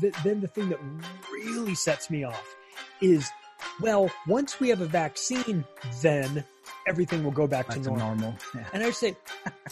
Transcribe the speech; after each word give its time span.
th- 0.00 0.14
then 0.24 0.40
the 0.40 0.48
thing 0.48 0.68
that 0.70 0.78
really 1.32 1.74
sets 1.74 2.10
me 2.10 2.24
off 2.24 2.56
is, 3.00 3.28
well, 3.80 4.10
once 4.26 4.60
we 4.60 4.68
have 4.68 4.80
a 4.80 4.86
vaccine, 4.86 5.64
then 6.02 6.44
everything 6.86 7.22
will 7.24 7.30
go 7.32 7.46
back, 7.46 7.66
Back 7.68 7.76
to 7.78 7.82
to 7.84 7.88
normal. 7.90 8.14
normal. 8.14 8.34
Yeah. 8.54 8.64
And 8.72 8.82
I 8.82 8.90
say, 8.90 9.16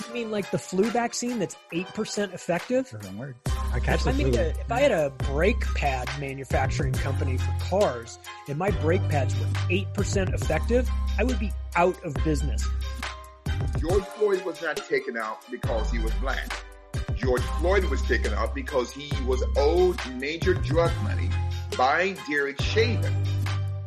you 0.09 0.13
mean 0.15 0.31
like 0.31 0.51
the 0.51 0.59
flu 0.59 0.85
vaccine 0.91 1.39
that's 1.39 1.57
8% 1.73 2.35
effective? 2.35 2.91
Doesn't 2.91 3.17
work. 3.19 3.37
I 3.73 3.79
catch 3.81 4.01
If 4.01 4.07
I, 4.09 4.13
the 4.13 4.25
made 4.25 4.35
flu. 4.35 4.43
a, 4.43 4.47
if 4.49 4.73
I 4.73 4.81
had 4.81 4.93
a 4.93 5.11
brake 5.11 5.61
pad 5.75 6.09
manufacturing 6.19 6.93
company 6.95 7.37
for 7.39 7.55
cars 7.61 8.19
and 8.49 8.59
my 8.59 8.71
brake 8.71 9.07
pads 9.09 9.39
were 9.39 9.47
8% 9.71 10.35
effective, 10.35 10.89
I 11.19 11.25
would 11.25 11.39
be 11.39 11.53
out 11.75 12.03
of 12.05 12.15
business. 12.25 12.67
George 13.79 14.05
Floyd 14.05 14.43
was 14.45 14.61
not 14.63 14.77
taken 14.77 15.17
out 15.17 15.39
because 15.51 15.91
he 15.91 15.99
was 15.99 16.13
black. 16.15 16.65
George 17.17 17.43
Floyd 17.59 17.85
was 17.85 18.03
taken 18.03 18.33
out 18.35 18.55
because 18.55 18.93
he 18.93 19.11
was 19.25 19.43
owed 19.57 19.99
major 20.15 20.55
drug 20.55 20.93
money 21.03 21.31
by 21.77 22.17
Derek 22.29 22.61
Chauvin. 22.61 23.15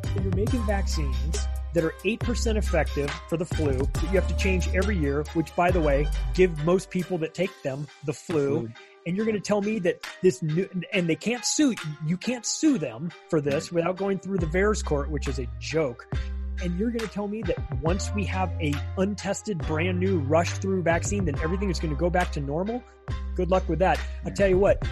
So 0.04 0.22
you're 0.22 0.34
making 0.34 0.64
vaccines 0.66 1.46
that 1.72 1.84
are 1.84 1.94
8% 2.04 2.56
effective 2.56 3.10
for 3.28 3.36
the 3.36 3.44
flu 3.44 3.72
that 3.72 4.02
you 4.02 4.08
have 4.20 4.26
to 4.26 4.36
change 4.36 4.68
every 4.74 4.96
year, 4.96 5.24
which 5.34 5.54
by 5.54 5.70
the 5.70 5.80
way, 5.80 6.06
give 6.34 6.64
most 6.64 6.90
people 6.90 7.18
that 7.18 7.34
take 7.34 7.50
them 7.62 7.86
the 8.04 8.12
flu. 8.12 8.60
Flu. 8.60 8.70
And 9.06 9.16
you're 9.16 9.24
going 9.24 9.36
to 9.36 9.42
tell 9.42 9.62
me 9.62 9.78
that 9.80 10.06
this 10.20 10.42
new, 10.42 10.68
and 10.92 11.08
they 11.08 11.16
can't 11.16 11.44
sue, 11.44 11.74
you 12.06 12.16
can't 12.16 12.44
sue 12.44 12.76
them 12.76 13.10
for 13.28 13.40
this 13.40 13.72
without 13.72 13.96
going 13.96 14.18
through 14.18 14.38
the 14.38 14.46
VAERS 14.46 14.84
court, 14.84 15.10
which 15.10 15.26
is 15.26 15.38
a 15.38 15.46
joke. 15.58 16.06
And 16.62 16.78
you're 16.78 16.90
going 16.90 17.00
to 17.00 17.08
tell 17.08 17.28
me 17.28 17.42
that 17.42 17.56
once 17.80 18.10
we 18.14 18.24
have 18.24 18.50
a 18.60 18.74
untested, 18.98 19.58
brand 19.66 19.98
new 19.98 20.18
rush 20.18 20.50
through 20.58 20.82
vaccine, 20.82 21.24
then 21.24 21.38
everything 21.42 21.70
is 21.70 21.80
going 21.80 21.94
to 21.94 21.98
go 21.98 22.10
back 22.10 22.32
to 22.32 22.40
normal? 22.40 22.82
Good 23.34 23.50
luck 23.50 23.68
with 23.68 23.78
that. 23.78 23.98
I 24.24 24.30
tell 24.30 24.48
you 24.48 24.58
what, 24.58 24.82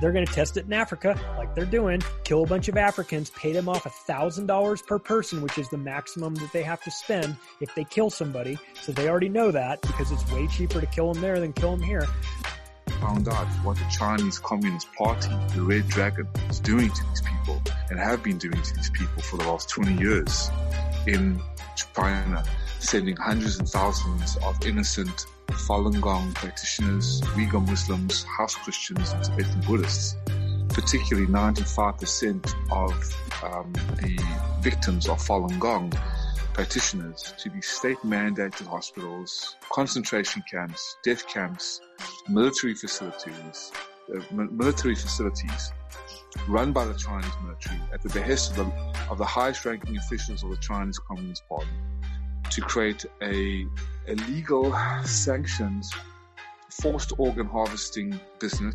they're 0.00 0.12
going 0.12 0.24
to 0.24 0.32
test 0.32 0.56
it 0.56 0.66
in 0.66 0.72
Africa, 0.72 1.18
like 1.36 1.54
they're 1.54 1.64
doing. 1.64 2.02
Kill 2.24 2.44
a 2.44 2.46
bunch 2.46 2.68
of 2.68 2.76
Africans, 2.76 3.30
pay 3.30 3.52
them 3.52 3.68
off 3.68 3.86
a 3.86 3.90
thousand 3.90 4.46
dollars 4.46 4.80
per 4.82 4.98
person, 4.98 5.42
which 5.42 5.58
is 5.58 5.68
the 5.68 5.78
maximum 5.78 6.34
that 6.36 6.52
they 6.52 6.62
have 6.62 6.82
to 6.84 6.90
spend 6.90 7.36
if 7.60 7.74
they 7.74 7.84
kill 7.84 8.10
somebody. 8.10 8.56
So 8.80 8.92
they 8.92 9.08
already 9.08 9.28
know 9.28 9.50
that 9.50 9.82
because 9.82 10.12
it's 10.12 10.30
way 10.30 10.46
cheaper 10.46 10.80
to 10.80 10.86
kill 10.86 11.12
them 11.12 11.20
there 11.20 11.40
than 11.40 11.52
kill 11.52 11.76
them 11.76 11.82
here. 11.82 12.06
Found 13.00 13.28
out 13.28 13.46
what 13.64 13.76
the 13.76 13.86
Chinese 13.90 14.38
Communist 14.38 14.92
Party, 14.94 15.28
the 15.54 15.62
Red 15.62 15.88
Dragon, 15.88 16.26
is 16.48 16.60
doing 16.60 16.90
to 16.90 17.04
these 17.08 17.22
people 17.22 17.62
and 17.90 17.98
have 17.98 18.22
been 18.22 18.38
doing 18.38 18.60
to 18.60 18.74
these 18.74 18.90
people 18.90 19.22
for 19.22 19.36
the 19.36 19.44
last 19.44 19.68
20 19.70 20.00
years 20.02 20.50
in 21.06 21.40
China, 21.94 22.44
sending 22.80 23.16
hundreds 23.16 23.58
and 23.58 23.68
thousands 23.68 24.36
of 24.44 24.64
innocent 24.66 25.26
Falun 25.48 26.00
Gong 26.00 26.32
practitioners, 26.34 27.20
Uyghur 27.34 27.66
Muslims, 27.66 28.24
house 28.24 28.54
Christians, 28.54 29.12
and 29.12 29.24
Tibetan 29.24 29.60
Buddhists. 29.62 30.16
Particularly 30.68 31.26
95% 31.26 32.54
of 32.70 32.92
um, 33.42 33.72
the 33.96 34.22
victims 34.60 35.08
of 35.08 35.18
Falun 35.18 35.58
Gong 35.58 35.92
practitioners 36.58 37.34
to 37.38 37.48
these 37.50 37.68
state 37.68 37.98
mandated 37.98 38.66
hospitals, 38.66 39.54
concentration 39.72 40.42
camps, 40.50 40.96
death 41.04 41.24
camps, 41.28 41.80
military 42.28 42.74
facilities, 42.74 43.70
uh, 44.12 44.20
military 44.32 44.96
facilities 44.96 45.72
run 46.48 46.72
by 46.72 46.84
the 46.84 46.94
Chinese 46.94 47.30
military 47.44 47.80
at 47.92 48.02
the 48.02 48.08
behest 48.08 48.50
of 48.50 48.56
the, 48.56 48.72
of 49.08 49.18
the 49.18 49.24
highest 49.24 49.64
ranking 49.64 49.96
officials 49.98 50.42
of 50.42 50.50
the 50.50 50.56
Chinese 50.56 50.98
Communist 50.98 51.48
Party 51.48 51.68
to 52.50 52.60
create 52.60 53.06
a, 53.22 53.64
a 54.08 54.16
legal 54.28 54.74
sanctioned 55.04 55.84
forced 56.82 57.12
organ 57.20 57.46
harvesting 57.46 58.18
business 58.40 58.74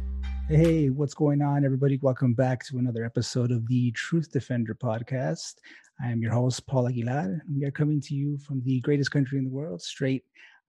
Hey, 0.50 0.89
what's 0.89 1.14
going 1.14 1.42
on, 1.42 1.64
everybody? 1.64 1.98
Welcome 2.02 2.34
back 2.34 2.66
to 2.66 2.78
another 2.78 3.06
episode 3.06 3.50
of 3.50 3.66
the 3.70 3.92
Truth 3.92 4.34
Defender 4.34 4.76
podcast. 4.76 5.56
I 6.02 6.09
am 6.09 6.22
your 6.22 6.31
host, 6.33 6.66
Paul 6.66 6.88
Aguilar. 6.88 7.44
We 7.49 7.66
are 7.66 7.72
coming 7.72 8.02
to 8.02 8.16
you 8.16 8.38
from 8.39 8.61
the 8.63 8.80
greatest 8.81 9.11
country 9.11 9.38
in 9.38 9.43
the 9.43 9.49
world, 9.49 9.81
straight 9.81 10.23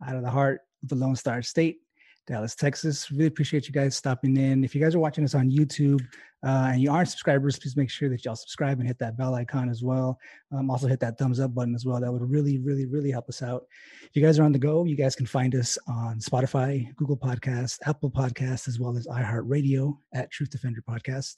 out 0.07 0.17
of 0.17 0.23
the 0.23 0.31
heart 0.31 0.61
of 0.83 0.89
the 0.89 0.95
Lone 0.95 1.17
Star 1.17 1.43
State, 1.43 1.79
Dallas, 2.27 2.55
Texas. 2.55 3.11
Really 3.11 3.27
appreciate 3.27 3.67
you 3.67 3.73
guys 3.73 3.97
stopping 3.97 4.37
in. 4.39 4.65
If 4.65 4.75
you 4.75 4.81
guys 4.81 4.95
are 4.95 4.99
watching 4.99 5.25
us 5.25 5.35
on 5.35 5.51
YouTube 5.51 6.01
uh, 6.43 6.71
and 6.73 6.81
you 6.81 6.91
aren't 6.91 7.11
subscribers, 7.11 7.59
please 7.59 7.77
make 7.77 7.91
sure 7.91 8.09
that 8.09 8.25
y'all 8.25 8.35
subscribe 8.35 8.79
and 8.79 8.89
hit 8.89 8.99
that 8.99 9.19
bell 9.19 9.35
icon 9.35 9.69
as 9.69 9.83
well. 9.83 10.19
Um, 10.51 10.71
also, 10.71 10.87
hit 10.87 11.01
that 11.01 11.19
thumbs 11.19 11.39
up 11.39 11.55
button 11.55 11.75
as 11.75 11.85
well. 11.85 12.01
That 12.01 12.11
would 12.11 12.23
really, 12.23 12.59
really, 12.59 12.87
really 12.87 13.11
help 13.11 13.29
us 13.29 13.43
out. 13.43 13.67
If 14.05 14.11
you 14.15 14.23
guys 14.23 14.39
are 14.39 14.45
on 14.45 14.53
the 14.53 14.59
go, 14.59 14.85
you 14.85 14.97
guys 14.97 15.15
can 15.15 15.27
find 15.27 15.55
us 15.55 15.77
on 15.87 16.19
Spotify, 16.19 16.95
Google 16.97 17.19
Podcasts, 17.19 17.79
Apple 17.87 18.11
Podcasts, 18.11 18.69
as 18.69 18.81
well 18.81 18.97
as 18.97 19.07
iHeartRadio 19.07 19.99
at 20.15 20.31
Truth 20.31 20.51
Defender 20.51 20.83
Podcast. 20.89 21.37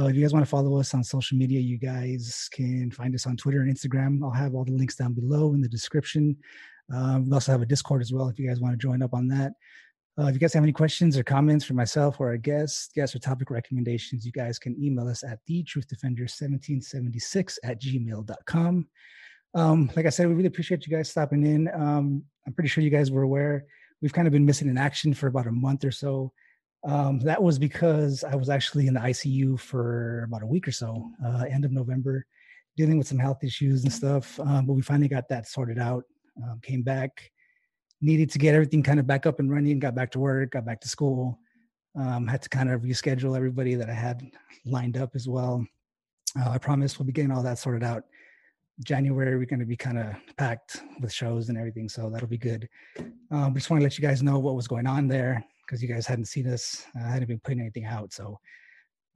Uh, 0.00 0.06
if 0.06 0.16
you 0.16 0.22
guys 0.22 0.32
want 0.32 0.46
to 0.46 0.50
follow 0.50 0.78
us 0.80 0.94
on 0.94 1.04
social 1.04 1.36
media, 1.36 1.60
you 1.60 1.76
guys 1.76 2.48
can 2.52 2.90
find 2.90 3.14
us 3.14 3.26
on 3.26 3.36
Twitter 3.36 3.60
and 3.60 3.74
Instagram. 3.74 4.24
I'll 4.24 4.30
have 4.30 4.54
all 4.54 4.64
the 4.64 4.72
links 4.72 4.96
down 4.96 5.12
below 5.12 5.52
in 5.52 5.60
the 5.60 5.68
description. 5.68 6.36
Um, 6.92 7.26
we 7.26 7.32
also 7.32 7.52
have 7.52 7.62
a 7.62 7.66
Discord 7.66 8.00
as 8.00 8.12
well 8.12 8.28
if 8.28 8.38
you 8.38 8.48
guys 8.48 8.60
want 8.60 8.72
to 8.72 8.78
join 8.78 9.02
up 9.02 9.12
on 9.12 9.28
that. 9.28 9.52
Uh, 10.18 10.26
if 10.26 10.34
you 10.34 10.40
guys 10.40 10.52
have 10.52 10.62
any 10.62 10.72
questions 10.72 11.16
or 11.16 11.22
comments 11.22 11.64
for 11.64 11.74
myself 11.74 12.20
or 12.20 12.28
our 12.28 12.36
guests, 12.36 12.90
guests 12.94 13.16
or 13.16 13.18
topic 13.18 13.50
recommendations, 13.50 14.26
you 14.26 14.32
guys 14.32 14.58
can 14.58 14.76
email 14.82 15.08
us 15.08 15.24
at 15.24 15.38
the 15.46 15.62
truth 15.62 15.88
defender 15.88 16.22
1776 16.22 17.58
at 17.64 17.80
gmail.com. 17.80 18.86
Um, 19.54 19.90
like 19.96 20.06
I 20.06 20.10
said, 20.10 20.28
we 20.28 20.34
really 20.34 20.48
appreciate 20.48 20.86
you 20.86 20.94
guys 20.94 21.10
stopping 21.10 21.46
in. 21.46 21.68
Um, 21.74 22.24
I'm 22.46 22.52
pretty 22.52 22.68
sure 22.68 22.84
you 22.84 22.90
guys 22.90 23.10
were 23.10 23.22
aware 23.22 23.64
we've 24.02 24.12
kind 24.12 24.26
of 24.26 24.32
been 24.32 24.44
missing 24.44 24.68
in 24.68 24.76
action 24.76 25.14
for 25.14 25.28
about 25.28 25.46
a 25.46 25.52
month 25.52 25.84
or 25.84 25.92
so. 25.92 26.32
Um, 26.84 27.20
that 27.20 27.40
was 27.40 27.58
because 27.58 28.24
I 28.24 28.34
was 28.34 28.50
actually 28.50 28.88
in 28.88 28.94
the 28.94 29.00
ICU 29.00 29.58
for 29.58 30.24
about 30.24 30.42
a 30.42 30.46
week 30.46 30.66
or 30.66 30.72
so, 30.72 31.08
uh, 31.24 31.44
end 31.48 31.64
of 31.64 31.70
November, 31.70 32.26
dealing 32.76 32.98
with 32.98 33.06
some 33.06 33.20
health 33.20 33.44
issues 33.44 33.84
and 33.84 33.92
stuff. 33.92 34.38
Um, 34.40 34.66
but 34.66 34.72
we 34.72 34.82
finally 34.82 35.08
got 35.08 35.28
that 35.28 35.46
sorted 35.46 35.78
out. 35.78 36.02
Um, 36.42 36.60
came 36.60 36.82
back, 36.82 37.30
needed 38.02 38.30
to 38.32 38.38
get 38.38 38.54
everything 38.54 38.82
kind 38.82 39.00
of 39.00 39.06
back 39.06 39.24
up 39.24 39.38
and 39.38 39.50
running. 39.50 39.78
Got 39.78 39.94
back 39.94 40.10
to 40.12 40.18
work, 40.18 40.50
got 40.50 40.66
back 40.66 40.80
to 40.82 40.88
school. 40.88 41.38
Um, 41.98 42.26
had 42.26 42.42
to 42.42 42.48
kind 42.48 42.70
of 42.70 42.82
reschedule 42.82 43.36
everybody 43.36 43.74
that 43.74 43.88
I 43.88 43.94
had 43.94 44.30
lined 44.66 44.96
up 44.96 45.10
as 45.14 45.28
well. 45.28 45.64
Uh, 46.38 46.50
I 46.50 46.58
promise 46.58 46.98
we'll 46.98 47.06
be 47.06 47.12
getting 47.12 47.30
all 47.30 47.42
that 47.42 47.58
sorted 47.58 47.84
out 47.84 48.04
January 48.84 49.36
we're 49.36 49.46
going 49.46 49.60
to 49.60 49.66
be 49.66 49.76
kind 49.76 49.98
of 49.98 50.14
packed 50.36 50.82
with 51.00 51.12
shows 51.12 51.48
and 51.48 51.58
everything, 51.58 51.88
so 51.88 52.10
that'll 52.10 52.28
be 52.28 52.38
good. 52.38 52.68
Um, 53.30 53.54
just 53.54 53.70
want 53.70 53.80
to 53.80 53.84
let 53.84 53.98
you 53.98 54.02
guys 54.02 54.22
know 54.22 54.38
what 54.38 54.54
was 54.54 54.66
going 54.66 54.86
on 54.86 55.08
there 55.08 55.44
because 55.64 55.82
you 55.82 55.88
guys 55.88 56.06
hadn't 56.06 56.26
seen 56.26 56.48
us. 56.48 56.84
I 56.96 57.08
hadn't 57.08 57.28
been 57.28 57.40
putting 57.40 57.60
anything 57.60 57.84
out, 57.84 58.12
so 58.12 58.38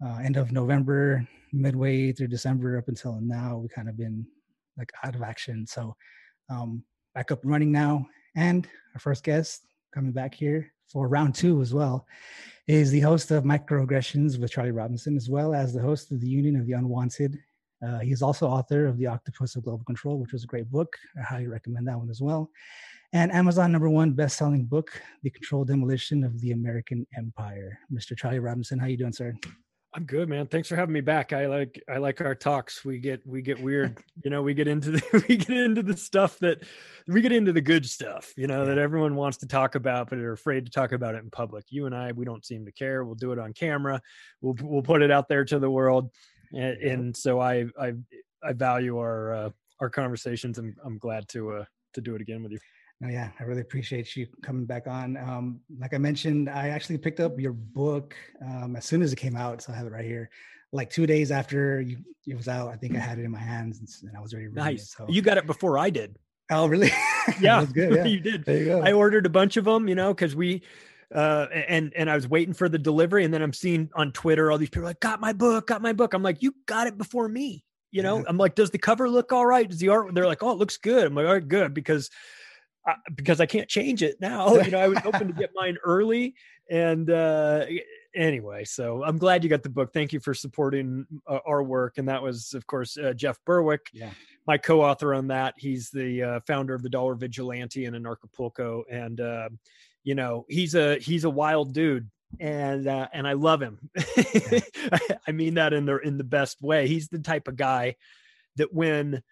uh, 0.04 0.18
end 0.18 0.36
of 0.36 0.52
November, 0.52 1.26
midway 1.52 2.12
through 2.12 2.28
December 2.28 2.78
up 2.78 2.88
until 2.88 3.18
now, 3.20 3.58
we 3.58 3.68
kind 3.68 3.88
of 3.88 3.96
been 3.96 4.26
like 4.76 4.92
out 5.02 5.14
of 5.14 5.22
action. 5.22 5.66
So 5.66 5.96
um, 6.50 6.84
back 7.14 7.30
up 7.30 7.42
and 7.42 7.50
running 7.50 7.72
now, 7.72 8.06
and 8.36 8.68
our 8.94 9.00
first 9.00 9.24
guest 9.24 9.66
coming 9.92 10.12
back 10.12 10.34
here 10.34 10.72
for 10.86 11.08
round 11.08 11.34
two 11.34 11.60
as 11.60 11.74
well 11.74 12.06
is 12.68 12.90
the 12.90 13.00
host 13.00 13.30
of 13.30 13.44
Macroaggressions 13.44 14.38
with 14.38 14.50
Charlie 14.52 14.70
Robinson, 14.70 15.16
as 15.16 15.28
well 15.28 15.54
as 15.54 15.72
the 15.72 15.82
host 15.82 16.12
of 16.12 16.20
the 16.20 16.28
Union 16.28 16.56
of 16.56 16.66
the 16.66 16.72
Unwanted 16.72 17.38
uh, 17.84 17.98
he's 17.98 18.22
also 18.22 18.48
author 18.48 18.86
of 18.86 18.96
The 18.96 19.06
Octopus 19.06 19.56
of 19.56 19.64
Global 19.64 19.84
Control, 19.84 20.18
which 20.18 20.32
was 20.32 20.44
a 20.44 20.46
great 20.46 20.70
book. 20.70 20.96
I 21.18 21.22
highly 21.22 21.46
recommend 21.46 21.86
that 21.88 21.98
one 21.98 22.10
as 22.10 22.20
well. 22.20 22.50
And 23.12 23.32
Amazon 23.32 23.70
number 23.70 23.88
one 23.90 24.12
best-selling 24.12 24.64
book, 24.64 24.90
The 25.22 25.30
Controlled 25.30 25.68
Demolition 25.68 26.24
of 26.24 26.40
the 26.40 26.52
American 26.52 27.06
Empire. 27.16 27.78
Mr. 27.92 28.16
Charlie 28.16 28.40
Robinson, 28.40 28.78
how 28.78 28.86
you 28.86 28.96
doing, 28.96 29.12
sir? 29.12 29.34
I'm 29.96 30.04
good, 30.04 30.28
man. 30.28 30.46
Thanks 30.46 30.68
for 30.68 30.76
having 30.76 30.92
me 30.92 31.00
back. 31.00 31.32
I 31.32 31.46
like 31.46 31.82
I 31.88 31.96
like 31.96 32.20
our 32.20 32.34
talks. 32.34 32.84
We 32.84 32.98
get 32.98 33.26
we 33.26 33.40
get 33.40 33.58
weird, 33.62 33.96
you 34.22 34.30
know. 34.30 34.42
We 34.42 34.52
get 34.52 34.68
into 34.68 34.90
the 34.90 35.24
we 35.28 35.38
get 35.38 35.56
into 35.56 35.82
the 35.82 35.96
stuff 35.96 36.38
that 36.40 36.64
we 37.08 37.22
get 37.22 37.32
into 37.32 37.54
the 37.54 37.62
good 37.62 37.86
stuff, 37.86 38.34
you 38.36 38.46
know, 38.46 38.66
that 38.66 38.76
everyone 38.76 39.16
wants 39.16 39.38
to 39.38 39.46
talk 39.46 39.74
about, 39.74 40.10
but 40.10 40.18
are 40.18 40.32
afraid 40.32 40.66
to 40.66 40.70
talk 40.70 40.92
about 40.92 41.14
it 41.14 41.24
in 41.24 41.30
public. 41.30 41.64
You 41.70 41.86
and 41.86 41.94
I, 41.94 42.12
we 42.12 42.26
don't 42.26 42.44
seem 42.44 42.66
to 42.66 42.72
care. 42.72 43.04
We'll 43.04 43.14
do 43.14 43.32
it 43.32 43.38
on 43.38 43.54
camera. 43.54 44.02
We'll 44.42 44.56
we'll 44.60 44.82
put 44.82 45.00
it 45.00 45.10
out 45.10 45.28
there 45.28 45.46
to 45.46 45.58
the 45.58 45.70
world, 45.70 46.10
and, 46.52 46.76
and 46.76 47.16
so 47.16 47.40
I 47.40 47.64
I 47.80 47.94
I 48.42 48.52
value 48.52 48.98
our 48.98 49.32
uh, 49.32 49.50
our 49.80 49.88
conversations. 49.88 50.58
and 50.58 50.76
I'm 50.84 50.98
glad 50.98 51.26
to 51.28 51.52
uh, 51.52 51.64
to 51.94 52.02
do 52.02 52.14
it 52.14 52.20
again 52.20 52.42
with 52.42 52.52
you. 52.52 52.58
Oh, 53.04 53.08
yeah, 53.08 53.30
I 53.38 53.42
really 53.44 53.60
appreciate 53.60 54.16
you 54.16 54.26
coming 54.42 54.64
back 54.64 54.86
on. 54.86 55.16
Um, 55.18 55.60
like 55.78 55.92
I 55.92 55.98
mentioned, 55.98 56.48
I 56.48 56.68
actually 56.70 56.96
picked 56.98 57.20
up 57.20 57.38
your 57.38 57.52
book 57.52 58.14
um, 58.42 58.74
as 58.76 58.86
soon 58.86 59.02
as 59.02 59.12
it 59.12 59.16
came 59.16 59.36
out, 59.36 59.60
so 59.60 59.72
I 59.72 59.76
have 59.76 59.86
it 59.86 59.92
right 59.92 60.04
here. 60.04 60.30
Like 60.72 60.88
two 60.90 61.06
days 61.06 61.30
after 61.30 61.80
you, 61.80 61.98
it 62.26 62.36
was 62.36 62.48
out, 62.48 62.68
I 62.68 62.76
think 62.76 62.96
I 62.96 62.98
had 62.98 63.18
it 63.18 63.24
in 63.24 63.30
my 63.30 63.38
hands 63.38 64.02
and, 64.02 64.16
I 64.16 64.20
was 64.20 64.32
ready 64.34 64.48
Nice. 64.50 64.82
it. 64.82 64.86
So. 64.88 65.06
You 65.08 65.20
got 65.22 65.36
it 65.36 65.46
before 65.46 65.78
I 65.78 65.90
did. 65.90 66.16
oh, 66.50 66.66
really? 66.66 66.90
Yeah, 67.40 67.64
good. 67.70 67.92
Yeah. 67.96 68.04
you 68.04 68.20
did. 68.20 68.44
There 68.44 68.56
you 68.56 68.64
go. 68.66 68.80
I 68.82 68.92
ordered 68.92 69.26
a 69.26 69.30
bunch 69.30 69.56
of 69.56 69.64
them, 69.64 69.88
you 69.88 69.94
know, 69.96 70.14
because 70.14 70.36
we 70.36 70.62
uh 71.14 71.46
and 71.68 71.92
and 71.96 72.08
I 72.08 72.14
was 72.14 72.28
waiting 72.28 72.54
for 72.54 72.68
the 72.68 72.78
delivery, 72.78 73.24
and 73.24 73.34
then 73.34 73.42
I'm 73.42 73.52
seeing 73.52 73.90
on 73.94 74.12
Twitter 74.12 74.50
all 74.50 74.56
these 74.58 74.70
people 74.70 74.84
like, 74.84 75.00
got 75.00 75.20
my 75.20 75.32
book, 75.32 75.66
got 75.66 75.82
my 75.82 75.92
book. 75.92 76.14
I'm 76.14 76.22
like, 76.22 76.40
you 76.42 76.54
got 76.66 76.86
it 76.86 76.96
before 76.96 77.28
me. 77.28 77.64
You 77.90 78.02
know, 78.04 78.18
Yeah. 78.18 78.24
I'm 78.28 78.38
like, 78.38 78.54
does 78.54 78.70
the 78.70 78.78
cover 78.78 79.08
look 79.10 79.32
all 79.32 79.44
right? 79.44 79.68
Does 79.68 79.78
the 79.80 79.88
art? 79.88 80.14
They're 80.14 80.26
like, 80.26 80.42
oh, 80.44 80.50
it 80.52 80.58
looks 80.58 80.76
good. 80.76 81.04
I'm 81.06 81.14
like, 81.16 81.26
all 81.26 81.32
right, 81.34 81.46
good, 81.48 81.74
because 81.74 82.10
Because 83.14 83.40
I 83.40 83.46
can't 83.46 83.68
change 83.68 84.02
it 84.02 84.20
now. 84.20 84.54
You 84.56 84.70
know, 84.70 84.78
I 84.78 84.88
was 84.88 84.98
hoping 84.98 85.26
to 85.28 85.32
get 85.34 85.50
mine 85.54 85.76
early, 85.84 86.34
and 86.70 87.10
uh 87.10 87.66
anyway, 88.14 88.64
so 88.64 89.04
I'm 89.04 89.18
glad 89.18 89.44
you 89.44 89.50
got 89.50 89.62
the 89.62 89.68
book. 89.68 89.92
Thank 89.92 90.12
you 90.12 90.20
for 90.20 90.32
supporting 90.34 91.06
uh, 91.26 91.38
our 91.46 91.62
work. 91.62 91.98
And 91.98 92.08
that 92.08 92.22
was, 92.22 92.54
of 92.54 92.66
course, 92.66 92.96
uh, 92.96 93.12
Jeff 93.12 93.38
Berwick, 93.44 93.88
Yeah. 93.92 94.10
my 94.46 94.56
co-author 94.56 95.12
on 95.14 95.26
that. 95.28 95.54
He's 95.58 95.90
the 95.90 96.22
uh, 96.22 96.40
founder 96.46 96.72
of 96.74 96.82
the 96.82 96.88
Dollar 96.88 97.14
Vigilante 97.14 97.84
and 97.84 97.94
Anarchapulco, 97.94 98.84
and 98.90 99.20
uh, 99.20 99.48
you 100.04 100.14
know 100.14 100.46
he's 100.48 100.74
a 100.74 100.96
he's 100.98 101.24
a 101.24 101.30
wild 101.30 101.74
dude, 101.74 102.08
and 102.40 102.86
uh, 102.86 103.08
and 103.12 103.26
I 103.26 103.32
love 103.34 103.60
him. 103.60 103.78
I 105.26 105.32
mean 105.32 105.54
that 105.54 105.72
in 105.72 105.84
the 105.86 105.98
in 105.98 106.16
the 106.18 106.24
best 106.24 106.62
way. 106.62 106.86
He's 106.88 107.08
the 107.08 107.18
type 107.18 107.48
of 107.48 107.56
guy 107.56 107.96
that 108.56 108.72
when 108.72 109.22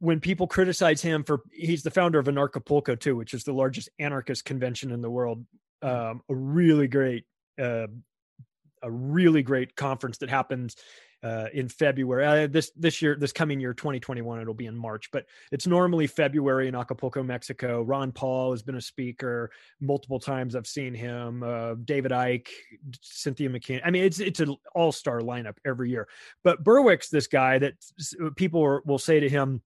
when 0.00 0.18
people 0.18 0.46
criticize 0.46 1.00
him 1.02 1.22
for 1.22 1.42
he's 1.52 1.82
the 1.82 1.90
founder 1.90 2.18
of 2.18 2.26
Anarchapulco 2.26 2.98
too, 2.98 3.16
which 3.16 3.34
is 3.34 3.44
the 3.44 3.52
largest 3.52 3.88
anarchist 3.98 4.44
convention 4.44 4.90
in 4.90 5.00
the 5.02 5.10
world. 5.10 5.44
Um, 5.82 6.22
a 6.28 6.34
really 6.34 6.88
great, 6.88 7.24
uh, 7.60 7.86
a 8.82 8.90
really 8.90 9.42
great 9.42 9.76
conference 9.76 10.18
that 10.18 10.30
happens 10.30 10.76
uh, 11.22 11.46
in 11.52 11.68
February. 11.68 12.44
Uh, 12.44 12.46
this 12.46 12.70
this 12.76 13.02
year, 13.02 13.14
this 13.14 13.32
coming 13.32 13.60
year, 13.60 13.74
2021, 13.74 14.40
it'll 14.40 14.54
be 14.54 14.64
in 14.64 14.76
March, 14.76 15.10
but 15.12 15.26
it's 15.52 15.66
normally 15.66 16.06
February 16.06 16.66
in 16.66 16.74
Acapulco, 16.74 17.22
Mexico. 17.22 17.82
Ron 17.82 18.10
Paul 18.10 18.52
has 18.52 18.62
been 18.62 18.76
a 18.76 18.80
speaker 18.80 19.50
multiple 19.82 20.18
times. 20.18 20.56
I've 20.56 20.66
seen 20.66 20.94
him. 20.94 21.42
Uh, 21.42 21.74
David 21.84 22.12
Icke, 22.12 22.48
Cynthia 23.02 23.50
McKinney. 23.50 23.82
I 23.84 23.90
mean, 23.90 24.04
it's 24.04 24.18
it's 24.18 24.40
an 24.40 24.56
all 24.74 24.92
star 24.92 25.20
lineup 25.20 25.56
every 25.66 25.90
year. 25.90 26.08
But 26.42 26.64
Berwick's 26.64 27.10
this 27.10 27.26
guy 27.26 27.58
that 27.58 27.74
people 28.36 28.64
are, 28.64 28.82
will 28.86 28.98
say 28.98 29.20
to 29.20 29.28
him 29.28 29.60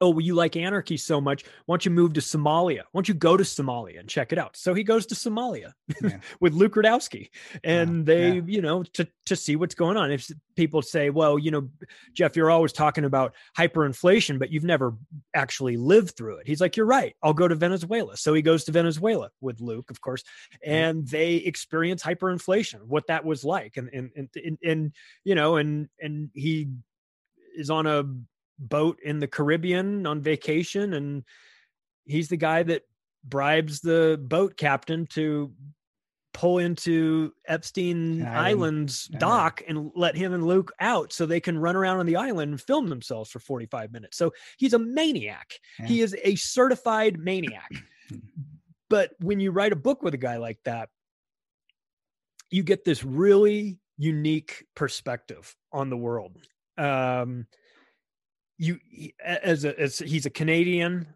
oh, 0.00 0.10
well, 0.10 0.20
you 0.20 0.34
like 0.34 0.56
anarchy 0.56 0.96
so 0.96 1.20
much. 1.20 1.44
Why 1.66 1.74
don't 1.74 1.84
you 1.84 1.90
move 1.90 2.14
to 2.14 2.20
Somalia? 2.20 2.82
Why 2.92 2.98
don't 2.98 3.08
you 3.08 3.14
go 3.14 3.36
to 3.36 3.44
Somalia 3.44 4.00
and 4.00 4.08
check 4.08 4.32
it 4.32 4.38
out? 4.38 4.56
So 4.56 4.74
he 4.74 4.84
goes 4.84 5.06
to 5.06 5.14
Somalia 5.14 5.72
Yeah. 6.02 6.18
with 6.40 6.54
Luke 6.54 6.74
Rudkowski, 6.74 7.30
and 7.64 8.00
Wow, 8.00 8.04
they, 8.04 8.34
yeah. 8.36 8.42
you 8.46 8.62
know, 8.62 8.82
to 8.94 9.08
to 9.26 9.36
see 9.36 9.56
what's 9.56 9.74
going 9.74 9.96
on. 9.96 10.10
If 10.10 10.30
people 10.54 10.82
say, 10.82 11.10
well, 11.10 11.38
you 11.38 11.50
know, 11.50 11.68
Jeff, 12.12 12.36
you're 12.36 12.50
always 12.50 12.72
talking 12.72 13.04
about 13.04 13.34
hyperinflation, 13.58 14.38
but 14.38 14.50
you've 14.50 14.64
never 14.64 14.94
actually 15.34 15.76
lived 15.76 16.16
through 16.16 16.36
it. 16.36 16.46
He's 16.46 16.60
like, 16.60 16.76
you're 16.76 16.86
right. 16.86 17.14
I'll 17.22 17.34
go 17.34 17.48
to 17.48 17.54
Venezuela. 17.54 18.16
So 18.16 18.34
he 18.34 18.42
goes 18.42 18.64
to 18.64 18.72
Venezuela 18.72 19.30
with 19.40 19.60
Luke, 19.60 19.90
of 19.90 20.00
course, 20.00 20.22
and 20.64 21.06
they 21.06 21.34
experience 21.36 22.02
hyperinflation, 22.02 22.82
what 22.86 23.06
that 23.08 23.24
was 23.24 23.44
like, 23.44 23.76
and 23.76 23.90
and 23.92 24.10
and 24.16 24.28
and, 24.44 24.58
and 24.64 24.92
you 25.24 25.34
know, 25.34 25.56
and 25.56 25.88
and 26.00 26.30
he 26.34 26.68
is 27.56 27.70
on 27.70 27.86
a 27.86 28.04
boat 28.58 28.98
in 29.02 29.18
the 29.18 29.28
Caribbean 29.28 30.06
on 30.06 30.20
vacation, 30.20 30.94
and 30.94 31.24
he's 32.04 32.28
the 32.28 32.36
guy 32.36 32.62
that 32.62 32.82
bribes 33.24 33.80
the 33.80 34.18
boat 34.22 34.56
captain 34.56 35.06
to 35.06 35.52
pull 36.32 36.58
into 36.58 37.32
Epstein 37.48 38.20
Island. 38.22 38.36
Island's 38.36 39.08
Yeah. 39.10 39.18
dock 39.20 39.62
and 39.66 39.90
let 39.94 40.14
him 40.16 40.34
and 40.34 40.46
Luke 40.46 40.70
out 40.80 41.10
so 41.10 41.24
they 41.24 41.40
can 41.40 41.58
run 41.58 41.76
around 41.76 41.98
on 41.98 42.04
the 42.04 42.16
island 42.16 42.50
and 42.50 42.60
film 42.60 42.88
themselves 42.88 43.30
for 43.30 43.38
45 43.38 43.90
minutes. 43.90 44.18
So 44.18 44.34
he's 44.58 44.74
a 44.74 44.78
maniac. 44.78 45.54
He 45.86 46.02
is 46.02 46.14
a 46.22 46.34
certified 46.34 47.18
maniac. 47.18 47.70
but 48.90 49.12
when 49.20 49.40
you 49.40 49.50
write 49.50 49.72
a 49.72 49.76
book 49.76 50.02
with 50.02 50.12
a 50.12 50.18
guy 50.18 50.36
like 50.36 50.58
that, 50.64 50.90
you 52.50 52.62
get 52.62 52.84
this 52.84 53.02
really 53.02 53.80
unique 53.96 54.66
perspective 54.74 55.56
on 55.72 55.88
the 55.88 55.96
world. 55.96 56.36
Um, 56.76 57.46
you 58.58 58.78
as 59.22 59.64
a 59.64 59.78
as 59.78 59.98
he's 59.98 60.26
a 60.26 60.30
Canadian 60.30 61.06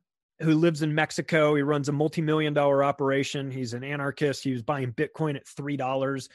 who 0.40 0.54
lives 0.54 0.82
in 0.82 0.94
Mexico. 0.94 1.54
He 1.54 1.62
runs 1.62 1.88
a 1.88 1.92
multi-million 1.92 2.54
dollar 2.54 2.82
operation. 2.82 3.50
He's 3.50 3.75
an 3.75 3.84
anarchist. 3.84 4.42
He 4.42 4.52
was 4.52 4.62
buying 4.62 4.92
Bitcoin 4.92 5.37
at 5.37 5.46
three 5.46 5.76
dollars. 5.76 6.28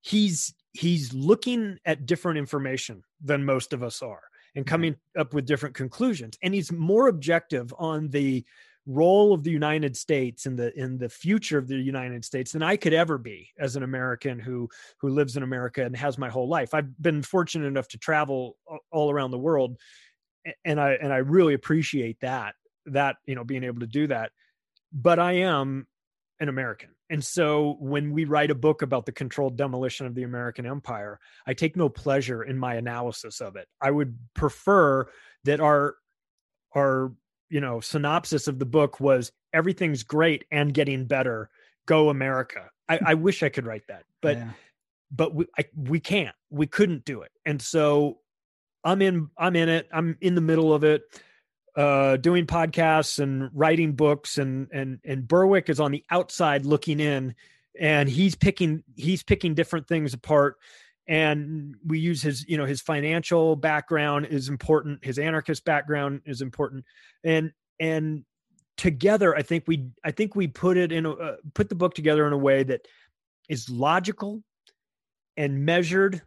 He's 0.00 0.54
he's 0.72 1.12
looking 1.12 1.78
at 1.84 2.06
different 2.06 2.38
information 2.38 3.02
than 3.22 3.44
most 3.44 3.72
of 3.72 3.82
us 3.82 4.02
are 4.02 4.22
and 4.54 4.64
mm-hmm. 4.64 4.70
coming 4.70 4.96
up 5.18 5.34
with 5.34 5.46
different 5.46 5.74
conclusions. 5.74 6.36
And 6.42 6.54
he's 6.54 6.72
more 6.72 7.08
objective 7.08 7.72
on 7.78 8.08
the 8.08 8.44
role 8.86 9.32
of 9.32 9.44
the 9.44 9.50
United 9.50 9.96
States 9.96 10.46
in 10.46 10.56
the 10.56 10.76
in 10.78 10.98
the 10.98 11.08
future 11.08 11.56
of 11.56 11.68
the 11.68 11.76
United 11.76 12.24
States 12.24 12.52
than 12.52 12.64
I 12.64 12.76
could 12.76 12.92
ever 12.92 13.16
be 13.16 13.48
as 13.58 13.76
an 13.76 13.84
American 13.84 14.40
who 14.40 14.68
who 14.98 15.10
lives 15.10 15.36
in 15.36 15.44
America 15.44 15.84
and 15.84 15.96
has 15.96 16.18
my 16.18 16.28
whole 16.28 16.48
life. 16.48 16.74
I've 16.74 17.00
been 17.00 17.22
fortunate 17.22 17.66
enough 17.66 17.88
to 17.88 17.98
travel 17.98 18.56
all 18.90 19.10
around 19.10 19.30
the 19.30 19.38
world 19.38 19.78
and 20.64 20.80
I 20.80 20.92
and 20.94 21.12
I 21.12 21.18
really 21.18 21.54
appreciate 21.54 22.20
that 22.20 22.54
that 22.86 23.16
you 23.26 23.34
know 23.34 23.44
being 23.44 23.64
able 23.64 23.80
to 23.80 23.86
do 23.86 24.06
that. 24.08 24.32
But 24.92 25.18
I 25.18 25.32
am 25.32 25.86
an 26.40 26.48
American. 26.48 26.90
And 27.08 27.22
so 27.24 27.76
when 27.78 28.12
we 28.12 28.24
write 28.24 28.50
a 28.50 28.54
book 28.54 28.80
about 28.82 29.04
the 29.04 29.12
controlled 29.12 29.56
demolition 29.56 30.06
of 30.06 30.14
the 30.14 30.22
American 30.22 30.64
empire, 30.66 31.20
I 31.46 31.52
take 31.54 31.76
no 31.76 31.88
pleasure 31.90 32.42
in 32.42 32.58
my 32.58 32.74
analysis 32.76 33.40
of 33.40 33.54
it. 33.56 33.68
I 33.80 33.90
would 33.90 34.16
prefer 34.34 35.06
that 35.44 35.60
our 35.60 35.96
our 36.74 37.12
you 37.50 37.60
know 37.60 37.80
synopsis 37.80 38.48
of 38.48 38.58
the 38.58 38.64
book 38.66 38.98
was 38.98 39.30
everything's 39.52 40.02
great 40.02 40.44
and 40.50 40.72
getting 40.72 41.04
better. 41.06 41.50
Go 41.86 42.08
America. 42.08 42.70
I, 42.88 42.98
I 43.04 43.14
wish 43.14 43.42
I 43.42 43.48
could 43.50 43.66
write 43.66 43.86
that, 43.88 44.04
but 44.22 44.38
Yeah. 44.38 44.50
but 45.10 45.34
we 45.34 45.46
I, 45.58 45.64
we 45.76 46.00
can't. 46.00 46.34
We 46.50 46.66
couldn't 46.66 47.04
do 47.04 47.20
it. 47.22 47.30
And 47.44 47.60
so 47.60 48.20
I'm 48.84 49.02
in 49.02 49.28
I'm 49.36 49.56
in 49.56 49.68
it. 49.68 49.88
I'm 49.92 50.16
in 50.20 50.34
the 50.34 50.40
middle 50.40 50.72
of 50.72 50.84
it. 50.84 51.02
Uh 51.74 52.16
doing 52.16 52.46
podcasts 52.46 53.18
and 53.18 53.50
writing 53.54 53.92
books 53.92 54.38
and 54.38 54.68
and 54.72 55.00
and 55.04 55.26
Berwick 55.26 55.70
is 55.70 55.80
on 55.80 55.90
the 55.90 56.04
outside 56.10 56.66
looking 56.66 57.00
in 57.00 57.34
and 57.78 58.08
he's 58.08 58.34
picking 58.34 58.82
he's 58.96 59.22
picking 59.22 59.54
different 59.54 59.88
things 59.88 60.12
apart 60.12 60.56
and 61.08 61.74
we 61.84 61.98
use 61.98 62.22
his 62.22 62.46
you 62.48 62.56
know 62.56 62.64
his 62.64 62.80
financial 62.80 63.56
background 63.56 64.26
is 64.26 64.48
important 64.48 65.04
his 65.04 65.18
anarchist 65.18 65.64
background 65.64 66.20
is 66.26 66.42
important 66.42 66.84
and 67.24 67.52
and 67.80 68.24
together 68.76 69.34
i 69.36 69.42
think 69.42 69.64
we 69.66 69.88
i 70.04 70.10
think 70.10 70.34
we 70.36 70.46
put 70.46 70.76
it 70.76 70.92
in 70.92 71.06
a 71.06 71.10
uh, 71.12 71.36
put 71.54 71.68
the 71.68 71.74
book 71.74 71.94
together 71.94 72.26
in 72.26 72.32
a 72.32 72.38
way 72.38 72.62
that 72.62 72.86
is 73.48 73.68
logical 73.68 74.42
and 75.36 75.64
measured 75.64 76.22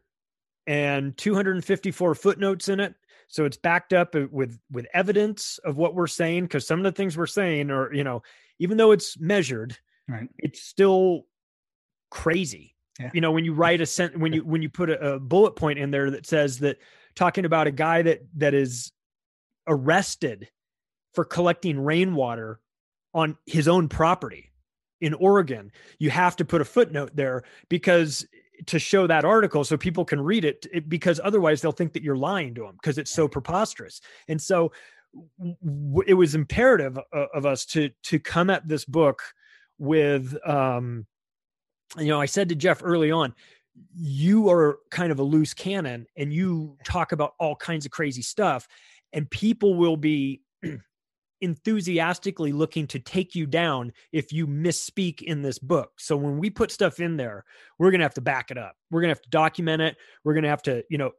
and 0.68 1.18
254 1.18 2.16
footnotes 2.16 2.70
in 2.70 2.80
it 2.80 2.96
so 3.28 3.46
it's 3.46 3.58
backed 3.58 3.94
up 3.94 4.16
with 4.32 4.60
with 4.72 4.86
evidence 4.94 5.60
of 5.64 5.78
what 5.78 5.94
we're 5.96 6.08
saying 6.08 6.44
because 6.44 6.66
some 6.68 6.80
of 6.80 6.84
the 6.84 6.92
things 6.92 7.18
we're 7.18 7.26
saying 7.28 7.70
are 7.72 7.94
you 7.94 8.04
know 8.04 8.22
even 8.60 8.78
though 8.78 8.92
it's 8.92 9.20
measured 9.20 9.78
Right. 10.08 10.30
it's 10.38 10.62
still 10.62 11.24
crazy 12.12 12.76
Yeah. 13.00 13.12
you 13.14 13.22
know 13.22 13.32
when 13.32 13.44
you 13.46 13.54
write 13.54 13.82
a 13.82 13.86
sent 13.86 14.18
when 14.18 14.34
you 14.34 14.44
when 14.44 14.62
you 14.62 14.70
put 14.70 14.90
a, 14.90 15.14
a 15.16 15.20
bullet 15.20 15.56
point 15.56 15.80
in 15.80 15.92
there 15.92 16.12
that 16.12 16.26
says 16.26 16.60
that 16.60 16.78
talking 17.16 17.46
about 17.46 17.68
a 17.68 17.72
guy 17.72 18.02
that 18.04 18.22
that 18.38 18.54
is 18.54 18.92
arrested 19.68 20.48
for 21.14 21.26
collecting 21.26 21.80
rainwater 21.80 22.60
on 23.14 23.38
his 23.46 23.68
own 23.68 23.88
property 23.88 24.52
in 25.02 25.14
Oregon, 25.14 25.72
you 26.00 26.10
have 26.10 26.36
to 26.38 26.46
put 26.46 26.62
a 26.62 26.66
footnote 26.66 27.12
there 27.16 27.44
because 27.70 28.26
to 28.66 28.80
show 28.80 29.08
that 29.08 29.26
article 29.26 29.64
so 29.64 29.78
people 29.78 30.06
can 30.06 30.22
read 30.22 30.46
it, 30.46 30.66
it 30.72 30.90
because 30.90 31.20
otherwise 31.24 31.62
they'll 31.62 31.72
think 31.72 31.94
that 31.94 32.04
you're 32.04 32.16
lying 32.16 32.54
to 32.56 32.62
them 32.62 32.74
because 32.74 32.98
it's 32.98 33.12
so 33.12 33.28
preposterous. 33.28 34.02
And 34.28 34.42
so 34.42 34.72
w- 35.40 36.04
it 36.08 36.14
was 36.14 36.36
imperative 36.36 36.98
of, 37.12 37.28
of 37.34 37.46
us 37.46 37.66
to 37.68 37.90
to 38.04 38.20
come 38.20 38.50
at 38.50 38.68
this 38.68 38.86
book 38.86 39.22
with 39.78 40.36
um 40.48 41.06
you 41.98 42.08
know, 42.08 42.20
I 42.20 42.26
said 42.26 42.50
to 42.50 42.56
Jeff 42.56 42.82
early 42.84 43.12
on, 43.12 43.34
you 43.96 44.50
are 44.50 44.80
kind 44.90 45.12
of 45.12 45.20
a 45.20 45.24
loose 45.24 45.54
cannon 45.54 46.08
and 46.18 46.34
you 46.34 46.78
talk 46.84 47.12
about 47.12 47.34
all 47.40 47.56
kinds 47.56 47.86
of 47.86 47.92
crazy 47.92 48.22
stuff 48.22 48.68
and 49.14 49.30
people 49.30 49.76
will 49.76 49.98
be 49.98 50.42
enthusiastically 51.46 52.52
looking 52.52 52.88
to 52.88 53.00
take 53.00 53.36
you 53.36 53.46
down 53.46 53.94
if 54.12 54.34
you 54.34 54.48
misspeak 54.48 55.22
in 55.22 55.42
this 55.42 55.60
book. 55.60 55.92
So 55.98 56.18
when 56.18 56.38
we 56.38 56.50
put 56.50 56.72
stuff 56.72 57.00
in 57.00 57.16
there, 57.16 57.46
we're 57.80 57.92
going 57.92 58.00
to 58.00 58.06
have 58.06 58.16
to 58.16 58.22
back 58.22 58.52
it 58.52 58.58
up. 58.58 58.76
We're 58.92 59.02
going 59.02 59.10
to 59.10 59.16
have 59.16 59.22
to 59.22 59.30
document 59.30 59.82
it. 59.82 59.96
We're 60.24 60.34
going 60.34 60.44
to 60.44 60.50
have 60.50 60.64
to, 60.64 60.84
you 60.90 60.98
know, 60.98 61.12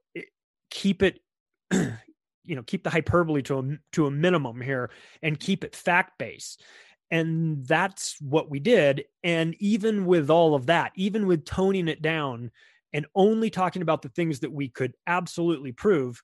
keep 0.70 1.02
it 1.02 1.20
you 1.72 2.54
know, 2.54 2.62
keep 2.62 2.84
the 2.84 2.90
hyperbole 2.90 3.42
to 3.42 3.58
a 3.58 3.78
to 3.92 4.06
a 4.06 4.10
minimum 4.10 4.60
here 4.60 4.90
and 5.22 5.40
keep 5.40 5.64
it 5.64 5.74
fact 5.74 6.18
based. 6.18 6.62
And 7.10 7.64
that's 7.66 8.16
what 8.20 8.50
we 8.50 8.58
did 8.58 9.04
and 9.22 9.54
even 9.60 10.06
with 10.06 10.28
all 10.28 10.54
of 10.54 10.66
that, 10.66 10.92
even 10.96 11.26
with 11.26 11.44
toning 11.44 11.88
it 11.88 12.02
down 12.02 12.50
and 12.92 13.06
only 13.14 13.48
talking 13.48 13.82
about 13.82 14.02
the 14.02 14.08
things 14.08 14.40
that 14.40 14.52
we 14.52 14.68
could 14.68 14.94
absolutely 15.06 15.70
prove, 15.70 16.20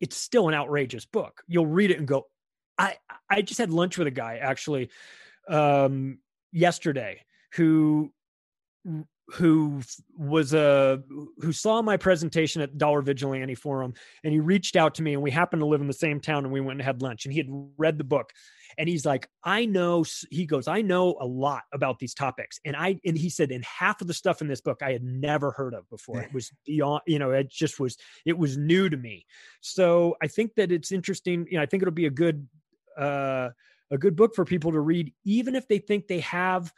it's 0.00 0.16
still 0.16 0.48
an 0.48 0.54
outrageous 0.54 1.06
book. 1.06 1.42
You'll 1.46 1.66
read 1.66 1.90
it 1.90 1.98
and 1.98 2.06
go, 2.06 2.26
I 2.78 2.96
I 3.30 3.42
just 3.42 3.58
had 3.58 3.72
lunch 3.72 3.98
with 3.98 4.06
a 4.06 4.12
guy 4.12 4.38
actually 4.38 4.90
um 5.48 6.18
yesterday 6.52 7.22
who 7.52 8.12
who 9.32 9.80
was 10.16 10.54
a 10.54 11.02
who 11.38 11.52
saw 11.52 11.82
my 11.82 11.96
presentation 11.96 12.62
at 12.62 12.78
Dollar 12.78 13.02
Vigilante 13.02 13.56
Forum 13.56 13.92
and 14.22 14.32
he 14.32 14.38
reached 14.38 14.76
out 14.76 14.94
to 14.96 15.02
me 15.02 15.14
and 15.14 15.22
we 15.22 15.32
happened 15.32 15.60
to 15.60 15.66
live 15.66 15.80
in 15.80 15.88
the 15.88 15.92
same 15.92 16.20
town 16.20 16.44
and 16.44 16.52
we 16.52 16.60
went 16.60 16.78
and 16.78 16.86
had 16.86 17.02
lunch 17.02 17.24
and 17.24 17.32
he 17.32 17.38
had 17.38 17.48
read 17.76 17.98
the 17.98 18.04
book 18.04 18.30
and 18.78 18.88
he's 18.88 19.04
like 19.04 19.28
i 19.42 19.64
know 19.64 20.04
he 20.30 20.46
goes 20.46 20.68
i 20.68 20.80
know 20.80 21.16
a 21.20 21.26
lot 21.26 21.62
about 21.72 21.98
these 21.98 22.14
topics 22.14 22.60
and 22.64 22.76
i 22.76 22.98
and 23.04 23.18
he 23.18 23.28
said 23.28 23.50
in 23.50 23.62
half 23.62 24.00
of 24.00 24.06
the 24.06 24.14
stuff 24.14 24.40
in 24.40 24.46
this 24.46 24.60
book 24.60 24.80
i 24.82 24.92
had 24.92 25.02
never 25.02 25.50
heard 25.50 25.74
of 25.74 25.88
before. 25.90 26.20
It 26.20 26.32
was 26.34 26.52
beyond 26.64 27.02
you 27.06 27.18
know 27.18 27.32
it 27.32 27.50
just 27.50 27.80
was 27.80 27.96
it 28.24 28.38
was 28.38 28.56
new 28.56 28.88
to 28.88 28.96
me. 28.96 29.26
So 29.60 30.16
i 30.22 30.28
think 30.28 30.54
that 30.54 30.70
it's 30.70 30.92
interesting 30.92 31.46
you 31.50 31.56
know 31.56 31.62
i 31.62 31.66
think 31.66 31.82
it'll 31.82 31.92
be 31.92 32.06
a 32.06 32.10
good 32.10 32.46
uh 32.96 33.50
a 33.90 33.98
good 33.98 34.16
book 34.16 34.34
for 34.34 34.44
people 34.44 34.72
to 34.72 34.80
read 34.80 35.12
even 35.24 35.54
if 35.54 35.68
they 35.68 35.78
think 35.78 36.06
they 36.06 36.20
have 36.20 36.72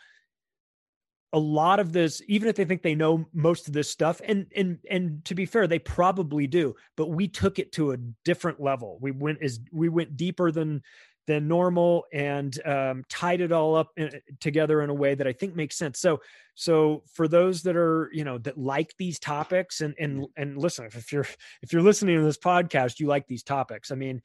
a 1.34 1.38
lot 1.38 1.78
of 1.78 1.92
this 1.92 2.22
even 2.26 2.48
if 2.48 2.56
they 2.56 2.64
think 2.64 2.82
they 2.82 2.94
know 2.94 3.26
most 3.32 3.68
of 3.68 3.74
this 3.74 3.90
stuff 3.90 4.20
and 4.24 4.46
and 4.56 4.78
and 4.90 5.24
to 5.24 5.34
be 5.34 5.44
fair 5.44 5.66
they 5.66 5.78
probably 5.78 6.46
do 6.46 6.74
but 6.96 7.10
we 7.10 7.28
took 7.28 7.58
it 7.58 7.72
to 7.72 7.92
a 7.92 7.96
different 8.24 8.60
level 8.60 8.98
we 9.00 9.10
went 9.10 9.42
as 9.42 9.60
we 9.70 9.88
went 9.88 10.16
deeper 10.16 10.50
than 10.50 10.82
than 11.28 11.46
normal 11.46 12.06
and 12.10 12.58
um, 12.66 13.04
tied 13.10 13.42
it 13.42 13.52
all 13.52 13.76
up 13.76 13.90
in, 13.98 14.06
uh, 14.06 14.10
together 14.40 14.80
in 14.80 14.88
a 14.88 14.94
way 14.94 15.14
that 15.14 15.26
I 15.26 15.32
think 15.34 15.54
makes 15.54 15.76
sense. 15.76 16.00
So, 16.00 16.20
so 16.54 17.04
for 17.12 17.28
those 17.28 17.62
that 17.64 17.76
are 17.76 18.08
you 18.14 18.24
know 18.24 18.38
that 18.38 18.56
like 18.58 18.94
these 18.98 19.20
topics 19.20 19.82
and 19.82 19.94
and 20.00 20.26
and 20.36 20.56
listen, 20.56 20.86
if 20.86 21.12
you're 21.12 21.26
if 21.62 21.72
you're 21.72 21.82
listening 21.82 22.16
to 22.16 22.24
this 22.24 22.38
podcast, 22.38 22.98
you 22.98 23.06
like 23.06 23.26
these 23.28 23.42
topics. 23.44 23.92
I 23.92 23.94
mean, 23.94 24.22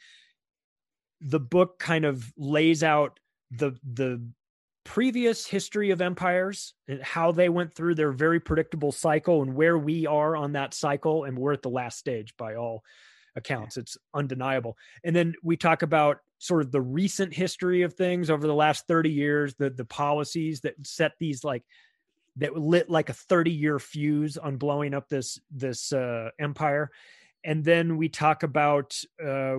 the 1.24 1.40
book 1.40 1.80
kind 1.80 2.06
of 2.06 2.32
lays 2.38 2.84
out 2.84 3.20
the 3.52 3.78
the 3.84 4.22
previous 4.84 5.46
history 5.46 5.92
of 5.92 6.02
empires 6.02 6.74
and 6.88 7.02
how 7.02 7.32
they 7.32 7.48
went 7.48 7.74
through 7.74 7.96
their 7.96 8.12
very 8.12 8.40
predictable 8.40 8.92
cycle 8.92 9.42
and 9.42 9.56
where 9.56 9.78
we 9.78 10.06
are 10.06 10.36
on 10.36 10.54
that 10.54 10.74
cycle 10.74 11.24
and 11.24 11.38
we're 11.38 11.54
at 11.54 11.62
the 11.62 11.70
last 11.70 11.98
stage 11.98 12.36
by 12.38 12.56
all 12.56 12.84
accounts. 13.36 13.78
It's 13.78 13.98
undeniable. 14.14 14.78
And 15.04 15.16
then 15.16 15.36
we 15.42 15.56
talk 15.56 15.82
about 15.82 16.18
sort 16.40 16.62
of 16.62 16.72
the 16.72 16.82
recent 16.82 17.34
history 17.34 17.84
of 17.84 17.94
things 17.94 18.30
over 18.30 18.46
the 18.46 18.54
last 18.54 18.86
30 18.88 19.10
years 19.10 19.56
the 19.56 19.70
the 19.70 19.86
policies 19.86 20.60
that 20.62 20.76
set 20.86 21.14
these 21.18 21.44
like 21.46 21.64
that 22.36 22.58
lit 22.58 22.90
like 22.90 23.10
a 23.10 23.14
30 23.14 23.52
year 23.52 23.80
fuse 23.80 24.38
on 24.38 24.58
blowing 24.58 24.94
up 24.94 25.08
this 25.08 25.40
this 25.52 25.94
uh, 25.94 26.30
empire 26.40 26.92
and 27.44 27.64
then 27.64 27.98
we 27.98 28.10
talk 28.10 28.44
about 28.44 29.00
uh, 29.24 29.56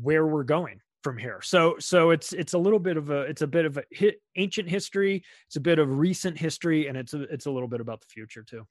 where 0.00 0.26
we're 0.26 0.44
going 0.44 0.80
from 1.02 1.16
here. 1.16 1.40
So 1.42 1.76
so 1.78 2.10
it's 2.10 2.32
it's 2.32 2.54
a 2.54 2.58
little 2.58 2.78
bit 2.78 2.96
of 2.96 3.10
a 3.10 3.20
it's 3.22 3.42
a 3.42 3.46
bit 3.46 3.64
of 3.64 3.76
a 3.76 3.84
hit, 3.90 4.20
ancient 4.36 4.68
history, 4.68 5.24
it's 5.46 5.56
a 5.56 5.60
bit 5.60 5.78
of 5.78 5.98
recent 5.98 6.36
history, 6.36 6.88
and 6.88 6.96
it's 6.96 7.14
a, 7.14 7.22
it's 7.22 7.46
a 7.46 7.50
little 7.50 7.68
bit 7.68 7.80
about 7.80 8.00
the 8.00 8.08
future 8.08 8.42
too. 8.42 8.66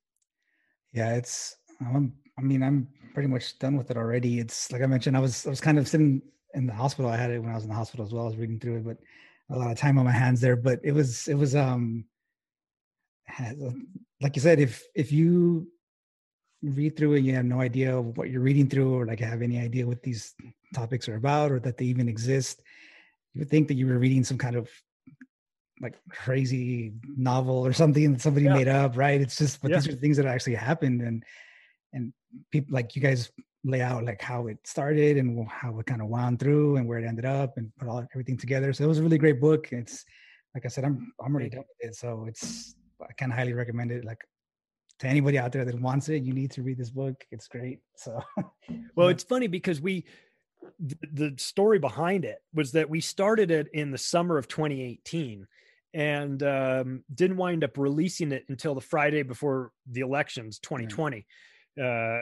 Yeah, 0.92 1.16
it's 1.16 1.56
I'm, 1.80 2.14
I 2.38 2.42
mean 2.42 2.62
I'm 2.64 2.88
pretty 3.14 3.30
much 3.30 3.58
done 3.60 3.78
with 3.78 3.92
it 3.92 3.98
already. 3.98 4.40
It's 4.40 4.72
like 4.72 4.82
I 4.82 4.86
mentioned, 4.86 5.16
I 5.16 5.22
was 5.22 5.46
I 5.46 5.50
was 5.50 5.62
kind 5.62 5.80
of 5.80 5.88
sitting 5.88 6.22
in 6.54 6.68
the 6.68 6.74
hospital. 6.74 7.10
I 7.10 7.18
had 7.18 7.32
it 7.32 7.40
when 7.40 7.52
I 7.52 7.56
was 7.56 7.64
in 7.64 7.70
the 7.70 7.76
hospital 7.76 8.06
as 8.06 8.14
well. 8.14 8.24
I 8.24 8.28
was 8.28 8.38
reading 8.38 8.60
through 8.60 8.78
it, 8.78 8.86
but 8.86 8.98
a 9.50 9.58
lot 9.58 9.72
of 9.72 9.78
time 9.78 9.98
on 9.98 10.06
my 10.06 10.12
hands 10.12 10.42
there. 10.42 10.56
But 10.56 10.80
it 10.84 10.92
was 10.92 11.28
it 11.28 11.36
was 11.36 11.56
um 11.56 12.06
like 14.22 14.36
you 14.36 14.42
said, 14.42 14.60
if 14.60 14.84
if 14.96 15.12
you 15.12 15.68
read 16.72 16.98
through 16.98 17.14
it 17.14 17.22
you 17.22 17.34
have 17.34 17.46
no 17.46 17.62
idea 17.62 17.98
of 17.98 18.18
what 18.18 18.30
you're 18.30 18.42
reading 18.42 18.70
through 18.70 18.94
or 18.94 19.06
like 19.06 19.20
have 19.20 19.42
any 19.42 19.60
idea 19.60 19.86
what 19.86 20.02
these 20.02 20.34
topics 20.74 21.08
are 21.08 21.16
about 21.16 21.52
or 21.52 21.60
that 21.60 21.78
they 21.78 21.86
even 21.86 22.10
exist 22.10 22.62
you 23.34 23.40
would 23.40 23.50
think 23.50 23.68
that 23.68 23.76
you 23.76 23.86
were 23.86 24.00
reading 24.00 24.24
some 24.24 24.38
kind 24.38 24.56
of 24.56 24.70
like 25.82 25.96
crazy 26.10 26.94
novel 27.18 27.66
or 27.66 27.74
something 27.74 28.14
that 28.14 28.22
somebody 28.22 28.46
yeah. 28.46 28.54
made 28.54 28.68
up 28.68 28.98
right? 28.98 29.20
It's 29.22 29.38
just 29.38 29.62
but 29.62 29.72
yeah. 29.72 29.78
these 29.78 29.90
are 29.90 29.98
things 29.98 30.18
that 30.18 30.26
actually 30.26 30.56
happened 30.56 31.02
and 31.02 31.24
and 31.94 32.14
people 32.52 32.74
like 32.74 32.96
you 32.96 33.02
guys 33.02 33.30
lay 33.64 33.82
out 33.82 34.06
like 34.06 34.22
how 34.22 34.48
it 34.48 34.58
started 34.66 35.18
and 35.18 35.48
how 35.50 35.78
it 35.80 35.86
kind 35.86 36.02
of 36.02 36.08
wound 36.08 36.40
through 36.40 36.78
and 36.78 36.88
where 36.88 37.00
it 37.00 37.06
ended 37.06 37.26
up 37.26 37.58
and 37.58 37.72
put 37.78 37.88
all 37.88 38.06
everything 38.14 38.38
together. 38.38 38.72
So 38.72 38.84
it 38.84 38.88
was 38.88 39.00
a 39.00 39.04
really 39.04 39.18
great 39.18 39.42
book. 39.42 39.70
It's 39.72 40.06
like 40.54 40.66
i 40.66 40.70
said 40.70 40.86
i'm 40.86 41.12
i'm 41.22 41.34
already 41.34 41.50
done 41.50 41.66
with 41.68 41.90
it. 41.90 41.96
So 41.96 42.26
it's 42.28 42.76
i 43.02 43.14
can 43.18 43.32
highly 43.32 43.54
recommend 43.54 43.92
it. 43.92 44.06
Like 44.06 44.22
to 45.00 45.08
anybody 45.08 45.38
out 45.38 45.52
there 45.52 45.66
that 45.66 45.80
wants 45.80 46.10
it, 46.10 46.24
you 46.24 46.34
need 46.34 46.52
to 46.52 46.64
read 46.64 46.78
this 46.78 46.90
book. 46.90 47.26
It's 47.32 47.48
great. 47.48 47.80
So, 47.96 48.22
well, 48.96 49.10
it's 49.10 49.24
funny 49.24 49.48
because 49.48 49.82
we, 49.82 50.06
the 50.80 51.34
story 51.38 51.80
behind 51.80 52.26
it 52.26 52.40
was 52.54 52.72
that 52.72 52.90
we 52.90 53.02
started 53.02 53.52
it 53.52 53.68
in 53.74 53.92
the 53.92 53.98
summer 53.98 54.38
of 54.38 54.48
2018 54.48 55.48
and 55.94 56.44
um, 56.44 57.04
didn't 57.14 57.38
wind 57.38 57.64
up 57.64 57.78
releasing 57.78 58.32
it 58.32 58.46
until 58.50 58.76
the 58.76 58.82
Friday 58.82 59.24
before 59.24 59.72
the 59.90 60.02
elections 60.02 60.60
2020. 60.60 61.26
Uh, 61.82 62.20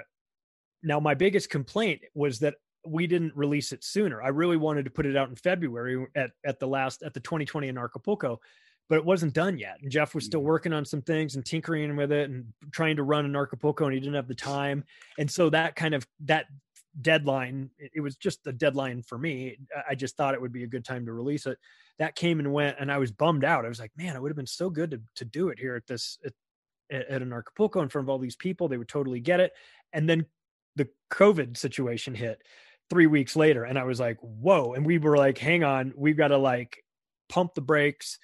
now, 0.83 0.99
my 0.99 1.13
biggest 1.13 1.49
complaint 1.49 2.01
was 2.13 2.39
that 2.39 2.55
we 2.85 3.07
didn't 3.07 3.35
release 3.35 3.71
it 3.71 3.83
sooner. 3.83 4.21
I 4.21 4.27
really 4.27 4.57
wanted 4.57 4.85
to 4.85 4.91
put 4.91 5.05
it 5.05 5.15
out 5.15 5.29
in 5.29 5.35
February 5.35 6.05
at, 6.15 6.31
at 6.45 6.59
the 6.59 6.67
last 6.67 7.01
at 7.01 7.13
the 7.13 7.19
2020 7.19 7.69
in 7.69 7.77
Acapulco, 7.77 8.41
but 8.93 9.00
it 9.00 9.05
wasn't 9.05 9.33
done 9.33 9.57
yet. 9.57 9.79
And 9.81 9.89
Jeff 9.89 10.13
was 10.13 10.23
still 10.23 10.41
mm-hmm. 10.41 10.50
working 10.50 10.71
on 10.71 10.85
some 10.85 11.01
things 11.01 11.33
and 11.33 11.43
tinkering 11.43 11.95
with 11.95 12.12
it 12.12 12.29
and 12.29 12.45
trying 12.69 12.95
to 12.97 13.01
run 13.01 13.25
Anarchapulco 13.25 13.85
and 13.85 13.93
he 13.95 14.00
didn't 14.00 14.13
have 14.13 14.27
the 14.27 14.35
time. 14.35 14.83
And 15.17 15.31
so 15.31 15.50
that 15.50 15.75
kind 15.75 15.95
of 15.95 16.05
that 16.25 16.45
deadline, 17.01 17.71
it 17.79 18.01
was 18.01 18.15
just 18.17 18.45
a 18.45 18.51
deadline 18.51 19.01
for 19.01 19.17
me. 19.17 19.57
I 19.89 19.95
just 19.95 20.15
thought 20.15 20.35
it 20.35 20.41
would 20.41 20.53
be 20.53 20.63
a 20.63 20.67
good 20.67 20.85
time 20.85 21.07
to 21.07 21.12
release 21.12 21.47
it. 21.47 21.57
That 21.97 22.13
came 22.13 22.38
and 22.38 22.53
went 22.53 22.77
and 22.79 22.91
I 22.91 23.00
was 23.00 23.12
bummed 23.12 23.43
out. 23.43 23.65
I 23.65 23.67
was 23.67 23.79
like, 23.79 23.89
man, 23.97 24.15
it 24.15 24.21
would 24.21 24.29
have 24.29 24.38
been 24.38 24.45
so 24.45 24.69
good 24.69 24.91
to, 24.91 25.01
to 25.15 25.25
do 25.25 25.50
it 25.50 25.57
here 25.57 25.75
at 25.75 25.88
this, 25.88 26.19
at, 26.23 27.09
at 27.09 27.23
Anarchapulco 27.23 27.81
in 27.81 27.89
front 27.89 28.05
of 28.05 28.09
all 28.12 28.19
these 28.19 28.35
people. 28.35 28.67
They 28.67 28.77
would 28.77 28.88
totally 28.88 29.21
get 29.21 29.39
it. 29.39 29.53
And 29.91 30.07
then 30.07 30.27
the 30.75 30.88
COVID 31.12 31.57
situation 31.57 32.13
hit 32.13 32.43
three 32.91 33.07
weeks 33.07 33.35
later. 33.35 33.63
And 33.63 33.79
I 33.79 33.85
was 33.85 34.00
like, 34.00 34.19
whoa. 34.21 34.73
And 34.73 34.85
we 34.85 35.00
were 35.00 35.17
like, 35.17 35.39
hang 35.39 35.63
on, 35.63 35.93
we've 35.97 36.15
got 36.15 36.27
to 36.27 36.38
like 36.38 36.83
pump 37.27 37.55
the 37.55 37.62
brakes 37.62 38.19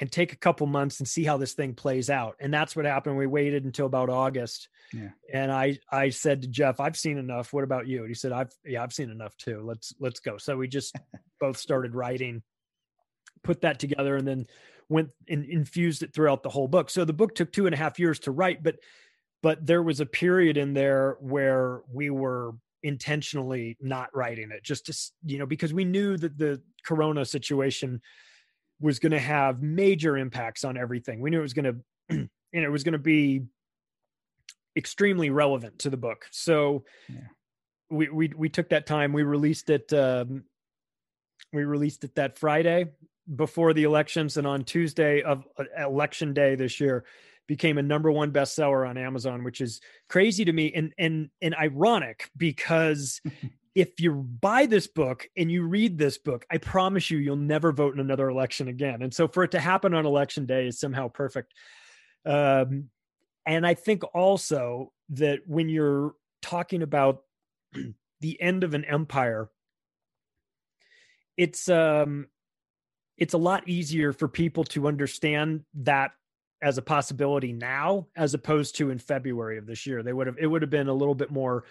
and 0.00 0.10
take 0.10 0.32
a 0.32 0.36
couple 0.36 0.66
months 0.66 0.98
and 0.98 1.08
see 1.08 1.24
how 1.24 1.36
this 1.36 1.52
thing 1.52 1.74
plays 1.74 2.10
out. 2.10 2.36
And 2.40 2.52
that's 2.52 2.74
what 2.74 2.84
happened. 2.84 3.16
We 3.16 3.26
waited 3.26 3.64
until 3.64 3.86
about 3.86 4.10
August. 4.10 4.68
Yeah. 4.92 5.10
And 5.32 5.52
I 5.52 5.78
I 5.90 6.10
said 6.10 6.42
to 6.42 6.48
Jeff, 6.48 6.80
I've 6.80 6.96
seen 6.96 7.18
enough. 7.18 7.52
What 7.52 7.64
about 7.64 7.86
you? 7.86 8.00
And 8.00 8.08
he 8.08 8.14
said, 8.14 8.32
I've 8.32 8.52
yeah, 8.64 8.82
I've 8.82 8.92
seen 8.92 9.10
enough 9.10 9.36
too. 9.36 9.62
Let's 9.64 9.94
let's 10.00 10.20
go. 10.20 10.36
So 10.36 10.56
we 10.56 10.68
just 10.68 10.96
both 11.40 11.56
started 11.56 11.94
writing, 11.94 12.42
put 13.42 13.60
that 13.60 13.78
together, 13.78 14.16
and 14.16 14.26
then 14.26 14.46
went 14.88 15.10
and 15.28 15.44
infused 15.44 16.02
it 16.02 16.12
throughout 16.12 16.42
the 16.42 16.50
whole 16.50 16.68
book. 16.68 16.90
So 16.90 17.04
the 17.04 17.12
book 17.12 17.34
took 17.34 17.52
two 17.52 17.66
and 17.66 17.74
a 17.74 17.78
half 17.78 17.98
years 17.98 18.18
to 18.20 18.30
write, 18.30 18.62
but 18.62 18.76
but 19.42 19.64
there 19.64 19.82
was 19.82 20.00
a 20.00 20.06
period 20.06 20.56
in 20.56 20.74
there 20.74 21.16
where 21.20 21.82
we 21.92 22.10
were 22.10 22.52
intentionally 22.82 23.76
not 23.80 24.14
writing 24.14 24.50
it 24.50 24.62
just 24.62 24.86
to 24.86 25.12
you 25.24 25.38
know 25.38 25.46
because 25.46 25.72
we 25.72 25.86
knew 25.86 26.18
that 26.18 26.36
the 26.36 26.60
corona 26.84 27.24
situation 27.24 28.00
was 28.80 28.98
going 28.98 29.12
to 29.12 29.20
have 29.20 29.62
major 29.62 30.16
impacts 30.16 30.64
on 30.64 30.76
everything. 30.76 31.20
We 31.20 31.30
knew 31.30 31.38
it 31.38 31.42
was 31.42 31.54
going 31.54 31.64
to, 31.64 31.76
and 32.10 32.28
it 32.52 32.68
was 32.68 32.84
going 32.84 32.92
to 32.92 32.98
be 32.98 33.42
extremely 34.76 35.30
relevant 35.30 35.78
to 35.80 35.90
the 35.90 35.96
book. 35.96 36.26
So 36.30 36.84
yeah. 37.08 37.20
we, 37.90 38.08
we, 38.08 38.32
we 38.36 38.48
took 38.48 38.70
that 38.70 38.86
time. 38.86 39.12
We 39.12 39.22
released 39.22 39.70
it. 39.70 39.92
Um, 39.92 40.44
we 41.52 41.64
released 41.64 42.04
it 42.04 42.14
that 42.16 42.38
Friday 42.38 42.86
before 43.36 43.72
the 43.72 43.84
elections, 43.84 44.36
and 44.36 44.46
on 44.46 44.64
Tuesday 44.64 45.22
of 45.22 45.46
uh, 45.58 45.64
election 45.86 46.34
day 46.34 46.56
this 46.56 46.80
year, 46.80 47.04
became 47.46 47.78
a 47.78 47.82
number 47.82 48.10
one 48.10 48.32
bestseller 48.32 48.88
on 48.88 48.98
Amazon, 48.98 49.44
which 49.44 49.60
is 49.60 49.80
crazy 50.08 50.44
to 50.44 50.52
me 50.52 50.72
and 50.74 50.92
and 50.98 51.30
and 51.40 51.54
ironic 51.54 52.30
because 52.36 53.20
if 53.74 54.00
you 54.00 54.12
buy 54.12 54.66
this 54.66 54.86
book 54.86 55.28
and 55.36 55.50
you 55.50 55.64
read 55.66 55.98
this 55.98 56.16
book, 56.16 56.46
I 56.50 56.58
promise 56.58 57.10
you, 57.10 57.18
you'll 57.18 57.36
never 57.36 57.72
vote 57.72 57.94
in 57.94 58.00
another 58.00 58.28
election 58.28 58.68
again. 58.68 59.02
And 59.02 59.12
so 59.12 59.26
for 59.26 59.42
it 59.42 59.50
to 59.52 59.60
happen 59.60 59.94
on 59.94 60.06
election 60.06 60.46
day 60.46 60.68
is 60.68 60.78
somehow 60.78 61.08
perfect. 61.08 61.52
Um, 62.24 62.90
and 63.46 63.66
I 63.66 63.74
think 63.74 64.04
also 64.14 64.92
that 65.10 65.40
when 65.46 65.68
you're 65.68 66.14
talking 66.40 66.82
about 66.82 67.22
the 68.20 68.40
end 68.40 68.62
of 68.62 68.74
an 68.74 68.84
empire, 68.84 69.50
it's 71.36 71.68
um, 71.68 72.28
it's 73.18 73.34
a 73.34 73.38
lot 73.38 73.68
easier 73.68 74.12
for 74.12 74.28
people 74.28 74.64
to 74.64 74.86
understand 74.86 75.64
that 75.74 76.12
as 76.62 76.78
a 76.78 76.82
possibility 76.82 77.52
now, 77.52 78.06
as 78.16 78.34
opposed 78.34 78.76
to 78.76 78.90
in 78.90 78.98
February 78.98 79.58
of 79.58 79.66
this 79.66 79.84
year. 79.84 80.02
They 80.02 80.12
would 80.12 80.28
have 80.28 80.36
it 80.38 80.46
would 80.46 80.62
have 80.62 80.70
been 80.70 80.88
a 80.88 80.94
little 80.94 81.14
bit 81.14 81.32
more 81.32 81.64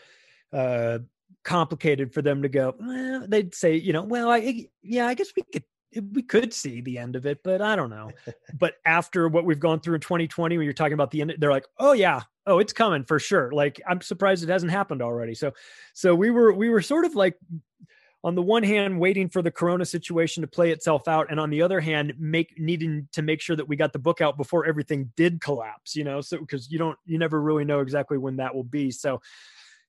uh, 0.52 1.00
complicated 1.44 2.13
for 2.13 2.22
them 2.22 2.42
to 2.42 2.50
go. 2.50 2.75
Well, 2.80 3.25
they'd 3.28 3.54
say, 3.54 3.75
you 3.75 3.94
know, 3.94 4.04
well, 4.04 4.30
I 4.30 4.68
yeah, 4.82 5.08
I 5.08 5.13
guess 5.13 5.32
we 5.36 5.44
could 5.44 5.63
we 6.12 6.24
could 6.24 6.54
see 6.54 6.82
the 6.82 6.98
end 6.98 7.16
of 7.16 7.25
it, 7.25 7.40
but 7.44 7.62
I 7.62 7.75
don't 7.75 7.90
know. 7.90 8.12
but 8.58 8.75
after 8.86 9.28
what 9.28 9.46
we've 9.46 9.60
gone 9.60 9.80
through 9.80 9.96
in 9.96 10.02
2020, 10.02 10.58
when 10.58 10.66
you're 10.66 10.74
talking 10.74 10.94
about 10.94 11.12
the 11.12 11.22
end, 11.22 11.36
they're 11.38 11.52
like, 11.52 11.68
oh 11.80 11.94
yeah, 11.94 12.22
oh 12.48 12.60
it's 12.60 12.74
coming 12.74 13.04
for 13.04 13.20
sure. 13.20 13.52
Like 13.52 13.82
I'm 13.88 14.02
surprised 14.02 14.44
it 14.44 14.50
hasn't 14.50 14.72
happened 14.72 15.02
already. 15.02 15.36
So, 15.36 15.52
so 15.94 16.16
we 16.16 16.32
were 16.32 16.54
we 16.54 16.70
were 16.70 16.82
sort 16.82 17.06
of 17.06 17.16
like 17.16 17.38
on 18.24 18.36
the 18.36 18.42
one 18.42 18.63
hand 18.63 19.00
waiting 19.00 19.28
for 19.28 19.42
the 19.42 19.52
corona 19.52 19.86
situation 19.86 20.42
to 20.42 20.48
play 20.48 20.72
itself 20.72 21.08
out 21.08 21.28
and 21.30 21.40
on 21.40 21.50
the 21.50 21.62
other 21.62 21.80
hand 21.80 22.13
make 22.18 22.58
needing 22.58 23.08
to 23.12 23.22
make 23.22 23.42
sure 23.42 23.56
that 23.56 23.68
we 23.68 23.75
got 23.75 23.92
the 23.94 24.00
book 24.00 24.22
out 24.22 24.38
before 24.38 24.66
everything 24.66 25.12
did 25.16 25.42
collapse 25.42 25.96
you 25.96 26.04
know 26.04 26.22
so 26.22 26.38
because 26.38 26.72
you 26.72 26.78
don't 26.78 26.98
you 27.06 27.18
never 27.18 27.42
really 27.42 27.66
know 27.66 27.82
exactly 27.82 28.18
when 28.18 28.38
that 28.38 28.56
will 28.56 28.63
be 28.63 28.92
so 28.92 29.22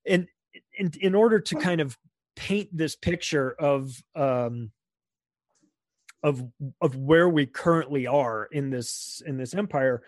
and 0.07 0.27
in, 0.79 0.93
in 1.01 1.15
order 1.15 1.41
to 1.41 1.57
kind 1.57 1.81
of 1.81 1.97
paint 2.37 2.69
this 2.73 2.97
picture 2.97 3.53
of 3.59 4.03
um, 4.15 4.71
of 6.23 6.43
of 6.81 6.97
where 6.97 7.29
we 7.29 7.47
currently 7.47 8.07
are 8.07 8.47
in 8.47 8.71
this 8.71 9.23
in 9.27 9.37
this 9.37 9.55
empire 9.55 10.03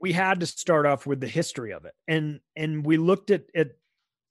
we 0.00 0.12
had 0.12 0.40
to 0.40 0.46
start 0.46 0.86
off 0.86 1.06
with 1.06 1.20
the 1.20 1.28
history 1.28 1.72
of 1.72 1.84
it. 1.84 1.94
And 2.06 2.40
and 2.56 2.84
we 2.84 2.96
looked 2.96 3.30
at 3.30 3.44
at 3.54 3.70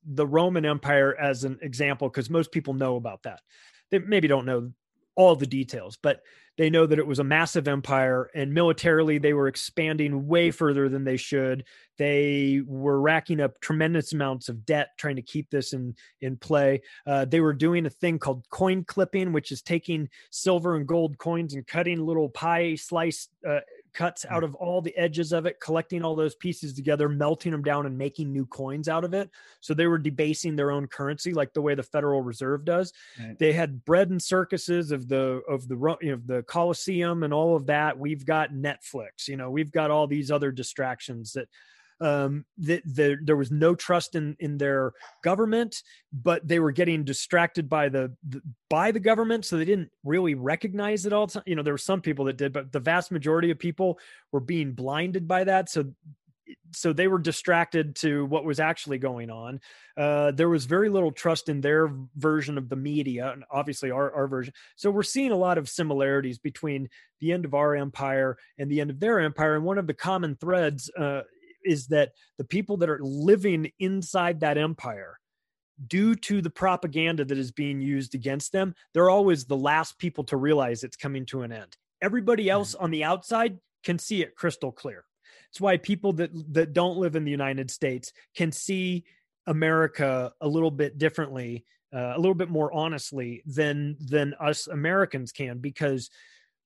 the 0.05 0.25
roman 0.25 0.65
empire 0.65 1.15
as 1.19 1.43
an 1.43 1.59
example 1.61 2.07
because 2.07 2.29
most 2.29 2.51
people 2.51 2.73
know 2.73 2.95
about 2.95 3.23
that. 3.23 3.41
They 3.91 3.99
maybe 3.99 4.27
don't 4.27 4.45
know 4.45 4.71
all 5.15 5.35
the 5.35 5.47
details 5.47 5.97
but 6.01 6.21
they 6.57 6.69
know 6.69 6.85
that 6.85 6.99
it 6.99 7.07
was 7.07 7.19
a 7.19 7.23
massive 7.23 7.67
empire 7.67 8.29
and 8.33 8.53
militarily 8.53 9.17
they 9.17 9.33
were 9.33 9.47
expanding 9.47 10.27
way 10.27 10.51
further 10.51 10.89
than 10.89 11.03
they 11.03 11.17
should. 11.17 11.63
They 11.97 12.61
were 12.65 12.99
racking 12.99 13.39
up 13.39 13.59
tremendous 13.59 14.13
amounts 14.13 14.49
of 14.49 14.65
debt 14.65 14.89
trying 14.97 15.15
to 15.17 15.21
keep 15.21 15.49
this 15.49 15.73
in 15.73 15.95
in 16.21 16.37
play. 16.37 16.81
Uh, 17.05 17.25
they 17.25 17.39
were 17.39 17.53
doing 17.53 17.85
a 17.85 17.91
thing 17.91 18.19
called 18.19 18.45
coin 18.49 18.83
clipping 18.83 19.33
which 19.33 19.51
is 19.51 19.61
taking 19.61 20.09
silver 20.31 20.75
and 20.75 20.87
gold 20.87 21.17
coins 21.17 21.53
and 21.53 21.65
cutting 21.67 22.05
little 22.05 22.29
pie 22.29 22.75
slice 22.75 23.27
uh, 23.47 23.59
cuts 23.97 24.23
hmm. 24.23 24.33
out 24.33 24.43
of 24.43 24.53
all 24.55 24.81
the 24.81 24.95
edges 24.95 25.33
of 25.33 25.45
it, 25.45 25.59
collecting 25.59 26.03
all 26.03 26.15
those 26.15 26.35
pieces 26.35 26.73
together, 26.73 27.09
melting 27.09 27.51
them 27.51 27.63
down, 27.63 27.85
and 27.87 27.97
making 27.97 28.31
new 28.31 28.45
coins 28.45 28.87
out 28.87 29.03
of 29.03 29.13
it. 29.13 29.29
So 29.59 29.73
they 29.73 29.87
were 29.87 29.97
debasing 29.97 30.55
their 30.55 30.71
own 30.71 30.87
currency, 30.87 31.33
like 31.33 31.53
the 31.53 31.61
way 31.61 31.73
the 31.73 31.83
Federal 31.83 32.21
Reserve 32.21 32.63
does. 32.63 32.93
Right. 33.19 33.37
They 33.37 33.51
had 33.51 33.83
bread 33.83 34.11
and 34.11 34.21
circuses 34.21 34.91
of 34.91 35.07
the 35.07 35.41
of 35.49 35.67
the 35.67 35.97
you 36.01 36.11
know, 36.11 36.21
the 36.25 36.43
Colosseum 36.43 37.23
and 37.23 37.33
all 37.33 37.55
of 37.55 37.65
that. 37.65 37.97
We've 37.97 38.25
got 38.25 38.51
Netflix. 38.51 39.27
You 39.27 39.37
know, 39.37 39.49
we've 39.49 39.71
got 39.71 39.91
all 39.91 40.05
these 40.07 40.29
other 40.29 40.51
distractions 40.51 41.33
that 41.33 41.47
um, 41.99 42.45
that 42.59 42.83
the, 42.85 43.17
there 43.23 43.37
was 43.37 43.51
no 43.51 43.75
trust 43.75 44.15
in 44.15 44.35
in 44.39 44.57
their 44.57 44.93
government, 45.23 45.83
but 46.13 46.47
they 46.47 46.59
were 46.59 46.71
getting 46.71 47.03
distracted 47.03 47.69
by 47.69 47.89
the, 47.89 48.13
the 48.27 48.41
by 48.69 48.91
the 48.91 48.99
government, 48.99 49.45
so 49.45 49.57
they 49.57 49.65
didn't 49.65 49.89
really 50.03 50.35
recognize 50.35 51.05
it 51.05 51.13
all. 51.13 51.29
You 51.45 51.55
know, 51.55 51.63
there 51.63 51.73
were 51.73 51.77
some 51.77 52.01
people 52.01 52.25
that 52.25 52.37
did, 52.37 52.53
but 52.53 52.71
the 52.71 52.79
vast 52.79 53.11
majority 53.11 53.51
of 53.51 53.59
people 53.59 53.99
were 54.31 54.39
being 54.39 54.73
blinded 54.73 55.27
by 55.27 55.43
that. 55.45 55.69
So 55.69 55.93
so 56.71 56.93
they 56.93 57.07
were 57.07 57.19
distracted 57.19 57.95
to 57.95 58.25
what 58.25 58.45
was 58.45 58.59
actually 58.59 58.97
going 58.97 59.29
on. 59.29 59.59
Uh, 59.95 60.31
there 60.31 60.49
was 60.49 60.65
very 60.65 60.89
little 60.89 61.11
trust 61.11 61.49
in 61.49 61.61
their 61.61 61.91
version 62.15 62.57
of 62.57 62.69
the 62.69 62.75
media, 62.75 63.31
and 63.31 63.43
obviously 63.51 63.91
our, 63.91 64.11
our 64.13 64.27
version. 64.27 64.53
So 64.75 64.91
we're 64.91 65.03
seeing 65.03 65.31
a 65.31 65.37
lot 65.37 65.57
of 65.57 65.69
similarities 65.69 66.39
between 66.39 66.89
the 67.19 67.31
end 67.31 67.45
of 67.45 67.53
our 67.53 67.75
empire 67.75 68.37
and 68.57 68.69
the 68.69 68.81
end 68.81 68.89
of 68.89 68.99
their 68.99 69.19
empire. 69.19 69.55
And 69.55 69.65
one 69.65 69.77
of 69.77 69.87
the 69.87 69.93
common 69.93 70.35
threads 70.35 70.89
uh, 70.97 71.21
is 71.63 71.87
that 71.87 72.11
the 72.37 72.43
people 72.43 72.77
that 72.77 72.89
are 72.89 72.99
living 73.01 73.71
inside 73.79 74.39
that 74.39 74.57
empire 74.57 75.19
due 75.87 76.15
to 76.15 76.41
the 76.41 76.49
propaganda 76.49 77.23
that 77.23 77.37
is 77.37 77.51
being 77.51 77.79
used 77.79 78.15
against 78.15 78.51
them 78.51 78.73
they're 78.93 79.09
always 79.09 79.45
the 79.45 79.57
last 79.57 79.99
people 79.99 80.23
to 80.23 80.37
realize 80.37 80.83
it's 80.83 80.97
coming 80.97 81.25
to 81.27 81.43
an 81.43 81.51
end. 81.51 81.77
Everybody 82.01 82.49
else 82.49 82.73
on 82.75 82.91
the 82.91 83.03
outside 83.03 83.57
can 83.83 83.99
see 83.99 84.21
it 84.21 84.35
crystal 84.35 84.71
clear. 84.71 85.03
It's 85.49 85.61
why 85.61 85.77
people 85.77 86.13
that 86.13 86.31
that 86.53 86.73
don't 86.73 86.97
live 86.97 87.15
in 87.15 87.23
the 87.23 87.31
united 87.31 87.71
states 87.71 88.11
can 88.35 88.51
see 88.51 89.05
america 89.47 90.33
a 90.41 90.47
little 90.47 90.71
bit 90.71 90.97
differently 90.97 91.65
uh, 91.95 92.13
a 92.15 92.19
little 92.19 92.35
bit 92.35 92.49
more 92.49 92.71
honestly 92.73 93.41
than 93.45 93.95
than 93.99 94.33
us 94.39 94.67
americans 94.67 95.31
can 95.31 95.59
because 95.59 96.09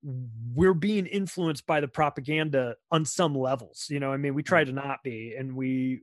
we're 0.03 0.73
being 0.73 1.05
influenced 1.05 1.65
by 1.67 1.79
the 1.79 1.87
propaganda 1.87 2.75
on 2.91 3.05
some 3.05 3.35
levels 3.35 3.85
you 3.89 3.99
know 3.99 4.11
i 4.11 4.17
mean 4.17 4.33
we 4.33 4.41
try 4.41 4.63
mm. 4.63 4.67
to 4.67 4.71
not 4.71 5.03
be 5.03 5.35
and 5.37 5.55
we 5.55 5.99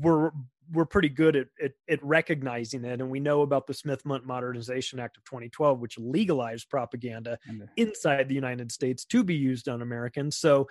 we're 0.00 0.32
we're 0.72 0.84
pretty 0.84 1.08
good 1.08 1.36
at, 1.36 1.46
at, 1.62 1.72
at 1.88 2.02
recognizing 2.02 2.84
it 2.84 3.00
and 3.00 3.08
we 3.08 3.20
know 3.20 3.42
about 3.42 3.66
the 3.66 3.74
smith-mundt 3.74 4.26
modernization 4.26 4.98
act 4.98 5.16
of 5.16 5.24
2012 5.24 5.78
which 5.78 5.98
legalized 5.98 6.68
propaganda 6.68 7.38
inside 7.76 8.28
the 8.28 8.34
united 8.34 8.72
states 8.72 9.04
to 9.04 9.22
be 9.22 9.34
used 9.34 9.68
on 9.68 9.82
americans. 9.82 10.36
So 10.36 10.68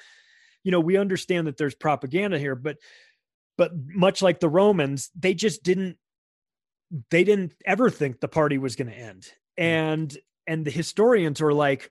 you 0.64 0.72
know 0.72 0.82
we 0.82 0.98
understand 0.98 1.48
that 1.48 1.58
there's 1.58 1.76
propaganda 1.76 2.38
here 2.38 2.56
but 2.56 2.78
but 3.58 3.72
much 3.88 4.22
like 4.22 4.42
the 4.42 4.50
romans 4.50 5.10
they 5.18 5.34
just 5.34 5.64
didn't 5.64 5.98
they 7.10 7.24
didn't 7.24 7.54
ever 7.66 7.90
think 7.90 8.20
the 8.20 8.28
party 8.28 8.58
was 8.58 8.76
going 8.76 8.90
to 8.90 8.98
end 8.98 9.24
mm. 9.24 9.64
and 9.64 10.18
and 10.48 10.66
the 10.66 10.72
historians 10.72 11.42
were 11.42 11.54
like 11.54 11.90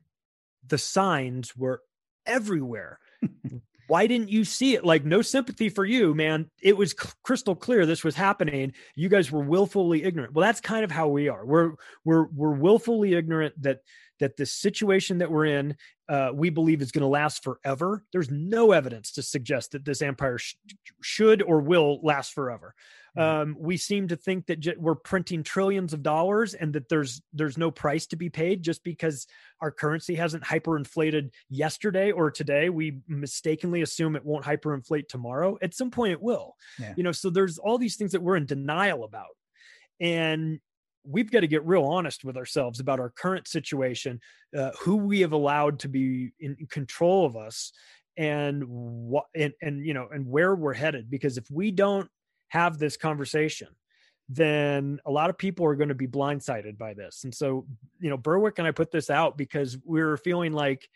the 0.67 0.79
signs 0.79 1.57
were 1.57 1.83
everywhere. 2.27 2.99
Why 3.87 4.07
didn't 4.07 4.31
you 4.31 4.45
see 4.45 4.75
it? 4.75 4.85
Like, 4.85 5.05
no 5.05 5.21
sympathy 5.21 5.69
for 5.69 5.85
you, 5.85 6.15
man. 6.15 6.51
It 6.63 6.77
was 6.77 6.95
crystal 6.95 7.55
clear 7.55 7.85
this 7.85 8.03
was 8.03 8.15
happening. 8.15 8.73
You 8.95 9.11
guys 9.11 9.31
were 9.31 9.43
willfully 9.43 10.05
ignorant. 10.05 10.33
Well, 10.33 10.45
that's 10.47 10.61
kind 10.61 10.85
of 10.85 10.91
how 10.91 11.09
we 11.09 11.29
are. 11.29 11.45
We're 11.45 11.73
we're 12.05 12.27
we're 12.29 12.55
willfully 12.55 13.13
ignorant 13.13 13.61
that 13.63 13.81
that 14.21 14.37
the 14.37 14.47
situation 14.47 15.19
that 15.19 15.31
we're 15.31 15.47
in, 15.47 15.77
uh, 16.09 16.31
we 16.35 16.51
believe 16.51 16.83
is 16.83 16.93
going 16.93 17.03
to 17.03 17.09
last 17.09 17.43
forever. 17.43 18.05
There's 18.13 18.31
no 18.31 18.73
evidence 18.73 19.13
to 19.13 19.23
suggest 19.23 19.73
that 19.73 19.85
this 19.85 20.03
empire 20.03 20.39
sh- 20.39 20.55
should 21.01 21.43
or 21.43 21.61
will 21.61 22.01
last 22.03 22.35
forever. 22.35 22.75
Mm-hmm. 23.17 23.43
Um, 23.51 23.57
we 23.59 23.77
seem 23.77 24.09
to 24.09 24.17
think 24.17 24.47
that 24.47 24.61
j- 24.61 24.75
we're 24.77 24.97
printing 24.97 25.43
trillions 25.43 25.93
of 25.93 26.03
dollars 26.03 26.55
and 26.55 26.73
that 26.75 26.89
there's 26.89 27.23
there's 27.33 27.57
no 27.57 27.71
price 27.71 28.07
to 28.07 28.17
be 28.17 28.29
paid 28.29 28.63
just 28.63 28.83
because 28.85 29.27
our 29.61 29.71
currency 29.71 30.15
hasn't 30.15 30.43
hyperinflated 30.45 31.31
yesterday 31.49 32.11
or 32.11 32.31
today. 32.31 32.69
We 32.69 32.99
mistakenly 33.09 33.83
assume 33.83 34.17
it 34.17 34.25
won't 34.25 34.45
hyperinflate 34.45 35.09
tomorrow. 35.09 35.57
At 35.63 35.75
some 35.75 35.91
point, 35.91 36.13
it 36.13 36.23
will. 36.23 36.57
Yeah. 36.79 36.93
You 36.97 37.05
know, 37.05 37.13
so 37.13 37.31
there's 37.31 37.59
all 37.59 37.79
these 37.79 37.97
things 37.97 38.13
that 38.13 38.23
we're 38.23 38.37
in 38.37 38.47
denial 38.47 39.05
about, 39.05 39.37
and 40.01 40.59
we've 41.05 41.31
got 41.31 41.41
to 41.41 41.47
get 41.47 41.65
real 41.65 41.85
honest 41.85 42.25
with 42.25 42.37
ourselves 42.37 42.81
about 42.81 43.01
our 43.01 43.11
current 43.11 43.47
situation, 43.47 44.21
uh, 44.57 44.71
who 44.81 44.97
we 44.97 45.21
have 45.21 45.33
allowed 45.33 45.79
to 45.81 45.89
be 45.89 46.33
in 46.41 46.57
control 46.71 47.27
of 47.27 47.37
us, 47.37 47.73
and 48.17 48.65
what 48.67 49.27
and, 49.35 49.53
and 49.61 49.85
you 49.85 49.95
know 49.95 50.09
and 50.13 50.27
where 50.27 50.55
we're 50.55 50.75
headed. 50.75 51.11
Because 51.11 51.37
if 51.37 51.51
we 51.51 51.71
don't 51.71 52.09
have 52.49 52.79
this 52.79 52.97
conversation, 52.97 53.69
then 54.29 55.01
a 55.05 55.11
lot 55.11 55.31
of 55.31 55.37
people 55.37 55.67
are 55.67 55.75
going 55.75 55.89
to 55.89 55.95
be 55.95 56.07
blindsided 56.07 56.79
by 56.79 56.95
this. 56.95 57.25
And 57.25 57.35
so, 57.35 57.67
you 58.01 58.11
know, 58.11 58.17
Berwick 58.17 58.59
and 58.59 58.67
I 58.67 58.71
put 58.71 58.91
this 58.91 59.11
out 59.11 59.37
because 59.37 59.77
we 59.85 60.01
are 60.01 60.17
feeling 60.17 60.53
like 60.53 60.89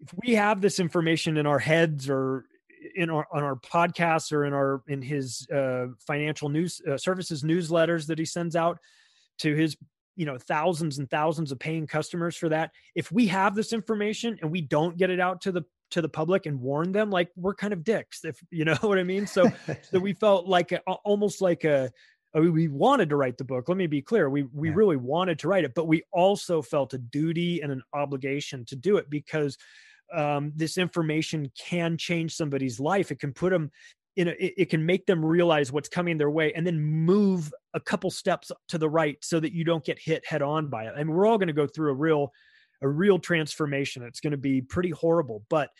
if 0.00 0.12
we 0.22 0.34
have 0.34 0.60
this 0.60 0.78
information 0.78 1.36
in 1.38 1.46
our 1.46 1.58
heads 1.58 2.10
or 2.10 2.44
in 2.94 3.10
our 3.10 3.26
on 3.32 3.42
our 3.42 3.56
podcasts 3.56 4.32
or 4.32 4.44
in 4.44 4.52
our 4.52 4.82
in 4.86 5.00
his 5.00 5.48
uh, 5.50 5.86
financial 6.06 6.48
news 6.48 6.80
uh, 6.90 6.96
services 6.98 7.42
newsletters 7.42 8.06
that 8.06 8.18
he 8.18 8.24
sends 8.24 8.54
out 8.54 8.78
to 9.38 9.54
his 9.54 9.76
you 10.16 10.26
know 10.26 10.38
thousands 10.38 10.98
and 10.98 11.08
thousands 11.10 11.52
of 11.52 11.58
paying 11.58 11.86
customers 11.86 12.36
for 12.36 12.48
that. 12.48 12.72
If 12.94 13.12
we 13.12 13.26
have 13.28 13.54
this 13.54 13.72
information 13.72 14.38
and 14.40 14.50
we 14.50 14.62
don't 14.62 14.96
get 14.96 15.10
it 15.10 15.20
out 15.20 15.42
to 15.42 15.52
the 15.52 15.62
to 15.90 16.02
the 16.02 16.08
public 16.08 16.46
and 16.46 16.60
warn 16.60 16.90
them 16.90 17.10
like 17.10 17.30
we're 17.36 17.54
kind 17.54 17.72
of 17.72 17.84
dicks 17.84 18.24
if 18.24 18.40
you 18.50 18.64
know 18.64 18.76
what 18.80 18.98
i 18.98 19.04
mean? 19.04 19.26
So 19.26 19.50
so 19.82 19.98
we 19.98 20.14
felt 20.14 20.46
like 20.46 20.72
a, 20.72 20.80
almost 21.04 21.40
like 21.40 21.64
a 21.64 21.90
we 22.34 22.68
wanted 22.68 23.08
to 23.08 23.16
write 23.16 23.38
the 23.38 23.44
book. 23.44 23.66
Let 23.68 23.78
me 23.78 23.86
be 23.86 24.02
clear 24.02 24.28
we 24.28 24.44
we 24.52 24.68
yeah. 24.68 24.74
really 24.74 24.96
wanted 24.96 25.38
to 25.40 25.48
write 25.48 25.64
it 25.64 25.74
but 25.74 25.86
we 25.86 26.02
also 26.12 26.62
felt 26.62 26.94
a 26.94 26.98
duty 26.98 27.60
and 27.60 27.70
an 27.70 27.82
obligation 27.92 28.64
to 28.66 28.76
do 28.76 28.96
it 28.96 29.08
because 29.10 29.56
um, 30.14 30.52
this 30.54 30.78
information 30.78 31.50
can 31.58 31.96
change 31.96 32.34
somebody's 32.34 32.78
life. 32.78 33.10
It 33.10 33.18
can 33.18 33.32
put 33.32 33.50
them 33.50 33.70
in 34.16 34.28
a, 34.28 34.30
it, 34.32 34.54
it 34.56 34.70
can 34.70 34.84
make 34.84 35.06
them 35.06 35.24
realize 35.24 35.72
what's 35.72 35.88
coming 35.88 36.18
their 36.18 36.30
way 36.30 36.52
and 36.54 36.66
then 36.66 36.80
move 36.80 37.52
a 37.74 37.80
couple 37.80 38.10
steps 38.10 38.50
to 38.68 38.78
the 38.78 38.88
right 38.88 39.18
so 39.22 39.38
that 39.38 39.52
you 39.52 39.64
don't 39.64 39.84
get 39.84 39.98
hit 39.98 40.26
head 40.26 40.42
on 40.42 40.68
by 40.68 40.84
it 40.84 40.92
I 40.96 41.00
and 41.00 41.08
mean, 41.08 41.16
we're 41.16 41.26
all 41.26 41.38
going 41.38 41.48
to 41.48 41.52
go 41.52 41.66
through 41.66 41.90
a 41.90 41.94
real 41.94 42.32
a 42.82 42.88
real 42.88 43.18
transformation. 43.18 44.02
It's 44.02 44.20
going 44.20 44.32
to 44.32 44.36
be 44.36 44.60
pretty 44.60 44.90
horrible, 44.90 45.44
but 45.48 45.70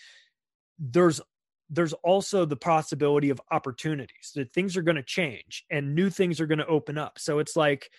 there's 0.78 1.20
there's 1.68 1.92
also 1.94 2.44
the 2.44 2.56
possibility 2.56 3.30
of 3.30 3.40
opportunities 3.50 4.32
that 4.34 4.52
things 4.52 4.76
are 4.76 4.82
going 4.82 4.96
to 4.96 5.02
change 5.02 5.64
and 5.70 5.94
new 5.94 6.08
things 6.08 6.40
are 6.40 6.46
going 6.46 6.58
to 6.58 6.66
open 6.66 6.96
up. 6.96 7.18
So 7.18 7.40
it's 7.40 7.56
like 7.56 7.90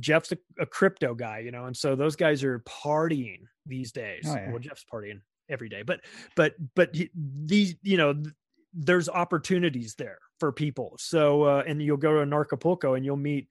Jeff's 0.00 0.32
a, 0.32 0.38
a, 0.58 0.64
crypto 0.64 1.14
guy, 1.14 1.40
you 1.40 1.50
know, 1.50 1.66
and 1.66 1.76
so 1.76 1.94
those 1.94 2.16
guys 2.16 2.42
are 2.42 2.60
partying 2.60 3.40
these 3.66 3.92
days. 3.92 4.24
Oh, 4.26 4.34
yeah. 4.34 4.50
Well, 4.50 4.60
Jeff's 4.60 4.84
partying 4.90 5.20
every 5.50 5.68
day, 5.68 5.82
but 5.82 6.00
but 6.36 6.54
but 6.74 6.94
these, 7.14 7.76
you 7.82 7.96
know, 7.96 8.14
there's 8.76 9.08
opportunities 9.08 9.94
there 9.94 10.18
for 10.38 10.52
people. 10.52 10.96
So 10.98 11.44
uh, 11.44 11.64
and 11.66 11.82
you'll 11.82 11.96
go 11.96 12.12
to 12.12 12.30
Anarchapulco 12.30 12.96
and 12.96 13.04
you'll 13.04 13.16
meet 13.16 13.48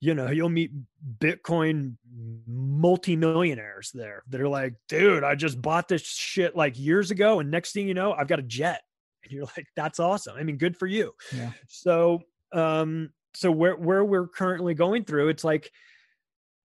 you 0.00 0.14
know, 0.14 0.30
you'll 0.30 0.48
meet 0.48 0.72
Bitcoin 1.18 1.96
multimillionaires 2.46 3.90
there 3.94 4.22
that 4.28 4.40
are 4.40 4.48
like, 4.48 4.74
dude, 4.88 5.24
I 5.24 5.34
just 5.34 5.60
bought 5.60 5.88
this 5.88 6.02
shit 6.02 6.54
like 6.54 6.78
years 6.78 7.10
ago. 7.10 7.40
And 7.40 7.50
next 7.50 7.72
thing 7.72 7.88
you 7.88 7.94
know, 7.94 8.12
I've 8.12 8.28
got 8.28 8.38
a 8.38 8.42
jet. 8.42 8.82
And 9.24 9.32
you're 9.32 9.48
like, 9.56 9.66
that's 9.74 9.98
awesome. 9.98 10.36
I 10.36 10.44
mean, 10.44 10.56
good 10.56 10.76
for 10.76 10.86
you. 10.86 11.12
Yeah. 11.34 11.50
So, 11.66 12.20
um, 12.52 13.10
so 13.34 13.50
where, 13.50 13.74
where 13.74 14.04
we're 14.04 14.28
currently 14.28 14.72
going 14.72 15.02
through, 15.02 15.30
it's 15.30 15.42
like, 15.42 15.72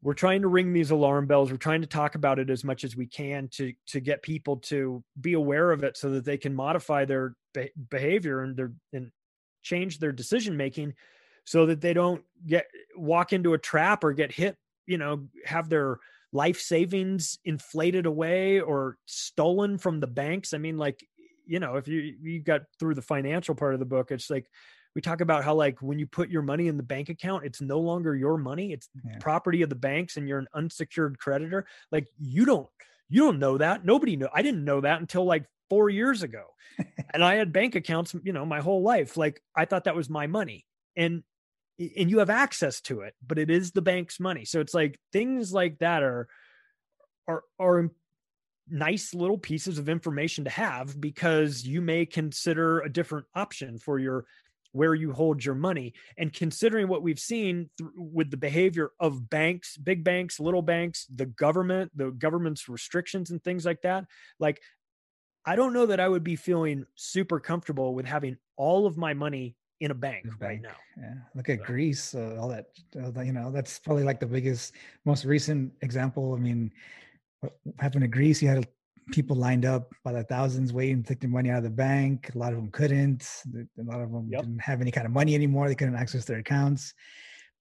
we're 0.03 0.13
trying 0.13 0.43
to 0.43 0.47
ring 0.47 0.71
these 0.71 0.91
alarm 0.91 1.25
bells. 1.25 1.49
We're 1.49 1.57
trying 1.57 1.81
to 1.81 1.87
talk 1.87 2.13
about 2.13 2.37
it 2.37 2.51
as 2.51 2.63
much 2.63 2.83
as 2.83 2.95
we 2.95 3.07
can 3.07 3.47
to, 3.53 3.73
to 3.87 3.99
get 3.99 4.21
people 4.21 4.57
to 4.57 5.03
be 5.19 5.33
aware 5.33 5.71
of 5.71 5.83
it 5.83 5.97
so 5.97 6.11
that 6.11 6.23
they 6.23 6.37
can 6.37 6.53
modify 6.53 7.05
their 7.05 7.35
behavior 7.89 8.41
and 8.41 8.55
their, 8.55 8.71
and 8.93 9.11
change 9.63 9.99
their 9.99 10.11
decision 10.11 10.57
making 10.57 10.93
so 11.45 11.65
that 11.65 11.81
they 11.81 11.93
don't 11.93 12.23
get 12.45 12.65
walk 12.95 13.33
into 13.33 13.53
a 13.53 13.57
trap 13.57 14.03
or 14.03 14.13
get 14.13 14.31
hit 14.31 14.55
you 14.85 14.97
know 14.97 15.27
have 15.45 15.69
their 15.69 15.99
life 16.33 16.59
savings 16.59 17.37
inflated 17.45 18.05
away 18.05 18.59
or 18.59 18.97
stolen 19.05 19.77
from 19.77 19.99
the 19.99 20.07
banks. 20.07 20.53
I 20.53 20.57
mean, 20.57 20.77
like, 20.77 21.05
you 21.45 21.59
know, 21.59 21.75
if 21.75 21.87
you 21.87 22.15
you 22.21 22.39
got 22.39 22.61
through 22.79 22.95
the 22.95 23.01
financial 23.01 23.55
part 23.55 23.73
of 23.73 23.79
the 23.79 23.85
book, 23.85 24.11
it's 24.11 24.29
like 24.29 24.49
we 24.95 25.01
talk 25.01 25.21
about 25.21 25.43
how 25.43 25.55
like 25.55 25.81
when 25.81 25.99
you 25.99 26.05
put 26.05 26.29
your 26.29 26.41
money 26.41 26.67
in 26.67 26.77
the 26.77 26.83
bank 26.83 27.09
account, 27.09 27.45
it's 27.45 27.61
no 27.61 27.79
longer 27.79 28.15
your 28.15 28.37
money, 28.37 28.71
it's 28.71 28.89
yeah. 29.05 29.17
property 29.19 29.61
of 29.61 29.69
the 29.69 29.75
banks 29.75 30.17
and 30.17 30.27
you're 30.27 30.39
an 30.39 30.47
unsecured 30.53 31.17
creditor. 31.19 31.65
Like 31.91 32.07
you 32.19 32.45
don't 32.45 32.67
you 33.09 33.23
don't 33.23 33.39
know 33.39 33.57
that. 33.57 33.83
Nobody 33.83 34.15
know. 34.15 34.29
I 34.33 34.41
didn't 34.41 34.63
know 34.63 34.81
that 34.81 35.01
until 35.01 35.25
like 35.25 35.45
4 35.71 35.89
years 35.89 36.21
ago. 36.21 36.43
and 37.13 37.23
I 37.23 37.35
had 37.35 37.53
bank 37.53 37.75
accounts, 37.75 38.13
you 38.23 38.33
know, 38.33 38.45
my 38.45 38.59
whole 38.59 38.83
life. 38.83 39.15
Like 39.15 39.41
I 39.55 39.63
thought 39.63 39.85
that 39.85 39.95
was 39.95 40.09
my 40.09 40.27
money. 40.27 40.65
And 40.97 41.23
and 41.79 42.09
you 42.09 42.19
have 42.19 42.29
access 42.29 42.81
to 42.81 43.01
it, 43.01 43.15
but 43.25 43.39
it 43.39 43.49
is 43.49 43.71
the 43.71 43.81
bank's 43.81 44.19
money. 44.19 44.43
So 44.43 44.59
it's 44.59 44.73
like 44.73 44.99
things 45.13 45.53
like 45.53 45.79
that 45.79 46.03
are 46.03 46.27
are 47.25 47.43
are 47.57 47.89
nice 48.69 49.13
little 49.13 49.37
pieces 49.37 49.77
of 49.77 49.87
information 49.87 50.43
to 50.43 50.49
have 50.49 50.99
because 50.99 51.65
you 51.65 51.81
may 51.81 52.05
consider 52.05 52.81
a 52.81 52.91
different 52.91 53.25
option 53.33 53.77
for 53.77 53.97
your 53.97 54.25
where 54.73 54.93
you 54.93 55.11
hold 55.11 55.43
your 55.43 55.55
money 55.55 55.93
and 56.17 56.31
considering 56.31 56.87
what 56.87 57.01
we've 57.01 57.19
seen 57.19 57.69
th- 57.77 57.89
with 57.95 58.31
the 58.31 58.37
behavior 58.37 58.91
of 58.99 59.29
banks 59.29 59.75
big 59.75 60.03
banks 60.03 60.39
little 60.39 60.61
banks 60.61 61.05
the 61.13 61.25
government 61.25 61.91
the 61.95 62.11
government's 62.11 62.69
restrictions 62.69 63.31
and 63.31 63.43
things 63.43 63.65
like 63.65 63.81
that 63.81 64.05
like 64.39 64.61
i 65.45 65.55
don't 65.55 65.73
know 65.73 65.85
that 65.85 65.99
i 65.99 66.07
would 66.07 66.23
be 66.23 66.35
feeling 66.35 66.85
super 66.95 67.39
comfortable 67.39 67.93
with 67.93 68.05
having 68.05 68.37
all 68.57 68.85
of 68.85 68.97
my 68.97 69.13
money 69.13 69.55
in 69.81 69.89
a 69.89 69.95
bank, 69.95 70.23
bank. 70.25 70.39
right 70.39 70.61
now. 70.61 70.75
Yeah, 70.95 71.15
look 71.33 71.49
at 71.49 71.57
so. 71.57 71.65
Greece, 71.65 72.15
uh, 72.15 72.37
all 72.39 72.47
that. 72.49 72.67
Uh, 72.95 73.19
you 73.21 73.33
know, 73.33 73.51
that's 73.51 73.79
probably 73.79 74.03
like 74.03 74.19
the 74.19 74.27
biggest, 74.27 74.75
most 75.05 75.25
recent 75.25 75.73
example. 75.81 76.35
I 76.35 76.37
mean, 76.37 76.71
what 77.41 77.53
happened 77.79 78.03
to 78.03 78.07
Greece? 78.07 78.41
You 78.41 78.49
had 78.49 78.67
people 79.11 79.35
lined 79.35 79.65
up 79.65 79.91
by 80.03 80.13
the 80.13 80.23
thousands 80.23 80.71
waiting 80.71 81.01
to 81.01 81.09
take 81.09 81.19
their 81.19 81.31
money 81.31 81.49
out 81.49 81.57
of 81.57 81.63
the 81.63 81.71
bank. 81.71 82.29
A 82.33 82.37
lot 82.37 82.53
of 82.53 82.57
them 82.57 82.69
couldn't. 82.69 83.27
A 83.55 83.83
lot 83.83 84.01
of 84.01 84.11
them 84.11 84.29
yep. 84.29 84.41
didn't 84.41 84.59
have 84.59 84.81
any 84.81 84.91
kind 84.91 85.07
of 85.07 85.11
money 85.11 85.33
anymore. 85.33 85.67
They 85.67 85.75
couldn't 85.75 85.95
access 85.95 86.25
their 86.25 86.39
accounts. 86.39 86.93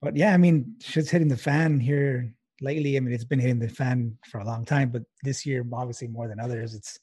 But 0.03 0.15
yeah, 0.15 0.35
I 0.35 0.37
mean, 0.37 0.77
shit's 0.81 1.11
hitting 1.11 1.29
the 1.29 1.37
fan 1.37 1.81
here 1.81 2.35
lately. 2.61 2.99
I 2.99 3.01
mean, 3.01 3.15
it's 3.15 3.25
been 3.25 3.39
hitting 3.39 3.59
the 3.59 3.69
fan 3.69 4.17
for 4.27 4.41
a 4.41 4.45
long 4.45 4.67
time, 4.67 4.91
but 4.91 5.03
this 5.23 5.47
year, 5.47 5.65
obviously 5.73 6.09
more 6.09 6.29
than 6.29 6.39
others. 6.39 6.75
It's 6.75 6.99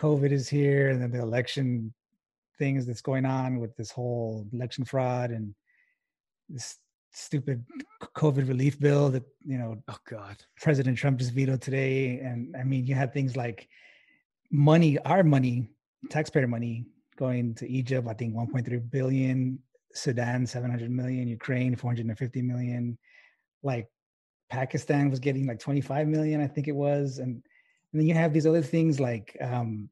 COVID 0.00 0.32
is 0.32 0.48
here, 0.48 0.88
and 0.88 1.02
then 1.02 1.10
the 1.10 1.20
election 1.20 1.92
things 2.58 2.86
that's 2.86 3.02
going 3.02 3.26
on 3.26 3.58
with 3.58 3.76
this 3.76 3.90
whole 3.90 4.46
election 4.52 4.84
fraud 4.84 5.30
and 5.30 5.54
this 6.48 6.76
stupid 7.12 7.64
COVID 8.16 8.48
relief 8.48 8.78
bill 8.80 9.10
that 9.10 9.24
you 9.44 9.58
know. 9.58 9.76
Oh 9.88 9.98
God! 10.08 10.36
President 10.60 10.96
Trump 10.96 11.18
just 11.18 11.32
vetoed 11.32 11.60
today, 11.60 12.18
and 12.20 12.56
I 12.56 12.64
mean, 12.64 12.86
you 12.86 12.94
had 12.94 13.12
things 13.12 13.36
like 13.36 13.68
money, 14.50 14.98
our 15.00 15.22
money, 15.22 15.68
taxpayer 16.08 16.48
money, 16.48 16.86
going 17.16 17.54
to 17.56 17.68
Egypt. 17.68 18.08
I 18.08 18.14
think 18.14 18.34
1.3 18.34 18.90
billion. 18.90 19.58
Sudan 19.92 20.46
700 20.46 20.88
million. 20.90 21.28
Ukraine 21.28 21.74
450 21.76 22.42
million. 22.42 22.96
Like 23.62 23.88
Pakistan 24.48 25.10
was 25.10 25.20
getting 25.20 25.46
like 25.46 25.58
25 25.58 26.08
million, 26.08 26.40
I 26.40 26.46
think 26.46 26.68
it 26.68 26.74
was, 26.74 27.18
and 27.18 27.42
and 27.92 28.00
then 28.00 28.06
you 28.06 28.14
have 28.14 28.32
these 28.32 28.46
other 28.46 28.62
things 28.62 29.00
like 29.00 29.36
um, 29.40 29.88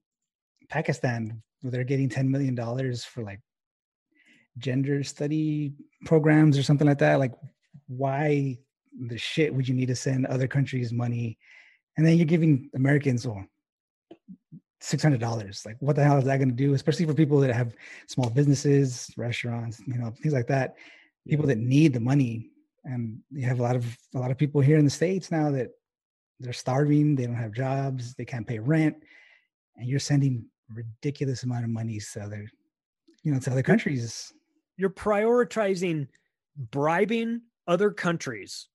Pakistan 0.68 1.42
where 1.62 1.70
they're 1.70 1.84
getting 1.84 2.08
10 2.08 2.30
million 2.30 2.54
dollars 2.54 3.04
for 3.04 3.22
like 3.22 3.40
gender 4.58 5.02
study 5.02 5.72
programs 6.04 6.56
or 6.56 6.62
something 6.62 6.86
like 6.86 6.98
that. 6.98 7.18
Like 7.18 7.34
why 7.88 8.58
the 9.06 9.18
shit 9.18 9.52
would 9.52 9.68
you 9.68 9.74
need 9.74 9.86
to 9.86 9.96
send 9.96 10.26
other 10.26 10.46
countries 10.46 10.92
money? 10.92 11.38
And 11.96 12.06
then 12.06 12.16
you're 12.16 12.26
giving 12.26 12.70
americans 12.74 13.26
well, 13.26 13.44
$600 14.80 15.66
like 15.66 15.76
what 15.80 15.96
the 15.96 16.04
hell 16.04 16.18
is 16.18 16.24
that 16.24 16.36
going 16.36 16.50
to 16.50 16.54
do? 16.54 16.74
Especially 16.74 17.04
for 17.06 17.14
people 17.14 17.40
that 17.40 17.52
have 17.52 17.74
small 18.06 18.30
businesses 18.30 19.10
restaurants 19.16 19.80
you 19.86 19.98
know 19.98 20.12
things 20.22 20.34
like 20.34 20.46
that. 20.46 20.76
People 21.26 21.46
that 21.46 21.58
need 21.58 21.92
the 21.92 22.00
money. 22.00 22.50
And 22.84 23.18
you 23.32 23.46
have 23.46 23.58
a 23.58 23.62
lot 23.62 23.74
of 23.74 23.84
a 24.14 24.18
lot 24.18 24.30
of 24.30 24.38
people 24.38 24.60
here 24.60 24.78
in 24.78 24.84
the 24.84 24.90
states 24.90 25.32
now 25.32 25.50
that 25.50 25.70
they're 26.40 26.52
starving 26.52 27.14
they 27.14 27.26
don't 27.26 27.34
have 27.34 27.52
jobs 27.52 28.14
they 28.14 28.24
can't 28.24 28.46
pay 28.46 28.58
rent 28.58 28.96
and 29.76 29.88
you're 29.88 29.98
sending 30.00 30.44
ridiculous 30.74 31.42
amount 31.42 31.64
of 31.64 31.70
money 31.70 32.00
to 32.12 32.20
other, 32.20 32.46
you 33.22 33.32
know, 33.32 33.38
to 33.40 33.50
other 33.50 33.62
countries. 33.62 34.32
You're 34.76 34.90
prioritizing 34.90 36.08
bribing 36.70 37.42
other 37.66 37.90
countries 37.90 38.68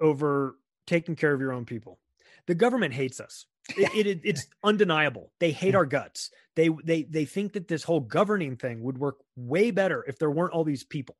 over 0.00 0.56
taking 0.86 1.16
care 1.16 1.32
of 1.32 1.40
your 1.40 1.52
own 1.52 1.64
people. 1.64 1.98
The 2.46 2.54
government 2.54 2.94
hates 2.94 3.20
us. 3.20 3.46
It, 3.78 4.06
it, 4.06 4.20
it's 4.24 4.46
undeniable. 4.62 5.32
They 5.40 5.50
hate 5.50 5.74
our 5.74 5.86
guts. 5.86 6.30
They 6.54 6.68
they 6.84 7.04
they 7.04 7.24
think 7.24 7.54
that 7.54 7.66
this 7.66 7.82
whole 7.82 8.00
governing 8.00 8.56
thing 8.56 8.82
would 8.82 8.98
work 8.98 9.16
way 9.36 9.70
better 9.70 10.04
if 10.06 10.18
there 10.18 10.30
weren't 10.30 10.52
all 10.52 10.64
these 10.64 10.84
people. 10.84 11.16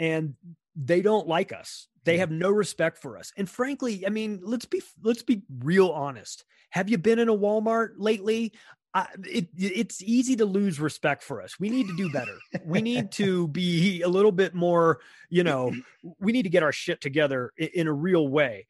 And 0.00 0.34
they 0.78 1.02
don't 1.02 1.26
like 1.26 1.52
us. 1.52 1.88
They 2.04 2.18
have 2.18 2.30
no 2.30 2.50
respect 2.50 2.98
for 2.98 3.18
us. 3.18 3.32
And 3.36 3.50
frankly, 3.50 4.06
I 4.06 4.10
mean, 4.10 4.40
let's 4.42 4.64
be 4.64 4.80
let's 5.02 5.22
be 5.22 5.42
real 5.58 5.90
honest. 5.90 6.44
Have 6.70 6.88
you 6.88 6.96
been 6.96 7.18
in 7.18 7.28
a 7.28 7.36
Walmart 7.36 7.90
lately? 7.96 8.52
Uh, 8.94 9.04
it, 9.24 9.48
it's 9.54 10.02
easy 10.02 10.34
to 10.36 10.46
lose 10.46 10.80
respect 10.80 11.22
for 11.22 11.42
us. 11.42 11.60
We 11.60 11.68
need 11.68 11.88
to 11.88 11.96
do 11.96 12.10
better. 12.10 12.38
we 12.64 12.80
need 12.80 13.12
to 13.12 13.48
be 13.48 14.00
a 14.00 14.08
little 14.08 14.32
bit 14.32 14.54
more, 14.54 15.00
you 15.28 15.44
know, 15.44 15.72
we 16.20 16.32
need 16.32 16.44
to 16.44 16.48
get 16.48 16.62
our 16.62 16.72
shit 16.72 17.00
together 17.02 17.52
in, 17.58 17.68
in 17.74 17.86
a 17.86 17.92
real 17.92 18.26
way 18.26 18.66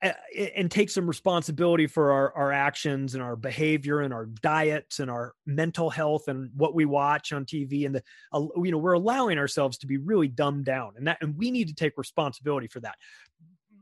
and 0.00 0.70
take 0.70 0.90
some 0.90 1.08
responsibility 1.08 1.88
for 1.88 2.12
our, 2.12 2.32
our 2.34 2.52
actions 2.52 3.14
and 3.14 3.22
our 3.22 3.34
behavior 3.34 4.00
and 4.00 4.14
our 4.14 4.26
diets 4.26 5.00
and 5.00 5.10
our 5.10 5.34
mental 5.44 5.90
health 5.90 6.28
and 6.28 6.50
what 6.54 6.74
we 6.74 6.84
watch 6.84 7.32
on 7.32 7.44
TV 7.44 7.84
and 7.84 7.94
the 7.94 8.02
you 8.62 8.70
know 8.70 8.78
we're 8.78 8.92
allowing 8.92 9.38
ourselves 9.38 9.76
to 9.78 9.88
be 9.88 9.96
really 9.96 10.28
dumbed 10.28 10.64
down 10.64 10.92
and 10.96 11.06
that 11.06 11.18
and 11.20 11.36
we 11.36 11.50
need 11.50 11.66
to 11.66 11.74
take 11.74 11.98
responsibility 11.98 12.68
for 12.68 12.80
that. 12.80 12.96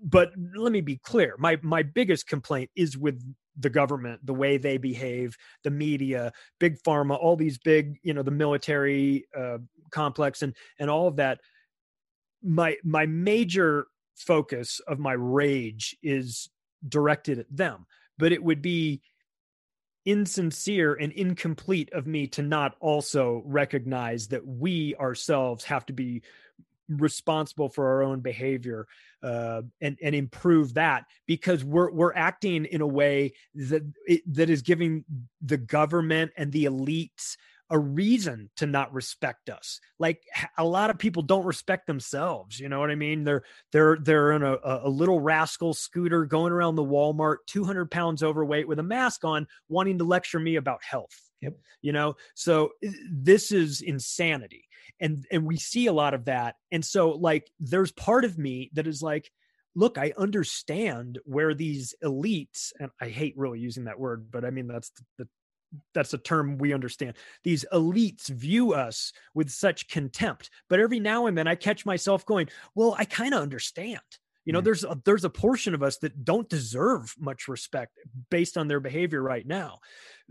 But 0.02 0.30
let 0.54 0.72
me 0.72 0.80
be 0.80 0.96
clear 0.96 1.34
my 1.38 1.58
my 1.62 1.82
biggest 1.82 2.26
complaint 2.26 2.70
is 2.76 2.96
with 2.96 3.22
the 3.58 3.70
government 3.70 4.24
the 4.24 4.34
way 4.34 4.58
they 4.58 4.76
behave 4.76 5.34
the 5.64 5.70
media 5.70 6.30
big 6.60 6.78
pharma 6.82 7.18
all 7.18 7.36
these 7.36 7.56
big 7.56 7.98
you 8.02 8.12
know 8.12 8.22
the 8.22 8.30
military 8.30 9.26
uh, 9.36 9.56
complex 9.90 10.42
and 10.42 10.54
and 10.78 10.90
all 10.90 11.08
of 11.08 11.16
that. 11.16 11.40
My 12.42 12.76
my 12.84 13.06
major 13.06 13.86
focus 14.16 14.80
of 14.86 14.98
my 14.98 15.12
rage 15.12 15.96
is 16.02 16.48
directed 16.88 17.38
at 17.38 17.46
them. 17.54 17.86
But 18.18 18.32
it 18.32 18.42
would 18.42 18.62
be 18.62 19.02
insincere 20.06 20.94
and 20.94 21.12
incomplete 21.12 21.92
of 21.92 22.06
me 22.06 22.26
to 22.28 22.42
not 22.42 22.76
also 22.80 23.42
recognize 23.44 24.28
that 24.28 24.46
we 24.46 24.94
ourselves 24.96 25.64
have 25.64 25.84
to 25.86 25.92
be 25.92 26.22
responsible 26.88 27.68
for 27.68 27.88
our 27.88 28.02
own 28.04 28.20
behavior 28.20 28.86
uh, 29.22 29.62
and 29.80 29.98
and 30.00 30.14
improve 30.14 30.74
that 30.74 31.04
because 31.26 31.64
we're 31.64 31.90
we're 31.90 32.14
acting 32.14 32.64
in 32.66 32.80
a 32.80 32.86
way 32.86 33.32
that 33.54 33.82
it, 34.06 34.22
that 34.32 34.48
is 34.48 34.62
giving 34.62 35.04
the 35.42 35.56
government 35.56 36.30
and 36.36 36.52
the 36.52 36.66
elites 36.66 37.36
a 37.70 37.78
reason 37.78 38.50
to 38.56 38.66
not 38.66 38.92
respect 38.92 39.50
us. 39.50 39.80
Like 39.98 40.22
a 40.56 40.64
lot 40.64 40.90
of 40.90 40.98
people 40.98 41.22
don't 41.22 41.46
respect 41.46 41.86
themselves 41.86 42.58
you 42.60 42.68
know 42.68 42.80
what 42.80 42.90
i 42.90 42.94
mean? 42.94 43.24
They're 43.24 43.42
they're 43.72 43.98
they're 44.00 44.32
in 44.32 44.42
a, 44.42 44.56
a 44.64 44.88
little 44.88 45.20
rascal 45.20 45.74
scooter 45.74 46.24
going 46.24 46.52
around 46.52 46.76
the 46.76 46.84
walmart 46.84 47.38
200 47.46 47.90
pounds 47.90 48.22
overweight 48.22 48.68
with 48.68 48.78
a 48.78 48.84
mask 48.84 49.24
on 49.24 49.46
wanting 49.68 49.98
to 49.98 50.04
lecture 50.04 50.38
me 50.38 50.56
about 50.56 50.82
health 50.82 51.26
yep. 51.40 51.54
you 51.82 51.92
know? 51.92 52.16
So 52.34 52.70
this 53.10 53.52
is 53.52 53.80
insanity. 53.80 54.64
And 55.00 55.26
and 55.30 55.44
we 55.44 55.56
see 55.56 55.86
a 55.86 55.92
lot 55.92 56.14
of 56.14 56.24
that. 56.26 56.56
And 56.72 56.84
so 56.84 57.10
like 57.10 57.50
there's 57.60 57.92
part 57.92 58.24
of 58.24 58.38
me 58.38 58.70
that 58.74 58.86
is 58.86 59.02
like 59.02 59.30
look 59.74 59.98
i 59.98 60.10
understand 60.16 61.18
where 61.24 61.52
these 61.52 61.94
elites 62.02 62.72
and 62.80 62.90
i 62.98 63.08
hate 63.08 63.34
really 63.36 63.60
using 63.60 63.84
that 63.84 64.00
word 64.00 64.30
but 64.30 64.42
i 64.42 64.48
mean 64.48 64.66
that's 64.66 64.88
the, 64.90 65.04
the 65.18 65.28
that's 65.94 66.14
a 66.14 66.18
term 66.18 66.58
we 66.58 66.72
understand. 66.72 67.14
These 67.44 67.64
elites 67.72 68.28
view 68.28 68.72
us 68.72 69.12
with 69.34 69.50
such 69.50 69.88
contempt. 69.88 70.50
But 70.68 70.80
every 70.80 71.00
now 71.00 71.26
and 71.26 71.36
then 71.36 71.46
I 71.46 71.54
catch 71.54 71.84
myself 71.84 72.24
going, 72.26 72.48
well, 72.74 72.94
I 72.98 73.04
kind 73.04 73.34
of 73.34 73.42
understand. 73.42 74.00
You 74.44 74.52
know, 74.52 74.60
there's 74.60 74.84
a, 74.84 74.96
there's 75.04 75.24
a 75.24 75.30
portion 75.30 75.74
of 75.74 75.82
us 75.82 75.98
that 75.98 76.24
don't 76.24 76.48
deserve 76.48 77.12
much 77.18 77.48
respect 77.48 77.98
based 78.30 78.56
on 78.56 78.68
their 78.68 78.78
behavior 78.78 79.20
right 79.20 79.44
now. 79.44 79.80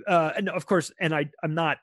Uh, 0.07 0.31
and 0.37 0.47
of 0.49 0.65
course, 0.65 0.89
and 0.99 1.13
I 1.13 1.29
I'm 1.43 1.53
not 1.53 1.79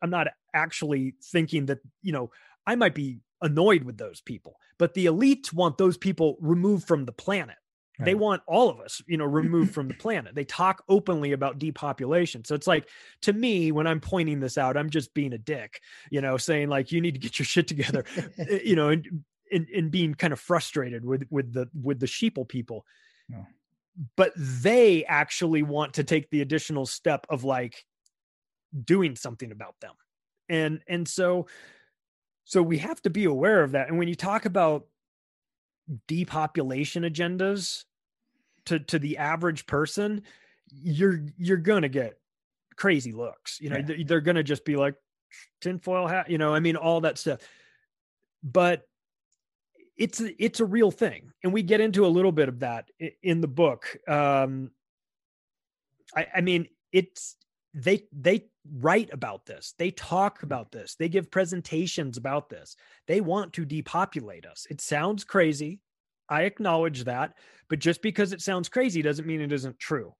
I'm 0.00 0.10
not 0.10 0.28
actually 0.54 1.14
thinking 1.32 1.66
that, 1.66 1.80
you 2.02 2.12
know, 2.12 2.30
I 2.64 2.76
might 2.76 2.94
be 2.94 3.20
annoyed 3.42 3.82
with 3.82 3.98
those 3.98 4.20
people, 4.20 4.56
but 4.78 4.94
the 4.94 5.06
elites 5.06 5.52
want 5.52 5.78
those 5.78 5.96
people 5.96 6.36
removed 6.40 6.86
from 6.86 7.04
the 7.04 7.12
planet. 7.12 7.56
Right. 7.98 8.06
They 8.06 8.14
want 8.14 8.42
all 8.46 8.68
of 8.68 8.78
us, 8.80 9.02
you 9.06 9.16
know, 9.16 9.24
removed 9.24 9.74
from 9.74 9.88
the 9.88 9.94
planet. 10.04 10.34
They 10.34 10.44
talk 10.44 10.84
openly 10.88 11.32
about 11.32 11.58
depopulation. 11.58 12.44
So 12.44 12.54
it's 12.54 12.66
like 12.66 12.88
to 13.22 13.32
me, 13.32 13.72
when 13.72 13.86
I'm 13.86 14.00
pointing 14.00 14.38
this 14.40 14.56
out, 14.56 14.76
I'm 14.76 14.90
just 14.90 15.14
being 15.14 15.32
a 15.32 15.38
dick, 15.38 15.80
you 16.10 16.20
know, 16.20 16.36
saying 16.36 16.68
like 16.68 16.92
you 16.92 17.00
need 17.00 17.14
to 17.14 17.20
get 17.20 17.38
your 17.38 17.46
shit 17.46 17.66
together, 17.66 18.04
eh, 18.38 18.60
you 18.64 18.76
know, 18.76 18.90
and 18.90 19.24
in, 19.50 19.66
in 19.72 19.88
being 19.88 20.14
kind 20.14 20.32
of 20.32 20.40
frustrated 20.40 21.04
with 21.04 21.26
with 21.30 21.52
the 21.52 21.68
with 21.82 21.98
the 22.00 22.06
sheeple 22.06 22.46
people 22.46 22.84
No. 23.28 23.46
but 24.16 24.32
they 24.36 25.04
actually 25.06 25.62
want 25.62 25.94
to 25.94 26.04
take 26.04 26.30
the 26.30 26.42
additional 26.42 26.86
step 26.86 27.26
of 27.30 27.44
like 27.44 27.84
doing 28.84 29.16
something 29.16 29.50
about 29.50 29.74
them 29.80 29.94
and 30.48 30.82
and 30.86 31.08
so 31.08 31.46
so 32.44 32.62
we 32.62 32.78
have 32.78 33.00
to 33.02 33.10
be 33.10 33.24
aware 33.24 33.62
of 33.62 33.72
that 33.72 33.88
and 33.88 33.98
when 33.98 34.08
you 34.08 34.14
talk 34.14 34.44
about 34.44 34.86
depopulation 36.06 37.02
agendas 37.04 37.84
to 38.68 38.78
to 38.78 38.98
the 38.98 39.18
average 39.18 39.66
person 39.66 40.22
you're 40.70 41.20
you're 41.36 41.56
gonna 41.56 41.88
get 41.88 42.18
crazy 42.76 43.12
looks. 43.12 43.60
You 43.60 43.70
know 43.70 43.78
Yeah. 43.78 44.04
they're, 44.06 44.20
gonna 44.20 44.42
just 44.42 44.64
be 44.64 44.76
like 44.76 44.94
tinfoil 45.60 46.06
hat 46.06 46.30
you 46.30 46.38
know 46.38 46.54
i 46.54 46.60
mean 46.60 46.76
all 46.76 47.00
that 47.02 47.18
stuff. 47.18 47.40
But 48.42 48.82
it's 49.96 50.20
a- 50.20 50.42
it's 50.42 50.60
a 50.60 50.64
real 50.64 50.90
thing. 50.92 51.32
And 51.42 51.52
we 51.52 51.62
get 51.62 51.80
into 51.80 52.06
a 52.06 52.08
little 52.16 52.30
bit 52.32 52.48
of 52.48 52.60
that 52.60 52.88
in 53.22 53.40
the 53.40 53.48
book. 53.48 53.96
Um 54.06 54.70
i 56.16 56.26
i 56.36 56.40
mean 56.40 56.68
it's 56.92 57.36
they 57.74 58.04
they 58.12 58.46
write 58.70 59.10
about 59.12 59.46
this. 59.46 59.74
They 59.78 59.90
talk 59.90 60.42
about 60.42 60.70
this. 60.72 60.94
They 60.96 61.08
give 61.08 61.30
presentations 61.30 62.16
about 62.18 62.48
this. 62.50 62.76
They 63.06 63.20
want 63.20 63.54
to 63.54 63.64
depopulate 63.64 64.44
us. 64.46 64.66
It 64.70 64.80
sounds 64.80 65.24
crazy 65.24 65.80
i 66.28 66.42
acknowledge 66.42 67.04
that 67.04 67.34
but 67.68 67.78
just 67.78 68.02
because 68.02 68.32
it 68.32 68.40
sounds 68.40 68.68
crazy 68.68 69.02
doesn't 69.02 69.26
mean 69.26 69.40
it 69.40 69.52
isn't 69.52 69.78
true. 69.78 70.14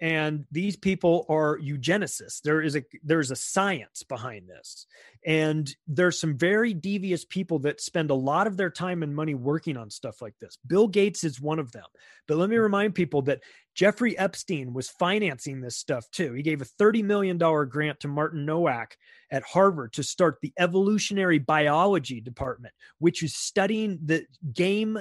And 0.00 0.46
these 0.50 0.74
people 0.76 1.26
are 1.28 1.58
eugenicists. 1.58 2.40
There 2.42 2.60
is 2.60 2.74
a 2.74 2.82
there's 3.04 3.30
a 3.30 3.36
science 3.36 4.02
behind 4.02 4.48
this. 4.48 4.86
And 5.24 5.72
there's 5.86 6.18
some 6.18 6.36
very 6.36 6.74
devious 6.74 7.24
people 7.24 7.60
that 7.60 7.80
spend 7.80 8.10
a 8.10 8.14
lot 8.14 8.48
of 8.48 8.56
their 8.56 8.70
time 8.70 9.04
and 9.04 9.14
money 9.14 9.36
working 9.36 9.76
on 9.76 9.90
stuff 9.90 10.20
like 10.20 10.34
this. 10.40 10.58
Bill 10.66 10.88
gates 10.88 11.22
is 11.22 11.40
one 11.40 11.60
of 11.60 11.70
them. 11.70 11.84
But 12.26 12.38
let 12.38 12.48
me 12.48 12.56
mm-hmm. 12.56 12.64
remind 12.64 12.94
people 12.96 13.22
that 13.22 13.42
jeffrey 13.76 14.18
epstein 14.18 14.72
was 14.72 14.90
financing 14.90 15.60
this 15.60 15.76
stuff 15.76 16.10
too. 16.10 16.32
He 16.32 16.42
gave 16.42 16.60
a 16.60 16.66
30 16.66 17.04
million 17.04 17.38
dollar 17.38 17.64
grant 17.64 18.00
to 18.00 18.08
martin 18.08 18.44
nowak 18.44 18.96
at 19.30 19.44
harvard 19.44 19.92
to 19.94 20.02
start 20.02 20.38
the 20.42 20.52
evolutionary 20.58 21.38
biology 21.38 22.20
department 22.20 22.74
which 22.98 23.22
is 23.22 23.34
studying 23.34 23.98
the 24.04 24.26
game 24.52 24.98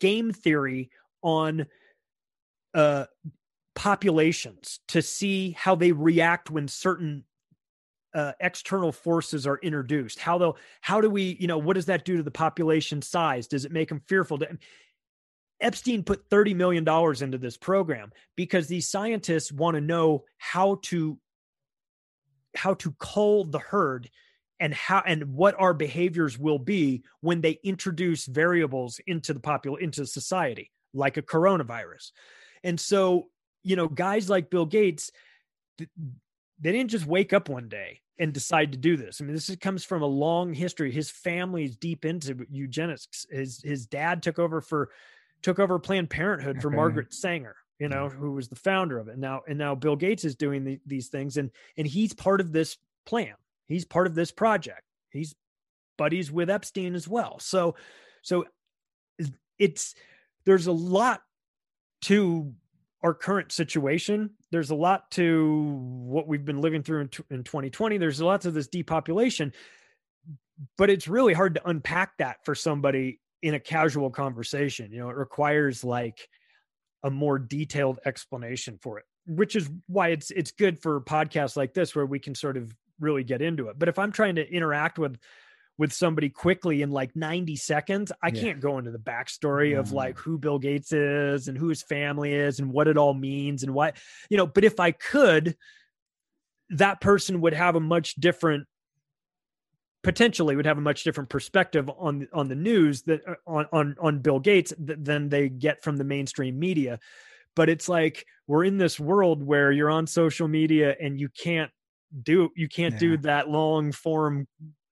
game 0.00 0.32
theory 0.32 0.90
on 1.22 1.66
uh 2.74 3.04
populations 3.74 4.80
to 4.88 5.00
see 5.00 5.52
how 5.52 5.74
they 5.74 5.92
react 5.92 6.50
when 6.50 6.68
certain 6.68 7.24
uh, 8.12 8.32
external 8.40 8.92
forces 8.92 9.46
are 9.46 9.58
introduced. 9.62 10.18
How 10.18 10.36
they'll 10.38 10.56
how 10.80 11.00
do 11.00 11.08
we 11.08 11.36
you 11.38 11.46
know 11.46 11.58
what 11.58 11.74
does 11.74 11.86
that 11.86 12.04
do 12.04 12.16
to 12.16 12.22
the 12.22 12.30
population 12.30 13.02
size? 13.02 13.46
Does 13.46 13.64
it 13.64 13.72
make 13.72 13.88
them 13.88 14.02
fearful? 14.06 14.38
Do- 14.38 14.58
epstein 15.60 16.02
put 16.02 16.24
30 16.30 16.54
million 16.54 16.84
dollars 16.84 17.22
into 17.22 17.38
this 17.38 17.56
program 17.56 18.10
because 18.34 18.66
these 18.66 18.88
scientists 18.88 19.52
want 19.52 19.74
to 19.74 19.80
know 19.80 20.24
how 20.38 20.78
to 20.82 21.18
how 22.56 22.74
to 22.74 22.94
cull 22.98 23.44
the 23.44 23.58
herd 23.58 24.10
and 24.60 24.74
how 24.74 25.02
and 25.06 25.24
what 25.34 25.58
our 25.58 25.74
behaviors 25.74 26.38
will 26.38 26.58
be 26.58 27.02
when 27.22 27.40
they 27.40 27.58
introduce 27.64 28.26
variables 28.26 29.00
into 29.06 29.32
the 29.32 29.40
popul 29.40 29.78
into 29.78 30.06
society 30.06 30.70
like 30.92 31.16
a 31.16 31.22
coronavirus. 31.22 32.12
And 32.62 32.78
so 32.78 33.28
you 33.62 33.74
know 33.74 33.88
guys 33.88 34.30
like 34.30 34.50
bill 34.50 34.66
gates 34.66 35.10
they 35.78 36.72
didn't 36.72 36.90
just 36.90 37.06
wake 37.06 37.32
up 37.32 37.48
one 37.48 37.68
day 37.68 38.00
and 38.18 38.34
decide 38.34 38.72
to 38.72 38.78
do 38.78 38.98
this. 38.98 39.20
I 39.20 39.24
mean 39.24 39.34
this 39.34 39.48
is, 39.48 39.56
comes 39.56 39.82
from 39.82 40.02
a 40.02 40.06
long 40.06 40.52
history. 40.52 40.92
His 40.92 41.10
family 41.10 41.64
is 41.64 41.76
deep 41.76 42.04
into 42.04 42.46
eugenics. 42.50 43.26
His 43.30 43.62
his 43.64 43.86
dad 43.86 44.22
took 44.22 44.38
over 44.38 44.60
for 44.60 44.90
took 45.42 45.58
over 45.58 45.78
planned 45.78 46.10
parenthood 46.10 46.60
for 46.60 46.68
Okay. 46.68 46.76
margaret 46.76 47.14
sanger 47.14 47.56
you 47.78 47.88
know 47.88 48.10
who 48.10 48.32
was 48.32 48.48
the 48.48 48.56
founder 48.56 48.98
of 48.98 49.08
it. 49.08 49.16
Now 49.16 49.40
and 49.48 49.58
now 49.58 49.74
bill 49.74 49.96
gates 49.96 50.24
is 50.24 50.34
doing 50.34 50.64
the, 50.64 50.78
these 50.84 51.08
things 51.08 51.38
and 51.38 51.50
and 51.78 51.86
he's 51.86 52.12
part 52.12 52.42
of 52.42 52.52
this 52.52 52.76
plan 53.06 53.34
he's 53.70 53.84
part 53.84 54.06
of 54.06 54.14
this 54.14 54.30
project. 54.30 54.82
He's 55.10 55.34
buddies 55.96 56.30
with 56.30 56.50
epstein 56.50 56.94
as 56.94 57.08
well. 57.08 57.38
So 57.40 57.76
so 58.22 58.44
it's 59.58 59.94
there's 60.44 60.66
a 60.66 60.72
lot 60.72 61.22
to 62.02 62.52
our 63.02 63.14
current 63.14 63.52
situation. 63.52 64.30
There's 64.50 64.70
a 64.70 64.74
lot 64.74 65.10
to 65.12 65.78
what 66.04 66.26
we've 66.26 66.44
been 66.44 66.60
living 66.60 66.82
through 66.82 67.02
in, 67.02 67.08
tw- 67.08 67.30
in 67.30 67.44
2020 67.44 67.98
there's 67.98 68.20
lots 68.20 68.44
of 68.46 68.54
this 68.54 68.68
depopulation 68.68 69.52
but 70.76 70.90
it's 70.90 71.08
really 71.08 71.32
hard 71.32 71.54
to 71.54 71.68
unpack 71.68 72.18
that 72.18 72.36
for 72.44 72.54
somebody 72.54 73.18
in 73.42 73.54
a 73.54 73.60
casual 73.60 74.10
conversation. 74.10 74.92
You 74.92 75.00
know 75.00 75.08
it 75.08 75.16
requires 75.16 75.84
like 75.84 76.28
a 77.02 77.10
more 77.10 77.38
detailed 77.38 77.98
explanation 78.04 78.78
for 78.82 78.98
it 78.98 79.04
which 79.26 79.54
is 79.56 79.70
why 79.86 80.08
it's 80.08 80.30
it's 80.30 80.50
good 80.50 80.80
for 80.80 81.00
podcasts 81.00 81.56
like 81.56 81.72
this 81.72 81.94
where 81.94 82.06
we 82.06 82.18
can 82.18 82.34
sort 82.34 82.56
of 82.56 82.74
really 83.00 83.24
get 83.24 83.42
into 83.42 83.68
it. 83.68 83.78
But 83.78 83.88
if 83.88 83.98
i'm 83.98 84.12
trying 84.12 84.36
to 84.36 84.48
interact 84.52 84.98
with 84.98 85.18
with 85.78 85.92
somebody 85.94 86.28
quickly 86.28 86.82
in 86.82 86.90
like 86.90 87.16
90 87.16 87.56
seconds 87.56 88.12
i 88.22 88.28
Yeah. 88.30 88.40
can't 88.42 88.60
go 88.60 88.76
into 88.78 88.90
the 88.90 88.98
backstory 88.98 89.78
of 89.78 89.92
like 89.92 90.18
who 90.18 90.36
bill 90.36 90.58
gates 90.58 90.92
is 90.92 91.48
and 91.48 91.56
who 91.56 91.68
his 91.68 91.82
family 91.82 92.34
is 92.34 92.58
and 92.60 92.70
what 92.70 92.86
it 92.86 92.98
all 92.98 93.14
means 93.14 93.62
and 93.62 93.72
why 93.72 93.94
you 94.28 94.36
know 94.36 94.46
but 94.46 94.62
if 94.64 94.78
i 94.78 94.90
could 94.90 95.56
that 96.70 97.00
person 97.00 97.40
would 97.40 97.54
have 97.54 97.76
a 97.76 97.80
much 97.80 98.14
different 98.16 98.66
potentially 100.02 100.56
would 100.56 100.66
have 100.66 100.78
a 100.78 100.82
much 100.82 101.04
different 101.04 101.28
perspective 101.28 101.90
on 101.98 102.26
on 102.32 102.48
the 102.48 102.54
news 102.54 103.02
that 103.02 103.20
uh, 103.28 103.34
on 103.46 103.66
on 103.72 103.96
on 104.00 104.18
Bill 104.20 104.38
Gates 104.38 104.72
than 104.78 105.28
they 105.28 105.48
get 105.48 105.82
from 105.82 105.96
the 105.96 106.04
mainstream 106.04 106.58
media. 106.58 106.98
But 107.56 107.68
it's 107.68 107.88
like 107.88 108.24
we're 108.46 108.64
in 108.64 108.78
this 108.78 108.98
world 108.98 109.42
where 109.42 109.70
you're 109.72 109.90
on 109.90 110.06
social 110.06 110.48
media 110.48 110.96
and 111.00 111.20
you 111.20 111.28
can't 111.28 111.70
do 112.22 112.50
you 112.56 112.68
can't 112.68 112.98
do 112.98 113.16
that 113.18 113.48
long 113.48 113.92
form 113.92 114.46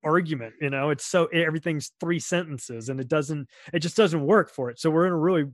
argument 0.04 0.54
you 0.62 0.70
know? 0.70 0.90
It's 0.90 1.06
so 1.06 1.26
everything's 1.28 1.92
three 2.00 2.20
sentences 2.20 2.90
and 2.90 3.00
it 3.00 3.08
doesn't 3.08 3.48
it 3.74 3.80
just 3.80 3.98
doesn't 3.98 4.26
work 4.26 4.50
for 4.50 4.70
it. 4.70 4.80
So 4.80 4.90
we're 4.90 5.08
in 5.08 5.14
a 5.14 5.18
really 5.18 5.46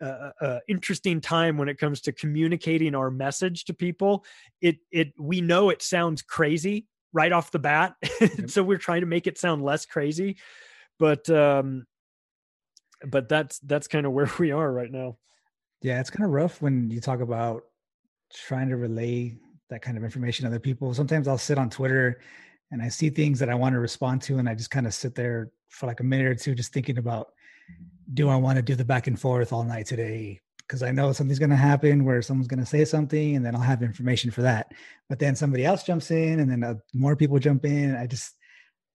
uh, 0.00 0.30
uh, 0.40 0.58
interesting 0.68 1.20
time 1.20 1.56
when 1.56 1.68
it 1.68 1.78
comes 1.78 2.00
to 2.02 2.12
communicating 2.12 2.94
our 2.94 3.10
message 3.10 3.64
to 3.66 3.74
people. 3.74 4.24
It 4.60 4.78
it 4.90 5.12
we 5.18 5.40
know 5.40 5.70
it 5.70 5.82
sounds 5.82 6.22
crazy 6.22 6.86
right 7.12 7.32
off 7.32 7.50
the 7.50 7.58
bat. 7.58 7.94
So 8.46 8.62
we're 8.62 8.78
trying 8.78 9.02
to 9.02 9.06
make 9.06 9.26
it 9.26 9.38
sound 9.38 9.62
less 9.62 9.86
crazy. 9.86 10.38
But 10.98 11.28
um 11.30 11.86
but 13.06 13.28
that's 13.28 13.58
that's 13.60 13.88
kind 13.88 14.06
of 14.06 14.12
where 14.12 14.30
we 14.38 14.52
are 14.52 14.72
right 14.72 14.90
now. 14.90 15.18
Yeah, 15.82 16.00
it's 16.00 16.10
kind 16.10 16.24
of 16.24 16.32
rough 16.32 16.62
when 16.62 16.90
you 16.90 17.00
talk 17.00 17.20
about 17.20 17.64
trying 18.32 18.68
to 18.68 18.76
relay 18.76 19.36
that 19.72 19.82
kind 19.82 19.96
of 19.96 20.04
information 20.04 20.44
to 20.44 20.48
other 20.48 20.60
people. 20.60 20.94
Sometimes 20.94 21.26
I'll 21.26 21.38
sit 21.38 21.58
on 21.58 21.70
Twitter 21.70 22.20
and 22.70 22.82
I 22.82 22.88
see 22.88 23.10
things 23.10 23.38
that 23.38 23.48
I 23.48 23.54
want 23.54 23.74
to 23.74 23.80
respond 23.80 24.22
to, 24.22 24.38
and 24.38 24.48
I 24.48 24.54
just 24.54 24.70
kind 24.70 24.86
of 24.86 24.94
sit 24.94 25.14
there 25.14 25.50
for 25.68 25.86
like 25.86 26.00
a 26.00 26.04
minute 26.04 26.26
or 26.26 26.34
two, 26.34 26.54
just 26.54 26.72
thinking 26.72 26.98
about, 26.98 27.28
do 28.14 28.28
I 28.28 28.36
want 28.36 28.56
to 28.56 28.62
do 28.62 28.74
the 28.74 28.84
back 28.84 29.06
and 29.06 29.18
forth 29.18 29.52
all 29.52 29.64
night 29.64 29.86
today? 29.86 30.40
Because 30.58 30.82
I 30.82 30.90
know 30.90 31.12
something's 31.12 31.38
going 31.38 31.50
to 31.50 31.56
happen 31.56 32.04
where 32.04 32.22
someone's 32.22 32.48
going 32.48 32.60
to 32.60 32.66
say 32.66 32.84
something, 32.84 33.36
and 33.36 33.44
then 33.44 33.54
I'll 33.54 33.60
have 33.60 33.82
information 33.82 34.30
for 34.30 34.42
that. 34.42 34.72
But 35.08 35.18
then 35.18 35.36
somebody 35.36 35.64
else 35.64 35.82
jumps 35.82 36.10
in, 36.10 36.40
and 36.40 36.50
then 36.50 36.64
uh, 36.64 36.74
more 36.94 37.16
people 37.16 37.38
jump 37.38 37.64
in. 37.64 37.94
I 37.94 38.06
just 38.06 38.34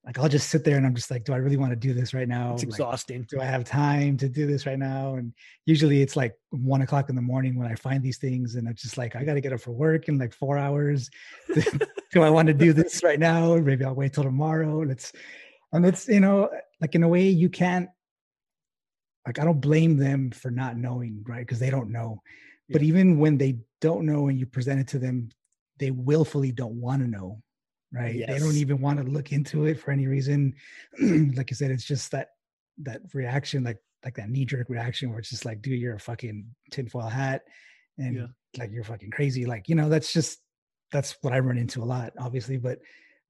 like 0.07 0.17
I'll 0.19 0.29
just 0.29 0.49
sit 0.49 0.63
there 0.63 0.77
and 0.77 0.85
I'm 0.85 0.95
just 0.95 1.11
like, 1.11 1.25
do 1.25 1.33
I 1.33 1.37
really 1.37 1.57
want 1.57 1.73
to 1.73 1.75
do 1.75 1.93
this 1.93 2.13
right 2.13 2.29
now? 2.29 2.53
it's 2.53 2.63
Like, 2.63 2.69
exhausting 2.69 3.27
do 3.29 3.41
I 3.41 3.43
have 3.43 3.65
time 3.65 4.15
to 4.17 4.29
do 4.29 4.47
this 4.47 4.65
right 4.65 4.79
now? 4.79 5.15
And 5.15 5.33
usually 5.65 6.01
it's 6.01 6.15
like 6.15 6.33
one 6.51 6.81
o'clock 6.81 7.09
in 7.09 7.15
the 7.17 7.21
morning 7.21 7.57
when 7.57 7.69
I 7.69 7.75
find 7.75 8.01
these 8.01 8.17
things, 8.17 8.55
and 8.55 8.69
I'm 8.69 8.75
just 8.75 8.97
like 8.97 9.17
I 9.17 9.25
got 9.25 9.33
to 9.33 9.41
get 9.41 9.51
up 9.51 9.59
for 9.59 9.71
work 9.71 10.07
in 10.07 10.17
like 10.17 10.33
four 10.33 10.57
hours. 10.57 11.09
do 11.53 12.21
I 12.23 12.29
want 12.29 12.47
to 12.47 12.53
do 12.53 12.71
this 12.71 13.03
right 13.03 13.19
now? 13.19 13.57
Maybe 13.57 13.83
I'll 13.83 13.95
wait 13.95 14.13
till 14.13 14.23
tomorrow. 14.23 14.81
And 14.81 14.91
it's 14.91 15.11
and 15.73 15.85
it's 15.85 16.07
you 16.07 16.21
know 16.21 16.49
like 16.79 16.95
in 16.95 17.03
a 17.03 17.07
way 17.09 17.27
you 17.27 17.49
can't 17.49 17.89
like 19.25 19.39
I 19.39 19.43
don't 19.43 19.59
blame 19.59 19.97
them 19.97 20.31
for 20.31 20.49
not 20.49 20.77
knowing, 20.77 21.21
right? 21.27 21.45
Because 21.45 21.59
they 21.59 21.69
don't 21.69 21.91
know. 21.91 22.21
But 22.69 22.81
even 22.81 23.19
when 23.19 23.37
they 23.37 23.57
don't 23.81 24.05
know 24.05 24.29
and 24.29 24.39
you 24.39 24.45
present 24.45 24.79
it 24.79 24.87
to 24.89 24.99
them, 24.99 25.29
they 25.79 25.91
willfully 25.91 26.53
don't 26.53 26.79
want 26.79 27.01
to 27.01 27.07
know, 27.07 27.41
right? 27.91 28.23
They 28.27 28.39
don't 28.39 28.55
even 28.57 28.79
want 28.81 28.99
to 28.99 29.03
look 29.11 29.31
into 29.31 29.65
it 29.65 29.79
for 29.79 29.91
any 29.91 30.07
reason. 30.07 30.53
like 30.99 31.49
I 31.51 31.55
said, 31.55 31.71
it's 31.71 31.85
just 31.85 32.11
that 32.11 32.29
that 32.83 33.01
reaction, 33.13 33.63
like 33.63 33.77
like 34.03 34.15
that 34.15 34.29
knee 34.29 34.45
jerk 34.45 34.69
reaction, 34.69 35.09
where 35.09 35.19
it's 35.19 35.29
just 35.29 35.45
like, 35.45 35.61
dude, 35.61 35.79
you're 35.79 35.95
a 35.95 35.99
fucking 35.99 36.45
tinfoil 36.71 37.07
hat, 37.09 37.41
and 37.97 38.15
Yeah. 38.15 38.27
like 38.57 38.71
you're 38.71 38.83
fucking 38.83 39.11
crazy. 39.11 39.45
Like 39.45 39.67
you 39.69 39.75
know, 39.75 39.89
that's 39.89 40.13
just 40.13 40.39
that's 40.91 41.17
what 41.21 41.33
I 41.33 41.39
run 41.39 41.57
into 41.57 41.81
a 41.81 41.85
lot, 41.85 42.13
obviously. 42.19 42.57
But 42.57 42.79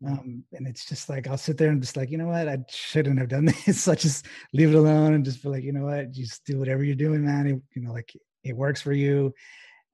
Mm. 0.03 0.11
um, 0.11 0.43
and 0.53 0.67
it's 0.67 0.85
just 0.85 1.09
like 1.09 1.27
I'll 1.27 1.39
sit 1.39 1.57
there 1.57 1.71
and 1.71 1.81
just 1.81 1.97
like, 1.97 2.11
you 2.11 2.19
know 2.19 2.27
what, 2.27 2.47
I 2.47 2.59
shouldn't 2.69 3.17
have 3.17 3.29
done 3.29 3.45
this. 3.65 3.81
so 3.81 3.93
I 3.93 3.95
just 3.95 4.27
leave 4.53 4.69
it 4.69 4.75
alone 4.75 5.15
and 5.15 5.25
just 5.25 5.41
be 5.41 5.49
like, 5.49 5.63
you 5.63 5.73
know 5.73 5.85
what, 5.85 6.11
just 6.11 6.45
do 6.45 6.59
whatever 6.59 6.83
you're 6.83 6.93
doing, 6.95 7.25
man. 7.25 7.47
It, 7.47 7.61
you 7.75 7.81
know, 7.81 7.93
like 7.93 8.13
it 8.43 8.55
works 8.55 8.79
for 8.79 8.93
you. 8.93 9.33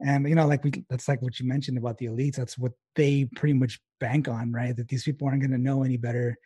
And 0.02 0.28
you 0.28 0.36
know, 0.36 0.48
like 0.48 0.64
we 0.64 0.72
that's 0.90 1.08
like 1.08 1.22
what 1.22 1.40
you 1.40 1.48
mentioned 1.48 1.78
about 1.78 1.98
the 1.98 2.08
elites. 2.08 2.36
That's 2.36 2.58
what 2.58 2.74
they 2.96 3.26
pretty 3.36 3.54
much 3.54 3.80
bank 4.00 4.28
on, 4.28 4.52
right? 4.52 4.76
That 4.76 4.88
these 4.88 5.04
people 5.04 5.28
aren't 5.28 5.42
gonna 5.42 5.58
know 5.58 5.84
any 5.84 5.98
better. 5.98 6.38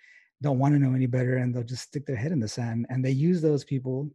don't 0.41 0.59
want 0.59 0.73
to 0.75 0.79
know 0.79 0.93
any 0.93 1.07
better 1.07 1.37
and 1.37 1.53
they'll 1.53 1.63
just 1.63 1.83
stick 1.83 2.05
their 2.05 2.15
head 2.15 2.31
in 2.31 2.39
the 2.39 2.47
sand 2.47 2.85
and 2.89 3.03
they 3.03 3.11
use 3.11 3.41
those 3.41 3.63
people 3.63 4.09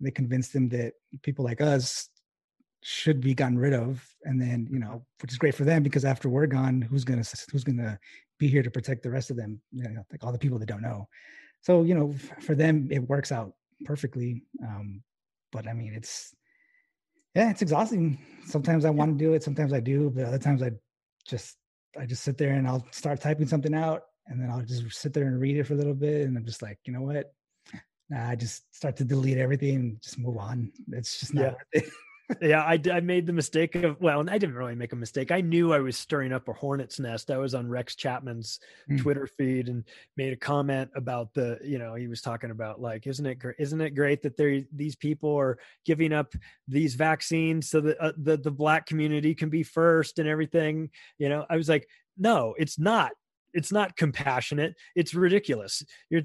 they 0.00 0.10
convince 0.10 0.48
them 0.48 0.68
that 0.68 0.94
people 1.22 1.44
like 1.44 1.60
us 1.60 2.08
should 2.82 3.20
be 3.20 3.34
gotten 3.34 3.58
rid 3.58 3.72
of 3.72 4.06
and 4.24 4.40
then 4.40 4.68
you 4.70 4.78
know 4.78 5.02
which 5.22 5.32
is 5.32 5.38
great 5.38 5.54
for 5.54 5.64
them 5.64 5.82
because 5.82 6.04
after 6.04 6.28
we're 6.28 6.46
gone 6.46 6.82
who's 6.82 7.04
gonna 7.04 7.24
who's 7.50 7.64
gonna 7.64 7.98
be 8.38 8.46
here 8.46 8.62
to 8.62 8.70
protect 8.70 9.02
the 9.02 9.10
rest 9.10 9.30
of 9.30 9.36
them 9.36 9.60
you 9.72 9.88
know 9.88 10.04
like 10.10 10.22
all 10.22 10.32
the 10.32 10.38
people 10.38 10.58
that 10.58 10.66
don't 10.68 10.82
know 10.82 11.08
so 11.62 11.82
you 11.82 11.94
know 11.94 12.12
for 12.40 12.54
them 12.54 12.88
it 12.90 13.08
works 13.08 13.32
out 13.32 13.52
perfectly 13.84 14.42
um 14.62 15.02
but 15.50 15.66
i 15.66 15.72
mean 15.72 15.94
it's 15.94 16.34
yeah 17.34 17.50
it's 17.50 17.62
exhausting. 17.62 18.18
Sometimes 18.46 18.84
i 18.84 18.90
want 18.90 19.18
to 19.18 19.24
do 19.24 19.32
it 19.32 19.42
sometimes 19.42 19.72
i 19.72 19.80
do 19.80 20.10
but 20.10 20.24
other 20.24 20.38
times 20.38 20.62
i 20.62 20.70
just 21.26 21.56
i 21.98 22.04
just 22.04 22.22
sit 22.22 22.36
there 22.36 22.54
and 22.54 22.68
i'll 22.68 22.86
start 22.90 23.20
typing 23.20 23.46
something 23.46 23.74
out 23.74 24.02
and 24.26 24.38
then 24.40 24.50
i'll 24.50 24.60
just 24.60 24.92
sit 24.92 25.14
there 25.14 25.26
and 25.26 25.40
read 25.40 25.56
it 25.56 25.64
for 25.64 25.72
a 25.72 25.76
little 25.76 25.94
bit 25.94 26.26
and 26.26 26.36
i'm 26.36 26.44
just 26.44 26.60
like 26.62 26.78
you 26.84 26.92
know 26.92 27.00
what? 27.00 27.32
Nah, 28.10 28.28
i 28.28 28.36
just 28.36 28.74
start 28.74 28.96
to 28.96 29.04
delete 29.04 29.38
everything 29.38 29.76
and 29.76 30.02
just 30.02 30.18
move 30.18 30.36
on. 30.36 30.70
It's 30.92 31.20
just 31.20 31.32
not 31.32 31.56
yeah. 31.74 31.80
Yeah, 32.40 32.62
I, 32.62 32.80
I 32.92 33.00
made 33.00 33.26
the 33.26 33.32
mistake 33.32 33.74
of 33.74 34.00
well, 34.00 34.24
I 34.28 34.38
didn't 34.38 34.54
really 34.54 34.74
make 34.74 34.92
a 34.92 34.96
mistake. 34.96 35.30
I 35.30 35.40
knew 35.40 35.72
I 35.72 35.80
was 35.80 35.96
stirring 35.96 36.32
up 36.32 36.48
a 36.48 36.52
hornet's 36.52 36.98
nest. 36.98 37.30
I 37.30 37.36
was 37.36 37.54
on 37.54 37.68
Rex 37.68 37.94
Chapman's 37.96 38.60
mm. 38.90 39.00
Twitter 39.00 39.26
feed 39.26 39.68
and 39.68 39.84
made 40.16 40.32
a 40.32 40.36
comment 40.36 40.90
about 40.96 41.34
the, 41.34 41.58
you 41.62 41.78
know, 41.78 41.94
he 41.94 42.06
was 42.06 42.22
talking 42.22 42.50
about 42.50 42.80
like, 42.80 43.06
isn't 43.06 43.26
it 43.26 43.38
great? 43.38 43.56
Isn't 43.58 43.80
it 43.80 43.90
great 43.90 44.22
that 44.22 44.36
there 44.36 44.62
these 44.74 44.96
people 44.96 45.36
are 45.36 45.58
giving 45.84 46.12
up 46.12 46.34
these 46.66 46.94
vaccines 46.94 47.68
so 47.68 47.80
that 47.82 47.98
uh, 47.98 48.12
the 48.16 48.36
the 48.38 48.50
black 48.50 48.86
community 48.86 49.34
can 49.34 49.50
be 49.50 49.62
first 49.62 50.18
and 50.18 50.28
everything? 50.28 50.90
You 51.18 51.28
know, 51.28 51.44
I 51.50 51.56
was 51.56 51.68
like, 51.68 51.88
no, 52.16 52.54
it's 52.58 52.78
not. 52.78 53.12
It's 53.52 53.70
not 53.70 53.96
compassionate. 53.96 54.74
It's 54.96 55.14
ridiculous. 55.14 55.84
You're 56.10 56.22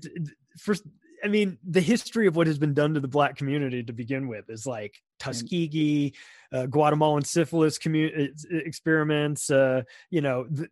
first 0.57 0.83
I 1.23 1.27
mean, 1.27 1.57
the 1.67 1.81
history 1.81 2.27
of 2.27 2.35
what 2.35 2.47
has 2.47 2.57
been 2.57 2.73
done 2.73 2.93
to 2.93 2.99
the 2.99 3.07
black 3.07 3.35
community 3.35 3.83
to 3.83 3.93
begin 3.93 4.27
with 4.27 4.49
is 4.49 4.65
like 4.65 5.01
Tuskegee, 5.19 6.13
uh, 6.51 6.65
Guatemalan 6.65 7.23
syphilis 7.23 7.77
commu- 7.77 8.29
experiments. 8.51 9.49
Uh, 9.49 9.83
you 10.09 10.21
know, 10.21 10.45
the, 10.49 10.67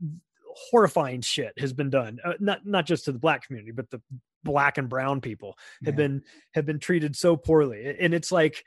horrifying 0.72 1.22
shit 1.22 1.54
has 1.60 1.72
been 1.72 1.90
done. 1.90 2.20
Uh, 2.24 2.34
not 2.40 2.66
not 2.66 2.86
just 2.86 3.06
to 3.06 3.12
the 3.12 3.20
black 3.20 3.46
community, 3.46 3.72
but 3.72 3.90
the 3.90 4.02
black 4.44 4.78
and 4.78 4.90
brown 4.90 5.22
people 5.22 5.58
have 5.86 5.94
yeah. 5.94 5.98
been 5.98 6.24
have 6.54 6.66
been 6.66 6.80
treated 6.80 7.16
so 7.16 7.36
poorly. 7.36 7.96
And 8.00 8.14
it's 8.14 8.32
like, 8.32 8.64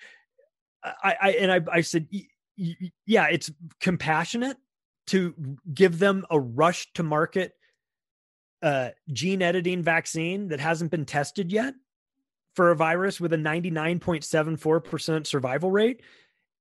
I, 0.85 1.17
I 1.21 1.31
and 1.33 1.53
I, 1.53 1.61
I 1.73 1.81
said, 1.81 2.07
yeah, 2.57 3.27
it's 3.27 3.51
compassionate 3.81 4.57
to 5.09 5.35
give 5.73 5.99
them 5.99 6.25
a 6.31 6.39
rush 6.39 6.93
to 6.95 7.03
market 7.03 7.53
uh, 8.63 8.91
gene 9.13 9.43
editing 9.43 9.83
vaccine 9.83 10.49
that 10.49 10.61
hasn't 10.61 10.91
been 10.91 11.05
tested 11.05 11.53
yet 11.53 11.75
for 12.55 12.71
a 12.71 12.77
virus 12.77 13.21
with 13.21 13.33
a 13.33 13.37
99.74% 13.37 15.27
survival 15.27 15.71
rate 15.71 16.03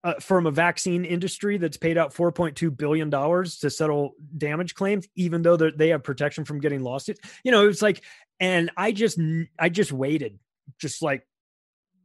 uh, 0.04 0.14
from 0.16 0.46
a 0.46 0.52
vaccine 0.52 1.04
industry 1.04 1.58
that's 1.58 1.78
paid 1.78 1.98
out 1.98 2.14
4.2 2.14 2.76
billion 2.76 3.10
dollars 3.10 3.58
to 3.60 3.70
settle 3.70 4.16
damage 4.38 4.76
claims 4.76 5.08
even 5.16 5.42
though 5.42 5.58
they 5.58 5.90
have 5.90 6.04
protection 6.04 6.46
from 6.46 6.60
getting 6.62 6.84
lawsuits. 6.84 7.20
You 7.44 7.52
know 7.52 7.68
it's 7.68 7.82
like 7.82 8.02
and 8.40 8.72
i 8.78 8.92
just 8.92 9.20
i 9.58 9.70
just 9.70 9.92
waited 9.92 10.40
just 10.80 11.02
like 11.02 11.28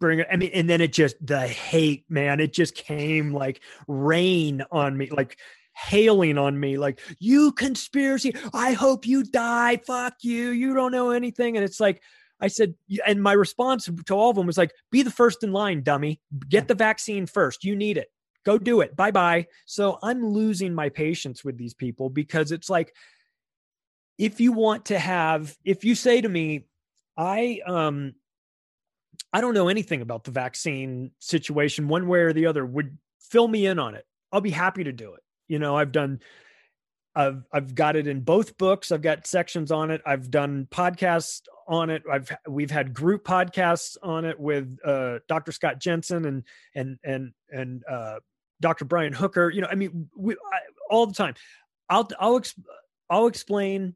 bring 0.00 0.18
it 0.18 0.26
i 0.30 0.36
mean 0.36 0.50
and 0.52 0.68
then 0.68 0.80
it 0.80 0.92
just 0.92 1.16
the 1.24 1.46
hate 1.46 2.04
man 2.08 2.40
it 2.40 2.52
just 2.52 2.74
came 2.74 3.32
like 3.32 3.60
rain 3.86 4.64
on 4.70 4.96
me 4.96 5.08
like 5.10 5.38
hailing 5.74 6.38
on 6.38 6.58
me 6.58 6.78
like 6.78 7.00
you 7.18 7.52
conspiracy 7.52 8.34
i 8.52 8.72
hope 8.72 9.06
you 9.06 9.24
die 9.24 9.76
fuck 9.84 10.14
you 10.22 10.50
you 10.50 10.72
don't 10.74 10.92
know 10.92 11.10
anything. 11.10 11.56
And 11.56 11.64
it's 11.64 11.80
like 11.80 12.00
i 12.40 12.46
said 12.46 12.74
and 13.06 13.22
my 13.22 13.32
response 13.32 13.88
to 14.06 14.14
all 14.14 14.30
of 14.30 14.36
them 14.36 14.46
was 14.46 14.58
like 14.58 14.72
be 14.90 15.02
the 15.02 15.10
first 15.10 15.42
in 15.42 15.52
line 15.52 15.82
dummy. 15.82 16.20
Get 16.48 16.68
the 16.68 16.74
vaccine 16.74 17.26
first. 17.26 17.64
You 17.64 17.76
need 17.76 17.96
it. 17.96 18.08
Go 18.44 18.58
do 18.58 18.80
it. 18.82 18.94
Bye 18.94 19.10
bye 19.10 19.46
so 19.66 19.98
i'm 20.02 20.24
losing 20.24 20.74
my 20.74 20.88
patience 20.88 21.44
with 21.44 21.58
these 21.58 21.74
people 21.74 22.08
because 22.08 22.52
it's 22.52 22.70
like 22.70 22.94
if 24.16 24.40
you 24.40 24.52
want 24.52 24.86
to 24.86 24.98
have 24.98 25.56
if 25.64 25.84
you 25.84 25.96
say 25.96 26.20
to 26.20 26.28
me 26.28 26.66
i 27.16 27.60
um 27.66 28.14
i 29.32 29.40
don't 29.40 29.54
know 29.54 29.68
anything 29.68 30.02
about 30.02 30.22
the 30.22 30.30
vaccine 30.30 31.10
situation 31.18 31.88
one 31.88 32.06
way 32.06 32.20
or 32.20 32.32
the 32.32 32.46
other 32.46 32.64
would 32.64 32.96
fill 33.20 33.48
me 33.48 33.66
in 33.66 33.80
on 33.80 33.96
it. 33.96 34.04
I'll 34.30 34.40
be 34.40 34.50
happy 34.50 34.84
to 34.84 34.92
do 34.92 35.14
it 35.14 35.23
you 35.48 35.58
know, 35.58 35.76
I've 35.76 35.92
done 35.92 36.20
I've 37.14 37.44
I've 37.52 37.74
got 37.74 37.96
it 37.96 38.06
in 38.06 38.20
both 38.20 38.58
books. 38.58 38.90
I've 38.90 39.02
got 39.02 39.26
sections 39.26 39.70
on 39.70 39.90
it. 39.90 40.02
I've 40.04 40.30
done 40.30 40.66
podcasts 40.70 41.42
on 41.68 41.90
it. 41.90 42.02
I've 42.10 42.30
we've 42.48 42.70
had 42.70 42.92
group 42.92 43.24
podcasts 43.24 43.96
on 44.02 44.24
it 44.24 44.38
with 44.38 44.78
uh, 44.84 45.20
Dr. 45.28 45.52
Scott 45.52 45.78
Jensen 45.78 46.24
and 46.24 46.42
and 46.74 46.98
and 47.04 47.32
and 47.50 47.84
uh, 47.88 48.18
Dr. 48.60 48.84
Brian 48.84 49.12
Hooker. 49.12 49.50
You 49.50 49.60
know, 49.60 49.68
I 49.70 49.76
mean, 49.76 50.08
we, 50.16 50.34
I, 50.34 50.58
all 50.90 51.06
the 51.06 51.14
time. 51.14 51.34
I'll 51.88 52.08
I'll 52.18 52.36
ex- 52.36 52.58
I'll 53.08 53.28
explain 53.28 53.94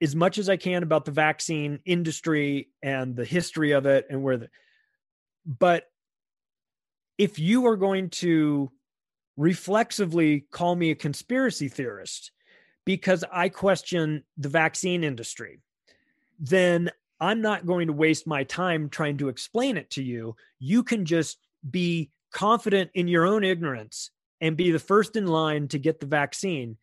as 0.00 0.14
much 0.14 0.38
as 0.38 0.48
I 0.48 0.56
can 0.56 0.82
about 0.82 1.04
the 1.04 1.10
vaccine 1.10 1.80
industry 1.84 2.68
and 2.82 3.16
the 3.16 3.24
history 3.24 3.72
of 3.72 3.86
it 3.86 4.06
and 4.08 4.22
where 4.22 4.36
the. 4.36 4.48
But 5.44 5.84
if 7.18 7.40
you 7.40 7.66
are 7.66 7.76
going 7.76 8.10
to 8.10 8.70
reflexively 9.36 10.44
call 10.50 10.74
me 10.76 10.90
a 10.90 10.94
conspiracy 10.94 11.68
theorist 11.68 12.32
because 12.84 13.24
I 13.32 13.48
question 13.48 14.24
the 14.36 14.48
vaccine 14.48 15.04
industry, 15.04 15.60
then 16.38 16.90
I'm 17.20 17.40
not 17.40 17.66
going 17.66 17.86
to 17.86 17.92
waste 17.92 18.26
my 18.26 18.44
time 18.44 18.88
trying 18.88 19.18
to 19.18 19.28
explain 19.28 19.76
it 19.76 19.90
to 19.90 20.02
you. 20.02 20.36
You 20.58 20.82
can 20.82 21.04
just 21.04 21.38
be 21.68 22.10
confident 22.32 22.90
in 22.94 23.06
your 23.06 23.26
own 23.26 23.44
ignorance 23.44 24.10
and 24.40 24.56
be 24.56 24.72
the 24.72 24.78
first 24.78 25.14
in 25.14 25.26
line 25.26 25.68
to 25.68 25.78
get 25.78 26.00
the 26.00 26.06
vaccine. 26.06 26.76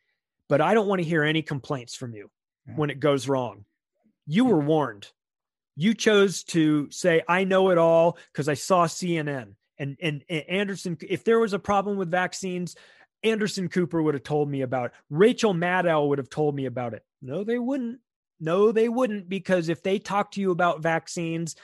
But 0.47 0.61
I 0.61 0.73
don't 0.73 0.87
want 0.87 1.01
to 1.01 1.07
hear 1.07 1.23
any 1.23 1.41
complaints 1.41 1.93
from 1.93 2.13
you 2.13 2.31
when 2.75 2.89
it 2.89 2.99
goes 2.99 3.27
wrong. 3.27 3.65
You 4.25 4.45
were 4.45 4.59
warned. 4.59 5.07
You 5.75 5.93
chose 5.93 6.43
to 6.45 6.89
say, 6.91 7.21
I 7.27 7.43
know 7.43 7.69
it 7.69 7.77
all 7.77 8.17
because 8.31 8.47
I 8.47 8.53
saw 8.53 8.85
CNN 8.85 9.55
and, 9.79 9.97
and, 10.01 10.23
and 10.29 10.43
Anderson, 10.49 10.97
if 11.01 11.23
there 11.23 11.39
was 11.39 11.53
a 11.53 11.59
problem 11.59 11.97
with 11.97 12.11
vaccines, 12.11 12.75
Anderson 13.23 13.69
Cooper 13.69 14.01
would 14.01 14.13
have 14.13 14.23
told 14.23 14.49
me 14.49 14.61
about 14.61 14.87
it. 14.87 14.91
Rachel 15.09 15.53
Maddow 15.53 16.07
would 16.09 16.17
have 16.17 16.29
told 16.29 16.55
me 16.55 16.65
about 16.65 16.93
it. 16.93 17.03
No, 17.21 17.43
they 17.43 17.57
wouldn't. 17.57 17.99
No, 18.39 18.71
they 18.71 18.87
wouldn't, 18.87 19.27
because 19.27 19.67
if 19.67 19.83
they 19.83 19.99
talk 19.99 20.31
to 20.31 20.41
you 20.41 20.51
about 20.51 20.81
vaccines, 20.81 21.55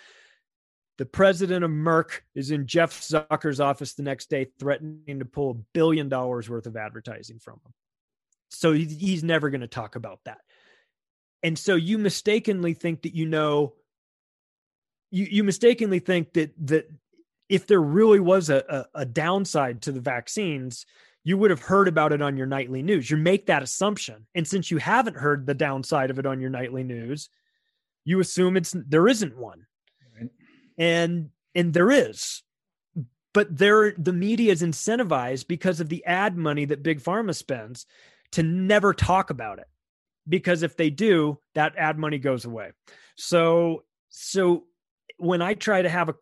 the 0.98 1.06
president 1.06 1.64
of 1.64 1.72
Merck 1.72 2.22
is 2.34 2.52
in 2.52 2.68
Jeff 2.68 3.00
Zucker's 3.02 3.60
office 3.60 3.94
the 3.94 4.04
next 4.04 4.30
day 4.30 4.48
threatening 4.60 5.20
to 5.20 5.26
pull 5.26 5.52
a 5.52 5.64
billion 5.74 6.10
dollars 6.10 6.50
worth 6.50 6.68
of 6.68 6.76
advertising 6.76 7.40
from 7.40 7.56
him. 7.66 7.74
So 8.50 8.74
he's 8.74 9.24
never 9.24 9.50
going 9.50 9.62
to 9.62 9.68
talk 9.68 9.96
about 9.96 10.20
that. 10.26 10.40
And 11.44 11.58
so 11.58 11.76
you 11.76 11.98
mistakenly 11.98 12.74
think 12.74 13.04
that 13.04 13.16
you 13.16 13.26
know 13.26 13.74
you, 15.12 15.28
you 15.30 15.44
mistakenly 15.44 16.00
think 16.00 16.34
that 16.34 16.54
that 16.68 16.92
if 17.50 17.68
there 17.68 17.82
really 17.82 18.20
was 18.20 18.50
a, 18.50 18.64
a, 18.70 19.02
a 19.02 19.06
downside 19.06 19.82
to 19.84 19.92
the 19.92 20.00
vaccines, 20.00 20.86
you 21.24 21.38
would 21.38 21.50
have 21.50 21.62
heard 21.62 21.88
about 21.88 22.14
it 22.14 22.22
on 22.22 22.38
your 22.38 22.48
nightly 22.48 22.84
news. 22.84 23.10
You 23.10 23.18
make 23.18 23.48
that 23.48 23.64
assumption. 23.64 24.28
And 24.36 24.48
since 24.48 24.70
you 24.70 24.78
haven't 24.78 25.18
heard 25.18 25.46
the 25.46 25.54
downside 25.54 26.12
of 26.12 26.20
it 26.20 26.26
on 26.26 26.40
your 26.40 26.52
nightly 26.52 26.84
news, 26.84 27.30
you 28.06 28.20
assume 28.20 28.56
it's 28.56 28.76
there 28.88 29.08
isn't 29.08 29.36
one. 29.36 29.66
Right. 30.16 30.30
And 30.78 31.32
and 31.56 31.74
there 31.74 31.92
is. 31.92 32.44
But 33.34 33.58
there 33.58 33.94
the 33.98 34.14
media 34.14 34.52
is 34.52 34.62
incentivized 34.62 35.48
because 35.48 35.80
of 35.80 35.90
the 35.90 36.06
ad 36.06 36.38
money 36.38 36.66
that 36.66 36.84
big 36.84 37.02
pharma 37.02 37.36
spends 37.36 37.86
to 38.34 38.44
never 38.44 38.94
talk 38.94 39.32
about 39.32 39.60
it. 39.60 39.68
Because 40.30 40.64
if 40.64 40.78
they 40.78 40.90
do, 40.90 41.40
that 41.56 41.76
ad 41.76 41.98
money 41.98 42.20
goes 42.20 42.46
away. 42.46 42.72
So 43.16 43.84
so 44.10 44.66
when 45.18 45.42
I 45.42 45.56
try 45.56 45.82
to 45.82 45.90
have 45.90 46.10
a 46.10 46.16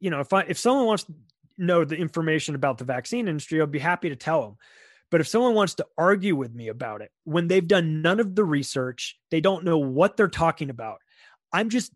you 0.00 0.10
know, 0.10 0.20
if 0.20 0.32
I 0.32 0.42
if 0.42 0.58
someone 0.58 0.86
wants 0.86 1.04
to 1.04 1.14
know 1.56 1.84
the 1.84 1.96
information 1.96 2.54
about 2.54 2.78
the 2.78 2.84
vaccine 2.84 3.28
industry, 3.28 3.60
I'll 3.60 3.66
be 3.66 3.78
happy 3.78 4.08
to 4.08 4.16
tell 4.16 4.42
them. 4.42 4.56
But 5.10 5.20
if 5.20 5.28
someone 5.28 5.54
wants 5.54 5.74
to 5.74 5.86
argue 5.96 6.36
with 6.36 6.54
me 6.54 6.68
about 6.68 7.00
it 7.00 7.10
when 7.24 7.48
they've 7.48 7.66
done 7.66 8.02
none 8.02 8.20
of 8.20 8.34
the 8.34 8.44
research, 8.44 9.18
they 9.30 9.40
don't 9.40 9.64
know 9.64 9.78
what 9.78 10.16
they're 10.16 10.28
talking 10.28 10.70
about. 10.70 10.98
I'm 11.52 11.70
just 11.70 11.92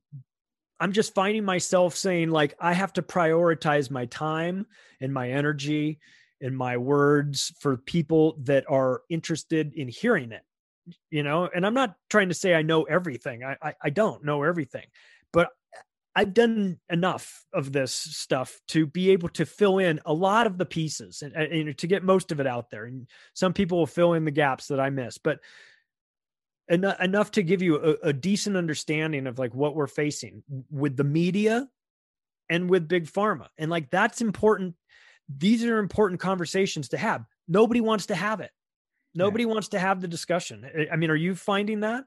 I'm 0.80 0.92
just 0.92 1.14
finding 1.14 1.44
myself 1.44 1.94
saying 1.94 2.30
like 2.30 2.55
I 2.59 2.72
have 2.72 2.92
to 2.94 3.03
prioritize 3.03 3.90
my 3.90 4.07
time 4.07 4.66
and 5.00 5.12
my 5.12 5.30
energy 5.30 6.00
and 6.40 6.57
my 6.57 6.76
words 6.76 7.53
for 7.61 7.76
people 7.76 8.36
that 8.42 8.64
are 8.68 9.03
interested 9.09 9.74
in 9.74 9.88
hearing 9.88 10.32
it. 10.32 10.42
You 11.11 11.22
know, 11.22 11.48
and 11.55 11.64
I'm 11.64 11.74
not 11.74 11.94
trying 12.11 12.30
to 12.30 12.34
say 12.34 12.55
I 12.55 12.62
know 12.62 12.82
everything. 12.82 13.44
I 13.44 13.57
I, 13.62 13.74
I 13.84 13.90
don't 13.90 14.24
know 14.24 14.42
everything, 14.42 14.86
I've 16.14 16.34
done 16.34 16.78
enough 16.90 17.44
of 17.54 17.72
this 17.72 17.94
stuff 17.94 18.60
to 18.68 18.86
be 18.86 19.10
able 19.10 19.30
to 19.30 19.46
fill 19.46 19.78
in 19.78 20.00
a 20.04 20.12
lot 20.12 20.46
of 20.46 20.58
the 20.58 20.66
pieces 20.66 21.22
and, 21.22 21.34
and, 21.34 21.78
to 21.78 21.86
get 21.86 22.04
most 22.04 22.32
of 22.32 22.40
it 22.40 22.46
out 22.46 22.70
there. 22.70 22.84
And 22.84 23.08
some 23.34 23.54
people 23.54 23.78
will 23.78 23.86
fill 23.86 24.12
in 24.12 24.24
the 24.24 24.30
gaps 24.30 24.66
that 24.66 24.78
I 24.78 24.90
miss. 24.90 25.16
But 25.16 25.40
enough, 26.68 27.00
enough 27.00 27.30
to 27.32 27.42
give 27.42 27.62
you 27.62 27.76
a, 27.76 28.08
a 28.08 28.12
decent 28.12 28.56
understanding 28.56 29.26
of 29.26 29.38
like 29.38 29.54
what 29.54 29.74
we're 29.74 29.86
facing 29.86 30.42
with 30.70 30.96
the 30.96 31.04
media 31.04 31.66
and 32.50 32.68
with 32.68 32.88
big 32.88 33.06
pharma. 33.06 33.48
And 33.56 33.70
like 33.70 33.90
that's 33.90 34.20
important. 34.20 34.74
These 35.34 35.64
are 35.64 35.78
important 35.78 36.20
conversations 36.20 36.90
to 36.90 36.98
have. 36.98 37.24
Nobody 37.48 37.80
wants 37.80 38.06
to 38.06 38.14
have 38.14 38.40
it. 38.40 38.50
Nobody 39.14 39.44
yeah. 39.44 39.50
wants 39.50 39.68
to 39.68 39.78
have 39.78 40.00
the 40.00 40.08
discussion. 40.08 40.88
I 40.90 40.96
mean, 40.96 41.10
are 41.10 41.16
you 41.16 41.34
finding 41.34 41.80
that? 41.80 42.04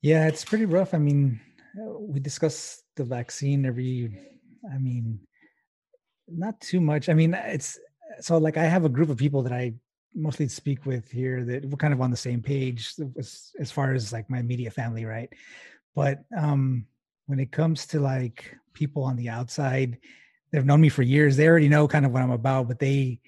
Yeah, 0.00 0.26
it's 0.28 0.44
pretty 0.44 0.64
rough. 0.64 0.94
I 0.94 0.98
mean, 0.98 1.40
we 1.74 2.20
discuss 2.20 2.82
the 2.96 3.04
vaccine 3.04 3.64
every, 3.64 4.18
I 4.72 4.78
mean, 4.78 5.20
not 6.28 6.60
too 6.60 6.80
much. 6.80 7.08
I 7.08 7.14
mean, 7.14 7.34
it's 7.34 7.78
so 8.20 8.38
like 8.38 8.56
I 8.56 8.64
have 8.64 8.84
a 8.84 8.90
group 8.90 9.08
of 9.08 9.16
people 9.16 9.42
that 9.42 9.52
I 9.52 9.74
mostly 10.14 10.48
speak 10.48 10.84
with 10.84 11.10
here 11.10 11.44
that 11.44 11.64
we're 11.64 11.76
kind 11.76 11.94
of 11.94 12.00
on 12.00 12.10
the 12.10 12.16
same 12.16 12.42
page 12.42 12.94
as, 13.18 13.52
as 13.58 13.70
far 13.70 13.94
as 13.94 14.12
like 14.12 14.28
my 14.28 14.38
immediate 14.38 14.72
family, 14.72 15.04
right? 15.04 15.30
But 15.94 16.20
um 16.36 16.86
when 17.26 17.38
it 17.38 17.52
comes 17.52 17.86
to 17.86 18.00
like 18.00 18.54
people 18.74 19.04
on 19.04 19.16
the 19.16 19.28
outside, 19.28 19.98
they've 20.50 20.64
known 20.64 20.80
me 20.80 20.88
for 20.88 21.02
years. 21.02 21.36
They 21.36 21.48
already 21.48 21.68
know 21.68 21.88
kind 21.88 22.04
of 22.04 22.12
what 22.12 22.22
I'm 22.22 22.30
about, 22.30 22.68
but 22.68 22.78
they 22.78 23.20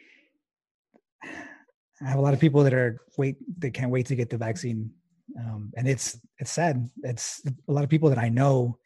I 1.22 2.08
have 2.08 2.18
a 2.18 2.22
lot 2.22 2.34
of 2.34 2.40
people 2.40 2.64
that 2.64 2.74
are 2.74 3.00
wait 3.16 3.36
they 3.58 3.70
can't 3.70 3.90
wait 3.90 4.06
to 4.06 4.16
get 4.16 4.28
the 4.28 4.36
vaccine. 4.36 4.90
Um, 5.38 5.72
and 5.76 5.88
it's 5.88 6.18
it's 6.38 6.52
sad. 6.52 6.88
It's 7.02 7.42
a 7.68 7.72
lot 7.72 7.84
of 7.84 7.90
people 7.90 8.08
that 8.10 8.18
I 8.18 8.28
know 8.28 8.78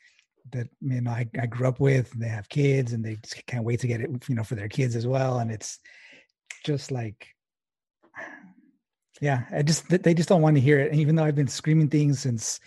that 0.52 0.68
you 0.80 1.00
know 1.00 1.10
I, 1.10 1.28
I 1.40 1.46
grew 1.46 1.68
up 1.68 1.80
with. 1.80 2.10
They 2.12 2.28
have 2.28 2.48
kids 2.48 2.92
and 2.92 3.04
they 3.04 3.16
just 3.16 3.44
can't 3.46 3.64
wait 3.64 3.80
to 3.80 3.86
get 3.86 4.00
it, 4.00 4.10
you 4.28 4.34
know, 4.34 4.44
for 4.44 4.54
their 4.54 4.68
kids 4.68 4.96
as 4.96 5.06
well. 5.06 5.38
And 5.38 5.50
it's 5.50 5.78
just 6.64 6.90
like, 6.90 7.28
yeah, 9.20 9.44
I 9.52 9.62
just 9.62 9.88
they 9.88 10.14
just 10.14 10.28
don't 10.28 10.42
want 10.42 10.56
to 10.56 10.62
hear 10.62 10.80
it. 10.80 10.92
And 10.92 11.00
even 11.00 11.16
though 11.16 11.24
I've 11.24 11.36
been 11.36 11.48
screaming 11.48 11.88
things 11.88 12.20
since, 12.20 12.60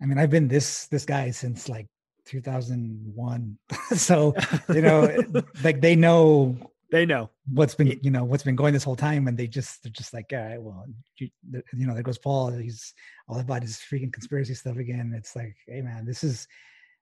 I 0.00 0.06
mean, 0.06 0.18
I've 0.18 0.30
been 0.30 0.48
this 0.48 0.86
this 0.86 1.04
guy 1.04 1.30
since 1.30 1.68
like 1.68 1.88
2001. 2.26 3.58
so 3.96 4.34
you 4.68 4.82
know, 4.82 5.42
like 5.62 5.80
they 5.80 5.96
know 5.96 6.56
they 6.94 7.06
know 7.06 7.30
what's 7.52 7.74
been 7.74 7.98
you 8.02 8.10
know 8.10 8.24
what's 8.24 8.42
been 8.42 8.56
going 8.56 8.72
this 8.72 8.84
whole 8.84 8.96
time 8.96 9.26
and 9.28 9.36
they 9.36 9.46
just 9.46 9.82
they're 9.82 9.92
just 9.92 10.14
like 10.14 10.26
all 10.32 10.38
right 10.38 10.62
well 10.62 10.84
you, 11.18 11.28
you 11.72 11.86
know 11.86 11.94
there 11.94 12.02
goes 12.02 12.18
paul 12.18 12.50
he's 12.52 12.94
all 13.28 13.38
about 13.40 13.62
his 13.62 13.76
freaking 13.90 14.12
conspiracy 14.12 14.54
stuff 14.54 14.76
again 14.76 15.12
it's 15.16 15.34
like 15.34 15.56
hey 15.66 15.80
man 15.80 16.04
this 16.04 16.22
is 16.22 16.46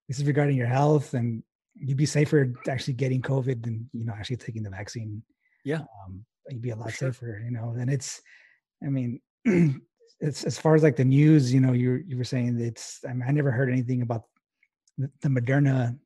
this 0.08 0.18
is 0.18 0.24
regarding 0.24 0.56
your 0.56 0.66
health 0.66 1.14
and 1.14 1.42
you'd 1.74 1.96
be 1.96 2.06
safer 2.06 2.52
actually 2.68 2.94
getting 2.94 3.22
COVID 3.22 3.62
than, 3.62 3.88
you 3.92 4.04
know, 4.04 4.12
actually 4.12 4.36
taking 4.36 4.62
the 4.62 4.70
vaccine. 4.70 5.22
Yeah. 5.64 5.80
Um, 6.04 6.24
you'd 6.48 6.62
be 6.62 6.70
a 6.70 6.76
lot 6.76 6.92
sure. 6.92 7.12
safer, 7.12 7.42
you 7.44 7.50
know, 7.50 7.74
and 7.78 7.90
it's, 7.90 8.20
I 8.84 8.88
mean, 8.88 9.20
it's 10.20 10.44
as 10.44 10.58
far 10.58 10.74
as 10.74 10.82
like 10.82 10.96
the 10.96 11.04
news, 11.04 11.52
you 11.52 11.60
know, 11.60 11.72
you 11.72 12.02
you 12.06 12.16
were 12.16 12.24
saying 12.24 12.60
it's, 12.60 13.00
I 13.08 13.12
mean, 13.12 13.24
I 13.26 13.32
never 13.32 13.50
heard 13.50 13.70
anything 13.70 14.02
about 14.02 14.24
the, 14.98 15.10
the 15.22 15.28
Moderna 15.28 15.98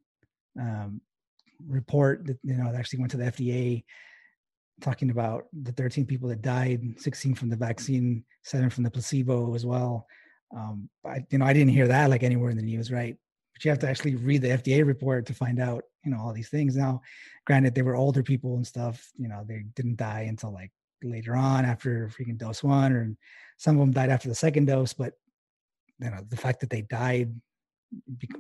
um, 0.59 1.01
report 1.67 2.27
that, 2.27 2.39
you 2.43 2.55
know, 2.55 2.71
that 2.71 2.79
actually 2.79 3.01
went 3.01 3.11
to 3.13 3.17
the 3.17 3.25
FDA 3.25 3.85
talking 4.81 5.11
about 5.11 5.45
the 5.63 5.73
13 5.73 6.07
people 6.07 6.29
that 6.29 6.43
died, 6.43 6.83
16 6.99 7.35
from 7.35 7.49
the 7.49 7.57
vaccine, 7.57 8.25
seven 8.43 8.71
from 8.71 8.85
the 8.85 8.91
placebo 8.91 9.55
as 9.55 9.65
well. 9.65 10.07
Um, 10.57 10.89
I, 11.05 11.25
you 11.31 11.39
know, 11.39 11.47
I 11.47 11.53
didn't 11.53 11.73
hear 11.73 11.89
that 11.89 12.11
like 12.11 12.23
anywhere 12.23 12.51
in 12.51 12.57
the 12.57 12.63
news, 12.63 12.93
right? 12.93 13.17
but 13.57 13.65
you 13.65 13.71
have 13.71 13.79
to 13.79 13.89
actually 13.89 14.17
read 14.17 14.43
the 14.43 14.49
FDA 14.49 14.87
report 14.87 15.25
to 15.27 15.35
find 15.35 15.59
out, 15.59 15.85
you 16.05 16.11
know, 16.11 16.19
all 16.21 16.35
these 16.35 16.51
things. 16.51 16.77
Now, 16.77 17.01
granted, 17.47 17.75
they 17.75 17.81
were 17.81 17.97
older 17.97 18.23
people 18.23 18.57
and 18.57 18.67
stuff, 18.67 19.11
you 19.17 19.29
know, 19.29 19.45
they 19.49 19.65
didn't 19.75 19.97
die 19.97 20.27
until 20.29 20.53
like 20.53 20.71
later 21.03 21.35
on 21.35 21.65
after 21.65 22.11
freaking 22.11 22.37
dose 22.37 22.63
one, 22.63 22.93
or 22.93 23.17
some 23.57 23.77
of 23.77 23.81
them 23.81 23.93
died 23.93 24.11
after 24.11 24.29
the 24.29 24.35
second 24.35 24.67
dose. 24.67 24.93
But 24.93 25.15
you 26.01 26.11
know, 26.11 26.21
the 26.29 26.37
fact 26.37 26.61
that 26.61 26.69
they 26.69 26.83
died 26.83 27.35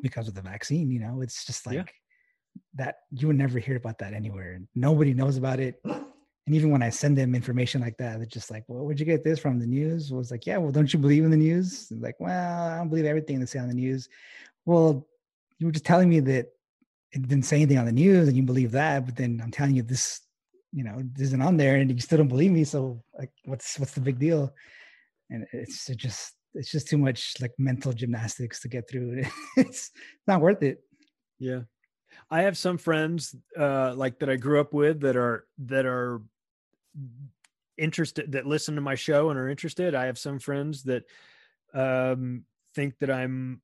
because 0.02 0.28
of 0.28 0.34
the 0.34 0.42
vaccine, 0.42 0.90
you 0.90 1.00
know, 1.00 1.22
it's 1.22 1.46
just 1.46 1.66
like 1.66 1.76
yeah. 1.76 1.84
That 2.74 2.96
you 3.10 3.26
would 3.26 3.36
never 3.36 3.58
hear 3.58 3.76
about 3.76 3.98
that 3.98 4.12
anywhere. 4.12 4.60
Nobody 4.74 5.14
knows 5.14 5.36
about 5.36 5.60
it. 5.60 5.80
And 5.84 6.54
even 6.54 6.70
when 6.70 6.82
I 6.82 6.90
send 6.90 7.18
them 7.18 7.34
information 7.34 7.80
like 7.80 7.96
that, 7.98 8.18
they're 8.18 8.26
just 8.26 8.52
like, 8.52 8.64
well, 8.68 8.84
where'd 8.84 9.00
you 9.00 9.06
get 9.06 9.24
this 9.24 9.40
from? 9.40 9.58
The 9.58 9.66
news? 9.66 10.12
was 10.12 10.30
like, 10.30 10.46
yeah, 10.46 10.58
well, 10.58 10.70
don't 10.70 10.92
you 10.92 10.98
believe 10.98 11.24
in 11.24 11.30
the 11.32 11.36
news? 11.36 11.88
Like, 11.90 12.14
well, 12.20 12.70
I 12.70 12.78
don't 12.78 12.88
believe 12.88 13.04
everything 13.04 13.40
they 13.40 13.46
say 13.46 13.58
on 13.58 13.68
the 13.68 13.74
news 13.74 14.08
well, 14.66 15.06
you 15.58 15.66
were 15.66 15.72
just 15.72 15.86
telling 15.86 16.10
me 16.10 16.20
that 16.20 16.48
it 17.12 17.28
didn't 17.28 17.44
say 17.44 17.56
anything 17.56 17.78
on 17.78 17.86
the 17.86 17.92
news 17.92 18.28
and 18.28 18.36
you 18.36 18.42
believe 18.42 18.72
that, 18.72 19.06
but 19.06 19.16
then 19.16 19.40
I'm 19.42 19.52
telling 19.52 19.74
you 19.74 19.82
this, 19.82 20.20
you 20.72 20.84
know, 20.84 21.02
isn't 21.18 21.40
on 21.40 21.56
there 21.56 21.76
and 21.76 21.90
you 21.90 21.98
still 22.00 22.18
don't 22.18 22.28
believe 22.28 22.50
me. 22.50 22.64
So 22.64 23.02
like, 23.16 23.30
what's, 23.44 23.78
what's 23.78 23.92
the 23.92 24.00
big 24.00 24.18
deal? 24.18 24.52
And 25.30 25.46
it's 25.52 25.86
just, 25.96 26.34
it's 26.54 26.70
just 26.70 26.88
too 26.88 26.98
much 26.98 27.34
like 27.40 27.52
mental 27.58 27.92
gymnastics 27.92 28.60
to 28.60 28.68
get 28.68 28.90
through. 28.90 29.24
it's 29.56 29.92
not 30.26 30.40
worth 30.40 30.62
it. 30.62 30.80
Yeah. 31.38 31.60
I 32.30 32.42
have 32.42 32.56
some 32.56 32.78
friends 32.78 33.34
uh, 33.58 33.94
like 33.94 34.18
that 34.20 34.30
I 34.30 34.36
grew 34.36 34.60
up 34.60 34.72
with 34.72 35.00
that 35.00 35.16
are 35.16 35.46
that 35.58 35.86
are 35.86 36.22
interested 37.78 38.32
that 38.32 38.46
listen 38.46 38.74
to 38.74 38.80
my 38.80 38.94
show 38.94 39.30
and 39.30 39.38
are 39.38 39.48
interested. 39.48 39.94
I 39.94 40.06
have 40.06 40.18
some 40.18 40.38
friends 40.38 40.84
that 40.84 41.04
um, 41.74 42.44
think 42.74 42.98
that 43.00 43.10
I'm 43.10 43.60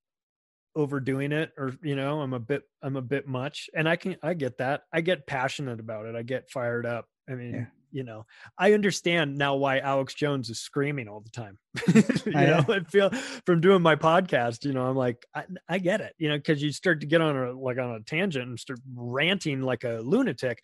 overdoing 0.75 1.33
it 1.33 1.53
or 1.59 1.77
you 1.83 1.95
know 1.95 2.23
i'm 2.23 2.33
a 2.33 2.41
bit 2.41 2.63
i'm 2.83 2.97
a 2.97 3.03
bit 3.03 3.29
much 3.29 3.69
and 3.75 3.87
i 3.87 3.95
can 3.95 4.17
i 4.23 4.33
get 4.33 4.57
that 4.57 4.85
i 4.91 5.03
get 5.03 5.27
passionate 5.27 5.79
about 5.79 6.07
it 6.07 6.17
i 6.17 6.23
get 6.23 6.51
fired 6.51 6.87
up 6.87 7.07
i 7.29 7.35
mean 7.35 7.53
yeah. 7.53 7.67
You 7.93 8.03
know 8.03 8.25
i 8.59 8.73
understand 8.73 9.37
now 9.37 9.55
why 9.55 9.79
alex 9.79 10.15
jones 10.15 10.51
is 10.51 10.59
screaming 10.61 11.09
all 11.09 11.21
the 11.21 11.31
time. 11.31 11.59
You 12.27 12.33
I, 12.39 12.47
know 12.47 12.65
i 12.69 12.81
feel 12.81 13.11
from 13.47 13.61
doing 13.61 13.83
my 13.83 13.97
podcast 13.97 14.65
you 14.65 14.73
know 14.73 14.87
i'm 14.87 14.97
like 14.97 15.25
i, 15.35 15.45
I 15.69 15.79
get 15.79 16.01
it 16.01 16.15
you 16.19 16.29
know 16.29 16.37
because 16.37 16.63
you 16.63 16.73
start 16.73 17.01
to 17.01 17.07
get 17.07 17.21
on 17.21 17.37
a 17.37 17.53
like 17.53 17.79
on 17.79 17.91
a 17.97 18.01
tangent 18.01 18.49
and 18.49 18.59
start 18.59 18.81
ranting 18.95 19.63
like 19.63 19.85
a 19.85 20.01
lunatic. 20.03 20.63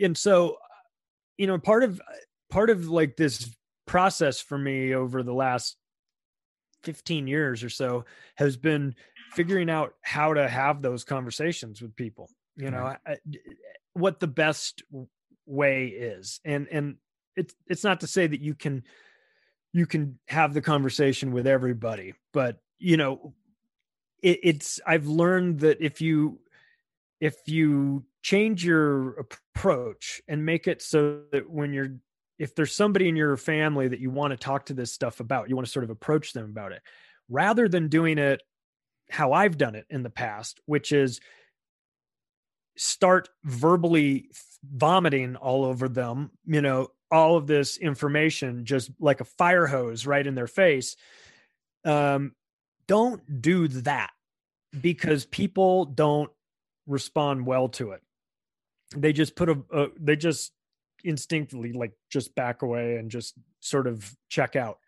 And 0.00 0.16
so 0.16 0.50
uh, 0.50 0.78
you 1.36 1.46
know 1.46 1.58
part 1.58 1.84
of 1.84 2.00
uh, 2.00 2.14
part 2.50 2.70
of 2.70 2.88
like 2.88 3.16
this 3.16 3.54
process 3.86 4.40
for 4.40 4.58
me 4.58 4.94
over 4.94 5.22
the 5.22 5.34
last 5.34 5.76
15 6.84 7.26
years 7.26 7.64
or 7.64 7.70
so 7.70 8.04
has 8.36 8.56
been 8.56 8.94
figuring 9.32 9.70
out 9.70 9.94
how 10.02 10.34
to 10.34 10.48
have 10.48 10.82
those 10.82 11.04
conversations 11.04 11.80
with 11.80 11.96
people. 11.96 12.28
You 12.56 12.70
know 12.70 12.94
I, 13.06 13.16
what 13.94 14.20
the 14.20 14.28
best 14.28 14.82
way 15.46 15.86
is. 15.86 16.40
And 16.44 16.68
and 16.70 16.96
it's 17.36 17.54
it's 17.66 17.84
not 17.84 18.00
to 18.00 18.06
say 18.06 18.26
that 18.26 18.40
you 18.40 18.54
can 18.54 18.84
you 19.72 19.86
can 19.86 20.18
have 20.28 20.54
the 20.54 20.60
conversation 20.60 21.32
with 21.32 21.48
everybody 21.48 22.14
but 22.32 22.60
you 22.78 22.96
know 22.96 23.34
it, 24.22 24.38
it's 24.44 24.80
i've 24.86 25.08
learned 25.08 25.58
that 25.58 25.78
if 25.80 26.00
you 26.00 26.38
if 27.20 27.34
you 27.46 28.04
change 28.22 28.64
your 28.64 29.14
approach 29.14 30.22
and 30.28 30.46
make 30.46 30.68
it 30.68 30.80
so 30.80 31.22
that 31.32 31.50
when 31.50 31.72
you're 31.72 31.96
if 32.38 32.54
there's 32.54 32.74
somebody 32.74 33.08
in 33.08 33.16
your 33.16 33.36
family 33.36 33.88
that 33.88 33.98
you 33.98 34.10
want 34.10 34.30
to 34.30 34.36
talk 34.36 34.66
to 34.66 34.74
this 34.74 34.92
stuff 34.92 35.18
about 35.18 35.48
you 35.48 35.56
want 35.56 35.66
to 35.66 35.72
sort 35.72 35.82
of 35.82 35.90
approach 35.90 36.32
them 36.34 36.44
about 36.44 36.70
it 36.70 36.82
rather 37.28 37.68
than 37.68 37.88
doing 37.88 38.16
it 38.16 38.40
how 39.10 39.32
I've 39.32 39.58
done 39.58 39.74
it 39.74 39.86
in 39.90 40.02
the 40.02 40.10
past, 40.10 40.60
which 40.66 40.92
is 40.92 41.20
start 42.76 43.28
verbally 43.44 44.28
vomiting 44.72 45.36
all 45.36 45.64
over 45.64 45.88
them, 45.88 46.30
you 46.46 46.60
know, 46.60 46.88
all 47.10 47.36
of 47.36 47.46
this 47.46 47.76
information 47.76 48.64
just 48.64 48.90
like 48.98 49.20
a 49.20 49.24
fire 49.24 49.66
hose 49.66 50.06
right 50.06 50.26
in 50.26 50.34
their 50.34 50.46
face. 50.46 50.96
Um, 51.84 52.32
don't 52.86 53.40
do 53.42 53.68
that 53.68 54.10
because 54.80 55.24
people 55.24 55.84
don't 55.84 56.30
respond 56.86 57.46
well 57.46 57.68
to 57.68 57.92
it. 57.92 58.02
They 58.96 59.12
just 59.12 59.36
put 59.36 59.48
a, 59.48 59.62
a 59.72 59.86
they 59.98 60.16
just 60.16 60.52
instinctively 61.04 61.72
like 61.72 61.92
just 62.10 62.34
back 62.34 62.62
away 62.62 62.96
and 62.96 63.10
just 63.10 63.34
sort 63.60 63.86
of 63.86 64.14
check 64.28 64.56
out. 64.56 64.78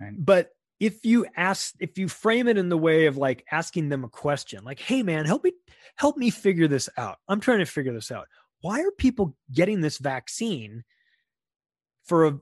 Right. 0.00 0.12
But 0.16 0.50
if 0.82 1.04
you 1.04 1.26
ask 1.36 1.74
if 1.78 1.96
you 1.96 2.08
frame 2.08 2.48
it 2.48 2.58
in 2.58 2.68
the 2.68 2.76
way 2.76 3.06
of 3.06 3.16
like 3.16 3.44
asking 3.52 3.88
them 3.88 4.02
a 4.02 4.08
question 4.08 4.64
like 4.64 4.80
hey 4.80 5.04
man 5.04 5.24
help 5.24 5.44
me 5.44 5.52
help 5.94 6.16
me 6.16 6.28
figure 6.28 6.66
this 6.66 6.88
out 6.96 7.18
i'm 7.28 7.38
trying 7.38 7.60
to 7.60 7.64
figure 7.64 7.92
this 7.92 8.10
out 8.10 8.26
why 8.62 8.80
are 8.80 8.90
people 8.92 9.36
getting 9.52 9.80
this 9.80 9.98
vaccine 9.98 10.84
for 12.04 12.26
a 12.26 12.38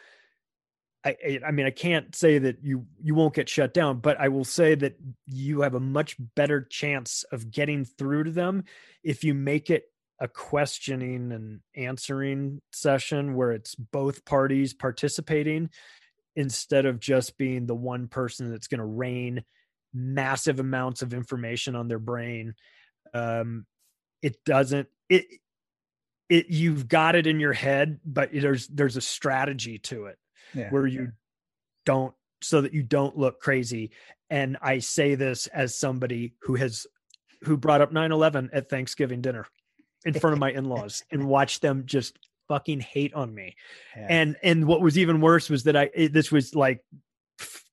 I, 1.05 1.40
I 1.46 1.51
mean, 1.53 1.66
I 1.66 1.70
can't 1.70 2.14
say 2.14 2.38
that 2.38 2.59
you 2.62 2.86
you 3.01 3.14
won't 3.14 3.34
get 3.34 3.49
shut 3.49 3.72
down, 3.72 4.01
but 4.01 4.18
I 4.20 4.28
will 4.28 4.44
say 4.44 4.74
that 4.74 4.99
you 5.26 5.61
have 5.61 5.74
a 5.74 5.80
much 5.80 6.16
better 6.34 6.62
chance 6.62 7.24
of 7.30 7.51
getting 7.51 7.84
through 7.84 8.24
to 8.24 8.30
them 8.30 8.64
if 9.05 9.22
you 9.22 9.32
make 9.32 9.70
it 9.70 9.84
a 10.20 10.26
questioning 10.26 11.30
and 11.30 11.61
answering 11.76 12.61
session 12.72 13.34
where 13.36 13.53
it's 13.53 13.76
both 13.76 14.24
parties 14.24 14.74
participating 14.74 15.70
instead 16.34 16.86
of 16.86 16.99
just 16.99 17.38
being 17.38 17.66
the 17.66 17.74
one 17.74 18.09
person 18.09 18.51
that's 18.51 18.66
going 18.66 18.78
to 18.78 18.84
rain 18.84 19.44
massive 19.94 20.59
amounts 20.59 21.03
of 21.03 21.14
information 21.14 21.76
on 21.76 21.86
their 21.86 21.99
brain. 22.01 22.55
Um, 23.14 23.66
it 24.20 24.44
doesn't 24.44 24.88
it 25.09 25.26
it 26.28 26.51
you've 26.51 26.88
got 26.88 27.14
it 27.14 27.28
in 27.28 27.38
your 27.38 27.53
head, 27.53 28.01
but 28.05 28.30
there's 28.32 28.66
there's 28.66 28.96
a 28.96 29.01
strategy 29.01 29.78
to 29.78 30.07
it 30.07 30.18
yeah. 30.55 30.70
where 30.70 30.86
you 30.86 31.12
don't 31.84 32.14
so 32.40 32.61
that 32.61 32.72
you 32.72 32.82
don't 32.82 33.16
look 33.16 33.40
crazy. 33.40 33.90
And 34.30 34.59
i 34.61 34.78
say 34.78 35.14
this 35.14 35.46
as 35.49 35.74
somebody 35.78 36.34
who 36.42 36.55
has 36.57 36.86
who 37.42 37.57
brought 37.57 37.80
up 37.80 37.92
9-11 37.92 38.51
at 38.53 38.68
thanksgiving 38.68 39.20
dinner 39.20 39.46
in 40.05 40.12
front 40.14 40.34
of 40.34 40.40
my 40.40 40.51
in-laws 40.51 41.05
and 41.11 41.26
watched 41.26 41.62
them 41.62 41.84
just 41.86 42.18
fucking 42.49 42.80
hate 42.80 43.14
on 43.14 43.34
me. 43.34 43.57
Yeah. 43.96 44.07
and 44.11 44.36
and 44.42 44.66
what 44.66 44.80
was 44.80 44.99
even 44.99 45.20
worse 45.20 45.51
was 45.51 45.64
that 45.64 45.76
i 45.76 45.90
it, 45.94 46.12
this 46.12 46.30
was 46.30 46.55
like 46.55 46.84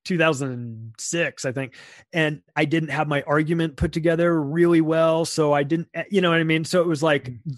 2006 0.05 1.45
i 1.45 1.51
think. 1.51 1.76
And 2.13 2.41
i 2.55 2.65
didn't 2.65 2.89
have 2.89 3.07
my 3.07 3.21
argument 3.23 3.76
put 3.76 3.91
together 3.91 4.41
really 4.41 4.82
well 4.82 5.26
so 5.26 5.51
i 5.53 5.63
didn't 5.63 5.89
eh, 5.93 6.03
you 6.09 6.21
know 6.21 6.30
what 6.30 6.39
i 6.39 6.43
mean? 6.43 6.63
So 6.63 6.82
it 6.82 6.88
was 6.88 7.03
like 7.03 7.26
mm-hmm. 7.26 7.51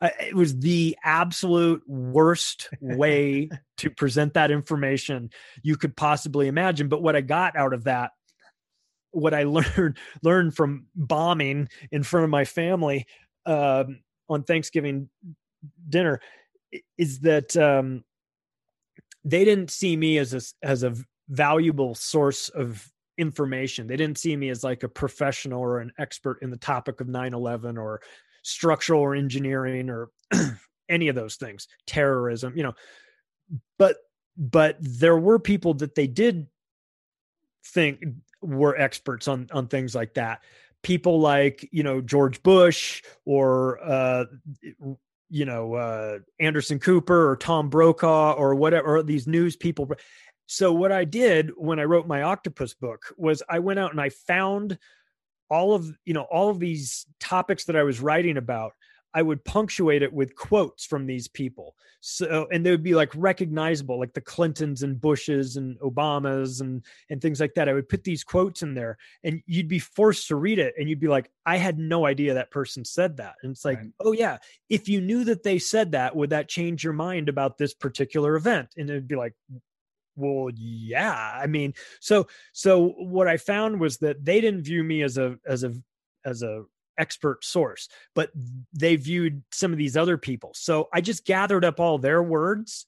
It 0.00 0.34
was 0.34 0.56
the 0.58 0.96
absolute 1.02 1.82
worst 1.88 2.68
way 2.80 3.50
to 3.78 3.90
present 3.90 4.34
that 4.34 4.50
information 4.50 5.30
you 5.62 5.76
could 5.76 5.96
possibly 5.96 6.48
imagine 6.48 6.88
but 6.88 7.02
what 7.02 7.16
i 7.16 7.20
got 7.20 7.56
out 7.56 7.72
of 7.72 7.84
that 7.84 8.12
what 9.10 9.34
i 9.34 9.42
learned 9.44 9.96
learned 10.22 10.54
from 10.54 10.86
bombing 10.94 11.68
in 11.90 12.02
front 12.02 12.24
of 12.24 12.30
my 12.30 12.44
family 12.44 13.06
um, 13.46 14.00
on 14.28 14.42
thanksgiving 14.42 15.08
dinner 15.88 16.20
is 16.98 17.20
that 17.20 17.56
um, 17.56 18.04
they 19.24 19.44
didn't 19.44 19.70
see 19.70 19.96
me 19.96 20.18
as 20.18 20.34
a 20.34 20.40
as 20.66 20.82
a 20.82 20.94
valuable 21.28 21.94
source 21.94 22.48
of 22.50 22.90
information 23.16 23.86
they 23.86 23.96
didn't 23.96 24.18
see 24.18 24.36
me 24.36 24.48
as 24.48 24.62
like 24.62 24.82
a 24.82 24.88
professional 24.88 25.60
or 25.60 25.80
an 25.80 25.90
expert 25.98 26.38
in 26.40 26.50
the 26.50 26.56
topic 26.56 27.00
of 27.00 27.08
9-11 27.08 27.76
or 27.76 28.00
structural 28.42 29.00
or 29.00 29.14
engineering 29.14 29.90
or 29.90 30.10
any 30.88 31.08
of 31.08 31.14
those 31.14 31.36
things, 31.36 31.68
terrorism, 31.86 32.56
you 32.56 32.62
know. 32.62 32.72
But 33.78 33.96
but 34.36 34.76
there 34.80 35.18
were 35.18 35.38
people 35.38 35.74
that 35.74 35.94
they 35.94 36.06
did 36.06 36.46
think 37.66 38.04
were 38.40 38.76
experts 38.76 39.28
on 39.28 39.48
on 39.52 39.68
things 39.68 39.94
like 39.94 40.14
that. 40.14 40.42
People 40.82 41.20
like, 41.20 41.68
you 41.72 41.82
know, 41.82 42.00
George 42.00 42.42
Bush 42.42 43.02
or 43.24 43.78
uh 43.82 44.24
you 45.30 45.44
know, 45.44 45.74
uh 45.74 46.18
Anderson 46.38 46.78
Cooper 46.78 47.30
or 47.30 47.36
Tom 47.36 47.68
Brokaw 47.68 48.32
or 48.32 48.54
whatever 48.54 48.96
or 48.96 49.02
these 49.02 49.26
news 49.26 49.56
people. 49.56 49.90
So 50.46 50.72
what 50.72 50.92
I 50.92 51.04
did 51.04 51.50
when 51.56 51.78
I 51.78 51.84
wrote 51.84 52.06
my 52.06 52.22
octopus 52.22 52.74
book 52.74 53.12
was 53.18 53.42
I 53.48 53.58
went 53.58 53.78
out 53.78 53.90
and 53.90 54.00
I 54.00 54.08
found 54.08 54.78
all 55.50 55.74
of 55.74 55.90
you 56.04 56.14
know 56.14 56.22
all 56.22 56.50
of 56.50 56.58
these 56.58 57.06
topics 57.20 57.64
that 57.64 57.76
i 57.76 57.82
was 57.82 58.00
writing 58.00 58.36
about 58.36 58.72
i 59.14 59.22
would 59.22 59.44
punctuate 59.44 60.02
it 60.02 60.12
with 60.12 60.36
quotes 60.36 60.84
from 60.84 61.06
these 61.06 61.28
people. 61.28 61.74
So 62.00 62.46
and 62.52 62.64
they 62.64 62.70
would 62.70 62.82
be 62.82 62.94
like 62.94 63.12
recognizable 63.16 63.98
like 63.98 64.12
the 64.12 64.20
clintons 64.20 64.82
and 64.82 65.00
bushes 65.00 65.56
and 65.56 65.78
obamas 65.80 66.60
and 66.60 66.84
and 67.10 67.20
things 67.20 67.40
like 67.40 67.54
that. 67.54 67.68
I 67.68 67.72
would 67.72 67.88
put 67.88 68.04
these 68.04 68.22
quotes 68.24 68.62
in 68.62 68.74
there 68.74 68.98
and 69.24 69.42
you'd 69.46 69.68
be 69.68 69.78
forced 69.78 70.28
to 70.28 70.36
read 70.36 70.58
it 70.58 70.74
and 70.78 70.88
you'd 70.88 71.00
be 71.00 71.08
like 71.08 71.30
i 71.46 71.56
had 71.56 71.78
no 71.78 72.06
idea 72.06 72.34
that 72.34 72.50
person 72.50 72.84
said 72.84 73.16
that. 73.16 73.34
And 73.42 73.52
it's 73.52 73.64
like 73.64 73.78
right. 73.78 73.90
oh 74.00 74.12
yeah 74.12 74.38
if 74.68 74.88
you 74.88 75.00
knew 75.00 75.24
that 75.24 75.42
they 75.42 75.58
said 75.58 75.92
that 75.92 76.14
would 76.14 76.30
that 76.30 76.48
change 76.48 76.84
your 76.84 76.92
mind 76.92 77.28
about 77.28 77.58
this 77.58 77.74
particular 77.74 78.36
event? 78.36 78.68
And 78.76 78.88
it'd 78.90 79.08
be 79.08 79.16
like 79.16 79.34
well 80.16 80.50
yeah 80.56 81.38
i 81.40 81.46
mean 81.46 81.72
so 82.00 82.26
so 82.52 82.88
what 82.98 83.28
i 83.28 83.36
found 83.36 83.78
was 83.78 83.98
that 83.98 84.24
they 84.24 84.40
didn't 84.40 84.64
view 84.64 84.82
me 84.82 85.02
as 85.02 85.16
a 85.16 85.38
as 85.46 85.62
a 85.62 85.72
as 86.24 86.42
a 86.42 86.64
expert 86.98 87.44
source 87.44 87.88
but 88.14 88.30
they 88.72 88.96
viewed 88.96 89.42
some 89.52 89.72
of 89.72 89.78
these 89.78 89.96
other 89.96 90.18
people. 90.18 90.50
So 90.54 90.88
i 90.92 91.00
just 91.00 91.24
gathered 91.24 91.64
up 91.64 91.80
all 91.80 91.98
their 91.98 92.22
words 92.22 92.86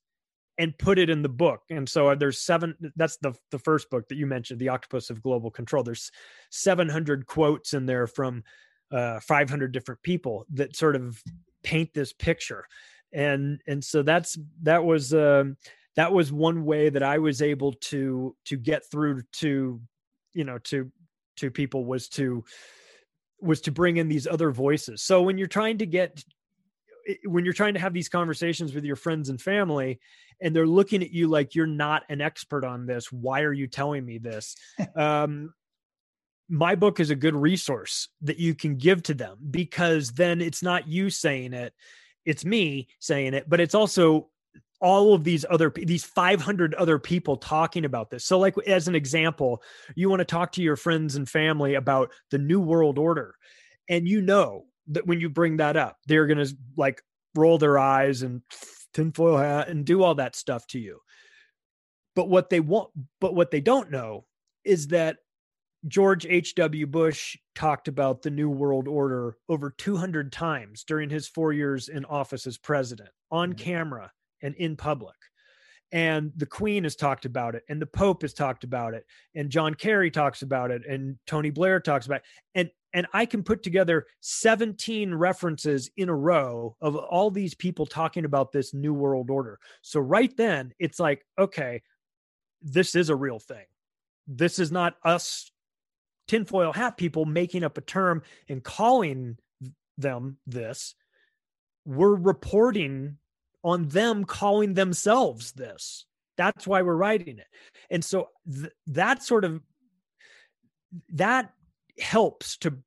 and 0.59 0.77
put 0.77 0.99
it 0.99 1.09
in 1.09 1.23
the 1.23 1.29
book. 1.29 1.63
And 1.71 1.89
so 1.89 2.15
there's 2.15 2.43
seven 2.43 2.75
that's 2.95 3.17
the 3.19 3.33
the 3.51 3.59
first 3.59 3.89
book 3.89 4.09
that 4.09 4.17
you 4.17 4.27
mentioned 4.27 4.61
the 4.61 4.69
octopus 4.69 5.09
of 5.09 5.23
global 5.23 5.51
control. 5.51 5.83
There's 5.83 6.11
700 6.51 7.27
quotes 7.27 7.73
in 7.73 7.87
there 7.87 8.07
from 8.07 8.45
uh, 8.93 9.21
500 9.21 9.73
different 9.73 10.03
people 10.03 10.45
that 10.53 10.77
sort 10.77 10.97
of 10.97 11.23
paint 11.63 11.95
this 11.95 12.13
picture. 12.13 12.67
And 13.13 13.61
and 13.67 13.83
so 13.83 14.03
that's 14.03 14.39
that 14.63 14.85
was 14.85 15.15
um 15.15 15.57
that 15.97 16.13
was 16.13 16.31
one 16.31 16.65
way 16.65 16.91
that 16.91 17.03
I 17.03 17.19
was 17.19 17.41
able 17.41 17.73
to 17.73 18.37
to 18.45 18.57
get 18.57 18.83
through 18.91 19.23
to 19.35 19.81
you 20.35 20.45
know 20.45 20.59
to 20.59 20.93
to 21.37 21.51
people 21.51 21.87
was 21.87 22.09
to 22.11 22.45
was 23.41 23.61
to 23.63 23.73
bring 23.73 23.97
in 23.97 24.09
these 24.09 24.27
other 24.27 24.51
voices. 24.51 25.03
So 25.03 25.23
when 25.23 25.39
you're 25.39 25.47
trying 25.47 25.79
to 25.79 25.87
get 25.87 26.23
when 27.25 27.45
you're 27.45 27.55
trying 27.55 27.75
to 27.75 27.81
have 27.81 27.95
these 27.95 28.09
conversations 28.09 28.75
with 28.75 28.85
your 28.85 28.97
friends 28.97 29.31
and 29.31 29.41
family 29.41 29.99
and 30.41 30.55
they're 30.55 30.67
looking 30.67 31.03
at 31.03 31.11
you 31.11 31.29
like 31.29 31.55
you're 31.55 31.67
not 31.67 32.03
an 32.09 32.21
expert 32.21 32.65
on 32.65 32.87
this, 32.87 33.11
why 33.11 33.41
are 33.43 33.53
you 33.53 33.67
telling 33.67 34.05
me 34.05 34.19
this? 34.19 34.57
um 34.97 35.53
my 36.51 36.75
book 36.75 36.99
is 36.99 37.11
a 37.11 37.15
good 37.15 37.37
resource 37.37 38.09
that 38.23 38.39
you 38.39 38.57
can 38.57 38.77
give 38.77 39.05
to 39.05 39.15
them 39.15 39.39
because 39.51 40.11
then 40.11 40.41
it's 40.41 40.65
not 40.65 40.89
you 40.89 41.09
saying 41.09 41.53
it 41.53 41.73
it's 42.25 42.45
me 42.45 42.89
saying 42.99 43.35
it 43.35 43.49
but 43.49 43.61
it's 43.61 43.75
also 43.75 44.29
all 44.81 45.15
of 45.15 45.25
these 45.25 45.45
other 45.51 45.73
these 45.75 46.05
500 46.05 46.75
other 46.75 46.99
people 46.99 47.37
talking 47.37 47.85
about 47.85 48.11
this 48.11 48.25
so 48.25 48.39
like 48.39 48.55
as 48.67 48.89
an 48.89 48.95
example 48.95 49.63
you 49.95 50.09
want 50.09 50.21
to 50.21 50.25
talk 50.25 50.53
to 50.53 50.63
your 50.63 50.77
friends 50.77 51.17
and 51.17 51.29
family 51.29 51.75
about 51.75 52.11
the 52.31 52.39
new 52.39 52.61
world 52.61 52.99
order 52.99 53.35
and 53.89 54.09
you 54.09 54.21
know 54.21 54.65
that 54.89 55.07
when 55.07 55.21
you 55.21 55.29
bring 55.29 55.59
that 55.59 55.77
up 55.77 55.99
they're 56.07 56.27
going 56.27 56.45
to 56.45 56.57
like 56.77 57.03
roll 57.35 57.59
their 57.59 57.79
eyes 57.79 58.23
and 58.23 58.43
tinfoil 58.95 59.37
hat 59.37 59.69
and 59.69 59.85
do 59.85 60.03
all 60.03 60.15
that 60.15 60.35
stuff 60.35 60.67
to 60.67 60.79
you 60.79 60.99
but 62.17 62.29
what 62.29 62.51
they 62.51 62.61
want 62.61 62.91
but 63.21 63.35
what 63.35 63.51
they 63.51 63.61
don't 63.61 63.91
know 63.91 64.25
is 64.65 64.89
that 64.89 65.17
George 65.89 66.27
H.W. 66.27 66.87
Bush 66.87 67.39
talked 67.55 67.89
about 67.89 68.21
the 68.21 68.31
New 68.31 68.51
World 68.51 68.87
Order 68.87 69.39
over 69.49 69.71
200 69.71 70.31
times 70.31 70.85
during 70.85 71.09
his 71.09 71.27
four 71.27 71.55
years 71.55 71.89
in 71.89 72.05
office 72.05 72.47
as 72.47 72.59
president 72.59 73.09
on 73.31 73.55
mm-hmm. 73.55 73.65
camera 73.65 74.13
and 74.43 74.55
in 74.57 74.77
public. 74.77 75.17
And 75.93 76.33
the 76.37 76.47
Queen 76.47 76.85
has 76.85 76.95
talked 76.95 77.25
about 77.25 77.55
it, 77.57 77.65
and 77.69 77.83
the 77.83 77.87
Pope 77.87 78.23
has 78.23 78.33
talked 78.33 78.63
about 78.63 78.95
it, 78.95 79.05
and 79.35 79.51
John 79.51 79.75
Kerry 79.75 80.11
talks 80.11 80.43
about 80.43 80.71
it, 80.71 80.83
and 80.89 81.19
Tony 81.27 81.51
Blair 81.51 81.81
talks 81.81 82.07
about 82.07 82.19
it. 82.19 82.25
And 82.55 82.71
and 82.93 83.07
I 83.13 83.25
can 83.27 83.43
put 83.43 83.63
together 83.63 84.07
17 84.21 85.15
references 85.15 85.91
in 85.97 86.09
a 86.09 86.15
row 86.15 86.77
of 86.81 86.97
all 86.97 87.31
these 87.31 87.55
people 87.55 87.87
talking 87.87 88.25
about 88.25 88.51
this 88.51 88.75
new 88.75 88.93
world 88.93 89.31
order. 89.31 89.59
So 89.83 90.01
right 90.01 90.37
then 90.37 90.73
it's 90.79 90.99
like, 90.99 91.25
okay, 91.39 91.83
this 92.63 92.95
is 92.95 93.09
a 93.09 93.17
real 93.17 93.39
thing. 93.39 93.65
This 94.27 94.59
is 94.59 94.73
not 94.73 94.97
us 95.05 95.51
tinfoil 96.27 96.73
hat 96.73 96.97
people 96.97 97.25
making 97.25 97.65
up 97.65 97.79
a 97.79 97.81
term 97.81 98.23
and 98.49 98.63
calling 98.63 99.37
them 99.99 100.39
this. 100.47 100.95
We're 101.85 102.15
reporting 102.15 103.19
on 103.63 103.89
them 103.89 104.25
calling 104.25 104.75
themselves 104.75 105.53
this. 105.53 106.07
That's 106.37 106.67
why 106.67 106.83
we're 106.83 106.97
writing 106.97 107.39
it. 107.39 107.47
And 107.91 108.05
so 108.05 108.29
th- 108.51 108.73
that 108.89 109.23
sort 109.23 109.45
of 109.45 109.61
that 111.13 111.53
helps 111.99 112.57
to 112.59 112.79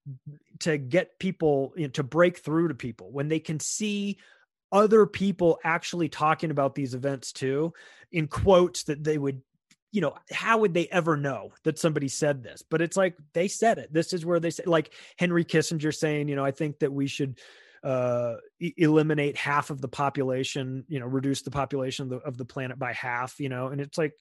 to 0.59 0.77
get 0.77 1.19
people 1.19 1.73
you 1.75 1.83
know, 1.83 1.89
to 1.89 2.03
break 2.03 2.39
through 2.39 2.69
to 2.69 2.73
people 2.73 3.11
when 3.11 3.27
they 3.27 3.39
can 3.39 3.59
see 3.59 4.17
other 4.71 5.05
people 5.05 5.59
actually 5.63 6.09
talking 6.09 6.49
about 6.49 6.73
these 6.73 6.95
events 6.95 7.31
too 7.31 7.71
in 8.11 8.27
quotes 8.27 8.83
that 8.83 9.03
they 9.03 9.17
would 9.17 9.41
you 9.91 10.01
know 10.01 10.15
how 10.31 10.57
would 10.57 10.73
they 10.73 10.87
ever 10.87 11.15
know 11.15 11.51
that 11.63 11.77
somebody 11.77 12.07
said 12.07 12.43
this 12.43 12.63
but 12.67 12.81
it's 12.81 12.97
like 12.97 13.15
they 13.33 13.47
said 13.47 13.77
it 13.77 13.93
this 13.93 14.13
is 14.13 14.25
where 14.25 14.39
they 14.39 14.49
say 14.49 14.63
like 14.65 14.91
henry 15.17 15.45
kissinger 15.45 15.95
saying 15.95 16.27
you 16.27 16.35
know 16.35 16.43
i 16.43 16.51
think 16.51 16.79
that 16.79 16.91
we 16.91 17.05
should 17.05 17.39
uh, 17.83 18.35
eliminate 18.59 19.37
half 19.37 19.69
of 19.69 19.81
the 19.81 19.87
population, 19.87 20.85
you 20.87 20.99
know, 20.99 21.05
reduce 21.05 21.41
the 21.41 21.51
population 21.51 22.03
of 22.03 22.09
the, 22.09 22.17
of 22.17 22.37
the 22.37 22.45
planet 22.45 22.79
by 22.79 22.93
half, 22.93 23.39
you 23.39 23.49
know, 23.49 23.67
and 23.67 23.81
it's 23.81 23.97
like, 23.97 24.13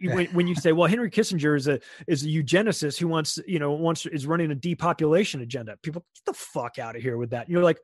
when, 0.00 0.26
when 0.26 0.46
you 0.46 0.54
say, 0.54 0.70
well, 0.72 0.88
Henry 0.88 1.10
Kissinger 1.10 1.56
is 1.56 1.66
a 1.66 1.80
is 2.06 2.22
a 2.22 2.28
eugenicist 2.28 3.00
who 3.00 3.08
wants, 3.08 3.38
you 3.48 3.58
know, 3.58 3.72
wants 3.72 4.06
is 4.06 4.26
running 4.26 4.52
a 4.52 4.54
depopulation 4.54 5.40
agenda. 5.40 5.76
People 5.82 6.04
get 6.14 6.24
the 6.32 6.38
fuck 6.38 6.78
out 6.78 6.94
of 6.94 7.02
here 7.02 7.16
with 7.16 7.30
that. 7.30 7.46
And 7.46 7.52
you're 7.52 7.64
like, 7.64 7.80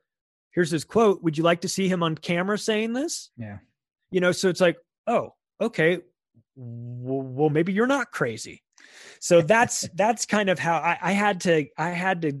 here's 0.51 0.71
his 0.71 0.85
quote. 0.85 1.21
Would 1.23 1.37
you 1.37 1.43
like 1.43 1.61
to 1.61 1.67
see 1.67 1.89
him 1.89 2.01
on 2.01 2.15
camera 2.15 2.57
saying 2.57 2.93
this? 2.93 3.31
Yeah. 3.37 3.57
You 4.11 4.21
know, 4.21 4.31
so 4.31 4.47
it's 4.47 4.61
like, 4.61 4.77
oh, 5.07 5.33
okay. 5.59 5.99
Well, 6.55 7.21
well 7.21 7.49
maybe 7.49 7.73
you're 7.73 7.85
not 7.85 8.11
crazy. 8.11 8.63
So 9.19 9.41
that's 9.41 9.87
that's 9.93 10.25
kind 10.25 10.49
of 10.49 10.57
how 10.57 10.77
I, 10.77 10.97
I 11.01 11.11
had 11.11 11.41
to 11.41 11.67
I 11.77 11.89
had 11.89 12.21
to 12.21 12.39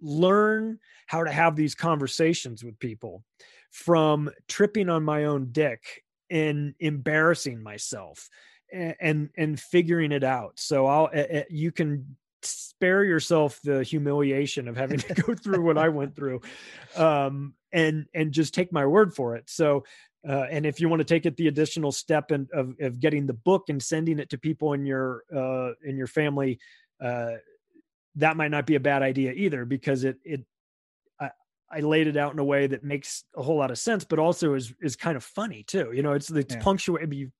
learn 0.00 0.78
how 1.06 1.24
to 1.24 1.30
have 1.30 1.56
these 1.56 1.74
conversations 1.74 2.64
with 2.64 2.78
people 2.78 3.22
from 3.70 4.30
tripping 4.48 4.88
on 4.88 5.02
my 5.02 5.24
own 5.24 5.48
dick 5.52 6.04
and 6.30 6.74
embarrassing 6.80 7.62
myself 7.62 8.28
and 8.72 9.30
and 9.36 9.60
figuring 9.60 10.12
it 10.12 10.24
out. 10.24 10.52
So 10.56 10.86
i'll 10.86 11.10
you 11.50 11.70
can 11.72 12.16
spare 12.42 13.04
yourself 13.04 13.60
the 13.62 13.82
humiliation 13.82 14.68
of 14.68 14.76
having 14.76 14.98
to 14.98 15.14
go 15.22 15.34
through 15.34 15.62
what 15.62 15.78
i 15.78 15.88
went 15.88 16.14
through 16.14 16.40
um 16.94 17.54
and 17.72 18.06
and 18.14 18.32
just 18.32 18.54
take 18.54 18.72
my 18.72 18.86
word 18.86 19.14
for 19.14 19.36
it. 19.36 19.48
So 19.48 19.84
uh, 20.28 20.46
and 20.50 20.66
if 20.66 20.80
you 20.80 20.88
want 20.88 20.98
to 20.98 21.04
take 21.04 21.24
it 21.24 21.36
the 21.36 21.46
additional 21.46 21.92
step 21.92 22.32
in, 22.32 22.48
of, 22.52 22.74
of 22.80 22.98
getting 22.98 23.26
the 23.26 23.32
book 23.32 23.64
and 23.68 23.80
sending 23.80 24.18
it 24.18 24.30
to 24.30 24.38
people 24.38 24.72
in 24.72 24.84
your 24.84 25.22
uh, 25.34 25.72
in 25.84 25.96
your 25.96 26.06
family 26.08 26.58
uh, 27.00 27.32
that 28.16 28.36
might 28.36 28.50
not 28.50 28.66
be 28.66 28.74
a 28.74 28.80
bad 28.80 29.02
idea 29.02 29.32
either 29.32 29.64
because 29.64 30.04
it 30.04 30.18
it 30.24 30.44
I, 31.20 31.30
I 31.70 31.80
laid 31.80 32.06
it 32.06 32.16
out 32.16 32.32
in 32.32 32.38
a 32.38 32.44
way 32.44 32.66
that 32.66 32.84
makes 32.84 33.24
a 33.36 33.42
whole 33.42 33.56
lot 33.56 33.70
of 33.70 33.78
sense 33.78 34.04
but 34.04 34.18
also 34.18 34.54
is 34.54 34.74
is 34.80 34.96
kind 34.96 35.16
of 35.16 35.24
funny 35.24 35.62
too. 35.62 35.92
You 35.92 36.02
know 36.02 36.12
it's 36.12 36.30
it's 36.30 36.54
yeah. 36.54 36.62
punctuated 36.62 37.32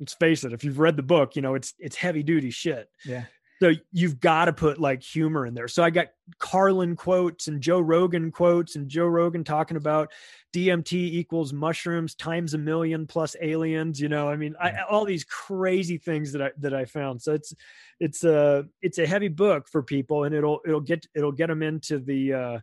let's 0.00 0.14
face 0.14 0.42
it 0.44 0.52
if 0.52 0.64
you've 0.64 0.80
read 0.80 0.96
the 0.96 1.02
book 1.02 1.36
you 1.36 1.42
know 1.42 1.54
it's 1.54 1.74
it's 1.78 1.96
heavy 1.96 2.22
duty 2.22 2.50
shit. 2.50 2.88
Yeah 3.04 3.24
so 3.62 3.70
you've 3.92 4.18
got 4.18 4.46
to 4.46 4.52
put 4.52 4.80
like 4.80 5.04
humor 5.04 5.46
in 5.46 5.54
there. 5.54 5.68
So 5.68 5.84
i 5.84 5.90
got 5.90 6.08
carlin 6.38 6.96
quotes 6.96 7.46
and 7.46 7.60
joe 7.60 7.78
rogan 7.78 8.32
quotes 8.32 8.74
and 8.74 8.88
joe 8.88 9.06
rogan 9.06 9.44
talking 9.44 9.76
about 9.76 10.10
dmt 10.52 10.92
equals 10.94 11.52
mushrooms 11.52 12.14
times 12.14 12.54
a 12.54 12.58
million 12.58 13.06
plus 13.06 13.36
aliens 13.42 14.00
you 14.00 14.08
know 14.08 14.28
i 14.28 14.36
mean 14.36 14.54
I, 14.58 14.82
all 14.88 15.04
these 15.04 15.24
crazy 15.24 15.98
things 15.98 16.32
that 16.32 16.42
i 16.42 16.50
that 16.58 16.72
i 16.72 16.86
found. 16.86 17.20
So 17.22 17.34
it's 17.34 17.54
it's 18.00 18.24
a 18.24 18.66
it's 18.80 18.98
a 18.98 19.06
heavy 19.06 19.28
book 19.28 19.68
for 19.68 19.82
people 19.82 20.24
and 20.24 20.34
it'll 20.34 20.60
it'll 20.66 20.80
get 20.80 21.06
it'll 21.14 21.32
get 21.32 21.48
them 21.48 21.62
into 21.62 21.98
the 21.98 22.32
uh 22.32 22.58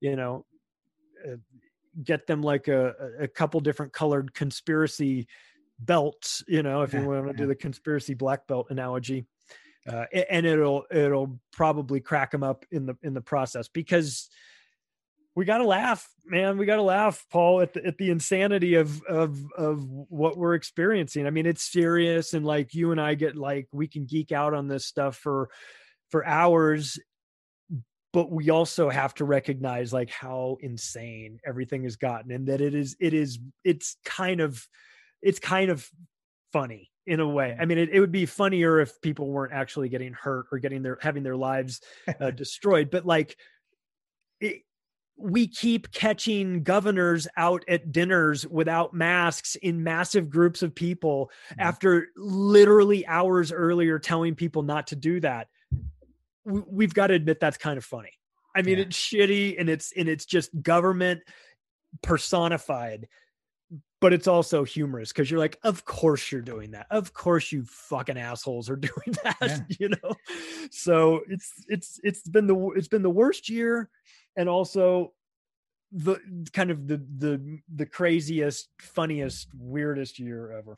you 0.00 0.16
know 0.16 0.44
uh, 1.24 1.36
get 2.02 2.26
them 2.26 2.42
like 2.42 2.66
a 2.66 2.94
a 3.20 3.28
couple 3.28 3.60
different 3.60 3.92
colored 3.92 4.34
conspiracy 4.34 5.28
belts, 5.78 6.42
you 6.48 6.62
know, 6.62 6.82
if 6.82 6.94
you 6.94 7.04
want 7.04 7.26
to 7.26 7.32
do 7.32 7.46
the 7.46 7.54
conspiracy 7.54 8.14
black 8.14 8.46
belt 8.46 8.68
analogy. 8.70 9.26
Uh, 9.88 10.04
and 10.30 10.46
it'll 10.46 10.84
it'll 10.92 11.40
probably 11.52 12.00
crack 12.00 12.30
them 12.30 12.44
up 12.44 12.64
in 12.70 12.86
the 12.86 12.96
in 13.02 13.14
the 13.14 13.20
process 13.20 13.66
because 13.66 14.28
we 15.34 15.44
got 15.44 15.58
to 15.58 15.66
laugh, 15.66 16.08
man. 16.24 16.56
We 16.56 16.66
got 16.66 16.76
to 16.76 16.82
laugh, 16.82 17.24
Paul, 17.30 17.62
at 17.62 17.72
the 17.72 17.84
at 17.84 17.98
the 17.98 18.10
insanity 18.10 18.74
of 18.74 19.02
of 19.04 19.40
of 19.56 19.84
what 19.88 20.36
we're 20.36 20.54
experiencing. 20.54 21.26
I 21.26 21.30
mean, 21.30 21.46
it's 21.46 21.62
serious, 21.72 22.34
and 22.34 22.46
like 22.46 22.74
you 22.74 22.92
and 22.92 23.00
I 23.00 23.14
get 23.14 23.34
like 23.36 23.66
we 23.72 23.88
can 23.88 24.04
geek 24.04 24.30
out 24.30 24.54
on 24.54 24.68
this 24.68 24.86
stuff 24.86 25.16
for 25.16 25.48
for 26.10 26.24
hours, 26.24 26.98
but 28.12 28.30
we 28.30 28.50
also 28.50 28.88
have 28.88 29.14
to 29.14 29.24
recognize 29.24 29.92
like 29.92 30.10
how 30.10 30.58
insane 30.60 31.40
everything 31.44 31.82
has 31.84 31.96
gotten, 31.96 32.30
and 32.30 32.46
that 32.46 32.60
it 32.60 32.74
is 32.74 32.94
it 33.00 33.14
is 33.14 33.40
it's 33.64 33.96
kind 34.04 34.40
of 34.40 34.64
it's 35.22 35.40
kind 35.40 35.70
of 35.70 35.88
funny 36.52 36.91
in 37.06 37.20
a 37.20 37.28
way. 37.28 37.56
I 37.58 37.64
mean, 37.64 37.78
it, 37.78 37.90
it 37.90 38.00
would 38.00 38.12
be 38.12 38.26
funnier 38.26 38.80
if 38.80 39.00
people 39.00 39.28
weren't 39.28 39.52
actually 39.52 39.88
getting 39.88 40.12
hurt 40.12 40.46
or 40.52 40.58
getting 40.58 40.82
their 40.82 40.98
having 41.00 41.22
their 41.22 41.36
lives 41.36 41.80
uh, 42.20 42.30
destroyed. 42.32 42.90
But 42.90 43.04
like, 43.04 43.36
it, 44.40 44.62
we 45.16 45.46
keep 45.46 45.90
catching 45.92 46.62
governors 46.62 47.28
out 47.36 47.64
at 47.68 47.92
dinners 47.92 48.46
without 48.46 48.94
masks 48.94 49.56
in 49.56 49.82
massive 49.82 50.30
groups 50.30 50.62
of 50.62 50.74
people 50.74 51.30
mm-hmm. 51.50 51.60
after 51.60 52.08
literally 52.16 53.06
hours 53.06 53.52
earlier 53.52 53.98
telling 53.98 54.34
people 54.34 54.62
not 54.62 54.88
to 54.88 54.96
do 54.96 55.20
that. 55.20 55.48
We, 56.44 56.84
have 56.84 56.94
got 56.94 57.08
to 57.08 57.14
admit 57.14 57.38
that's 57.38 57.56
kind 57.56 57.78
of 57.78 57.84
funny. 57.84 58.10
I 58.54 58.62
mean, 58.62 58.78
yeah. 58.78 58.84
it's 58.84 58.96
shitty 58.96 59.60
and 59.60 59.68
it's 59.68 59.92
and 59.96 60.08
it's 60.08 60.26
just 60.26 60.50
government 60.60 61.20
personified 62.02 63.06
but 64.00 64.12
it's 64.12 64.26
also 64.26 64.64
humorous 64.64 65.12
because 65.12 65.30
you're 65.30 65.40
like, 65.40 65.58
of 65.62 65.84
course 65.84 66.32
you're 66.32 66.42
doing 66.42 66.72
that. 66.72 66.86
Of 66.90 67.12
course 67.14 67.52
you 67.52 67.64
fucking 67.64 68.18
assholes 68.18 68.68
are 68.68 68.76
doing 68.90 69.16
that. 69.22 69.36
Yeah. 69.40 69.58
You 69.78 69.88
know, 69.90 70.14
so 70.70 71.20
it's 71.28 71.52
it's 71.68 72.00
it's 72.02 72.22
been 72.28 72.46
the 72.46 72.70
it's 72.76 72.88
been 72.88 73.02
the 73.02 73.10
worst 73.10 73.48
year, 73.48 73.88
and 74.36 74.48
also 74.48 75.12
the 75.92 76.18
kind 76.52 76.70
of 76.70 76.88
the 76.88 76.96
the 77.18 77.60
the 77.74 77.86
craziest, 77.86 78.68
funniest, 78.80 79.48
weirdest 79.54 80.18
year 80.18 80.52
ever. 80.52 80.76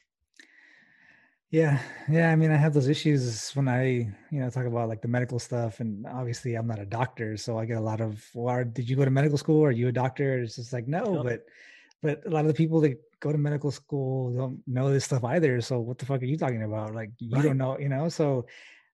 Yeah, 1.50 1.78
yeah. 2.10 2.32
I 2.32 2.36
mean, 2.36 2.50
I 2.50 2.56
have 2.56 2.74
those 2.74 2.88
issues 2.88 3.52
when 3.52 3.68
I, 3.68 4.12
you 4.30 4.40
know, 4.40 4.50
talk 4.50 4.66
about 4.66 4.88
like 4.88 5.02
the 5.02 5.08
medical 5.08 5.38
stuff, 5.38 5.78
and 5.78 6.04
obviously 6.04 6.56
I'm 6.56 6.66
not 6.66 6.80
a 6.80 6.84
doctor, 6.84 7.36
so 7.36 7.56
I 7.58 7.64
get 7.64 7.78
a 7.78 7.80
lot 7.80 8.00
of, 8.00 8.28
well, 8.34 8.64
did 8.64 8.90
you 8.90 8.96
go 8.96 9.04
to 9.04 9.10
medical 9.10 9.38
school? 9.38 9.64
Are 9.64 9.70
you 9.70 9.86
a 9.86 9.92
doctor? 9.92 10.40
It's 10.40 10.56
just 10.56 10.72
like 10.72 10.88
no, 10.88 11.22
but 11.22 11.46
but 12.04 12.20
a 12.26 12.28
lot 12.28 12.42
of 12.42 12.48
the 12.48 12.54
people 12.54 12.82
that 12.82 13.00
go 13.20 13.32
to 13.32 13.38
medical 13.38 13.70
school 13.70 14.30
don't 14.36 14.62
know 14.66 14.92
this 14.92 15.06
stuff 15.06 15.24
either. 15.24 15.58
So 15.62 15.80
what 15.80 15.96
the 15.96 16.04
fuck 16.04 16.20
are 16.20 16.26
you 16.26 16.36
talking 16.36 16.62
about? 16.62 16.94
Like 16.94 17.10
you 17.18 17.34
right. 17.34 17.42
don't 17.42 17.56
know, 17.56 17.78
you 17.78 17.88
know? 17.88 18.10
So 18.10 18.44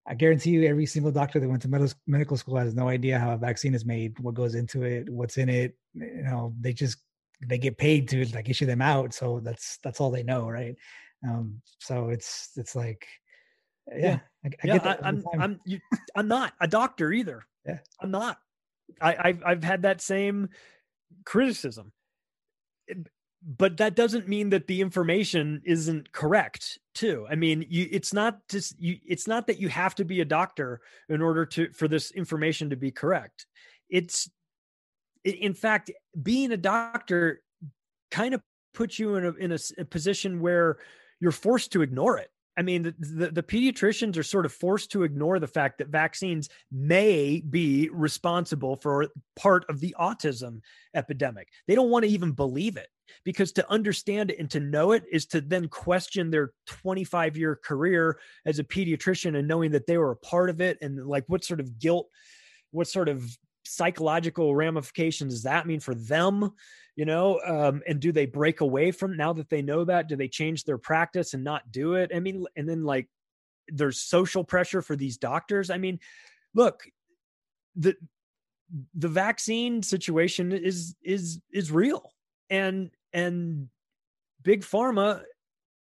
I 0.06 0.14
guarantee 0.14 0.50
you 0.50 0.62
every 0.62 0.86
single 0.86 1.10
doctor 1.10 1.40
that 1.40 1.48
went 1.48 1.60
to 1.62 1.68
med- 1.68 1.92
medical 2.06 2.36
school 2.36 2.56
has 2.56 2.72
no 2.72 2.88
idea 2.88 3.18
how 3.18 3.32
a 3.32 3.36
vaccine 3.36 3.74
is 3.74 3.84
made, 3.84 4.16
what 4.20 4.34
goes 4.34 4.54
into 4.54 4.84
it, 4.84 5.10
what's 5.10 5.38
in 5.38 5.48
it. 5.48 5.76
You 5.92 6.22
know, 6.22 6.54
they 6.60 6.72
just 6.72 6.98
they 7.44 7.58
get 7.58 7.78
paid 7.78 8.08
to 8.10 8.24
like 8.32 8.48
issue 8.48 8.66
them 8.66 8.80
out. 8.80 9.12
So 9.12 9.40
that's 9.42 9.78
that's 9.82 10.00
all 10.00 10.12
they 10.12 10.22
know, 10.22 10.48
right? 10.48 10.76
Um, 11.26 11.60
so 11.80 12.10
it's 12.10 12.50
it's 12.54 12.76
like 12.76 13.08
yeah, 13.90 13.98
yeah. 13.98 14.18
I, 14.44 14.48
I 14.48 14.50
yeah, 14.62 14.72
get 14.74 14.84
that 14.84 15.04
I, 15.04 15.08
am 15.08 15.24
I'm 15.32 15.42
I'm, 15.42 15.60
you, 15.66 15.80
I'm 16.14 16.28
not 16.28 16.52
a 16.60 16.68
doctor 16.68 17.12
either. 17.12 17.44
Yeah, 17.66 17.76
I'm 18.00 18.10
not. 18.10 18.38
I, 19.02 19.16
I've 19.20 19.42
I've 19.44 19.64
had 19.64 19.82
that 19.82 20.00
same 20.00 20.48
criticism 21.26 21.92
but 23.42 23.78
that 23.78 23.94
doesn't 23.94 24.28
mean 24.28 24.50
that 24.50 24.66
the 24.66 24.80
information 24.80 25.62
isn't 25.64 26.12
correct 26.12 26.78
too. 26.94 27.26
I 27.30 27.36
mean 27.36 27.64
you 27.68 27.88
it's 27.90 28.12
not 28.12 28.38
just 28.48 28.78
you 28.80 28.98
it's 29.06 29.26
not 29.26 29.46
that 29.46 29.58
you 29.58 29.68
have 29.68 29.94
to 29.96 30.04
be 30.04 30.20
a 30.20 30.24
doctor 30.24 30.80
in 31.08 31.22
order 31.22 31.46
to 31.46 31.70
for 31.72 31.88
this 31.88 32.10
information 32.10 32.70
to 32.70 32.76
be 32.76 32.90
correct. 32.90 33.46
It's 33.88 34.30
in 35.24 35.54
fact 35.54 35.90
being 36.20 36.52
a 36.52 36.56
doctor 36.56 37.40
kind 38.10 38.34
of 38.34 38.42
puts 38.74 38.98
you 38.98 39.16
in 39.16 39.24
a 39.24 39.32
in 39.32 39.52
a, 39.52 39.58
a 39.78 39.84
position 39.84 40.40
where 40.40 40.78
you're 41.20 41.32
forced 41.32 41.72
to 41.72 41.82
ignore 41.82 42.18
it 42.18 42.30
I 42.56 42.62
mean, 42.62 42.82
the, 42.82 42.94
the, 42.98 43.30
the, 43.30 43.42
pediatricians 43.42 44.16
are 44.16 44.22
sort 44.22 44.44
of 44.44 44.52
forced 44.52 44.90
to 44.92 45.04
ignore 45.04 45.38
the 45.38 45.46
fact 45.46 45.78
that 45.78 45.88
vaccines 45.88 46.48
may 46.70 47.42
be 47.48 47.88
responsible 47.92 48.76
for 48.76 49.08
part 49.36 49.64
of 49.68 49.80
the 49.80 49.94
autism 49.98 50.60
epidemic. 50.94 51.48
They 51.66 51.74
don't 51.74 51.90
want 51.90 52.04
to 52.04 52.10
even 52.10 52.32
believe 52.32 52.76
it 52.76 52.88
because 53.24 53.52
to 53.52 53.70
understand 53.70 54.30
it 54.30 54.38
and 54.38 54.50
to 54.50 54.60
know 54.60 54.92
it 54.92 55.04
is 55.10 55.26
to 55.26 55.40
then 55.40 55.68
question 55.68 56.30
their 56.30 56.52
25 56.66 57.36
year 57.36 57.56
career 57.56 58.18
as 58.44 58.58
a 58.58 58.64
pediatrician 58.64 59.38
and 59.38 59.48
knowing 59.48 59.70
that 59.70 59.86
they 59.86 59.96
were 59.96 60.12
a 60.12 60.16
part 60.16 60.50
of 60.50 60.60
it 60.60 60.78
and 60.80 61.06
like 61.06 61.24
what 61.28 61.44
sort 61.44 61.60
of 61.60 61.78
guilt, 61.78 62.08
what 62.72 62.88
sort 62.88 63.08
of 63.08 63.24
psychological 63.64 64.54
ramifications 64.54 65.34
does 65.34 65.42
that 65.44 65.66
mean 65.66 65.80
for 65.80 65.94
them 65.94 66.50
you 67.00 67.06
know 67.06 67.40
um, 67.46 67.80
and 67.88 67.98
do 67.98 68.12
they 68.12 68.26
break 68.26 68.60
away 68.60 68.90
from 68.90 69.16
now 69.16 69.32
that 69.32 69.48
they 69.48 69.62
know 69.62 69.84
that 69.84 70.06
do 70.06 70.16
they 70.16 70.28
change 70.28 70.64
their 70.64 70.76
practice 70.76 71.32
and 71.32 71.42
not 71.42 71.72
do 71.72 71.94
it? 71.94 72.10
I 72.14 72.20
mean 72.20 72.44
and 72.56 72.68
then 72.68 72.84
like 72.84 73.08
there's 73.68 73.98
social 73.98 74.44
pressure 74.44 74.82
for 74.82 74.96
these 74.96 75.16
doctors. 75.16 75.70
I 75.70 75.78
mean 75.78 75.98
look 76.54 76.82
the 77.74 77.96
the 78.94 79.08
vaccine 79.08 79.82
situation 79.82 80.52
is 80.52 80.94
is 81.02 81.40
is 81.50 81.72
real. 81.72 82.12
And 82.50 82.90
and 83.14 83.70
big 84.42 84.60
pharma 84.60 85.22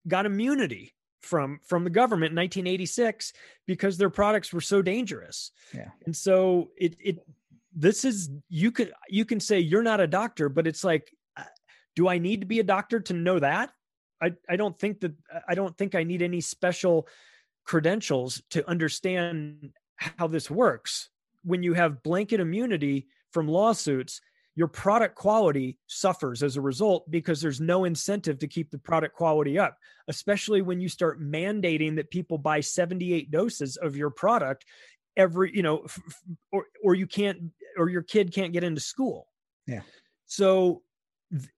got 0.08 0.28
immunity 0.28 0.94
from 1.22 1.62
from 1.66 1.84
the 1.84 1.90
government 1.90 2.30
in 2.30 2.36
1986 2.36 3.34
because 3.66 3.98
their 3.98 4.12
products 4.12 4.54
were 4.54 4.62
so 4.62 4.84
dangerous. 4.84 5.52
Yeah. 5.74 5.90
And 6.06 6.16
so 6.16 6.70
it 6.78 6.96
it 7.00 7.18
this 7.78 8.04
is 8.04 8.30
you 8.50 8.72
could 8.72 8.92
you 9.08 9.24
can 9.24 9.40
say 9.40 9.60
you're 9.60 9.84
not 9.84 10.00
a 10.00 10.08
doctor 10.08 10.50
but 10.50 10.68
it's 10.68 10.84
like 10.84 11.12
uh, 11.38 11.44
do 11.96 12.08
i 12.08 12.18
need 12.18 12.42
to 12.42 12.48
be 12.48 12.60
a 12.60 12.64
doctor 12.64 13.00
to 13.00 13.14
know 13.14 13.40
that? 13.40 13.72
I 14.22 14.34
i 14.50 14.56
don't 14.56 14.78
think 14.78 15.02
that 15.02 15.14
i 15.48 15.56
don't 15.56 15.78
think 15.78 15.94
i 15.94 16.04
need 16.04 16.22
any 16.22 16.42
special 16.42 17.08
credentials 17.64 18.42
to 18.50 18.68
understand 18.68 19.72
how 19.98 20.28
this 20.28 20.50
works. 20.50 21.10
When 21.44 21.64
you 21.64 21.74
have 21.74 22.04
blanket 22.04 22.40
immunity 22.40 23.08
from 23.32 23.48
lawsuits 23.48 24.22
your 24.58 24.68
product 24.68 25.14
quality 25.14 25.78
suffers 25.86 26.42
as 26.42 26.58
a 26.58 26.62
result 26.62 27.10
because 27.12 27.40
there's 27.40 27.62
no 27.62 27.86
incentive 27.86 28.40
to 28.40 28.48
keep 28.48 28.72
the 28.72 28.80
product 28.80 29.16
quality 29.16 29.60
up, 29.60 29.78
especially 30.08 30.64
when 30.64 30.80
you 30.80 30.90
start 30.90 31.22
mandating 31.22 31.96
that 31.96 32.10
people 32.10 32.40
buy 32.40 32.60
78 32.60 33.30
doses 33.30 33.78
of 33.78 33.96
your 33.96 34.10
product 34.10 34.66
every, 35.16 35.56
you 35.56 35.62
know, 35.62 35.86
or 36.52 36.66
or 36.84 36.96
you 36.96 37.06
can't 37.06 37.38
or 37.78 37.90
your 37.90 38.04
kid 38.04 38.34
can't 38.34 38.54
get 38.54 38.64
into 38.64 38.82
school. 38.82 39.28
Yeah. 39.66 39.82
So 40.26 40.82
th- 41.32 41.50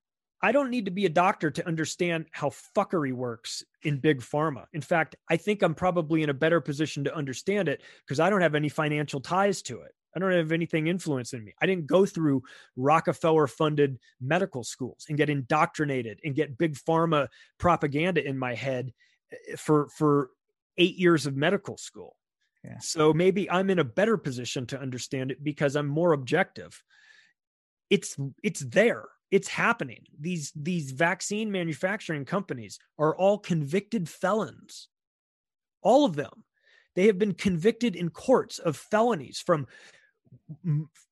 I 0.42 0.52
don't 0.52 0.70
need 0.70 0.86
to 0.86 0.92
be 0.92 1.06
a 1.06 1.10
doctor 1.10 1.52
to 1.52 1.68
understand 1.68 2.26
how 2.32 2.52
fuckery 2.76 3.12
works 3.12 3.64
in 3.84 4.00
big 4.00 4.22
pharma. 4.22 4.66
In 4.74 4.82
fact, 4.82 5.16
I 5.30 5.38
think 5.38 5.62
I'm 5.62 5.76
probably 5.76 6.24
in 6.24 6.30
a 6.30 6.34
better 6.34 6.62
position 6.62 7.04
to 7.04 7.16
understand 7.16 7.68
it 7.68 7.82
because 8.06 8.20
I 8.20 8.30
don't 8.30 8.42
have 8.42 8.56
any 8.56 8.70
financial 8.70 9.20
ties 9.20 9.62
to 9.64 9.82
it. 9.82 9.94
I 10.16 10.20
don't 10.20 10.32
have 10.32 10.52
anything 10.52 10.88
influencing 10.88 11.44
me. 11.44 11.54
I 11.62 11.66
didn't 11.66 11.88
go 11.88 12.06
through 12.06 12.44
Rockefeller 12.76 13.48
funded 13.48 14.00
medical 14.20 14.64
schools 14.64 15.06
and 15.08 15.18
get 15.18 15.30
indoctrinated 15.30 16.20
and 16.24 16.36
get 16.36 16.58
big 16.58 16.76
pharma 16.76 17.28
propaganda 17.58 18.26
in 18.26 18.38
my 18.38 18.56
head 18.56 18.94
eh, 19.32 19.56
for 19.56 19.90
for 19.90 20.30
8 20.78 20.96
years 20.96 21.26
of 21.26 21.36
medical 21.36 21.78
school. 21.78 22.16
Yeah. 22.64 22.80
So 22.80 23.14
maybe 23.14 23.50
I'm 23.50 23.70
in 23.70 23.80
a 23.80 23.84
better 23.84 24.18
position 24.18 24.66
to 24.68 24.80
understand 24.80 25.32
it 25.32 25.44
because 25.44 25.76
I'm 25.76 25.88
more 25.88 26.14
objective. 26.14 26.82
It's 27.90 28.18
it's 28.44 28.60
there. 28.60 29.06
It's 29.32 29.48
happening. 29.48 30.04
These 30.20 30.52
these 30.56 30.92
vaccine 30.92 31.52
manufacturing 31.52 32.26
companies 32.26 32.80
are 32.98 33.16
all 33.16 33.38
convicted 33.38 34.10
felons. 34.10 34.90
All 35.82 36.06
of 36.06 36.16
them. 36.16 36.44
They 36.96 37.08
have 37.08 37.18
been 37.18 37.34
convicted 37.34 37.96
in 37.96 38.10
courts 38.10 38.60
of 38.60 38.76
felonies 38.76 39.42
from 39.46 39.68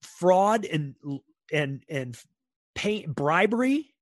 fraud 0.02 0.66
and 0.66 0.96
and 1.52 1.84
and 1.90 2.18
pay 2.76 3.06
bribery 3.06 3.94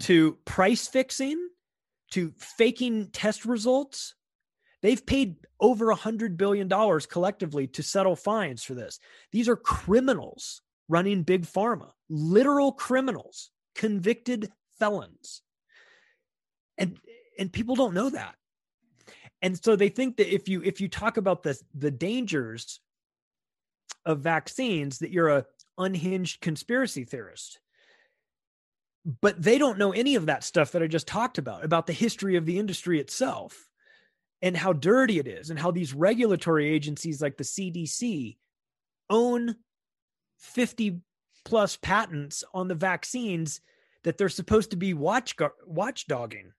to 0.00 0.38
price 0.44 0.86
fixing 0.86 1.48
to 2.12 2.32
faking 2.38 3.08
test 3.12 3.44
results 3.44 4.14
they've 4.82 5.04
paid 5.04 5.36
over 5.60 5.90
a 5.90 5.94
hundred 5.94 6.36
billion 6.36 6.68
dollars 6.68 7.06
collectively 7.06 7.66
to 7.68 7.82
settle 7.82 8.16
fines 8.16 8.62
for 8.62 8.74
this. 8.74 8.98
These 9.32 9.48
are 9.48 9.56
criminals 9.56 10.62
running 10.88 11.22
big 11.22 11.46
pharma 11.46 11.90
literal 12.08 12.72
criminals 12.72 13.50
convicted 13.74 14.50
felons. 14.78 15.42
And 16.76 16.98
and 17.38 17.52
people 17.52 17.76
don't 17.76 17.94
know 17.94 18.10
that. 18.10 18.34
And 19.42 19.62
so 19.62 19.76
they 19.76 19.88
think 19.88 20.16
that 20.16 20.32
if 20.34 20.48
you 20.48 20.62
if 20.62 20.80
you 20.80 20.88
talk 20.88 21.16
about 21.16 21.42
the 21.42 21.58
the 21.74 21.90
dangers 21.90 22.80
of 24.04 24.20
vaccines 24.20 24.98
that 24.98 25.10
you're 25.10 25.28
a 25.28 25.46
unhinged 25.78 26.40
conspiracy 26.40 27.04
theorist. 27.04 27.60
But 29.22 29.40
they 29.42 29.56
don't 29.56 29.78
know 29.78 29.92
any 29.92 30.14
of 30.14 30.26
that 30.26 30.44
stuff 30.44 30.72
that 30.72 30.82
i 30.82 30.86
just 30.86 31.06
talked 31.06 31.38
about 31.38 31.64
about 31.64 31.86
the 31.86 31.92
history 31.94 32.36
of 32.36 32.44
the 32.44 32.58
industry 32.58 33.00
itself 33.00 33.69
and 34.42 34.56
how 34.56 34.72
dirty 34.72 35.18
it 35.18 35.26
is 35.26 35.50
and 35.50 35.58
how 35.58 35.70
these 35.70 35.94
regulatory 35.94 36.68
agencies 36.68 37.20
like 37.20 37.36
the 37.36 37.44
cdc 37.44 38.36
own 39.08 39.56
50 40.38 41.00
plus 41.44 41.76
patents 41.76 42.44
on 42.54 42.68
the 42.68 42.74
vaccines 42.74 43.60
that 44.04 44.16
they're 44.16 44.28
supposed 44.28 44.70
to 44.70 44.76
be 44.76 44.94
watch 44.94 45.36
watchdogging 45.68 46.52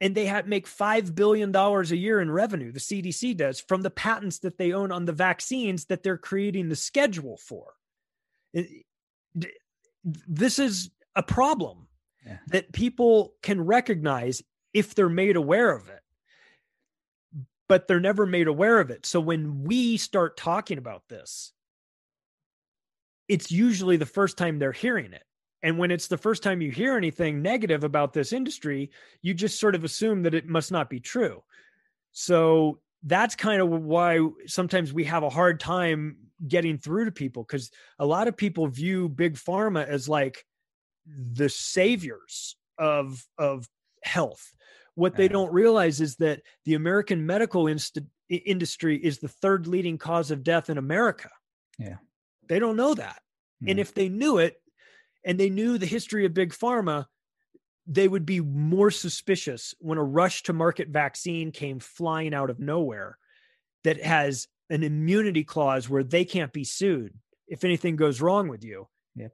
and 0.00 0.14
they 0.14 0.26
have 0.26 0.46
make 0.46 0.66
five 0.66 1.14
billion 1.14 1.52
dollars 1.52 1.90
a 1.92 1.96
year 1.96 2.20
in 2.20 2.30
revenue. 2.30 2.70
The 2.70 2.80
CDC 2.80 3.36
does 3.36 3.60
from 3.60 3.82
the 3.82 3.90
patents 3.90 4.40
that 4.40 4.58
they 4.58 4.72
own 4.72 4.92
on 4.92 5.04
the 5.06 5.12
vaccines 5.12 5.86
that 5.86 6.02
they're 6.02 6.18
creating 6.18 6.68
the 6.68 6.76
schedule 6.76 7.38
for. 7.38 7.72
This 10.04 10.58
is 10.58 10.90
a 11.14 11.22
problem 11.22 11.88
Yeah. 12.24 12.38
that 12.48 12.72
people 12.72 13.34
can 13.42 13.60
recognize 13.60 14.42
if 14.74 14.94
they're 14.94 15.08
made 15.08 15.36
aware 15.36 15.70
of 15.74 15.88
it, 15.88 16.00
but 17.68 17.86
they're 17.86 18.00
never 18.00 18.26
made 18.26 18.48
aware 18.48 18.80
of 18.80 18.90
it. 18.90 19.06
So 19.06 19.20
when 19.20 19.64
we 19.64 19.96
start 19.96 20.36
talking 20.36 20.78
about 20.78 21.02
this, 21.08 21.52
it's 23.28 23.50
usually 23.50 23.96
the 23.96 24.06
first 24.06 24.38
time 24.38 24.58
they're 24.58 24.72
hearing 24.72 25.12
it. 25.12 25.24
And 25.62 25.78
when 25.78 25.90
it's 25.90 26.06
the 26.06 26.18
first 26.18 26.42
time 26.42 26.60
you 26.60 26.70
hear 26.70 26.96
anything 26.96 27.42
negative 27.42 27.82
about 27.82 28.12
this 28.12 28.32
industry, 28.32 28.90
you 29.22 29.34
just 29.34 29.58
sort 29.58 29.74
of 29.74 29.84
assume 29.84 30.22
that 30.22 30.34
it 30.34 30.46
must 30.46 30.70
not 30.70 30.88
be 30.88 31.00
true. 31.00 31.42
So 32.12 32.78
that's 33.02 33.34
kind 33.34 33.60
of 33.60 33.68
why 33.68 34.20
sometimes 34.46 34.92
we 34.92 35.04
have 35.04 35.22
a 35.22 35.30
hard 35.30 35.58
time 35.58 36.16
getting 36.46 36.78
through 36.78 37.06
to 37.06 37.12
people 37.12 37.42
because 37.42 37.70
a 37.98 38.06
lot 38.06 38.28
of 38.28 38.36
people 38.36 38.66
view 38.68 39.08
big 39.08 39.34
pharma 39.34 39.86
as 39.86 40.08
like 40.08 40.44
the 41.06 41.48
saviors 41.48 42.56
of 42.78 43.24
of 43.38 43.68
health. 44.02 44.54
What 44.96 45.14
they 45.16 45.28
don't 45.28 45.52
realize 45.52 46.00
is 46.00 46.16
that 46.16 46.42
the 46.64 46.74
American 46.74 47.24
medical 47.26 47.66
inst- 47.66 47.98
industry 48.28 48.96
is 48.96 49.18
the 49.18 49.28
third 49.28 49.66
leading 49.66 49.98
cause 49.98 50.30
of 50.30 50.42
death 50.42 50.68
in 50.70 50.78
America. 50.78 51.30
Yeah. 51.78 51.98
They 52.48 52.58
don't 52.58 52.76
know 52.76 52.94
that. 52.94 53.22
And 53.60 53.78
Mhm. 53.78 53.82
if 53.82 53.94
they 53.94 54.08
knew 54.08 54.38
it 54.38 54.60
and 55.24 55.38
they 55.38 55.50
knew 55.50 55.78
the 55.78 55.86
history 55.86 56.24
of 56.24 56.34
big 56.34 56.52
pharma, 56.52 57.06
they 57.86 58.08
would 58.08 58.26
be 58.26 58.40
more 58.40 58.90
suspicious 58.90 59.74
when 59.78 59.98
a 59.98 60.02
rush 60.02 60.42
to 60.44 60.52
market 60.52 60.88
vaccine 60.88 61.52
came 61.52 61.78
flying 61.78 62.34
out 62.34 62.50
of 62.50 62.58
nowhere 62.58 63.18
that 63.84 64.02
has 64.02 64.48
an 64.70 64.82
immunity 64.82 65.44
clause 65.44 65.88
where 65.88 66.02
they 66.02 66.24
can't 66.24 66.52
be 66.52 66.64
sued 66.64 67.14
if 67.46 67.62
anything 67.64 67.96
goes 67.96 68.20
wrong 68.20 68.48
with 68.48 68.64
you. 68.64 68.88
Yep. 69.14 69.32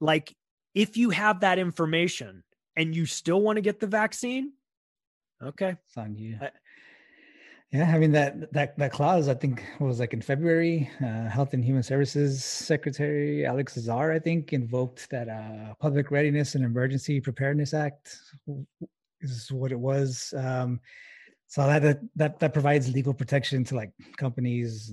Like 0.00 0.34
if 0.74 0.96
you 0.96 1.10
have 1.10 1.40
that 1.40 1.58
information 1.58 2.44
and 2.76 2.94
you 2.96 3.04
still 3.06 3.40
want 3.42 3.56
to 3.56 3.62
get 3.62 3.78
the 3.78 3.86
vaccine, 3.86 4.54
okay. 5.42 5.76
On 5.96 6.14
you. 6.16 6.38
I- 6.40 6.50
yeah, 7.72 7.92
I 7.94 7.98
mean 8.00 8.10
that 8.12 8.52
that 8.52 8.76
that 8.78 8.90
clause. 8.90 9.28
I 9.28 9.34
think 9.34 9.62
was 9.78 10.00
like 10.00 10.12
in 10.12 10.20
February. 10.20 10.90
Uh, 11.00 11.28
Health 11.28 11.54
and 11.54 11.64
Human 11.64 11.84
Services 11.84 12.44
Secretary 12.44 13.46
Alex 13.46 13.76
Azar, 13.78 14.10
I 14.10 14.18
think, 14.18 14.52
invoked 14.52 15.08
that 15.10 15.28
uh, 15.28 15.74
Public 15.78 16.10
Readiness 16.10 16.56
and 16.56 16.64
Emergency 16.64 17.20
Preparedness 17.20 17.72
Act. 17.72 18.16
Is 19.20 19.52
what 19.52 19.70
it 19.70 19.78
was. 19.78 20.34
Um, 20.36 20.80
so 21.46 21.64
that, 21.66 22.00
that 22.16 22.40
that 22.40 22.52
provides 22.52 22.92
legal 22.92 23.14
protection 23.14 23.62
to 23.64 23.76
like 23.76 23.92
companies 24.16 24.92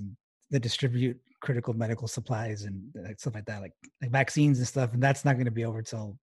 that 0.50 0.60
distribute 0.60 1.18
critical 1.40 1.74
medical 1.74 2.06
supplies 2.06 2.62
and 2.62 2.82
stuff 3.16 3.34
like 3.34 3.46
that, 3.46 3.60
like 3.60 3.74
like 4.02 4.10
vaccines 4.10 4.58
and 4.58 4.68
stuff. 4.68 4.92
And 4.92 5.02
that's 5.02 5.24
not 5.24 5.34
going 5.34 5.46
to 5.46 5.50
be 5.50 5.64
over 5.64 5.82
till 5.82 6.16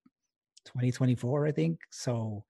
2024, 0.65 1.47
I 1.47 1.51
think. 1.51 1.79
So, 1.89 2.43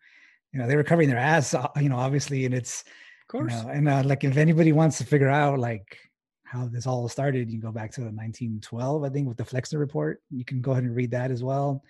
you 0.51 0.59
know, 0.59 0.67
they 0.67 0.75
were 0.75 0.83
covering 0.83 1.09
their 1.09 1.17
ass, 1.17 1.53
uh, 1.53 1.67
you 1.81 1.89
know, 1.89 1.97
obviously, 1.97 2.45
and 2.45 2.53
it's 2.53 2.81
Of 2.81 3.27
course. 3.27 3.53
you 3.53 3.63
know, 3.63 3.69
and 3.69 3.89
uh, 3.89 4.03
like 4.05 4.23
if 4.23 4.37
anybody 4.37 4.71
wants 4.71 4.97
to 4.99 5.05
figure 5.05 5.29
out 5.29 5.59
like 5.59 5.97
how 6.43 6.67
this 6.67 6.87
all 6.87 7.07
started, 7.09 7.49
you 7.49 7.59
can 7.59 7.67
go 7.69 7.73
back 7.73 7.91
to 7.93 8.01
1912, 8.01 9.03
I 9.03 9.09
think, 9.09 9.27
with 9.27 9.37
the 9.37 9.43
Flexner 9.45 9.79
report. 9.79 10.21
You 10.29 10.45
can 10.45 10.61
go 10.61 10.71
ahead 10.71 10.83
and 10.83 10.95
read 10.95 11.11
that 11.11 11.31
as 11.31 11.43
well. 11.43 11.83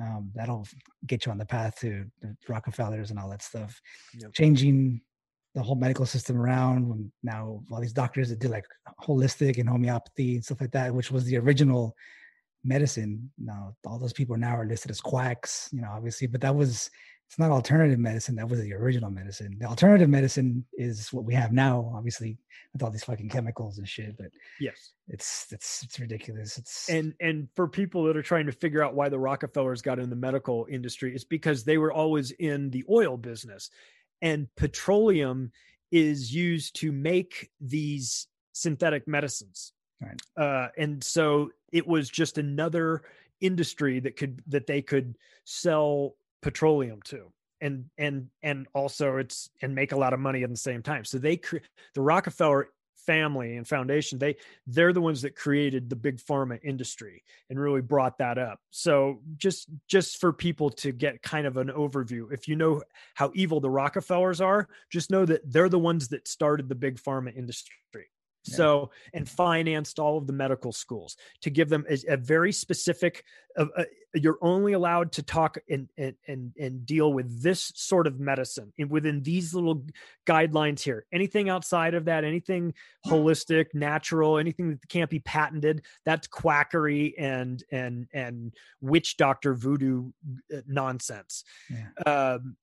Um, 0.00 0.30
that'll 0.34 0.66
get 1.06 1.26
you 1.26 1.32
on 1.32 1.38
the 1.38 1.46
path 1.46 1.78
to 1.80 2.04
the 2.20 2.36
Rockefellers 2.48 3.10
and 3.10 3.18
all 3.18 3.30
that 3.30 3.42
stuff. 3.42 3.80
Yep. 4.14 4.32
Changing 4.32 5.00
the 5.54 5.62
whole 5.62 5.74
medical 5.74 6.04
system 6.04 6.36
around. 6.36 7.10
Now 7.22 7.62
all 7.70 7.80
these 7.80 7.94
doctors 7.94 8.28
that 8.28 8.38
did 8.38 8.50
like 8.50 8.66
holistic 9.02 9.58
and 9.58 9.68
homeopathy 9.68 10.34
and 10.34 10.44
stuff 10.44 10.60
like 10.60 10.72
that, 10.72 10.94
which 10.94 11.10
was 11.10 11.24
the 11.24 11.38
original 11.38 11.96
medicine. 12.62 13.30
Now 13.38 13.74
all 13.86 13.98
those 13.98 14.12
people 14.12 14.36
now 14.36 14.54
are 14.56 14.66
listed 14.66 14.90
as 14.90 15.00
quacks, 15.00 15.70
you 15.72 15.80
know, 15.80 15.88
obviously, 15.90 16.26
but 16.26 16.42
that 16.42 16.54
was 16.54 16.90
it's 17.28 17.38
not 17.38 17.50
alternative 17.50 17.98
medicine. 17.98 18.36
That 18.36 18.48
was 18.48 18.60
the 18.60 18.72
original 18.72 19.10
medicine. 19.10 19.56
The 19.58 19.66
alternative 19.66 20.08
medicine 20.08 20.64
is 20.74 21.12
what 21.12 21.24
we 21.24 21.34
have 21.34 21.52
now, 21.52 21.92
obviously, 21.94 22.38
with 22.72 22.82
all 22.82 22.90
these 22.90 23.04
fucking 23.04 23.28
chemicals 23.28 23.78
and 23.78 23.88
shit. 23.88 24.16
But 24.16 24.30
yes. 24.60 24.92
it's 25.08 25.46
it's 25.50 25.82
it's 25.82 25.98
ridiculous. 25.98 26.56
It's 26.56 26.88
and 26.88 27.14
and 27.20 27.48
for 27.56 27.66
people 27.66 28.04
that 28.04 28.16
are 28.16 28.22
trying 28.22 28.46
to 28.46 28.52
figure 28.52 28.82
out 28.82 28.94
why 28.94 29.08
the 29.08 29.18
rockefellers 29.18 29.82
got 29.82 29.98
in 29.98 30.08
the 30.08 30.16
medical 30.16 30.66
industry 30.70 31.14
it's 31.14 31.24
because 31.24 31.64
they 31.64 31.78
were 31.78 31.92
always 31.92 32.30
in 32.32 32.70
the 32.70 32.84
oil 32.88 33.16
business 33.16 33.70
and 34.22 34.48
petroleum 34.56 35.50
is 35.90 36.34
used 36.34 36.76
to 36.76 36.92
make 36.92 37.50
these 37.60 38.28
synthetic 38.52 39.06
medicines 39.06 39.72
Right. 40.00 40.20
uh, 40.36 40.68
and 40.76 41.02
so 41.02 41.50
it 41.72 41.86
was 41.86 42.08
just 42.10 42.38
another 42.38 43.02
industry 43.40 44.00
that 44.00 44.16
could 44.16 44.42
that 44.46 44.66
they 44.66 44.82
could 44.82 45.16
sell 45.44 46.14
petroleum 46.46 47.02
too. 47.02 47.32
And 47.60 47.86
and 47.98 48.28
and 48.40 48.68
also 48.72 49.16
it's 49.16 49.50
and 49.60 49.74
make 49.74 49.90
a 49.90 49.96
lot 49.96 50.12
of 50.12 50.20
money 50.20 50.44
at 50.44 50.50
the 50.50 50.56
same 50.56 50.80
time. 50.80 51.04
So 51.04 51.18
they 51.18 51.38
cre- 51.38 51.56
the 51.94 52.02
rockefeller 52.02 52.68
family 53.04 53.56
and 53.56 53.68
foundation 53.68 54.18
they 54.18 54.34
they're 54.66 54.92
the 54.92 55.00
ones 55.00 55.22
that 55.22 55.36
created 55.36 55.88
the 55.88 55.94
big 55.94 56.18
pharma 56.18 56.58
industry 56.64 57.22
and 57.48 57.58
really 57.58 57.80
brought 57.80 58.18
that 58.18 58.38
up. 58.38 58.60
So 58.70 59.20
just 59.36 59.68
just 59.88 60.20
for 60.20 60.32
people 60.32 60.70
to 60.70 60.92
get 60.92 61.22
kind 61.22 61.48
of 61.48 61.56
an 61.56 61.68
overview 61.68 62.32
if 62.32 62.46
you 62.46 62.54
know 62.54 62.82
how 63.14 63.32
evil 63.34 63.58
the 63.58 63.70
rockefellers 63.70 64.40
are 64.40 64.68
just 64.90 65.10
know 65.10 65.24
that 65.24 65.50
they're 65.50 65.68
the 65.68 65.78
ones 65.78 66.08
that 66.08 66.28
started 66.28 66.68
the 66.68 66.74
big 66.76 67.00
pharma 67.00 67.36
industry 67.36 67.74
So, 68.54 68.90
and 69.12 69.28
financed 69.28 69.98
all 69.98 70.18
of 70.18 70.26
the 70.26 70.32
medical 70.32 70.72
schools 70.72 71.16
to 71.42 71.50
give 71.50 71.68
them 71.68 71.84
a, 71.88 71.98
a 72.14 72.16
very 72.16 72.52
specific. 72.52 73.24
Uh, 73.58 73.66
uh, 73.76 73.84
you're 74.14 74.38
only 74.40 74.72
allowed 74.72 75.12
to 75.12 75.22
talk 75.22 75.58
and, 75.68 75.88
and 75.98 76.14
and 76.26 76.52
and 76.58 76.86
deal 76.86 77.12
with 77.12 77.42
this 77.42 77.72
sort 77.74 78.06
of 78.06 78.18
medicine 78.18 78.72
and 78.78 78.90
within 78.90 79.22
these 79.22 79.52
little 79.52 79.84
guidelines 80.26 80.80
here. 80.80 81.04
Anything 81.12 81.48
outside 81.48 81.94
of 81.94 82.06
that, 82.06 82.24
anything 82.24 82.72
holistic, 83.06 83.66
natural, 83.74 84.38
anything 84.38 84.70
that 84.70 84.88
can't 84.88 85.10
be 85.10 85.18
patented, 85.18 85.82
that's 86.04 86.26
quackery 86.26 87.14
and 87.18 87.62
and 87.70 88.06
and 88.12 88.54
witch 88.80 89.16
doctor 89.16 89.54
voodoo 89.54 90.10
uh, 90.54 90.60
nonsense. 90.66 91.44
Yeah. 91.68 92.12
Um, 92.36 92.56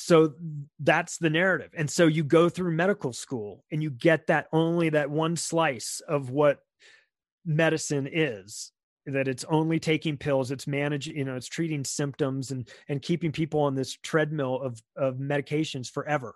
so 0.00 0.32
that's 0.78 1.18
the 1.18 1.30
narrative. 1.30 1.70
And 1.76 1.90
so 1.90 2.06
you 2.06 2.24
go 2.24 2.48
through 2.48 2.72
medical 2.72 3.12
school 3.12 3.64
and 3.70 3.82
you 3.82 3.90
get 3.90 4.28
that 4.28 4.46
only 4.52 4.88
that 4.90 5.10
one 5.10 5.36
slice 5.36 6.00
of 6.08 6.30
what 6.30 6.60
medicine 7.44 8.08
is 8.10 8.72
that 9.06 9.28
it's 9.28 9.44
only 9.48 9.78
taking 9.80 10.16
pills 10.16 10.50
it's 10.50 10.66
managing 10.66 11.16
you 11.16 11.24
know 11.24 11.34
it's 11.34 11.48
treating 11.48 11.82
symptoms 11.84 12.50
and 12.50 12.68
and 12.88 13.00
keeping 13.00 13.32
people 13.32 13.60
on 13.60 13.74
this 13.74 13.96
treadmill 14.02 14.60
of 14.60 14.80
of 14.96 15.16
medications 15.16 15.90
forever. 15.90 16.34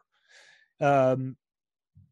Um 0.80 1.36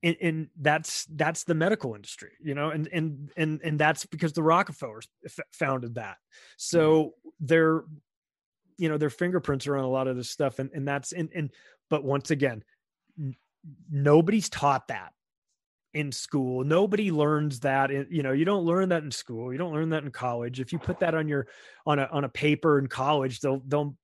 and, 0.05 0.17
and 0.21 0.49
that's 0.61 1.07
that's 1.15 1.45
the 1.45 1.55
medical 1.55 1.95
industry 1.95 2.33
you 2.43 2.55
know 2.55 2.71
and 2.71 2.89
and 2.93 3.31
and 3.37 3.61
and 3.63 3.79
that's 3.79 4.07
because 4.07 4.33
the 4.33 4.43
rockefellers 4.43 5.07
f- 5.25 5.47
founded 5.53 5.97
that. 5.97 6.17
So 6.57 7.15
they're 7.41 7.85
you 8.79 8.89
know 8.89 8.99
their 8.99 9.11
fingerprints 9.11 9.67
are 9.67 9.77
on 9.77 9.85
a 9.85 9.89
lot 9.89 10.09
of 10.09 10.17
this 10.17 10.31
stuff 10.31 10.59
and 10.59 10.71
and 10.73 10.87
that's 10.87 11.13
and 11.13 11.31
and 11.35 11.51
but 11.91 12.05
once 12.05 12.31
again 12.31 12.63
n- 13.19 13.35
nobody's 13.91 14.49
taught 14.49 14.89
that 14.89 15.13
in 15.95 16.11
school. 16.11 16.65
Nobody 16.65 17.11
learns 17.11 17.61
that 17.61 17.91
in, 17.91 18.07
you 18.11 18.23
know 18.23 18.33
you 18.33 18.45
don't 18.45 18.65
learn 18.65 18.89
that 18.91 19.03
in 19.03 19.11
school. 19.11 19.53
You 19.53 19.59
don't 19.59 19.73
learn 19.73 19.91
that 19.91 20.05
in 20.05 20.11
college. 20.11 20.61
If 20.61 20.73
you 20.73 20.79
put 20.79 21.01
that 21.01 21.15
on 21.15 21.29
your 21.29 21.47
on 21.87 21.99
a 21.99 22.09
on 22.11 22.25
a 22.25 22.29
paper 22.29 22.79
in 22.79 22.87
college 22.87 23.41
they'll 23.41 23.63
they'll 23.67 23.95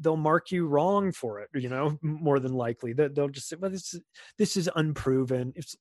they'll 0.00 0.16
mark 0.16 0.50
you 0.50 0.66
wrong 0.66 1.12
for 1.12 1.40
it 1.40 1.48
you 1.54 1.68
know 1.68 1.98
more 2.02 2.38
than 2.38 2.52
likely. 2.52 2.92
They'll, 2.92 3.12
they'll 3.12 3.28
just 3.28 3.48
say 3.48 3.56
well 3.58 3.70
this 3.70 3.94
is 3.94 4.00
this 4.38 4.56
is 4.56 4.70
unproven. 4.76 5.52
It's 5.56 5.76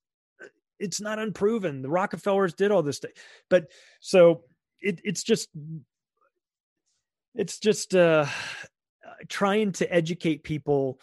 it's 0.79 0.99
not 0.99 1.19
unproven. 1.19 1.83
The 1.83 1.89
rockefellers 1.89 2.53
did 2.53 2.71
all 2.71 2.81
this 2.81 2.97
stuff 2.97 3.11
but 3.49 3.67
so 3.99 4.43
it, 4.81 4.99
it's 5.03 5.23
just 5.23 5.49
it's 7.35 7.59
just 7.59 7.95
uh, 7.95 8.25
trying 9.27 9.71
to 9.73 9.93
educate 9.93 10.43
people 10.43 10.99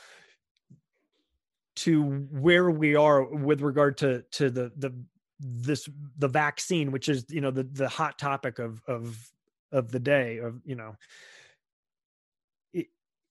to 1.76 2.02
where 2.30 2.70
we 2.70 2.96
are 2.96 3.24
with 3.24 3.60
regard 3.60 3.98
to 3.98 4.22
to 4.32 4.50
the 4.50 4.72
the 4.76 4.92
this 5.40 5.88
the 6.18 6.26
vaccine 6.26 6.90
which 6.90 7.08
is 7.08 7.24
you 7.28 7.40
know 7.40 7.52
the 7.52 7.62
the 7.62 7.88
hot 7.88 8.18
topic 8.18 8.58
of 8.58 8.82
of 8.88 9.16
of 9.70 9.90
the 9.92 10.00
day 10.00 10.38
of 10.38 10.60
you 10.64 10.74
know 10.74 10.96
it, 12.72 12.86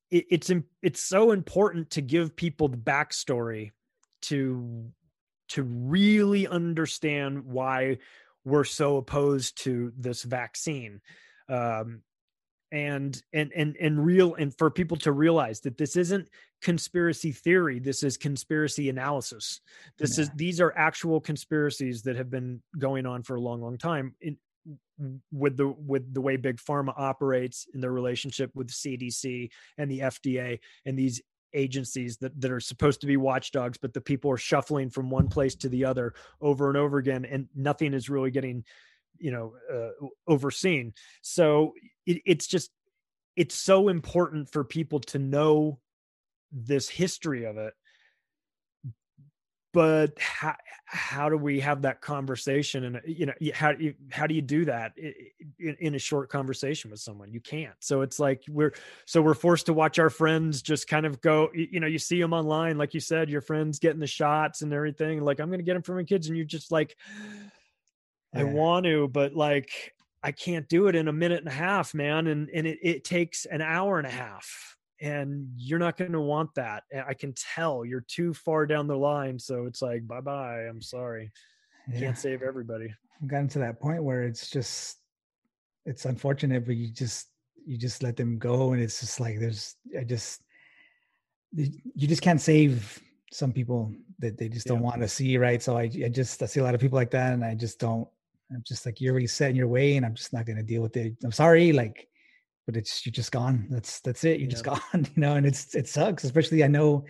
it 0.10 0.26
it's 0.30 0.52
it's 0.82 1.04
so 1.04 1.32
important 1.32 1.90
to 1.90 2.02
give 2.02 2.38
people 2.38 2.70
the 2.70 2.78
backstory 2.78 3.72
to 4.22 4.90
to 5.50 5.64
really 5.64 6.48
understand 6.48 7.46
why 7.46 7.98
we're 8.44 8.64
so 8.64 8.98
opposed 8.98 9.62
to 9.64 9.92
this 9.98 10.24
vaccine. 10.24 11.02
Um, 11.50 12.02
and 12.72 13.22
and 13.34 13.52
and 13.56 13.78
and 13.80 14.06
real 14.06 14.36
and 14.36 14.58
for 14.58 14.70
people 14.70 14.98
to 14.98 15.12
realize 15.12 15.62
that 15.62 15.78
this 15.78 15.96
isn't 15.96 16.30
conspiracy 16.62 17.32
theory 17.32 17.80
this 17.80 18.04
is 18.04 18.18
conspiracy 18.18 18.90
analysis 18.90 19.62
this 19.98 20.18
yeah. 20.18 20.24
is 20.24 20.30
these 20.36 20.60
are 20.60 20.74
actual 20.76 21.22
conspiracies 21.22 22.02
that 22.02 22.16
have 22.16 22.30
been 22.30 22.62
going 22.78 23.06
on 23.06 23.24
for 23.24 23.36
a 23.36 23.42
long 23.42 23.62
long 23.62 23.78
time 23.78 24.14
in 24.22 24.38
with 25.32 25.56
the 25.56 25.68
with 25.68 26.14
the 26.14 26.20
way 26.22 26.36
big 26.36 26.58
pharma 26.58 26.94
operates 26.98 27.68
in 27.74 27.80
their 27.80 27.92
relationship 27.92 28.52
with 28.54 28.68
cdc 28.70 29.50
and 29.78 29.90
the 29.90 30.00
fda 30.00 30.60
and 30.86 30.98
these 30.98 31.22
agencies 31.54 32.18
that, 32.18 32.40
that 32.42 32.52
are 32.52 32.60
supposed 32.60 33.00
to 33.00 33.08
be 33.08 33.16
watchdogs 33.16 33.78
but 33.78 33.94
the 33.94 34.02
people 34.02 34.30
are 34.30 34.38
shuffling 34.38 34.90
from 34.90 35.10
one 35.10 35.30
place 35.30 35.56
to 35.56 35.70
the 35.70 35.86
other 35.86 36.14
over 36.42 36.68
and 36.68 36.78
over 36.78 36.98
again 36.98 37.24
and 37.24 37.48
nothing 37.56 37.94
is 37.94 38.10
really 38.10 38.32
getting 38.32 38.64
you 39.20 39.32
know 39.32 39.54
uh, 39.74 40.08
overseen. 40.28 40.94
So 41.22 41.74
it, 42.06 42.22
it's 42.26 42.48
just 42.48 42.72
it's 43.36 43.56
so 43.56 43.88
important 43.88 44.52
for 44.52 44.64
people 44.64 45.00
to 45.00 45.20
know 45.20 45.80
this 46.52 46.90
history 46.90 47.46
of 47.46 47.58
it. 47.58 47.74
But 49.74 50.18
how, 50.18 50.56
how 50.86 51.30
do 51.30 51.38
we 51.38 51.60
have 51.60 51.84
that 51.84 52.02
conversation? 52.02 52.86
And 52.86 53.02
you 53.06 53.28
know 53.28 53.34
how 53.54 53.74
do 53.74 53.84
you 53.84 53.94
how 54.10 54.26
do 54.26 54.34
you 54.34 54.42
do 54.42 54.66
that 54.66 54.94
in, 54.98 55.76
in, 55.80 55.94
a 55.94 56.00
short 56.00 56.30
conversation 56.30 56.90
with 56.90 57.00
someone? 57.00 57.32
You 57.32 57.42
can't. 57.42 57.76
So 57.80 58.02
it's 58.02 58.20
like 58.20 58.44
we're 58.50 58.74
so 59.06 59.22
we're 59.22 59.36
forced 59.36 59.68
to 59.68 59.74
watch 59.74 60.00
our 60.00 60.10
friends 60.10 60.64
just 60.64 60.88
kind 60.88 61.06
of 61.06 61.22
go 61.22 61.52
you 61.54 61.80
know 61.80 61.86
you 61.86 62.00
see 62.00 62.20
them 62.20 62.34
online 62.34 62.80
like 62.80 62.96
you 62.96 63.00
said 63.00 63.30
your 63.30 63.42
friends 63.42 63.78
getting 63.78 64.00
the 64.00 64.08
shots 64.08 64.62
and 64.62 64.74
everything 64.74 65.22
like 65.22 65.40
i'm 65.40 65.52
gonna 65.52 65.62
get 65.62 65.74
them 65.74 65.84
for 65.84 65.94
my 65.94 66.04
kids 66.04 66.28
and 66.28 66.38
you're 66.38 66.46
just 66.46 66.72
like 66.72 66.96
I 68.34 68.44
want 68.44 68.86
to, 68.86 69.08
but 69.08 69.34
like 69.34 69.94
I 70.24 70.32
can't 70.32 70.68
do 70.68 70.88
it 70.88 70.96
in 70.96 71.08
a 71.08 71.14
minute 71.14 71.40
and 71.40 71.48
a 71.48 71.52
half, 71.52 71.94
man. 71.94 72.28
And 72.28 72.50
and 72.50 72.68
it, 72.68 72.80
it 72.82 73.04
takes 73.04 73.46
an 73.46 73.62
hour 73.62 73.98
and 73.98 74.08
a 74.08 74.12
half. 74.12 74.76
And 75.00 75.50
you're 75.56 75.78
not 75.78 75.96
going 75.96 76.14
to 76.14 76.20
want 76.20 76.56
that. 76.56 76.82
I 77.08 77.14
can 77.14 77.32
tell 77.34 77.86
you're 77.86 78.06
too 78.08 78.34
far 78.34 78.66
down 78.66 78.88
the 78.88 78.98
line. 78.98 79.38
So 79.38 79.68
it's 79.68 79.80
like, 79.80 80.08
bye 80.08 80.22
bye. 80.22 80.62
I'm 80.62 80.82
sorry. 80.82 81.32
Yeah. 81.94 82.00
Can't 82.00 82.18
save 82.18 82.42
everybody. 82.42 82.92
I've 83.22 83.28
gotten 83.28 83.48
to 83.50 83.60
that 83.60 83.80
point 83.80 84.04
where 84.04 84.24
it's 84.24 84.50
just, 84.50 84.98
it's 85.86 86.06
unfortunate, 86.06 86.66
but 86.66 86.76
you 86.76 86.92
just, 86.92 87.28
you 87.64 87.78
just 87.78 88.02
let 88.02 88.18
them 88.18 88.40
go. 88.40 88.74
And 88.74 88.82
it's 88.82 89.00
just 89.00 89.20
like, 89.20 89.40
there's, 89.40 89.76
I 89.96 90.04
just, 90.04 90.42
you 91.54 92.08
just 92.08 92.24
can't 92.24 92.42
save 92.42 93.00
some 93.32 93.52
people 93.52 93.94
that 94.18 94.40
they 94.40 94.50
just 94.50 94.66
don't 94.66 94.82
want 94.82 95.02
to 95.02 95.08
see. 95.08 95.38
Right. 95.38 95.62
So 95.62 95.78
I, 95.78 95.84
I 95.84 96.10
just, 96.10 96.42
I 96.42 96.48
see 96.48 96.60
a 96.60 96.64
lot 96.64 96.74
of 96.74 96.82
people 96.82 96.96
like 96.96 97.12
that. 97.12 97.34
And 97.34 97.46
I 97.46 97.54
just 97.54 97.78
don't, 97.78 98.08
I'm 98.52 98.64
just 98.66 98.86
like 98.86 99.02
you're 99.02 99.12
already 99.12 99.28
set 99.28 99.50
in 99.50 99.56
your 99.56 99.68
way, 99.68 99.98
and 99.98 100.06
I'm 100.06 100.16
just 100.16 100.34
not 100.34 100.46
going 100.46 100.58
to 100.58 100.64
deal 100.64 100.82
with 100.82 100.96
it. 100.98 101.16
I'm 101.24 101.32
sorry, 101.32 101.72
like, 101.72 102.08
but 102.66 102.78
it's 102.78 103.06
you're 103.06 103.12
just 103.12 103.32
gone. 103.32 103.68
That's 103.70 104.00
that's 104.02 104.24
it. 104.24 104.40
You're 104.40 104.50
yeah. 104.50 104.52
just 104.52 104.64
gone, 104.66 104.80
you 104.94 105.22
know. 105.22 105.36
And 105.36 105.46
it's 105.46 105.76
it 105.76 105.88
sucks, 105.88 106.24
especially 106.24 106.64
I 106.64 106.68
know 106.68 107.06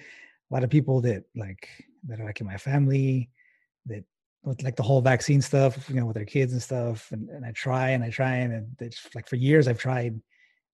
a 0.50 0.54
lot 0.54 0.64
of 0.64 0.70
people 0.70 1.02
that 1.02 1.24
like 1.36 1.70
that 2.08 2.20
are 2.20 2.26
like 2.26 2.42
in 2.42 2.48
my 2.48 2.58
family 2.58 3.30
that 3.86 4.04
with 4.44 4.64
like 4.64 4.76
the 4.76 4.84
whole 4.84 5.02
vaccine 5.02 5.42
stuff, 5.42 5.90
you 5.90 5.96
know, 5.96 6.06
with 6.06 6.16
their 6.16 6.26
kids 6.26 6.54
and 6.54 6.62
stuff. 6.62 7.12
And, 7.12 7.30
and 7.30 7.46
I 7.46 7.52
try 7.52 7.90
and 7.90 8.04
I 8.04 8.10
try 8.10 8.36
and 8.38 8.76
it's 8.80 9.08
like 9.14 9.28
for 9.28 9.36
years 9.36 9.68
I've 9.68 9.80
tried 9.80 10.20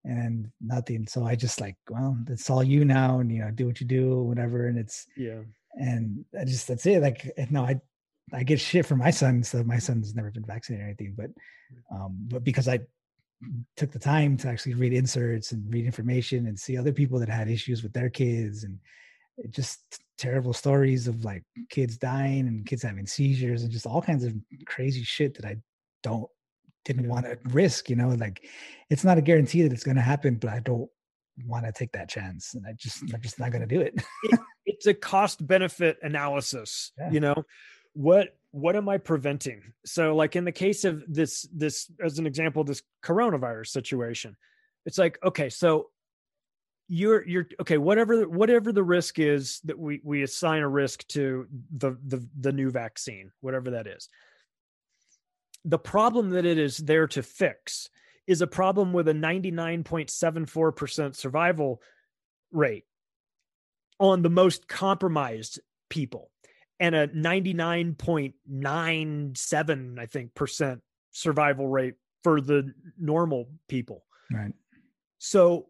and 0.06 0.50
nothing. 0.62 1.08
So 1.08 1.26
I 1.26 1.36
just 1.36 1.62
like, 1.62 1.76
well, 1.90 2.18
it's 2.28 2.50
all 2.50 2.64
you 2.64 2.86
now, 2.86 3.20
and 3.20 3.32
you 3.32 3.40
know, 3.42 3.52
do 3.52 3.66
what 3.66 3.80
you 3.80 3.88
do, 3.88 4.22
whatever. 4.24 4.68
And 4.68 4.78
it's 4.78 5.08
yeah. 5.18 5.42
And 5.74 6.24
I 6.40 6.46
just 6.46 6.68
that's 6.68 6.86
it. 6.86 7.02
Like 7.02 7.32
no, 7.50 7.64
I 7.64 7.82
I 8.32 8.44
get 8.44 8.60
shit 8.60 8.86
from 8.86 9.00
my 9.00 9.12
son. 9.12 9.44
So 9.44 9.64
my 9.64 9.80
son's 9.80 10.16
never 10.16 10.32
been 10.32 10.46
vaccinated 10.46 10.84
or 10.84 10.88
anything, 10.88 11.16
but 11.18 11.30
um, 11.92 12.18
but 12.30 12.44
because 12.44 12.68
I 12.68 12.80
took 13.76 13.92
the 13.92 14.00
time 14.00 14.38
to 14.38 14.48
actually 14.48 14.74
read 14.74 14.94
inserts 14.94 15.52
and 15.52 15.72
read 15.74 15.86
information 15.86 16.48
and 16.48 16.60
see 16.60 16.78
other 16.78 16.94
people 16.94 17.20
that 17.20 17.30
had 17.30 17.50
issues 17.50 17.84
with 17.84 17.94
their 17.94 18.10
kids 18.10 18.64
and 18.64 18.80
just 19.50 20.02
terrible 20.18 20.54
stories 20.54 21.08
of 21.08 21.26
like 21.26 21.44
kids 21.70 21.98
dying 21.98 22.48
and 22.48 22.66
kids 22.66 22.84
having 22.84 23.06
seizures 23.06 23.64
and 23.64 23.72
just 23.72 23.86
all 23.86 24.02
kinds 24.02 24.24
of 24.24 24.34
crazy 24.66 25.04
shit 25.04 25.36
that 25.36 25.46
I 25.46 25.58
don't 26.04 26.28
didn't 26.86 27.08
want 27.08 27.26
to 27.26 27.38
risk, 27.46 27.90
you 27.90 27.96
know, 27.96 28.10
like 28.10 28.46
it's 28.90 29.04
not 29.04 29.18
a 29.18 29.22
guarantee 29.22 29.62
that 29.64 29.72
it's 29.72 29.86
going 29.86 29.96
to 29.96 30.02
happen, 30.02 30.36
but 30.36 30.50
I 30.50 30.60
don't 30.60 30.90
want 31.46 31.66
to 31.66 31.72
take 31.72 31.92
that 31.94 32.10
chance 32.10 32.54
and 32.54 32.66
I 32.68 32.74
just 32.78 33.02
I'm 33.14 33.22
just 33.22 33.40
not 33.40 33.52
going 33.52 33.68
to 33.68 33.76
do 33.76 33.82
it. 33.82 33.96
it. 34.24 34.40
It's 34.66 34.86
a 34.86 34.94
cost 34.94 35.46
benefit 35.46 35.98
analysis, 36.02 36.92
yeah. 36.98 37.12
you 37.12 37.20
know 37.20 37.44
what 37.94 38.36
what 38.52 38.76
am 38.76 38.88
i 38.88 38.98
preventing? 38.98 39.62
So 39.86 40.16
like 40.16 40.36
in 40.36 40.46
the 40.46 40.52
case 40.52 40.84
of 40.84 41.04
this 41.08 41.48
this 41.54 41.90
as 42.04 42.20
an 42.20 42.28
example 42.28 42.64
this 42.64 42.84
coronavirus 43.04 43.68
situation 43.68 44.36
it's 44.86 44.98
like 44.98 45.18
okay 45.24 45.50
so 45.50 45.90
you're 46.88 47.28
you're 47.28 47.48
okay 47.62 47.78
whatever 47.78 48.28
whatever 48.28 48.72
the 48.72 48.84
risk 48.84 49.20
is 49.20 49.60
that 49.64 49.80
we 49.80 50.02
we 50.04 50.24
assign 50.24 50.62
a 50.62 50.68
risk 50.68 51.08
to 51.08 51.48
the 51.78 51.98
the 52.06 52.28
the 52.40 52.52
new 52.52 52.70
vaccine 52.70 53.32
whatever 53.42 53.72
that 53.72 53.88
is 53.88 54.10
the 55.66 55.80
problem 55.80 56.32
that 56.32 56.46
it 56.46 56.58
is 56.58 56.78
there 56.78 57.08
to 57.08 57.24
fix 57.24 57.90
is 58.28 58.42
a 58.42 58.48
problem 58.48 58.92
with 58.94 59.08
a 59.08 59.14
99.74% 59.14 61.16
survival 61.16 61.82
rate 62.52 62.86
on 64.00 64.22
the 64.22 64.30
most 64.30 64.68
compromised 64.68 65.60
people 65.90 66.30
and 66.84 66.96
a 66.96 67.08
99.97 67.08 70.00
i 70.00 70.06
think 70.06 70.36
percent 70.36 70.82
survival 71.12 71.68
rate 71.68 71.96
for 72.24 72.42
the 72.42 72.72
normal 73.00 73.48
people 73.68 74.04
right 74.32 74.54
so 75.18 75.66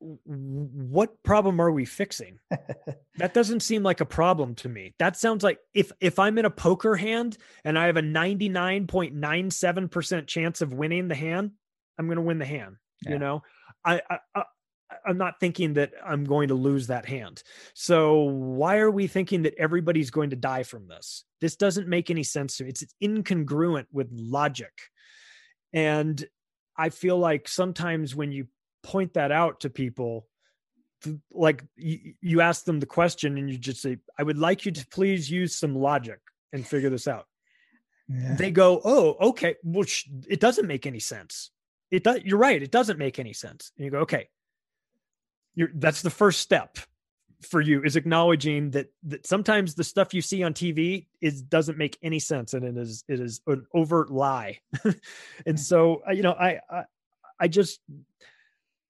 what 0.00 1.22
problem 1.22 1.60
are 1.60 1.70
we 1.70 1.84
fixing? 1.84 2.38
that 3.18 3.34
doesn't 3.34 3.60
seem 3.60 3.82
like 3.82 4.00
a 4.00 4.06
problem 4.06 4.54
to 4.56 4.68
me. 4.68 4.92
That 4.98 5.16
sounds 5.16 5.44
like 5.44 5.60
if 5.74 5.92
if 6.00 6.18
I'm 6.18 6.38
in 6.38 6.46
a 6.46 6.50
poker 6.50 6.96
hand 6.96 7.38
and 7.64 7.78
I 7.78 7.86
have 7.86 7.98
a 7.98 8.02
99.97% 8.02 10.26
chance 10.26 10.60
of 10.62 10.72
winning 10.72 11.06
the 11.08 11.14
hand, 11.14 11.50
I'm 11.98 12.06
going 12.06 12.16
to 12.16 12.22
win 12.22 12.38
the 12.38 12.46
hand, 12.46 12.76
yeah. 13.04 13.12
you 13.12 13.18
know. 13.18 13.42
I, 13.84 14.00
I, 14.10 14.18
I 14.34 14.44
I'm 15.06 15.18
not 15.18 15.40
thinking 15.40 15.74
that 15.74 15.92
I'm 16.04 16.24
going 16.24 16.48
to 16.48 16.54
lose 16.54 16.88
that 16.88 17.06
hand. 17.06 17.42
So 17.74 18.22
why 18.22 18.78
are 18.78 18.90
we 18.90 19.06
thinking 19.06 19.42
that 19.42 19.54
everybody's 19.58 20.10
going 20.10 20.30
to 20.30 20.36
die 20.36 20.62
from 20.62 20.88
this? 20.88 21.24
This 21.40 21.56
doesn't 21.56 21.88
make 21.88 22.10
any 22.10 22.22
sense 22.22 22.56
to 22.56 22.64
me. 22.64 22.70
It's 22.70 22.84
incongruent 23.02 23.86
with 23.92 24.08
logic. 24.12 24.72
And 25.72 26.24
I 26.76 26.88
feel 26.88 27.18
like 27.18 27.48
sometimes 27.48 28.14
when 28.14 28.32
you 28.32 28.46
point 28.82 29.14
that 29.14 29.32
out 29.32 29.60
to 29.60 29.70
people 29.70 30.26
like 31.30 31.64
you, 31.76 32.14
you 32.20 32.40
ask 32.40 32.64
them 32.64 32.80
the 32.80 32.86
question 32.86 33.38
and 33.38 33.50
you 33.50 33.56
just 33.56 33.80
say 33.80 33.98
i 34.18 34.22
would 34.22 34.38
like 34.38 34.66
you 34.66 34.72
to 34.72 34.86
please 34.88 35.30
use 35.30 35.56
some 35.56 35.74
logic 35.74 36.18
and 36.52 36.66
figure 36.66 36.90
this 36.90 37.08
out 37.08 37.26
yeah. 38.08 38.34
they 38.34 38.50
go 38.50 38.80
oh 38.84 39.16
okay 39.20 39.56
well 39.62 39.86
it 40.28 40.40
doesn't 40.40 40.66
make 40.66 40.86
any 40.86 41.00
sense 41.00 41.50
it 41.90 42.04
does 42.04 42.20
you're 42.24 42.38
right 42.38 42.62
it 42.62 42.70
doesn't 42.70 42.98
make 42.98 43.18
any 43.18 43.32
sense 43.32 43.72
and 43.76 43.84
you 43.84 43.90
go 43.90 44.00
okay 44.00 44.28
you're 45.54 45.70
that's 45.74 46.02
the 46.02 46.10
first 46.10 46.40
step 46.40 46.78
for 47.42 47.60
you 47.60 47.82
is 47.82 47.96
acknowledging 47.96 48.70
that 48.70 48.92
that 49.02 49.26
sometimes 49.26 49.74
the 49.74 49.84
stuff 49.84 50.12
you 50.12 50.20
see 50.20 50.42
on 50.42 50.52
TV 50.52 51.06
is 51.20 51.40
doesn't 51.42 51.78
make 51.78 51.98
any 52.02 52.18
sense 52.18 52.52
and 52.54 52.64
it 52.64 52.76
is 52.76 53.04
it 53.08 53.20
is 53.20 53.40
an 53.46 53.66
overt 53.74 54.10
lie. 54.10 54.58
and 55.46 55.58
so 55.58 56.02
uh, 56.06 56.12
you 56.12 56.22
know 56.22 56.32
I, 56.32 56.60
I 56.70 56.84
I 57.40 57.48
just 57.48 57.80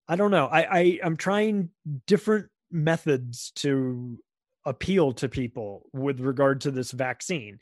I 0.09 0.17
don't 0.17 0.33
know. 0.33 0.47
I, 0.47 0.79
I 0.79 0.99
I'm 1.05 1.17
trying 1.17 1.71
different 2.07 2.49
methods 2.71 3.53
to 3.57 4.19
appeal 4.67 5.13
to 5.13 5.29
people 5.29 5.89
with 5.93 6.21
regard 6.21 6.63
to 6.63 6.71
this 6.71 6.91
vaccine. 6.91 7.61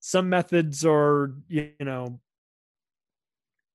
Some 0.00 0.28
methods 0.28 0.86
are, 0.86 1.34
you 1.48 1.72
know, 1.80 2.20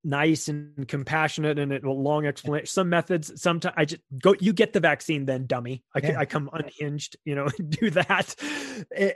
nice 0.04 0.48
and 0.48 0.88
compassionate 0.88 1.60
and 1.60 1.72
a 1.72 1.92
long 1.92 2.26
explanation. 2.26 2.68
Some 2.68 2.90
methods, 2.90 3.42
sometimes 3.42 3.74
I 3.78 3.86
just 3.86 4.02
go, 4.22 4.36
you 4.40 4.54
get 4.54 4.74
the 4.74 4.80
vaccine, 4.80 5.26
then 5.26 5.46
dummy. 5.46 5.84
I, 5.96 6.00
yeah. 6.00 6.20
I 6.20 6.26
come 6.26 6.50
unhinged, 6.52 7.18
you 7.26 7.36
know, 7.36 7.48
do 7.70 7.90
that. 7.92 8.36
It, 8.40 8.88
eh, 8.92 9.12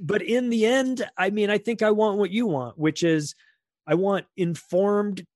but 0.00 0.22
in 0.22 0.50
the 0.50 0.66
end, 0.66 1.04
I 1.18 1.30
mean, 1.30 1.50
I 1.50 1.58
think 1.58 1.82
I 1.82 1.90
want 1.90 2.18
what 2.18 2.30
you 2.30 2.46
want, 2.46 2.78
which 2.78 3.02
is 3.02 3.34
I 3.86 3.94
want 3.94 4.24
informed 4.36 5.26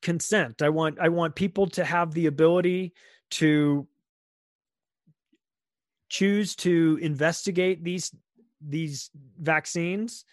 consent 0.00 0.62
i 0.62 0.68
want 0.68 0.98
i 0.98 1.08
want 1.08 1.34
people 1.34 1.66
to 1.66 1.84
have 1.84 2.12
the 2.14 2.26
ability 2.26 2.92
to 3.30 3.86
choose 6.08 6.56
to 6.56 6.98
investigate 7.02 7.84
these 7.84 8.14
these 8.60 9.10
vaccines 9.38 10.24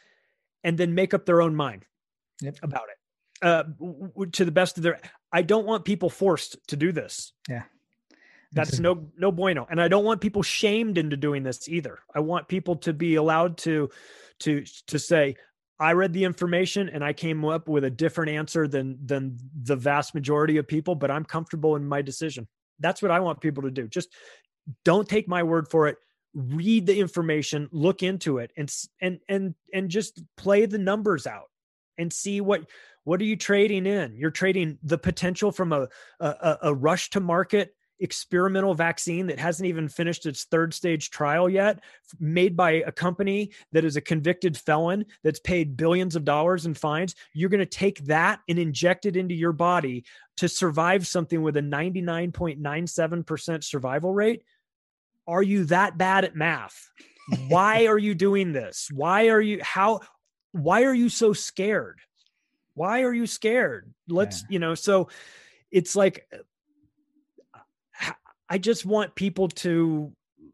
and 0.64 0.78
then 0.78 0.96
make 0.96 1.14
up 1.14 1.26
their 1.26 1.42
own 1.42 1.56
mind 1.56 1.86
yep. 2.42 2.58
about 2.62 2.86
it 2.90 3.46
uh, 3.46 3.64
to 4.32 4.46
the 4.46 4.52
best 4.52 4.78
of 4.78 4.84
their 4.84 5.00
i 5.32 5.42
don't 5.42 5.66
want 5.66 5.86
people 5.86 6.10
forced 6.10 6.58
to 6.68 6.76
do 6.76 6.92
this 6.92 7.34
yeah 7.50 7.64
that's 8.54 8.80
no 8.80 9.08
no 9.18 9.32
bueno 9.32 9.68
and 9.70 9.82
i 9.82 9.88
don't 9.88 10.06
want 10.06 10.22
people 10.22 10.42
shamed 10.42 10.98
into 10.98 11.18
doing 11.18 11.44
this 11.44 11.68
either 11.68 12.00
i 12.16 12.20
want 12.20 12.48
people 12.48 12.76
to 12.76 12.94
be 12.94 13.16
allowed 13.16 13.58
to 13.58 13.90
to 14.40 14.64
to 14.88 14.98
say 14.98 15.36
I 15.80 15.94
read 15.94 16.14
the 16.14 16.24
information 16.24 16.90
and 16.90 17.04
I 17.04 17.14
came 17.14 17.46
up 17.46 17.68
with 17.68 17.84
a 17.84 17.90
different 17.90 18.32
answer 18.32 18.68
than 18.68 18.98
than 19.06 19.38
the 19.64 19.76
vast 19.76 20.16
majority 20.16 20.58
of 20.58 20.68
people, 20.68 20.96
but 20.96 21.12
I'm 21.12 21.24
comfortable 21.24 21.76
in 21.76 21.88
my 21.88 22.02
decision. 22.02 22.48
That's 22.80 23.02
what 23.02 23.12
I 23.12 23.20
want 23.20 23.42
people 23.42 23.64
to 23.64 23.72
do. 23.72 23.88
Just 23.88 24.10
don't 24.84 25.08
take 25.08 25.28
my 25.28 25.44
word 25.44 25.68
for 25.70 25.88
it. 25.88 25.98
Read 26.34 26.86
the 26.86 27.00
information, 27.00 27.70
look 27.72 28.04
into 28.04 28.40
it, 28.40 28.52
and 28.58 28.74
and 29.02 29.20
and 29.30 29.56
and 29.74 29.90
just 29.90 30.24
play 30.36 30.66
the 30.66 30.78
numbers 30.78 31.28
out 31.28 31.50
and 31.98 32.12
see 32.12 32.42
what 32.42 32.66
what 33.04 33.22
are 33.22 33.26
you 33.26 33.38
trading 33.38 33.86
in. 33.86 34.16
You're 34.16 34.32
trading 34.32 34.78
the 34.84 34.98
potential 34.98 35.52
from 35.52 35.74
a 35.74 35.88
a, 36.20 36.58
a 36.64 36.74
rush 36.74 37.10
to 37.12 37.20
market 37.20 37.74
experimental 38.00 38.74
vaccine 38.74 39.28
that 39.28 39.40
hasn't 39.40 39.68
even 39.68 39.88
finished 39.88 40.26
its 40.26 40.46
third 40.46 40.74
stage 40.74 41.10
trial 41.10 41.50
yet, 41.50 41.82
made 42.20 42.56
by 42.56 42.72
a 42.72 42.92
company 42.92 43.52
that 43.72 43.86
is 43.86 43.96
a 43.96 44.02
convicted 44.02 44.58
felon 44.58 45.06
that's 45.24 45.40
paid 45.40 45.78
billions 45.78 46.16
of 46.16 46.26
dollars 46.26 46.66
in 46.66 46.74
fines, 46.74 47.14
you're 47.34 47.50
going 47.50 47.60
to 47.60 47.66
take 47.66 48.00
that 48.06 48.40
and 48.48 48.58
inject 48.60 49.06
it 49.06 49.18
into 49.18 49.36
your 49.36 49.54
body 49.54 50.06
to 50.38 50.48
survive 50.48 51.08
something 51.08 51.42
with 51.42 51.58
a 51.58 51.62
99.97% 51.62 53.64
survival 53.64 54.14
rate. 54.14 54.44
Are 55.28 55.44
you 55.44 55.66
that 55.66 55.98
bad 55.98 56.24
at 56.24 56.36
math? 56.36 56.90
Why 57.50 57.88
are 57.88 57.98
you 57.98 58.16
doing 58.16 58.54
this? 58.54 58.88
Why 58.94 59.28
are 59.28 59.42
you 59.42 59.60
how 59.62 60.00
why 60.52 60.84
are 60.84 60.94
you 60.94 61.10
so 61.10 61.34
scared? 61.34 62.00
Why 62.74 63.04
are 63.04 63.14
you 63.14 63.28
scared? 63.28 63.94
Let's, 64.08 64.42
yeah. 64.42 64.48
you 64.50 64.60
know, 64.60 64.76
so 64.76 65.10
it's 65.72 65.96
like 65.96 66.28
uh, 66.34 68.12
I 68.50 68.58
just 68.58 68.86
want 68.86 69.16
people 69.16 69.50
to 69.50 70.12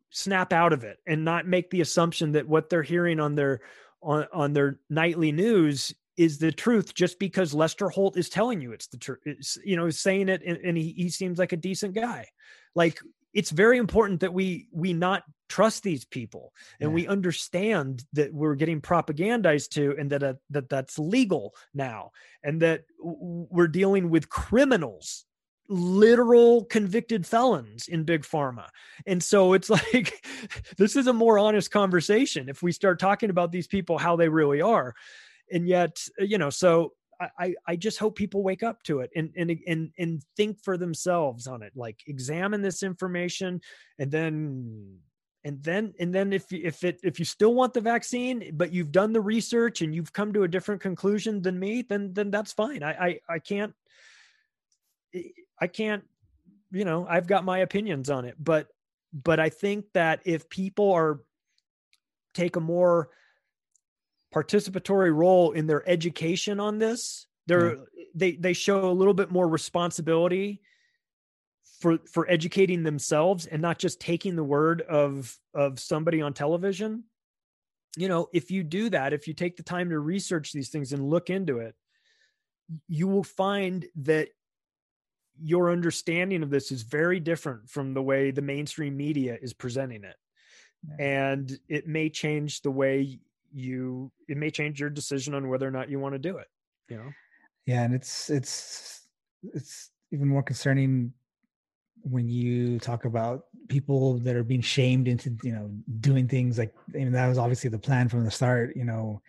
snap 0.10 0.54
out 0.54 0.74
of 0.74 0.84
it 0.84 1.00
and 1.08 1.26
not 1.26 1.48
make 1.48 1.70
the 1.70 1.82
assumption 1.82 2.32
that 2.34 2.48
what 2.48 2.70
they're 2.70 2.84
hearing 2.84 3.20
on 3.20 3.36
their 3.36 3.62
on 4.02 4.28
on 4.32 4.54
their 4.54 4.80
nightly 4.90 5.32
news 5.32 5.94
is 6.18 6.38
the 6.38 6.52
truth 6.52 6.94
just 6.94 7.18
because 7.18 7.54
Lester 7.54 7.90
Holt 7.90 8.18
is 8.18 8.30
telling 8.30 8.62
you 8.62 8.72
it's 8.72 8.88
the 8.88 8.98
truth. 8.98 9.20
You 9.64 9.76
know, 9.76 9.90
saying 9.90 10.30
it 10.30 10.42
and, 10.46 10.58
and 10.58 10.78
he, 10.78 10.94
he 10.96 11.10
seems 11.10 11.40
like 11.40 11.52
a 11.52 11.58
decent 11.58 11.96
guy. 11.96 12.28
Like 12.76 13.00
it's 13.34 13.52
very 13.52 13.78
important 13.78 14.20
that 14.22 14.34
we 14.34 14.68
we 14.72 14.94
not 14.94 15.24
trust 15.50 15.84
these 15.84 16.06
people 16.06 16.54
and 16.80 16.90
yeah. 16.90 16.96
we 16.96 17.08
understand 17.08 18.04
that 18.14 18.34
we're 18.34 18.56
getting 18.56 18.82
propagandized 18.82 19.70
to 19.70 19.96
and 20.00 20.12
that 20.12 20.24
uh, 20.24 20.34
that 20.50 20.70
that's 20.70 20.98
legal 20.98 21.54
now 21.74 22.12
and 22.44 22.62
that 22.62 22.84
we're 23.00 23.68
dealing 23.68 24.10
with 24.10 24.30
criminals 24.30 25.26
literal 25.70 26.66
convicted 26.66 27.26
felons 27.26 27.88
in 27.88 28.04
big 28.04 28.24
pharma. 28.24 28.68
And 29.06 29.24
so 29.24 29.54
it's 29.54 29.70
like 29.94 30.26
this 30.78 30.96
is 30.96 31.08
a 31.08 31.14
more 31.14 31.40
honest 31.40 31.72
conversation 31.72 32.50
if 32.50 32.62
we 32.62 32.72
start 32.72 33.00
talking 33.00 33.30
about 33.30 33.52
these 33.52 33.68
people 33.68 33.98
how 33.98 34.16
they 34.16 34.30
really 34.30 34.62
are. 34.62 34.94
And 35.52 35.68
yet, 35.68 36.04
you 36.20 36.38
know, 36.38 36.50
so 36.50 36.94
I, 37.40 37.56
I 37.68 37.76
just 37.76 38.00
hope 38.00 38.16
people 38.16 38.44
wake 38.44 38.64
up 38.64 38.84
to 38.84 39.00
it 39.00 39.10
and, 39.16 39.32
and 39.36 39.58
and 39.68 39.92
and 39.98 40.24
think 40.36 40.64
for 40.64 40.78
themselves 40.78 41.48
on 41.48 41.62
it. 41.62 41.74
Like 41.76 42.02
examine 42.08 42.62
this 42.62 42.84
information 42.84 43.62
and 44.00 44.12
then 44.12 44.98
and 45.44 45.62
then 45.64 45.94
and 46.00 46.14
then 46.14 46.34
if 46.34 46.52
if 46.52 46.84
it 46.84 47.00
if 47.04 47.20
you 47.20 47.26
still 47.26 47.54
want 47.54 47.74
the 47.74 47.82
vaccine 47.82 48.52
but 48.54 48.72
you've 48.72 48.92
done 48.92 49.14
the 49.14 49.22
research 49.22 49.82
and 49.82 49.94
you've 49.94 50.14
come 50.14 50.32
to 50.34 50.44
a 50.44 50.48
different 50.48 50.82
conclusion 50.82 51.42
than 51.42 51.60
me 51.60 51.82
then 51.82 52.14
then 52.14 52.32
that's 52.32 52.54
fine 52.54 52.82
i 52.82 52.92
i, 52.94 53.20
I 53.28 53.40
can't 53.40 53.74
I 55.60 55.68
can't, 55.68 56.04
you 56.72 56.86
know, 56.86 57.06
I've 57.08 57.28
got 57.28 57.46
my 57.46 57.60
opinions 57.60 58.10
on 58.10 58.26
it, 58.26 58.36
but 58.40 58.68
but 59.14 59.40
I 59.40 59.50
think 59.50 59.86
that 59.94 60.22
if 60.26 60.50
people 60.50 60.92
are 60.92 61.22
take 62.34 62.56
a 62.56 62.60
more 62.60 63.10
participatory 64.34 65.16
role 65.16 65.52
in 65.52 65.68
their 65.68 65.88
education 65.88 66.60
on 66.60 66.80
this, 66.80 67.28
they're 67.48 67.76
yeah. 67.76 68.04
they 68.16 68.32
they 68.34 68.54
show 68.54 68.90
a 68.90 68.92
little 68.92 69.14
bit 69.14 69.32
more 69.32 69.48
responsibility 69.48 70.62
for 71.80 72.00
for 72.12 72.30
educating 72.30 72.84
themselves 72.84 73.46
and 73.46 73.62
not 73.62 73.80
just 73.80 74.00
taking 74.00 74.36
the 74.36 74.44
word 74.44 74.82
of 74.82 75.38
of 75.54 75.80
somebody 75.80 76.22
on 76.22 76.34
television. 76.34 77.04
You 77.96 78.08
know 78.08 78.28
if 78.34 78.50
you 78.50 78.64
do 78.64 78.90
that 78.90 79.14
if 79.14 79.28
you 79.28 79.34
take 79.34 79.56
the 79.56 79.64
time 79.64 79.90
to 79.90 80.00
research 80.00 80.52
these 80.52 80.70
things 80.70 80.94
and 80.94 81.10
look 81.10 81.30
into 81.30 81.60
it 81.60 81.76
you 82.88 83.08
will 83.08 83.24
find 83.24 83.86
that 83.96 84.30
your 85.42 85.72
understanding 85.72 86.44
of 86.44 86.50
this 86.50 86.72
is 86.72 86.84
very 86.84 87.20
different 87.20 87.70
from 87.70 87.94
the 87.94 88.02
way 88.02 88.32
the 88.32 88.42
mainstream 88.42 88.96
media 88.96 89.38
is 89.42 89.54
presenting 89.54 90.04
it. 90.04 90.16
And 91.00 91.52
it 91.70 91.88
may 91.88 92.10
change 92.10 92.62
the 92.62 92.72
way 92.72 93.20
you 93.54 94.12
it 94.28 94.38
may 94.38 94.50
change 94.50 94.80
your 94.80 94.90
decision 94.90 95.34
on 95.34 95.48
whether 95.48 95.68
or 95.68 95.72
not 95.72 95.90
you 95.90 96.00
want 96.00 96.14
to 96.14 96.20
do 96.20 96.38
it 96.38 96.48
you 96.90 96.98
know? 96.98 97.10
Yeah 97.66 97.84
and 97.84 97.94
it's 97.94 98.30
it's 98.30 99.08
it's 99.54 99.92
even 100.12 100.28
more 100.28 100.44
concerning 100.44 101.14
when 102.04 102.28
you 102.28 102.80
talk 102.80 103.06
about 103.06 103.46
people 103.70 104.16
that 104.20 104.36
are 104.36 104.44
being 104.44 104.62
shamed 104.62 105.08
into 105.08 105.36
you 105.44 105.54
know 105.54 105.72
doing 106.02 106.28
things 106.28 106.58
like 106.58 106.74
I 106.94 106.98
mean 106.98 107.12
that 107.14 107.28
was 107.28 107.38
obviously 107.38 107.70
the 107.70 107.80
plan 107.80 108.10
from 108.10 108.26
the 108.26 108.32
start 108.32 108.76
you 108.76 108.84
know 108.84 109.22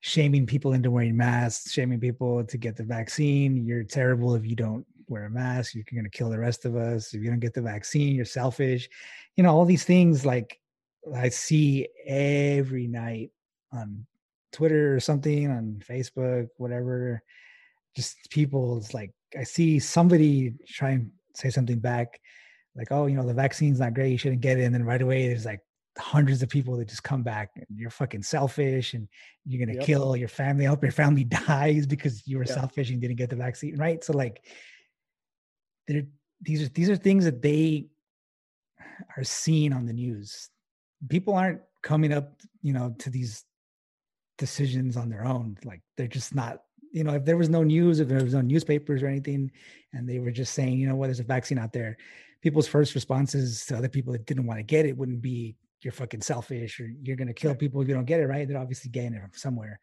shaming 0.00 0.46
people 0.46 0.72
into 0.72 0.90
wearing 0.90 1.16
masks 1.16 1.72
shaming 1.72 2.00
people 2.00 2.44
to 2.44 2.56
get 2.58 2.76
the 2.76 2.82
vaccine. 2.82 3.64
You're 3.64 3.84
terrible 3.84 4.34
if 4.34 4.46
you 4.46 4.56
don't 4.56 4.86
wear 5.08 5.26
a 5.26 5.30
mask 5.30 5.74
you're 5.74 5.84
going 5.92 6.04
to 6.04 6.10
kill 6.10 6.30
the 6.30 6.38
rest 6.38 6.64
of 6.64 6.76
us. 6.76 7.12
If 7.12 7.22
you 7.22 7.30
don't 7.30 7.40
get 7.40 7.54
the 7.54 7.62
vaccine 7.62 8.14
you're 8.14 8.24
selfish. 8.24 8.88
You 9.36 9.42
know 9.42 9.50
all 9.50 9.64
these 9.64 9.84
things 9.84 10.24
like 10.24 10.58
i 11.16 11.28
see 11.28 11.88
every 12.06 12.86
night 12.86 13.30
on 13.72 14.06
twitter 14.52 14.94
or 14.94 15.00
something 15.00 15.50
on 15.50 15.82
facebook 15.88 16.48
whatever 16.56 17.22
just 17.96 18.16
people 18.30 18.76
it's 18.76 18.94
like 18.94 19.10
i 19.38 19.42
see 19.42 19.78
somebody 19.78 20.54
trying 20.66 21.10
say 21.34 21.50
something 21.50 21.78
back, 21.78 22.20
like, 22.74 22.88
"Oh, 22.90 23.06
you 23.06 23.16
know, 23.16 23.26
the 23.26 23.34
vaccine's 23.34 23.80
not 23.80 23.94
great. 23.94 24.10
You 24.10 24.18
shouldn't 24.18 24.40
get 24.40 24.58
it." 24.58 24.64
And 24.64 24.74
then 24.74 24.84
right 24.84 25.02
away, 25.02 25.28
there's 25.28 25.44
like 25.44 25.60
hundreds 25.98 26.42
of 26.42 26.48
people 26.48 26.76
that 26.76 26.88
just 26.88 27.02
come 27.02 27.22
back 27.22 27.50
and 27.56 27.66
you're 27.76 27.90
fucking 27.90 28.22
selfish 28.22 28.94
and 28.94 29.06
you're 29.44 29.64
gonna 29.64 29.78
yep. 29.78 29.86
kill 29.86 30.16
your 30.16 30.28
family. 30.28 30.66
I 30.66 30.68
hope 30.70 30.82
your 30.82 30.92
family 30.92 31.24
dies 31.46 31.86
because 31.86 32.26
you 32.26 32.38
were 32.38 32.44
yep. 32.44 32.54
selfish 32.54 32.90
and 32.90 33.00
didn't 33.00 33.16
get 33.16 33.30
the 33.30 33.36
vaccine, 33.36 33.76
right? 33.76 34.02
So 34.02 34.12
like, 34.12 34.44
these 35.86 36.62
are 36.62 36.68
these 36.70 36.90
are 36.90 36.96
things 36.96 37.24
that 37.24 37.42
they 37.42 37.86
are 39.16 39.24
seeing 39.24 39.72
on 39.72 39.86
the 39.86 39.92
news. 39.92 40.48
People 41.08 41.34
aren't 41.34 41.60
coming 41.82 42.12
up, 42.12 42.40
you 42.62 42.72
know, 42.72 42.94
to 43.00 43.10
these 43.10 43.44
decisions 44.42 44.96
on 44.96 45.08
their 45.08 45.24
own. 45.24 45.56
Like 45.64 45.82
they're 45.96 46.08
just 46.08 46.34
not, 46.34 46.62
you 46.90 47.04
know, 47.04 47.14
if 47.14 47.24
there 47.24 47.36
was 47.36 47.48
no 47.48 47.62
news, 47.62 48.00
if 48.00 48.08
there 48.08 48.24
was 48.24 48.34
no 48.34 48.40
newspapers 48.40 49.00
or 49.00 49.06
anything, 49.06 49.52
and 49.92 50.08
they 50.08 50.18
were 50.18 50.32
just 50.32 50.52
saying, 50.52 50.78
you 50.78 50.88
know 50.88 50.96
what, 50.96 51.06
there's 51.06 51.20
a 51.20 51.34
vaccine 51.36 51.60
out 51.60 51.72
there, 51.72 51.96
people's 52.42 52.66
first 52.66 52.96
responses 52.96 53.64
to 53.66 53.76
other 53.76 53.88
people 53.88 54.12
that 54.12 54.26
didn't 54.26 54.46
want 54.46 54.58
to 54.58 54.64
get 54.64 54.84
it 54.84 54.96
wouldn't 54.96 55.22
be 55.22 55.54
you're 55.80 55.92
fucking 55.92 56.22
selfish 56.22 56.80
or 56.80 56.88
you're 57.02 57.16
gonna 57.16 57.32
kill 57.32 57.54
people 57.54 57.80
if 57.80 57.86
you 57.86 57.94
don't 57.94 58.04
get 58.04 58.18
it, 58.18 58.26
right? 58.26 58.48
They're 58.48 58.58
obviously 58.58 58.90
getting 58.90 59.14
it 59.14 59.20
from 59.20 59.30
somewhere. 59.34 59.78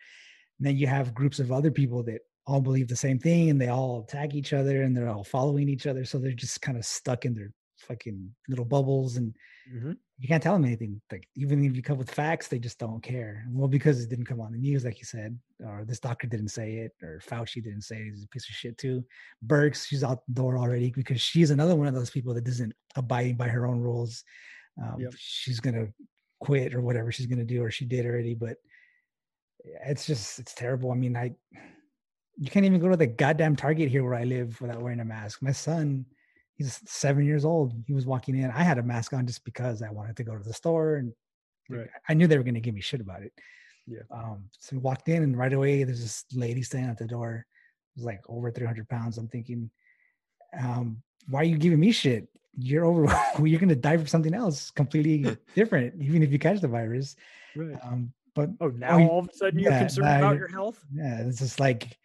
And 0.58 0.68
then 0.68 0.76
you 0.76 0.88
have 0.88 1.14
groups 1.14 1.40
of 1.40 1.54
other 1.54 1.72
people 1.72 2.04
that 2.04 2.20
all 2.46 2.60
believe 2.60 2.90
the 2.90 2.96
same 2.98 3.18
thing 3.18 3.50
and 3.50 3.62
they 3.62 3.70
all 3.70 4.04
tag 4.04 4.36
each 4.36 4.52
other 4.52 4.84
and 4.84 4.96
they're 4.96 5.10
all 5.10 5.24
following 5.24 5.70
each 5.70 5.88
other. 5.88 6.04
So 6.04 6.18
they're 6.18 6.32
just 6.32 6.62
kind 6.62 6.78
of 6.78 6.84
stuck 6.84 7.24
in 7.24 7.34
their 7.34 7.52
fucking 7.78 8.30
little 8.50 8.66
bubbles 8.66 9.16
and 9.16 9.34
mm-hmm. 9.74 9.94
You 10.20 10.28
can't 10.28 10.44
tell 10.44 10.54
them 10.54 10.66
anything. 10.66 11.02
Like 11.12 11.28
even 11.36 11.64
if 11.64 11.76
you 11.76 11.82
come 11.82 11.98
with 11.98 12.12
facts, 12.12 12.50
they 12.50 12.60
just 12.60 12.78
don't 12.78 13.02
care. 13.02 13.46
Well, 13.50 13.70
because 13.70 14.04
it 14.04 14.10
didn't 14.10 14.26
come 14.26 14.42
on 14.42 14.52
the 14.52 14.58
news, 14.58 14.84
like 14.84 15.00
you 15.00 15.06
said, 15.06 15.40
or 15.66 15.86
this 15.88 16.02
doctor 16.02 16.28
didn't 16.28 16.50
say 16.50 16.74
it, 16.76 16.92
or 17.02 17.22
Fauci 17.26 17.64
didn't 17.64 17.84
say 17.84 17.96
it. 17.96 18.12
He's 18.12 18.26
a 18.26 18.28
piece 18.28 18.50
of 18.50 18.56
shit 18.56 18.78
too. 18.78 19.04
Birx, 19.48 19.88
she's 19.88 20.04
out 20.04 20.26
the 20.28 20.34
door 20.34 20.58
already 20.58 20.92
because 20.92 21.22
she's 21.22 21.52
another 21.52 21.76
one 21.76 21.88
of 21.88 21.94
those 21.94 22.10
people 22.10 22.34
that 22.34 22.48
isn't 22.48 22.74
abiding 22.98 23.38
by 23.38 23.48
her 23.48 23.66
own 23.66 23.80
rules. 23.80 24.24
Um, 24.82 25.00
yep. 25.00 25.14
She's 25.18 25.62
gonna 25.62 25.88
quit 26.42 26.76
or 26.76 26.82
whatever 26.82 27.14
she's 27.14 27.28
gonna 27.28 27.46
do, 27.46 27.64
or 27.64 27.72
she 27.72 27.86
did 27.86 28.06
already. 28.06 28.36
But 28.36 28.58
it's 29.86 30.06
just 30.06 30.38
it's 30.38 30.54
terrible. 30.54 30.92
I 30.92 30.96
mean, 30.96 31.16
I 31.16 31.32
you 32.38 32.52
can't 32.52 32.66
even 32.66 32.82
go 32.82 32.90
to 32.90 32.98
the 32.98 33.08
goddamn 33.08 33.56
Target 33.56 33.90
here 33.90 34.04
where 34.04 34.16
I 34.16 34.26
live 34.26 34.60
without 34.60 34.82
wearing 34.82 35.00
a 35.00 35.06
mask. 35.06 35.42
My 35.42 35.54
son 35.54 36.06
he's 36.60 36.82
seven 36.86 37.26
years 37.26 37.46
old. 37.46 37.74
He 37.88 37.94
was 37.94 38.06
walking 38.06 38.38
in. 38.38 38.52
I 38.52 38.64
had 38.64 38.78
a 38.78 38.84
mask 38.84 39.14
on 39.14 39.26
just 39.26 39.46
because 39.46 39.82
I 39.82 39.90
wanted 39.90 40.18
to 40.18 40.26
go 40.26 40.36
to 40.36 40.44
the 40.44 40.54
store, 40.54 40.96
and 40.96 41.14
right. 41.70 41.88
I 42.08 42.14
knew 42.14 42.28
they 42.28 42.38
were 42.38 42.44
going 42.44 42.54
to 42.54 42.60
give 42.60 42.76
me 42.76 42.82
shit 42.82 43.00
about 43.00 43.24
it. 43.24 43.32
Yeah. 43.88 44.02
Um, 44.12 44.44
so 44.60 44.76
we 44.76 44.82
walked 44.82 45.08
in, 45.08 45.24
and 45.24 45.38
right 45.38 45.54
away 45.54 45.86
there's 45.86 46.02
this 46.02 46.26
lady 46.34 46.62
standing 46.62 46.92
at 46.92 46.98
the 46.98 47.08
door. 47.08 47.46
It 47.96 48.00
was 48.00 48.06
like 48.06 48.20
over 48.28 48.52
300 48.52 48.90
pounds. 48.90 49.18
I'm 49.18 49.30
thinking, 49.30 49.72
um, 50.62 51.02
why 51.30 51.42
are 51.42 51.46
you 51.46 51.58
giving 51.58 51.80
me 51.80 51.94
shit? 51.94 52.28
You're 52.58 52.86
over. 52.86 53.06
you're 53.44 53.60
going 53.60 53.70
to 53.70 53.76
die 53.76 53.96
from 53.96 54.08
something 54.08 54.34
else 54.34 54.70
completely 54.70 55.38
different, 55.56 55.96
even 56.02 56.22
if 56.24 56.32
you 56.32 56.40
catch 56.40 56.60
the 56.60 56.68
virus. 56.68 57.16
Right. 57.56 57.78
Um, 57.82 58.12
but 58.36 58.50
oh, 58.60 58.68
now 58.68 59.00
oh, 59.00 59.08
all 59.08 59.20
of 59.20 59.30
a 59.30 59.34
sudden 59.34 59.60
you're 59.60 59.72
yeah, 59.72 59.80
concerned 59.80 60.08
about 60.08 60.38
your 60.38 60.50
health. 60.50 60.84
Yeah, 60.94 61.22
it's 61.22 61.40
just 61.40 61.60
like 61.60 61.98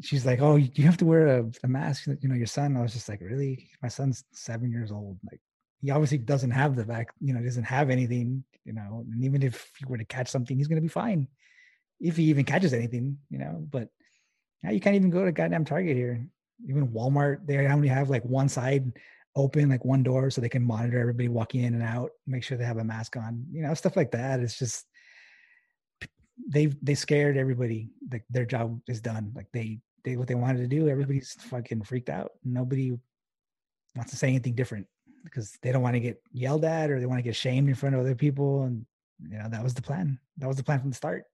she's 0.00 0.24
like, 0.24 0.40
"Oh, 0.40 0.56
you 0.56 0.84
have 0.84 0.96
to 0.98 1.04
wear 1.04 1.26
a, 1.40 1.50
a, 1.64 1.68
mask." 1.68 2.06
You 2.06 2.28
know, 2.28 2.34
your 2.34 2.46
son. 2.46 2.76
I 2.76 2.82
was 2.82 2.92
just 2.92 3.08
like, 3.08 3.20
"Really? 3.20 3.68
My 3.82 3.88
son's 3.88 4.24
seven 4.32 4.70
years 4.70 4.90
old. 4.90 5.18
Like, 5.30 5.40
he 5.80 5.90
obviously 5.90 6.18
doesn't 6.18 6.50
have 6.50 6.76
the 6.76 6.84
vac. 6.84 7.08
You 7.20 7.34
know, 7.34 7.42
doesn't 7.42 7.64
have 7.64 7.90
anything. 7.90 8.44
You 8.64 8.72
know, 8.72 9.04
and 9.10 9.24
even 9.24 9.42
if 9.42 9.70
he 9.78 9.84
were 9.86 9.98
to 9.98 10.04
catch 10.04 10.28
something, 10.28 10.56
he's 10.56 10.68
gonna 10.68 10.80
be 10.80 10.88
fine. 10.88 11.28
If 12.00 12.16
he 12.16 12.24
even 12.24 12.44
catches 12.44 12.72
anything, 12.72 13.18
you 13.30 13.38
know. 13.38 13.64
But 13.70 13.88
now 14.62 14.70
you 14.70 14.80
can't 14.80 14.96
even 14.96 15.10
go 15.10 15.24
to 15.24 15.32
goddamn 15.32 15.64
Target 15.64 15.96
here. 15.96 16.26
Even 16.68 16.88
Walmart, 16.88 17.46
they 17.46 17.66
only 17.66 17.88
have 17.88 18.08
like 18.08 18.24
one 18.24 18.48
side 18.48 18.92
open, 19.34 19.68
like 19.68 19.84
one 19.84 20.02
door, 20.02 20.30
so 20.30 20.40
they 20.40 20.48
can 20.48 20.62
monitor 20.62 20.98
everybody 21.00 21.28
walking 21.28 21.62
in 21.62 21.74
and 21.74 21.82
out, 21.82 22.10
make 22.26 22.44
sure 22.44 22.56
they 22.56 22.64
have 22.64 22.78
a 22.78 22.84
mask 22.84 23.16
on. 23.16 23.44
You 23.52 23.62
know, 23.62 23.74
stuff 23.74 23.96
like 23.96 24.12
that. 24.12 24.40
It's 24.40 24.58
just 24.58 24.86
they 26.48 26.66
they 26.82 26.94
scared 26.94 27.36
everybody 27.36 27.90
like 28.10 28.24
their 28.30 28.46
job 28.46 28.80
is 28.88 29.00
done 29.00 29.32
like 29.34 29.46
they 29.52 29.80
they 30.04 30.16
what 30.16 30.28
they 30.28 30.34
wanted 30.34 30.58
to 30.58 30.66
do 30.66 30.88
everybody's 30.88 31.34
fucking 31.34 31.82
freaked 31.82 32.08
out 32.08 32.32
nobody 32.44 32.92
wants 33.94 34.10
to 34.10 34.16
say 34.16 34.28
anything 34.28 34.54
different 34.54 34.86
because 35.24 35.56
they 35.62 35.72
don't 35.72 35.82
want 35.82 35.94
to 35.94 36.00
get 36.00 36.20
yelled 36.32 36.64
at 36.64 36.90
or 36.90 36.98
they 36.98 37.06
want 37.06 37.18
to 37.18 37.22
get 37.22 37.36
shamed 37.36 37.68
in 37.68 37.74
front 37.74 37.94
of 37.94 38.00
other 38.00 38.14
people 38.14 38.64
and 38.64 38.84
you 39.28 39.38
know 39.38 39.48
that 39.48 39.62
was 39.62 39.74
the 39.74 39.82
plan 39.82 40.18
that 40.38 40.48
was 40.48 40.56
the 40.56 40.64
plan 40.64 40.80
from 40.80 40.90
the 40.90 40.96
start. 40.96 41.24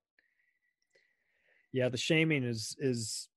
Yeah 1.73 1.89
the 1.89 1.97
shaming 1.97 2.45
is 2.45 2.77
is 2.79 3.29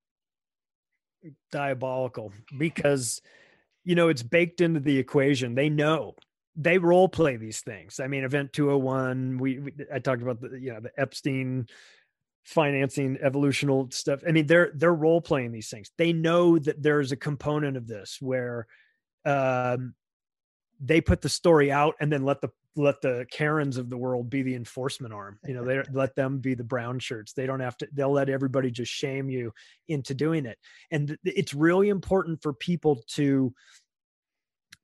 diabolical 1.51 2.33
because 2.57 3.21
you 3.83 3.95
know 3.95 4.09
it's 4.09 4.23
baked 4.23 4.61
into 4.61 4.79
the 4.79 4.97
equation 4.97 5.55
they 5.55 5.69
know 5.69 6.15
they 6.55 6.77
role 6.77 7.07
play 7.07 7.37
these 7.37 7.61
things. 7.61 7.99
I 7.99 8.07
mean, 8.07 8.23
Event 8.23 8.53
201, 8.53 9.37
we, 9.37 9.59
we 9.59 9.73
I 9.93 9.99
talked 9.99 10.21
about 10.21 10.41
the 10.41 10.59
you 10.59 10.73
know 10.73 10.79
the 10.81 10.91
Epstein 10.97 11.67
financing 12.43 13.17
evolutional 13.21 13.91
stuff. 13.93 14.21
I 14.27 14.31
mean, 14.31 14.47
they're 14.47 14.71
they're 14.75 14.93
role 14.93 15.21
playing 15.21 15.51
these 15.51 15.69
things. 15.69 15.91
They 15.97 16.13
know 16.13 16.57
that 16.59 16.81
there's 16.81 17.11
a 17.11 17.17
component 17.17 17.77
of 17.77 17.87
this 17.87 18.17
where 18.19 18.67
um, 19.25 19.93
they 20.79 21.01
put 21.01 21.21
the 21.21 21.29
story 21.29 21.71
out 21.71 21.95
and 21.99 22.11
then 22.11 22.23
let 22.23 22.41
the 22.41 22.49
let 22.75 23.01
the 23.01 23.25
Karens 23.29 23.77
of 23.77 23.89
the 23.89 23.97
world 23.97 24.29
be 24.29 24.43
the 24.43 24.55
enforcement 24.55 25.13
arm. 25.13 25.37
You 25.45 25.53
know, 25.53 25.65
they 25.65 25.81
let 25.93 26.15
them 26.15 26.39
be 26.39 26.53
the 26.53 26.63
brown 26.63 26.99
shirts. 26.99 27.33
They 27.33 27.45
don't 27.45 27.59
have 27.59 27.77
to. 27.77 27.87
They'll 27.93 28.11
let 28.11 28.29
everybody 28.29 28.71
just 28.71 28.91
shame 28.91 29.29
you 29.29 29.53
into 29.87 30.13
doing 30.13 30.45
it. 30.45 30.57
And 30.89 31.07
th- 31.07 31.19
it's 31.23 31.53
really 31.53 31.89
important 31.89 32.41
for 32.41 32.53
people 32.53 33.03
to 33.09 33.53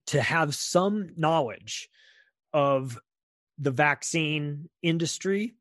to 0.07 0.21
have 0.21 0.55
some 0.55 1.09
knowledge 1.17 1.89
of 2.53 2.99
the 3.57 3.71
vaccine 3.71 4.69
industry 4.81 5.55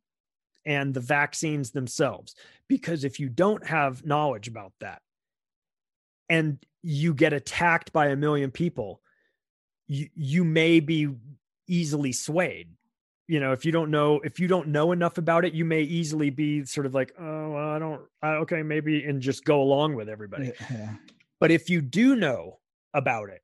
and 0.64 0.94
the 0.94 1.00
vaccines 1.00 1.70
themselves. 1.70 2.34
Because 2.68 3.04
if 3.04 3.20
you 3.20 3.28
don't 3.28 3.66
have 3.66 4.04
knowledge 4.04 4.48
about 4.48 4.72
that 4.80 5.02
and 6.28 6.58
you 6.82 7.14
get 7.14 7.32
attacked 7.32 7.92
by 7.92 8.08
a 8.08 8.16
million 8.16 8.50
people, 8.50 9.00
you, 9.86 10.08
you 10.14 10.44
may 10.44 10.80
be 10.80 11.08
easily 11.68 12.12
swayed. 12.12 12.68
You 13.28 13.40
know, 13.40 13.52
if 13.52 13.64
you 13.64 13.72
don't 13.72 13.90
know, 13.90 14.20
if 14.20 14.38
you 14.38 14.46
don't 14.46 14.68
know 14.68 14.92
enough 14.92 15.18
about 15.18 15.44
it, 15.44 15.52
you 15.52 15.64
may 15.64 15.82
easily 15.82 16.30
be 16.30 16.64
sort 16.64 16.86
of 16.86 16.94
like, 16.94 17.12
oh, 17.18 17.50
well, 17.50 17.68
I 17.68 17.78
don't, 17.78 18.02
I, 18.22 18.28
okay, 18.34 18.62
maybe, 18.62 19.04
and 19.04 19.20
just 19.20 19.44
go 19.44 19.60
along 19.62 19.96
with 19.96 20.08
everybody. 20.08 20.52
Yeah. 20.70 20.94
But 21.40 21.50
if 21.50 21.68
you 21.68 21.80
do 21.80 22.14
know 22.14 22.58
about 22.94 23.30
it 23.30 23.42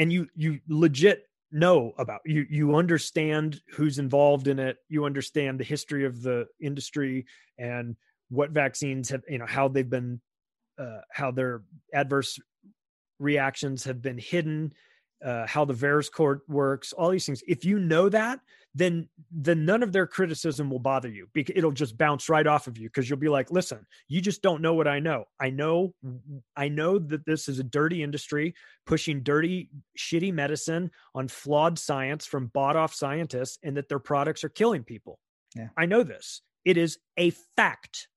and 0.00 0.10
you 0.10 0.26
you 0.34 0.58
legit 0.66 1.28
know 1.52 1.92
about 1.98 2.20
you 2.24 2.46
you 2.48 2.74
understand 2.74 3.60
who's 3.74 3.98
involved 3.98 4.48
in 4.48 4.58
it. 4.58 4.78
You 4.88 5.04
understand 5.04 5.60
the 5.60 5.64
history 5.64 6.06
of 6.06 6.22
the 6.22 6.46
industry 6.60 7.26
and 7.58 7.96
what 8.30 8.50
vaccines 8.50 9.10
have 9.10 9.22
you 9.28 9.38
know 9.38 9.46
how 9.46 9.68
they've 9.68 9.88
been 9.88 10.20
uh, 10.78 11.02
how 11.12 11.30
their 11.30 11.62
adverse 11.92 12.40
reactions 13.18 13.84
have 13.84 14.00
been 14.00 14.16
hidden 14.16 14.72
uh, 15.24 15.46
how 15.46 15.64
the 15.64 15.74
VAERS 15.74 16.10
court 16.10 16.42
works, 16.48 16.92
all 16.92 17.10
these 17.10 17.26
things. 17.26 17.42
If 17.46 17.64
you 17.64 17.78
know 17.78 18.08
that, 18.08 18.40
then 18.74 19.08
then 19.32 19.64
none 19.64 19.82
of 19.82 19.92
their 19.92 20.06
criticism 20.06 20.70
will 20.70 20.78
bother 20.78 21.08
you 21.08 21.28
because 21.32 21.54
it'll 21.56 21.72
just 21.72 21.98
bounce 21.98 22.28
right 22.28 22.46
off 22.46 22.68
of 22.68 22.78
you 22.78 22.88
because 22.88 23.10
you'll 23.10 23.18
be 23.18 23.28
like, 23.28 23.50
listen, 23.50 23.84
you 24.08 24.20
just 24.20 24.42
don't 24.42 24.62
know 24.62 24.74
what 24.74 24.86
I 24.86 25.00
know. 25.00 25.24
I 25.40 25.50
know 25.50 25.92
I 26.56 26.68
know 26.68 26.98
that 26.98 27.26
this 27.26 27.48
is 27.48 27.58
a 27.58 27.64
dirty 27.64 28.02
industry 28.02 28.54
pushing 28.86 29.22
dirty, 29.22 29.70
shitty 29.98 30.32
medicine 30.32 30.90
on 31.14 31.28
flawed 31.28 31.78
science 31.78 32.26
from 32.26 32.46
bought 32.48 32.76
off 32.76 32.94
scientists 32.94 33.58
and 33.62 33.76
that 33.76 33.88
their 33.88 33.98
products 33.98 34.44
are 34.44 34.48
killing 34.48 34.84
people. 34.84 35.18
Yeah. 35.56 35.68
I 35.76 35.86
know 35.86 36.04
this. 36.04 36.42
It 36.64 36.76
is 36.76 36.98
a 37.16 37.30
fact. 37.56 38.08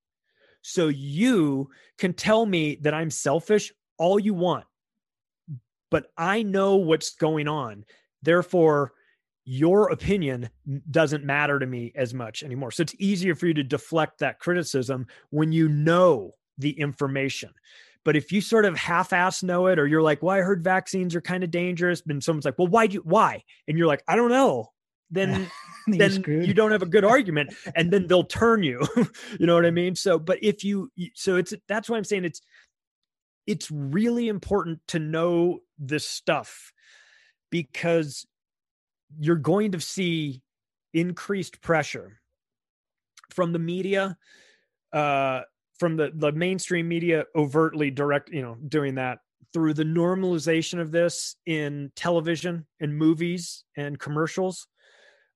So 0.61 0.87
you 0.87 1.69
can 1.97 2.13
tell 2.13 2.45
me 2.45 2.75
that 2.81 2.93
I'm 2.93 3.09
selfish 3.09 3.73
all 3.97 4.19
you 4.19 4.33
want 4.33 4.65
but 5.93 6.07
I 6.17 6.41
know 6.41 6.77
what's 6.77 7.11
going 7.11 7.47
on. 7.47 7.85
Therefore, 8.23 8.93
your 9.45 9.91
opinion 9.91 10.49
doesn't 10.89 11.23
matter 11.23 11.59
to 11.59 11.67
me 11.67 11.91
as 11.95 12.15
much 12.15 12.41
anymore. 12.41 12.71
So 12.71 12.81
it's 12.81 12.95
easier 12.97 13.35
for 13.35 13.45
you 13.45 13.53
to 13.53 13.63
deflect 13.63 14.17
that 14.17 14.39
criticism 14.39 15.05
when 15.29 15.51
you 15.51 15.69
know 15.69 16.31
the 16.57 16.71
information. 16.71 17.51
But 18.03 18.15
if 18.15 18.31
you 18.31 18.41
sort 18.41 18.65
of 18.65 18.75
half-ass 18.75 19.43
know 19.43 19.67
it, 19.67 19.77
or 19.77 19.85
you're 19.85 20.01
like, 20.01 20.23
"Well, 20.23 20.35
I 20.35 20.39
heard 20.39 20.63
vaccines 20.63 21.13
are 21.13 21.21
kind 21.21 21.43
of 21.43 21.51
dangerous," 21.51 22.01
and 22.07 22.23
someone's 22.23 22.45
like, 22.45 22.57
"Well, 22.57 22.69
why 22.69 22.87
do 22.87 22.95
you, 22.95 23.01
why?" 23.01 23.43
and 23.67 23.77
you're 23.77 23.85
like, 23.85 24.01
"I 24.07 24.15
don't 24.15 24.31
know," 24.31 24.71
then 25.11 25.47
then 25.87 26.23
you 26.27 26.55
don't 26.55 26.71
have 26.71 26.81
a 26.81 26.87
good 26.87 27.05
argument, 27.05 27.53
and 27.75 27.91
then 27.91 28.07
they'll 28.07 28.23
turn 28.23 28.63
you. 28.63 28.81
you 29.39 29.45
know 29.45 29.53
what 29.53 29.67
I 29.67 29.71
mean? 29.71 29.95
So, 29.95 30.17
but 30.17 30.39
if 30.41 30.63
you, 30.63 30.91
so 31.13 31.35
it's 31.35 31.53
that's 31.67 31.87
why 31.87 31.97
I'm 31.97 32.03
saying 32.03 32.25
it's 32.25 32.41
it's 33.47 33.69
really 33.71 34.27
important 34.27 34.79
to 34.87 34.99
know 34.99 35.59
this 35.79 36.07
stuff 36.07 36.71
because 37.49 38.25
you're 39.19 39.35
going 39.35 39.71
to 39.71 39.79
see 39.79 40.41
increased 40.93 41.61
pressure 41.61 42.19
from 43.31 43.51
the 43.51 43.59
media 43.59 44.15
uh 44.91 45.41
from 45.79 45.97
the 45.97 46.11
the 46.15 46.31
mainstream 46.31 46.87
media 46.87 47.25
overtly 47.35 47.89
direct 47.89 48.29
you 48.29 48.41
know 48.41 48.55
doing 48.67 48.95
that 48.95 49.19
through 49.53 49.73
the 49.73 49.83
normalization 49.83 50.79
of 50.81 50.91
this 50.91 51.35
in 51.45 51.91
television 51.95 52.65
and 52.79 52.95
movies 52.95 53.63
and 53.77 53.99
commercials. 53.99 54.67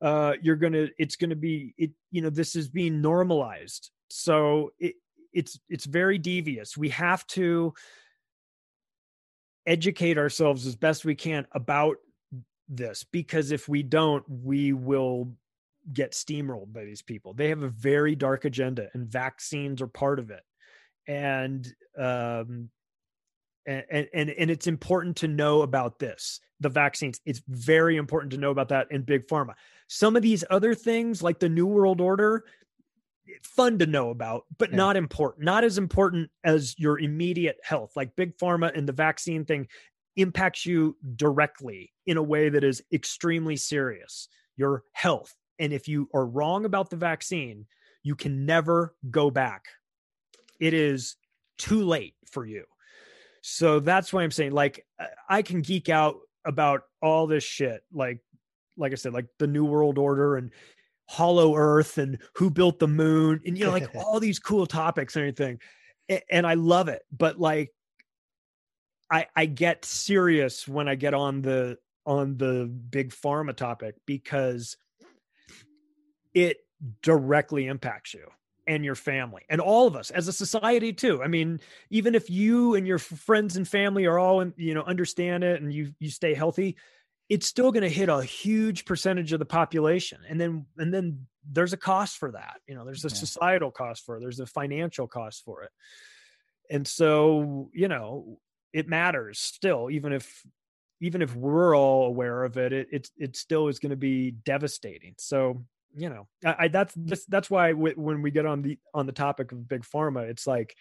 Uh 0.02 0.34
you're 0.42 0.56
gonna 0.56 0.88
it's 0.98 1.16
gonna 1.16 1.36
be 1.36 1.74
it 1.78 1.92
you 2.12 2.22
know 2.22 2.30
this 2.30 2.56
is 2.56 2.68
being 2.68 3.02
normalized. 3.02 3.92
So 4.10 4.72
it 4.80 4.96
it's 5.34 5.60
it's 5.70 5.86
very 5.86 6.18
devious. 6.18 6.76
We 6.78 6.90
have 6.90 7.26
to 7.28 7.74
educate 9.68 10.18
ourselves 10.18 10.66
as 10.66 10.76
best 10.76 11.06
we 11.06 11.14
can 11.14 11.46
about 11.52 11.98
this 12.70 13.06
because 13.12 13.52
if 13.52 13.70
we 13.70 13.84
don't 13.84 14.24
we 14.28 14.74
will 14.74 15.32
get 15.94 16.12
steamrolled 16.12 16.74
by 16.74 16.84
these 16.84 17.02
people. 17.02 17.34
They 17.34 17.50
have 17.50 17.64
a 17.64 17.70
very 17.70 18.16
dark 18.16 18.46
agenda 18.46 18.90
and 18.94 19.08
vaccines 19.08 19.82
are 19.82 19.88
part 19.88 20.20
of 20.20 20.32
it. 20.32 20.44
And 21.08 21.68
um 21.98 22.70
and, 23.66 24.08
and 24.14 24.30
and 24.30 24.50
it's 24.50 24.68
important 24.68 25.18
to 25.18 25.28
know 25.28 25.62
about 25.62 26.00
this. 26.00 26.40
The 26.60 26.70
vaccines 26.70 27.20
it's 27.26 27.42
very 27.48 27.98
important 27.98 28.32
to 28.32 28.38
know 28.38 28.52
about 28.52 28.70
that 28.70 28.88
in 28.92 29.04
big 29.04 29.28
pharma. 29.28 29.54
Some 29.88 30.16
of 30.16 30.22
these 30.22 30.44
other 30.50 30.74
things 30.74 31.22
like 31.22 31.40
the 31.40 31.50
new 31.50 31.68
world 31.68 32.02
order 32.02 32.46
fun 33.44 33.80
to 33.80 33.86
know 33.86 34.10
about 34.10 34.44
but 34.58 34.72
yeah. 34.72 34.78
not 34.78 34.98
important 34.98 35.46
not 35.46 35.64
as 35.64 35.78
important 35.78 36.30
as 36.44 36.78
your 36.78 37.00
immediate 37.00 37.58
health. 37.64 37.92
Like 37.96 38.16
big 38.16 38.38
pharma 38.38 38.76
and 38.76 38.88
the 38.88 38.94
vaccine 38.94 39.46
thing 39.46 39.68
impacts 40.16 40.66
you 40.66 40.98
directly 41.16 41.94
in 42.06 42.18
a 42.18 42.24
way 42.24 42.50
that 42.50 42.64
is 42.64 42.82
extremely 42.92 43.56
serious. 43.56 44.28
Your 44.56 44.84
health. 44.94 45.36
And 45.60 45.74
if 45.74 45.88
you 45.88 46.10
are 46.14 46.26
wrong 46.26 46.66
about 46.66 46.90
the 46.90 46.96
vaccine 46.96 47.66
you 48.08 48.16
can 48.16 48.46
never 48.46 48.96
go 49.12 49.30
back. 49.30 49.66
It 50.62 50.74
is 50.74 51.18
too 51.58 51.84
late 51.84 52.16
for 52.32 52.46
you. 52.46 52.64
So 53.42 53.82
that's 53.82 54.14
why 54.14 54.24
I'm 54.24 54.32
saying 54.32 54.54
like 54.54 54.86
I 55.30 55.42
can 55.42 55.62
geek 55.62 55.90
out 55.90 56.16
about 56.46 56.84
all 57.02 57.28
this 57.28 57.44
shit 57.44 57.82
like 57.92 58.22
like 58.78 58.94
I 58.94 58.96
said 58.96 59.14
like 59.14 59.28
the 59.40 59.48
new 59.48 59.66
world 59.66 59.98
order 59.98 60.38
and 60.38 60.52
hollow 61.08 61.56
earth 61.56 61.98
and 61.98 62.20
who 62.36 62.50
built 62.50 62.80
the 62.80 62.88
moon 62.88 63.42
and 63.46 63.58
you 63.58 63.66
know 63.66 63.72
like 63.72 63.88
all 63.96 64.20
these 64.20 64.40
cool 64.40 64.66
topics 64.66 65.16
and 65.16 65.24
everything. 65.24 65.60
And 66.30 66.48
I 66.48 66.54
love 66.54 66.88
it 66.88 67.04
but 67.12 67.40
like 67.40 67.74
I 69.10 69.28
I 69.36 69.46
get 69.46 69.86
serious 69.86 70.68
when 70.68 70.88
I 70.88 70.96
get 70.96 71.14
on 71.14 71.42
the 71.42 71.78
on 72.06 72.38
the 72.38 72.66
big 72.66 73.12
pharma 73.12 73.56
topic 73.56 73.96
because 74.06 74.78
it 76.34 76.58
directly 77.02 77.68
impacts 77.68 78.14
you 78.14 78.28
and 78.68 78.84
your 78.86 78.96
family 78.96 79.44
and 79.50 79.60
all 79.60 79.88
of 79.88 79.96
us 79.96 80.12
as 80.12 80.28
a 80.28 80.34
society 80.34 80.94
too. 80.94 81.24
I 81.24 81.28
mean 81.28 81.60
even 81.90 82.16
if 82.16 82.30
you 82.30 82.76
and 82.76 82.86
your 82.86 83.00
friends 83.00 83.58
and 83.58 83.68
family 83.68 84.06
are 84.06 84.20
all 84.20 84.42
in, 84.42 84.54
you 84.58 84.74
know 84.74 84.84
understand 84.84 85.44
it 85.44 85.62
and 85.62 85.74
you 85.74 85.94
you 86.00 86.10
stay 86.10 86.34
healthy 86.34 86.76
it's 87.30 87.48
still 87.48 87.72
going 87.72 87.84
to 87.84 87.90
hit 87.90 88.10
a 88.10 88.24
huge 88.24 88.86
percentage 88.86 89.34
of 89.34 89.40
the 89.40 89.46
population 89.46 90.20
and 90.30 90.40
then 90.40 90.66
and 90.78 90.94
then 90.94 91.28
there's 91.50 91.74
a 91.74 91.78
cost 91.78 92.18
for 92.18 92.32
that 92.32 92.60
you 92.68 92.76
know 92.76 92.86
there's 92.86 93.06
a 93.06 93.10
yeah. 93.10 93.16
societal 93.16 93.72
cost 93.72 94.06
for 94.06 94.18
it 94.18 94.20
there's 94.20 94.40
a 94.40 94.46
financial 94.46 95.08
cost 95.08 95.44
for 95.44 95.64
it 95.64 95.72
and 96.70 96.88
so 96.88 97.70
you 97.74 97.88
know 97.88 98.40
it 98.74 98.88
matters 98.88 99.40
still 99.40 99.90
even 99.90 100.14
if 100.14 100.44
even 101.00 101.22
if 101.22 101.36
we're 101.36 101.76
all 101.78 102.08
aware 102.08 102.44
of 102.44 102.58
it 102.58 102.74
it 102.74 102.88
it, 102.92 103.10
it 103.18 103.36
still 103.36 103.68
is 103.68 103.80
going 103.80 103.92
to 103.92 103.96
be 103.96 104.32
devastating 104.32 105.14
so 105.18 105.64
you 105.98 106.10
know, 106.10 106.28
I, 106.46 106.56
I 106.60 106.68
that's 106.68 106.94
just, 106.94 107.30
that's 107.30 107.50
why 107.50 107.74
when 107.74 108.22
we 108.22 108.32
get 108.32 108.46
on 108.46 108.62
the 108.62 108.78
on 108.94 109.08
the 109.08 109.12
topic 109.12 109.52
of 109.52 109.68
big 109.68 109.84
pharma, 109.84 110.30
it's 110.30 110.46
like 110.46 110.76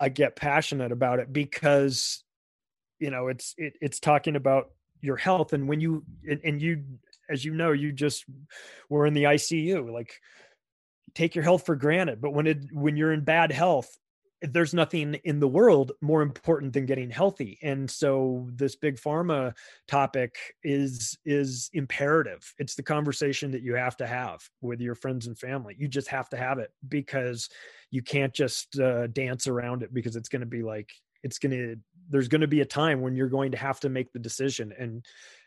I 0.00 0.08
get 0.08 0.36
passionate 0.36 0.92
about 0.92 1.20
it 1.20 1.32
because 1.32 2.22
you 2.98 3.10
know 3.10 3.28
it's 3.28 3.54
it, 3.56 3.74
it's 3.80 4.00
talking 4.00 4.36
about 4.36 4.70
your 5.00 5.16
health 5.16 5.52
and 5.52 5.68
when 5.68 5.80
you 5.80 6.04
and, 6.28 6.40
and 6.44 6.62
you 6.62 6.84
as 7.30 7.44
you 7.44 7.54
know 7.54 7.72
you 7.72 7.92
just 7.92 8.24
were 8.88 9.06
in 9.06 9.14
the 9.14 9.24
ICU 9.24 9.92
like 9.92 10.20
take 11.14 11.34
your 11.34 11.44
health 11.44 11.66
for 11.66 11.76
granted. 11.76 12.20
But 12.20 12.32
when 12.32 12.46
it 12.46 12.64
when 12.72 12.96
you're 12.96 13.12
in 13.12 13.24
bad 13.24 13.52
health 13.52 13.96
there's 14.40 14.74
nothing 14.74 15.14
in 15.24 15.40
the 15.40 15.48
world 15.48 15.92
more 16.00 16.22
important 16.22 16.72
than 16.72 16.86
getting 16.86 17.10
healthy. 17.10 17.58
And 17.62 17.90
so 17.90 18.46
this 18.52 18.76
big 18.76 18.96
pharma 18.96 19.54
topic 19.88 20.36
is 20.62 21.18
is 21.24 21.70
imperative. 21.72 22.54
It's 22.58 22.76
the 22.76 22.82
conversation 22.82 23.50
that 23.52 23.62
you 23.62 23.74
have 23.74 23.96
to 23.96 24.06
have 24.06 24.48
with 24.60 24.80
your 24.80 24.94
friends 24.94 25.26
and 25.26 25.36
family. 25.36 25.74
You 25.76 25.88
just 25.88 26.08
have 26.08 26.28
to 26.30 26.36
have 26.36 26.58
it 26.58 26.70
because 26.88 27.48
you 27.90 28.02
can't 28.02 28.32
just 28.32 28.78
uh, 28.78 29.08
dance 29.08 29.48
around 29.48 29.82
it 29.82 29.92
because 29.92 30.14
it's 30.14 30.28
going 30.28 30.40
to 30.40 30.46
be 30.46 30.62
like 30.62 30.90
it's 31.24 31.38
going 31.38 31.52
to 31.52 31.76
there's 32.08 32.28
going 32.28 32.40
to 32.40 32.48
be 32.48 32.60
a 32.60 32.66
time 32.66 33.00
when 33.00 33.14
you're 33.14 33.28
going 33.28 33.52
to 33.52 33.58
have 33.58 33.80
to 33.80 33.88
make 33.88 34.12
the 34.12 34.18
decision 34.18 34.72
and 34.78 35.04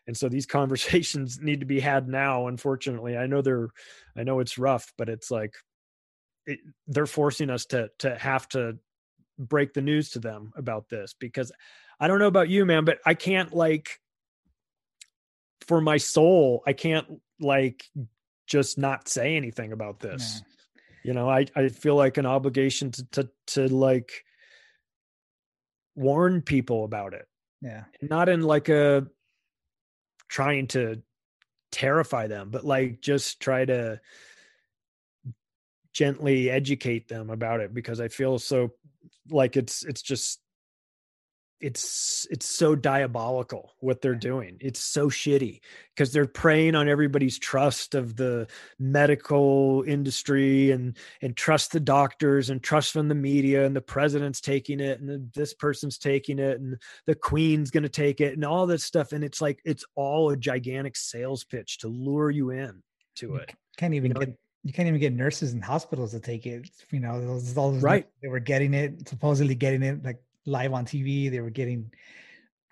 and 0.07 0.15
so 0.15 0.29
these 0.29 0.45
conversations 0.59 1.39
need 1.41 1.59
to 1.59 1.65
be 1.65 1.79
had 1.79 2.07
now 2.07 2.47
unfortunately 2.47 3.17
i 3.17 3.27
know 3.27 3.41
they're 3.41 3.69
i 4.17 4.23
know 4.23 4.39
it's 4.39 4.57
rough 4.57 4.91
but 4.97 5.09
it's 5.09 5.31
like 5.31 5.53
it, 6.45 6.59
they're 6.87 7.05
forcing 7.05 7.49
us 7.49 7.65
to 7.65 7.89
to 7.99 8.15
have 8.17 8.47
to 8.49 8.77
break 9.37 9.73
the 9.73 9.81
news 9.81 10.11
to 10.11 10.19
them 10.19 10.53
about 10.55 10.89
this 10.89 11.13
because 11.19 11.51
I 11.99 12.07
don't 12.07 12.19
know 12.19 12.27
about 12.27 12.49
you, 12.49 12.65
man, 12.65 12.85
but 12.85 12.99
I 13.05 13.13
can't 13.13 13.53
like 13.53 13.99
for 15.67 15.81
my 15.81 15.97
soul, 15.97 16.63
I 16.65 16.73
can't 16.73 17.07
like 17.39 17.85
just 18.47 18.77
not 18.77 19.07
say 19.07 19.35
anything 19.35 19.71
about 19.71 19.99
this. 19.99 20.41
You 21.03 21.13
know, 21.13 21.29
I 21.29 21.45
I 21.55 21.69
feel 21.69 21.95
like 21.95 22.17
an 22.17 22.25
obligation 22.25 22.91
to 22.91 23.05
to 23.11 23.29
to 23.47 23.67
like 23.67 24.23
warn 25.95 26.41
people 26.41 26.83
about 26.83 27.13
it. 27.13 27.27
Yeah. 27.61 27.83
Not 28.01 28.29
in 28.29 28.41
like 28.41 28.69
a 28.69 29.07
trying 30.27 30.67
to 30.67 31.01
terrify 31.71 32.27
them, 32.27 32.49
but 32.49 32.65
like 32.65 33.01
just 33.01 33.39
try 33.39 33.65
to 33.65 33.99
gently 35.93 36.49
educate 36.49 37.07
them 37.07 37.29
about 37.29 37.59
it 37.59 37.73
because 37.73 37.99
I 37.99 38.07
feel 38.07 38.39
so 38.39 38.71
like 39.29 39.57
it's 39.57 39.83
it's 39.83 40.01
just 40.01 40.40
it's 41.61 42.27
it's 42.31 42.45
so 42.45 42.75
diabolical 42.75 43.73
what 43.79 44.01
they're 44.01 44.15
doing 44.15 44.57
it's 44.59 44.79
so 44.79 45.09
shitty 45.09 45.59
because 45.95 46.11
they're 46.11 46.25
preying 46.25 46.75
on 46.75 46.89
everybody's 46.89 47.37
trust 47.37 47.95
of 47.95 48.15
the 48.15 48.47
medical 48.79 49.83
industry 49.87 50.71
and 50.71 50.97
and 51.21 51.37
trust 51.37 51.71
the 51.71 51.79
doctors 51.79 52.49
and 52.49 52.63
trust 52.63 52.91
from 52.91 53.07
the 53.07 53.15
media 53.15 53.65
and 53.65 53.75
the 53.75 53.81
president's 53.81 54.41
taking 54.41 54.79
it 54.79 54.99
and 54.99 55.09
the, 55.09 55.29
this 55.35 55.53
person's 55.53 55.97
taking 55.97 56.39
it 56.39 56.59
and 56.59 56.77
the 57.05 57.15
queen's 57.15 57.71
going 57.71 57.83
to 57.83 57.89
take 57.89 58.21
it 58.21 58.33
and 58.33 58.43
all 58.43 58.65
this 58.65 58.83
stuff 58.83 59.11
and 59.11 59.23
it's 59.23 59.41
like 59.41 59.59
it's 59.63 59.85
all 59.95 60.31
a 60.31 60.37
gigantic 60.37 60.95
sales 60.95 61.43
pitch 61.43 61.77
to 61.77 61.87
lure 61.87 62.31
you 62.31 62.49
in 62.49 62.81
to 63.15 63.35
it 63.35 63.53
can't 63.77 63.93
even 63.93 64.09
you 64.09 64.13
know? 64.15 64.19
get 64.21 64.37
you 64.63 64.71
can't 64.71 64.87
even 64.87 64.99
get 64.99 65.13
nurses 65.13 65.53
in 65.53 65.61
hospitals 65.61 66.11
to 66.11 66.19
take 66.19 66.45
it. 66.45 66.69
You 66.91 66.99
know, 66.99 67.19
those 67.19 67.57
all 67.57 67.71
those 67.71 67.81
right. 67.81 68.07
They 68.21 68.27
were 68.27 68.39
getting 68.39 68.73
it, 68.73 69.07
supposedly 69.07 69.55
getting 69.55 69.81
it 69.81 70.03
like 70.03 70.21
live 70.45 70.73
on 70.73 70.85
TV. 70.85 71.29
They 71.29 71.39
were 71.39 71.49
getting 71.49 71.91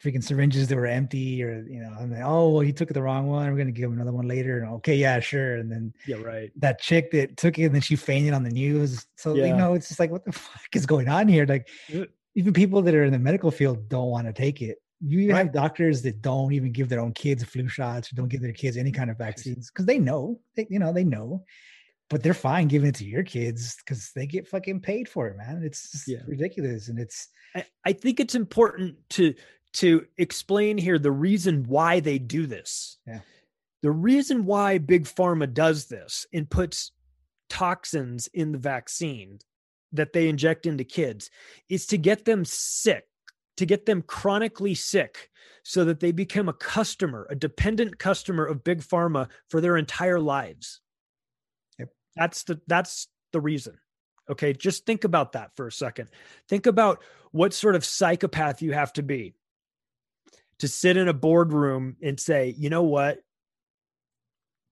freaking 0.03 0.23
syringes 0.23 0.67
that 0.67 0.75
were 0.75 0.85
empty, 0.85 1.43
or 1.43 1.65
you 1.67 1.79
know, 1.79 1.93
and 1.99 2.13
they, 2.13 2.21
oh 2.21 2.49
well, 2.49 2.61
he 2.61 2.71
took 2.71 2.89
the 2.89 3.01
wrong 3.01 3.27
one. 3.27 3.51
We're 3.51 3.57
gonna 3.57 3.71
give 3.71 3.85
him 3.85 3.93
another 3.93 4.13
one 4.13 4.27
later. 4.27 4.59
And 4.59 4.71
okay, 4.75 4.95
yeah, 4.95 5.19
sure. 5.19 5.55
And 5.55 5.71
then 5.71 5.93
yeah, 6.07 6.17
right. 6.17 6.51
That 6.57 6.79
chick 6.79 7.11
that 7.11 7.37
took 7.37 7.59
it, 7.59 7.65
and 7.65 7.75
then 7.75 7.81
she 7.81 7.95
fainted 7.95 8.33
on 8.33 8.43
the 8.43 8.49
news. 8.49 9.05
So 9.15 9.35
yeah. 9.35 9.47
you 9.47 9.55
know, 9.55 9.73
it's 9.73 9.87
just 9.87 9.99
like, 9.99 10.11
what 10.11 10.25
the 10.25 10.31
fuck 10.33 10.75
is 10.75 10.85
going 10.85 11.07
on 11.07 11.27
here? 11.27 11.45
Like, 11.45 11.67
even 12.35 12.53
people 12.53 12.81
that 12.81 12.95
are 12.95 13.03
in 13.03 13.11
the 13.11 13.19
medical 13.19 13.51
field 13.51 13.89
don't 13.89 14.09
want 14.09 14.27
to 14.27 14.33
take 14.33 14.61
it. 14.61 14.77
You 15.01 15.19
even 15.19 15.35
right. 15.35 15.45
have 15.45 15.53
doctors 15.53 16.01
that 16.01 16.21
don't 16.21 16.51
even 16.51 16.73
give 16.73 16.89
their 16.89 16.99
own 16.99 17.13
kids 17.13 17.43
flu 17.43 17.67
shots, 17.69 18.11
or 18.11 18.15
don't 18.15 18.27
give 18.27 18.41
their 18.41 18.53
kids 18.53 18.75
any 18.77 18.91
kind 18.91 19.09
of 19.09 19.17
vaccines 19.17 19.71
because 19.71 19.85
they 19.85 19.97
know, 19.97 20.39
they, 20.55 20.67
you 20.69 20.79
know, 20.79 20.91
they 20.91 21.05
know 21.05 21.45
but 22.09 22.23
they're 22.23 22.33
fine 22.33 22.67
giving 22.67 22.89
it 22.89 22.95
to 22.95 23.05
your 23.05 23.23
kids 23.23 23.75
because 23.77 24.11
they 24.15 24.25
get 24.25 24.47
fucking 24.47 24.81
paid 24.81 25.07
for 25.07 25.27
it, 25.27 25.37
man. 25.37 25.61
It's 25.63 26.03
yeah. 26.07 26.19
ridiculous, 26.27 26.89
and 26.89 26.99
it's. 26.99 27.27
I, 27.55 27.65
I 27.85 27.93
think 27.93 28.19
it's 28.19 28.35
important 28.35 28.97
to 29.11 29.33
to 29.73 30.05
explain 30.17 30.77
here 30.77 30.97
the 30.97 31.11
reason 31.11 31.63
why 31.65 31.99
they 31.99 32.17
do 32.17 32.47
this. 32.47 32.97
Yeah. 33.05 33.19
The 33.81 33.91
reason 33.91 34.45
why 34.45 34.77
big 34.77 35.05
pharma 35.05 35.53
does 35.53 35.85
this 35.85 36.25
and 36.33 36.49
puts 36.49 36.91
toxins 37.49 38.27
in 38.33 38.51
the 38.51 38.57
vaccine 38.57 39.39
that 39.91 40.13
they 40.13 40.27
inject 40.27 40.65
into 40.65 40.83
kids 40.83 41.29
is 41.69 41.85
to 41.87 41.97
get 41.97 42.25
them 42.25 42.45
sick, 42.45 43.05
to 43.57 43.65
get 43.65 43.85
them 43.85 44.01
chronically 44.01 44.75
sick 44.75 45.29
so 45.63 45.85
that 45.85 45.99
they 45.99 46.11
become 46.11 46.49
a 46.49 46.53
customer, 46.53 47.27
a 47.29 47.35
dependent 47.35 47.99
customer 47.99 48.45
of 48.45 48.63
big 48.63 48.81
pharma 48.81 49.27
for 49.49 49.61
their 49.61 49.77
entire 49.77 50.19
lives. 50.19 50.81
That's 52.19 52.43
the 52.43 52.59
that's 52.67 53.07
the 53.31 53.39
reason. 53.39 53.79
Okay, 54.29 54.51
just 54.53 54.85
think 54.85 55.05
about 55.05 55.31
that 55.31 55.55
for 55.55 55.67
a 55.67 55.71
second. 55.71 56.09
Think 56.49 56.67
about 56.67 57.01
what 57.31 57.53
sort 57.53 57.75
of 57.75 57.85
psychopath 57.85 58.61
you 58.61 58.73
have 58.73 58.91
to 58.93 59.03
be 59.03 59.33
to 60.59 60.67
sit 60.67 60.97
in 60.97 61.07
a 61.07 61.13
boardroom 61.13 61.95
and 62.03 62.19
say, 62.19 62.53
"You 62.57 62.69
know 62.69 62.83
what? 62.83 63.19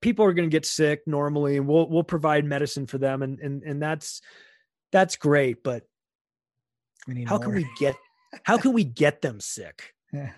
People 0.02 0.26
are 0.26 0.34
going 0.34 0.50
to 0.50 0.54
get 0.54 0.66
sick 0.66 1.08
normally 1.08 1.56
and 1.56 1.68
we'll 1.68 1.90
we'll 1.90 2.04
provide 2.04 2.44
medicine 2.44 2.86
for 2.86 2.98
them 2.98 3.24
and 3.24 3.40
and 3.40 3.64
and 3.64 3.82
that's 3.82 4.22
that's 4.92 5.16
great, 5.16 5.64
but 5.64 5.84
how 7.26 7.38
more. 7.38 7.40
can 7.40 7.56
we 7.56 7.70
get 7.80 7.96
how 8.44 8.58
can 8.58 8.74
we 8.74 8.84
get 8.84 9.22
them 9.22 9.40
sick? 9.40 9.94
Yeah. 10.14 10.32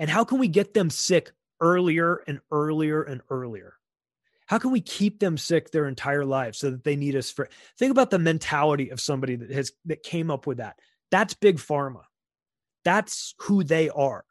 And 0.00 0.10
how 0.10 0.24
can 0.24 0.38
we 0.38 0.48
get 0.48 0.74
them 0.74 0.90
sick 0.90 1.30
earlier 1.60 2.24
and 2.26 2.40
earlier 2.50 3.04
and 3.04 3.22
earlier? 3.30 3.75
How 4.46 4.58
can 4.58 4.70
we 4.70 4.80
keep 4.80 5.18
them 5.18 5.36
sick 5.36 5.70
their 5.70 5.86
entire 5.86 6.24
lives 6.24 6.58
so 6.58 6.70
that 6.70 6.84
they 6.84 6.96
need 6.96 7.16
us 7.16 7.30
for 7.30 7.48
think 7.78 7.90
about 7.90 8.10
the 8.10 8.18
mentality 8.18 8.90
of 8.90 9.00
somebody 9.00 9.36
that 9.36 9.50
has 9.50 9.72
that 9.86 10.02
came 10.02 10.30
up 10.30 10.46
with 10.46 10.58
that. 10.58 10.78
That's 11.10 11.34
big 11.34 11.58
pharma. 11.58 12.02
That's 12.84 13.34
who 13.40 13.64
they 13.64 13.88
are. 13.88 14.24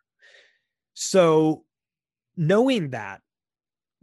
So 0.94 1.66
knowing 2.38 2.92
that 2.92 3.22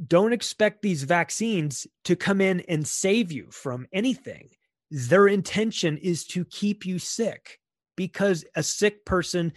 don't 0.05 0.33
expect 0.33 0.83
these 0.83 1.05
vaccines 1.05 1.87
to 2.05 2.17
come 2.17 2.41
in 2.41 2.61
and 2.61 2.87
save 2.87 3.31
you 3.33 3.49
from 3.51 3.87
anything. 3.93 4.49
Their 4.91 5.27
intention 5.29 5.97
is 5.99 6.25
to 6.29 6.45
keep 6.45 6.85
you 6.85 6.99
sick 6.99 7.59
because 7.97 8.45
a 8.55 8.63
sick 8.63 9.05
person 9.05 9.53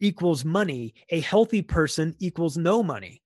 equals 0.00 0.44
money, 0.44 0.94
a 1.10 1.20
healthy 1.20 1.62
person 1.62 2.16
equals 2.18 2.56
no 2.56 2.82
money. 2.82 3.22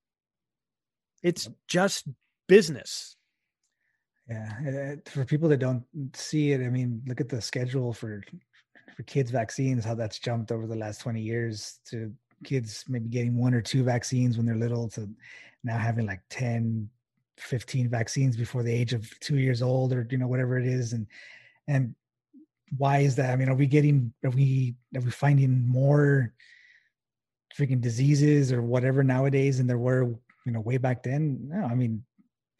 It's 1.22 1.48
just 1.68 2.06
business. 2.48 3.16
Yeah, 4.28 4.52
eh, 4.66 4.96
for 5.10 5.24
people 5.24 5.48
that 5.48 5.58
don't 5.58 5.84
see 6.14 6.52
it, 6.52 6.60
I 6.60 6.68
mean, 6.68 7.02
look 7.06 7.20
at 7.20 7.28
the 7.28 7.40
schedule 7.40 7.92
for 7.92 8.22
for 8.96 9.02
kids 9.04 9.30
vaccines, 9.30 9.84
how 9.84 9.94
that's 9.94 10.18
jumped 10.18 10.52
over 10.52 10.66
the 10.66 10.76
last 10.76 11.00
20 11.00 11.20
years 11.20 11.80
to 11.86 12.12
kids 12.44 12.84
maybe 12.88 13.08
getting 13.08 13.36
one 13.38 13.54
or 13.54 13.62
two 13.62 13.84
vaccines 13.84 14.36
when 14.36 14.46
they're 14.46 14.56
little 14.56 14.88
to 14.88 15.08
now 15.64 15.78
having 15.78 16.06
like 16.06 16.20
10 16.30 16.88
15 17.38 17.88
vaccines 17.88 18.36
before 18.36 18.62
the 18.62 18.72
age 18.72 18.92
of 18.92 19.08
two 19.20 19.38
years 19.38 19.62
old 19.62 19.92
or 19.92 20.06
you 20.10 20.18
know 20.18 20.26
whatever 20.26 20.58
it 20.58 20.66
is. 20.66 20.92
And 20.92 21.06
and 21.68 21.94
why 22.76 22.98
is 22.98 23.16
that? 23.16 23.30
I 23.30 23.36
mean 23.36 23.48
are 23.48 23.54
we 23.54 23.66
getting 23.66 24.12
are 24.24 24.30
we 24.30 24.74
are 24.94 25.00
we 25.00 25.10
finding 25.10 25.66
more 25.66 26.32
freaking 27.56 27.80
diseases 27.80 28.52
or 28.52 28.62
whatever 28.62 29.02
nowadays 29.02 29.58
than 29.58 29.66
there 29.66 29.78
were 29.78 30.04
you 30.44 30.52
know 30.52 30.60
way 30.60 30.76
back 30.76 31.02
then? 31.02 31.48
No 31.48 31.64
i 31.64 31.74
mean 31.74 32.04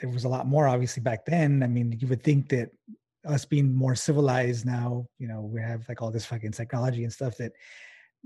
there 0.02 0.10
was 0.10 0.24
a 0.24 0.28
lot 0.28 0.46
more 0.46 0.68
obviously 0.68 1.02
back 1.02 1.24
then 1.24 1.62
i 1.62 1.66
mean 1.66 1.96
you 1.98 2.06
would 2.06 2.22
think 2.22 2.50
that 2.50 2.68
us 3.26 3.46
being 3.46 3.74
more 3.74 3.94
civilized 3.94 4.66
now 4.66 5.06
you 5.18 5.26
know 5.26 5.40
we 5.40 5.60
have 5.60 5.88
like 5.88 6.02
all 6.02 6.10
this 6.10 6.26
fucking 6.26 6.52
technology 6.52 7.04
and 7.04 7.12
stuff 7.12 7.36
that 7.38 7.52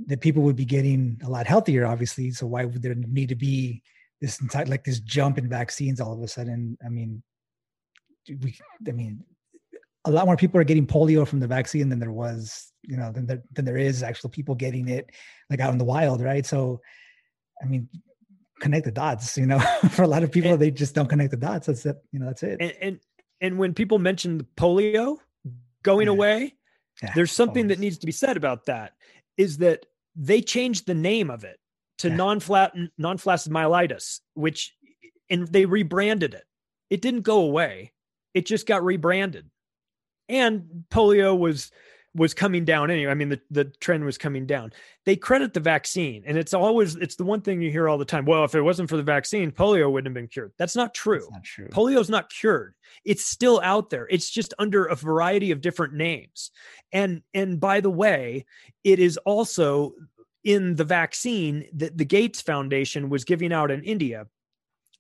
that 0.07 0.21
people 0.21 0.43
would 0.43 0.57
be 0.57 0.65
getting 0.65 1.21
a 1.25 1.29
lot 1.29 1.47
healthier 1.47 1.87
obviously 1.87 2.33
so 2.33 2.47
why 2.47 2.65
would 2.65 2.83
there 2.83 2.95
need 2.95 3.29
to 3.29 3.37
be 3.37 3.81
this 4.21 4.41
entire 4.41 4.67
like 4.67 4.85
this 4.85 5.01
jump 5.01 5.39
in 5.39 5.49
vaccines 5.49 6.01
all 6.01 6.13
of 6.13 6.23
a 6.23 6.29
sudden. 6.29 6.77
I 6.85 6.89
mean, 6.89 7.23
we, 8.29 8.57
I 8.87 8.93
mean, 8.93 9.25
a 10.05 10.11
lot 10.11 10.27
more 10.27 10.37
people 10.37 10.61
are 10.61 10.65
getting 10.65 10.87
polio 10.87 11.27
from 11.27 11.41
the 11.41 11.47
vaccine 11.47 11.89
than 11.89 11.99
there 11.99 12.13
was, 12.13 12.73
you 12.83 12.97
know, 12.97 13.13
than 13.13 13.27
there, 13.27 13.43
than 13.53 13.65
there 13.65 13.77
is 13.77 14.03
actual 14.03 14.31
people 14.31 14.55
getting 14.55 14.89
it 14.89 15.11
like 15.51 15.61
out 15.61 15.73
in 15.73 15.79
the 15.79 15.85
wild, 15.85 16.23
right? 16.23 16.47
So, 16.47 16.81
I 17.63 17.67
mean, 17.67 17.89
connect 18.61 18.85
the 18.85 18.93
dots. 18.93 19.37
You 19.37 19.47
know, 19.47 19.59
for 19.91 20.03
a 20.03 20.09
lot 20.09 20.23
of 20.23 20.33
people, 20.33 20.53
and, 20.53 20.61
they 20.61 20.71
just 20.71 20.95
don't 20.95 21.09
connect 21.09 21.31
the 21.31 21.37
dots. 21.37 21.67
That's 21.67 21.87
it. 21.87 21.97
You 22.13 22.21
know, 22.21 22.27
that's 22.27 22.43
it. 22.43 22.59
And 22.61 22.73
and, 22.81 23.01
and 23.41 23.59
when 23.59 23.75
people 23.75 23.99
mention 23.99 24.47
polio 24.57 25.19
going 25.83 26.07
yeah. 26.07 26.13
away, 26.13 26.55
yeah, 27.03 27.13
there's 27.15 27.33
something 27.33 27.65
always. 27.65 27.77
that 27.77 27.81
needs 27.81 27.99
to 27.99 28.07
be 28.07 28.13
said 28.13 28.37
about 28.37 28.67
that. 28.67 28.93
Is 29.37 29.59
that 29.59 29.87
they 30.15 30.41
changed 30.41 30.87
the 30.87 30.95
name 30.95 31.31
of 31.31 31.45
it 31.45 31.59
to 31.99 32.09
yeah. 32.09 32.17
non-flat 32.17 32.73
non-flaccid 32.99 33.53
myelitis, 33.53 34.21
which 34.35 34.75
and 35.29 35.47
they 35.49 35.67
rebranded 35.67 36.35
it. 36.35 36.45
It 36.91 37.03
didn't 37.03 37.23
go 37.23 37.41
away. 37.41 37.93
It 38.35 38.47
just 38.47 38.67
got 38.67 38.85
rebranded. 38.85 39.51
And 40.29 40.85
polio 40.91 41.37
was 41.39 41.71
was 42.17 42.35
coming 42.35 42.65
down 42.65 42.91
anyway. 42.91 43.11
I 43.11 43.15
mean, 43.15 43.29
the, 43.29 43.41
the 43.51 43.65
trend 43.65 44.05
was 44.05 44.19
coming 44.19 44.47
down. 44.47 44.73
They 45.05 45.17
credit 45.17 45.53
the 45.53 45.61
vaccine, 45.61 46.25
and 46.27 46.37
it's 46.37 46.55
always 46.55 46.97
it's 46.97 47.17
the 47.17 47.25
one 47.25 47.43
thing 47.43 47.61
you 47.61 47.71
hear 47.71 47.89
all 47.89 47.99
the 47.99 48.05
time. 48.05 48.25
Well, 48.25 48.45
if 48.45 48.55
it 48.55 48.63
wasn't 48.63 48.89
for 48.89 48.97
the 48.97 49.03
vaccine, 49.03 49.53
polio 49.53 49.91
wouldn't 49.93 50.07
have 50.07 50.15
been 50.15 50.29
cured. 50.29 50.53
That's 50.59 50.75
not 50.75 50.95
true. 50.95 51.21
That's 51.21 51.33
not 51.33 51.45
true. 51.45 51.69
Polio's 51.69 52.11
not 52.11 52.31
cured. 52.31 52.75
It's 53.05 53.25
still 53.25 53.61
out 53.63 53.91
there. 53.91 54.09
It's 54.11 54.31
just 54.31 54.55
under 54.59 54.87
a 54.87 54.97
variety 54.97 55.51
of 55.51 55.61
different 55.61 55.95
names. 55.95 56.51
And 56.93 57.23
and 57.35 57.61
by 57.61 57.81
the 57.81 57.91
way, 57.91 58.47
it 58.83 58.99
is 58.99 59.19
also 59.19 59.93
in 60.43 60.77
the 60.77 60.85
vaccine 60.85 61.67
that 61.75 61.99
the 61.99 62.05
Gates 62.05 62.41
Foundation 62.41 63.11
was 63.11 63.25
giving 63.25 63.53
out 63.53 63.71
in 63.71 63.83
India, 63.83 64.27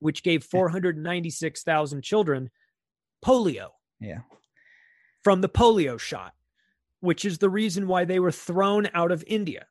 which 0.00 0.22
gave 0.22 0.44
496,000 0.44 2.02
children 2.02 2.50
polio. 3.24 3.68
Yeah. 4.00 4.20
From 5.22 5.40
the 5.40 5.48
polio 5.48 5.98
shot, 5.98 6.34
which 7.00 7.24
is 7.24 7.38
the 7.38 7.50
reason 7.50 7.86
why 7.86 8.04
they 8.04 8.18
were 8.18 8.32
thrown 8.32 8.88
out 8.94 9.12
of 9.12 9.24
India. 9.26 9.66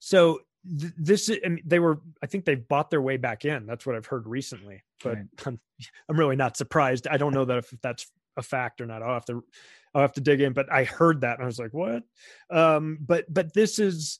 So 0.00 0.40
th- 0.78 0.92
this 0.96 1.30
I 1.30 1.48
mean, 1.48 1.62
they 1.64 1.78
were 1.78 2.00
I 2.22 2.26
think 2.26 2.44
they've 2.44 2.68
bought 2.68 2.90
their 2.90 3.02
way 3.02 3.16
back 3.16 3.44
in. 3.44 3.66
That's 3.66 3.86
what 3.86 3.96
I've 3.96 4.06
heard 4.06 4.26
recently. 4.26 4.84
But 5.02 5.16
right. 5.16 5.26
I'm, 5.46 5.60
I'm 6.08 6.18
really 6.18 6.36
not 6.36 6.56
surprised. 6.56 7.06
I 7.08 7.16
don't 7.16 7.34
know 7.34 7.44
that 7.44 7.58
if 7.58 7.74
that's 7.82 8.10
a 8.36 8.42
fact 8.42 8.80
or 8.80 8.86
not. 8.86 9.02
I'll 9.02 9.14
have 9.14 9.26
to 9.26 9.44
I'll 9.94 10.02
have 10.02 10.12
to 10.14 10.20
dig 10.20 10.40
in, 10.40 10.52
but 10.52 10.70
I 10.70 10.84
heard 10.84 11.22
that 11.22 11.34
and 11.34 11.42
I 11.42 11.46
was 11.46 11.58
like, 11.58 11.72
"What?" 11.72 12.02
Um 12.50 12.98
but 13.00 13.32
but 13.32 13.54
this 13.54 13.78
is 13.78 14.18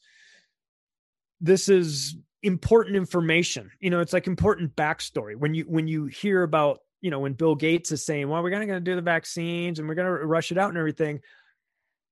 this 1.41 1.69
is 1.69 2.17
important 2.43 2.97
information 2.97 3.71
you 3.81 3.91
know 3.91 4.01
it's 4.01 4.13
like 4.13 4.27
important 4.27 4.77
backstory 4.77 5.35
when 5.37 5.55
you 5.55 5.65
when 5.65 5.89
you 5.89 6.07
hear 6.07 6.43
about 6.43 6.81
you 7.01 7.11
know 7.11 7.19
when 7.19 7.33
bill 7.33 7.57
gates 7.57 7.91
is 7.91 8.05
saying 8.05 8.29
well 8.29 8.43
we're 8.43 8.51
gonna, 8.51 8.67
gonna 8.67 8.81
do 8.81 8.95
the 8.95 9.03
vaccines 9.03 9.79
and 9.79 9.89
we're 9.89 9.95
gonna 9.95 10.11
rush 10.11 10.53
it 10.53 10.59
out 10.59 10.69
and 10.69 10.79
everything 10.79 11.21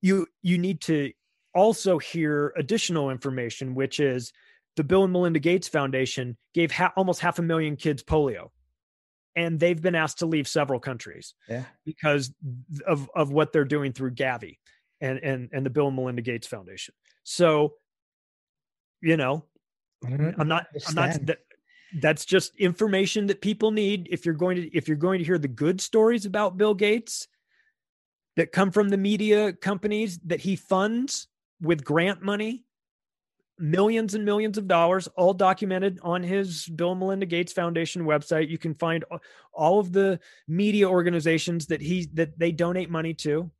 you 0.00 0.26
you 0.42 0.58
need 0.58 0.80
to 0.82 1.12
also 1.54 1.98
hear 1.98 2.52
additional 2.56 3.10
information 3.10 3.74
which 3.74 3.98
is 3.98 4.32
the 4.76 4.84
bill 4.84 5.04
and 5.04 5.12
melinda 5.12 5.38
gates 5.38 5.68
foundation 5.68 6.36
gave 6.54 6.70
ha- 6.70 6.92
almost 6.96 7.20
half 7.20 7.38
a 7.38 7.42
million 7.42 7.76
kids 7.76 8.02
polio. 8.02 8.50
And 9.34 9.60
they've 9.60 9.80
been 9.80 9.94
asked 9.94 10.20
to 10.20 10.26
leave 10.26 10.48
several 10.48 10.80
countries 10.80 11.34
yeah. 11.46 11.64
because 11.84 12.32
of 12.86 13.10
of 13.14 13.32
what 13.32 13.52
they're 13.52 13.64
doing 13.64 13.92
through 13.92 14.12
gavi 14.12 14.58
and 15.00 15.18
and 15.18 15.50
and 15.52 15.66
the 15.66 15.70
bill 15.70 15.88
and 15.88 15.96
melinda 15.96 16.22
gates 16.22 16.46
foundation. 16.46 16.94
So 17.24 17.74
you 19.02 19.18
know 19.18 19.44
mm-hmm. 20.02 20.40
i'm 20.40 20.48
not 20.48 20.66
i'm 20.88 20.94
not 20.94 21.26
that, 21.26 21.38
that's 22.00 22.24
just 22.24 22.56
information 22.56 23.26
that 23.26 23.40
people 23.40 23.70
need. 23.70 24.08
If 24.10 24.24
you're 24.24 24.34
going 24.34 24.56
to 24.56 24.76
if 24.76 24.88
you're 24.88 24.96
going 24.96 25.18
to 25.18 25.24
hear 25.24 25.38
the 25.38 25.48
good 25.48 25.80
stories 25.80 26.26
about 26.26 26.56
bill 26.56 26.74
gates 26.74 27.28
that 28.36 28.52
come 28.52 28.70
from 28.70 28.88
the 28.88 28.96
media 28.96 29.52
companies 29.52 30.18
that 30.26 30.40
he 30.40 30.56
funds 30.56 31.28
with 31.60 31.84
grant 31.84 32.22
money 32.22 32.66
millions 33.58 34.14
and 34.14 34.24
millions 34.24 34.58
of 34.58 34.68
dollars 34.68 35.08
all 35.16 35.32
documented 35.32 35.98
on 36.02 36.22
his 36.22 36.66
bill 36.66 36.90
and 36.90 37.00
melinda 37.00 37.26
gates 37.26 37.52
foundation 37.52 38.04
website. 38.04 38.50
You 38.50 38.58
can 38.58 38.74
find 38.74 39.04
all 39.52 39.78
of 39.78 39.92
the 39.92 40.20
media 40.46 40.88
organizations 40.88 41.66
that 41.66 41.80
he 41.80 42.06
that 42.14 42.38
they 42.38 42.52
donate 42.52 42.90
money 42.90 43.14
to 43.14 43.50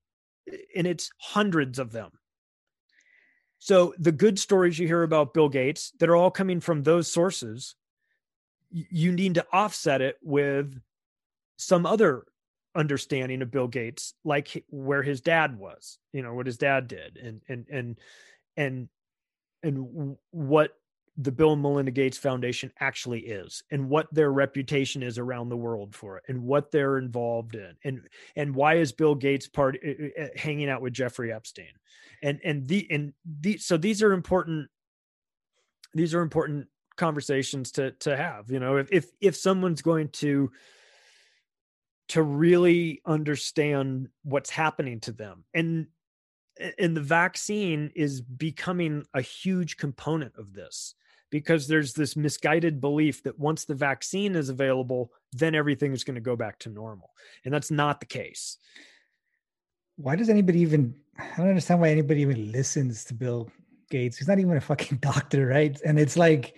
and 0.77 0.86
it's 0.86 1.11
hundreds 1.19 1.78
of 1.78 1.93
them. 1.93 2.11
So 3.59 3.94
the 3.98 4.12
good 4.12 4.39
stories 4.39 4.78
you 4.78 4.86
hear 4.86 5.03
about 5.03 5.35
Bill 5.35 5.48
Gates 5.48 5.93
that 5.98 6.09
are 6.09 6.16
all 6.16 6.31
coming 6.31 6.61
from 6.61 6.82
those 6.82 7.11
sources, 7.11 7.74
you 8.70 9.12
need 9.12 9.35
to 9.35 9.47
offset 9.53 10.03
it 10.03 10.16
with 10.23 10.78
some 11.57 11.86
other 11.86 12.27
understanding 12.77 13.43
of 13.43 13.51
Bill 13.51 13.69
Gates, 13.69 14.15
like 14.24 14.65
where 14.69 15.03
his 15.03 15.20
dad 15.20 15.59
was, 15.59 15.98
you 16.12 16.23
know, 16.23 16.35
what 16.35 16.47
his 16.47 16.59
dad 16.59 16.89
did 16.89 17.16
and 17.16 17.40
and 17.48 17.66
and 17.70 17.98
and 18.57 18.89
and 19.62 20.16
what 20.31 20.73
the 21.19 21.32
Bill 21.32 21.55
and 21.55 21.62
Melinda 21.62 21.90
Gates 21.90 22.19
Foundation 22.19 22.70
actually 22.78 23.20
is 23.20 23.62
and 23.70 23.89
what 23.89 24.07
their 24.12 24.31
reputation 24.31 25.03
is 25.03 25.19
around 25.19 25.48
the 25.48 25.57
world 25.57 25.94
for 25.94 26.19
it 26.19 26.24
and 26.28 26.43
what 26.43 26.70
they're 26.70 26.98
involved 26.98 27.55
in 27.55 27.74
and 27.85 28.01
and 28.36 28.55
why 28.55 28.74
is 28.74 28.93
Bill 28.93 29.15
Gates 29.15 29.48
part 29.48 29.78
uh, 29.85 30.23
uh, 30.23 30.28
hanging 30.36 30.69
out 30.69 30.82
with 30.82 30.93
Jeffrey 30.93 31.32
Epstein. 31.32 31.73
And 32.23 32.40
and 32.44 32.69
the 32.69 32.86
and 32.90 33.12
the 33.40 33.57
so 33.59 33.77
these 33.77 34.03
are 34.03 34.12
important 34.12 34.69
these 35.94 36.15
are 36.15 36.23
important 36.23 36.69
conversations 36.97 37.73
to 37.73 37.90
to 37.93 38.16
have 38.16 38.51
you 38.51 38.59
know 38.59 38.77
if 38.77 38.89
if 38.90 39.07
if 39.20 39.36
someone's 39.36 39.82
going 39.82 40.09
to 40.09 40.51
to 42.09 42.23
really 42.23 43.01
understand 43.05 44.09
what's 44.23 44.51
happening 44.51 45.01
to 45.01 45.12
them. 45.12 45.45
And 45.55 45.87
and 46.78 46.97
the 46.97 47.03
vaccine 47.03 47.91
is 47.95 48.23
becoming 48.23 49.05
a 49.12 49.20
huge 49.20 49.77
component 49.77 50.35
of 50.37 50.55
this 50.55 50.95
because 51.31 51.69
there's 51.69 51.93
this 51.93 52.16
misguided 52.16 52.81
belief 52.81 53.23
that 53.24 53.39
once 53.39 53.66
the 53.66 53.74
vaccine 53.74 54.35
is 54.35 54.49
available 54.49 55.12
then 55.33 55.55
everything 55.55 55.93
is 55.93 56.03
going 56.03 56.15
to 56.15 56.20
go 56.20 56.35
back 56.35 56.59
to 56.61 56.70
normal. 56.70 57.11
And 57.45 57.53
that's 57.53 57.70
not 57.70 58.01
the 58.01 58.07
case. 58.07 58.57
Why 59.97 60.16
does 60.16 60.31
anybody 60.31 60.61
even 60.61 60.95
i 61.19 61.37
don't 61.37 61.49
understand 61.49 61.81
why 61.81 61.89
anybody 61.89 62.23
even 62.23 62.53
listens 62.53 63.05
to 63.05 63.15
bill 63.15 63.51
gates. 63.91 64.16
He's 64.16 64.28
not 64.28 64.39
even 64.39 64.57
a 64.57 64.61
fucking 64.61 64.99
doctor 65.01 65.47
right? 65.47 65.78
And 65.85 65.99
it's 65.99 66.16
like 66.16 66.57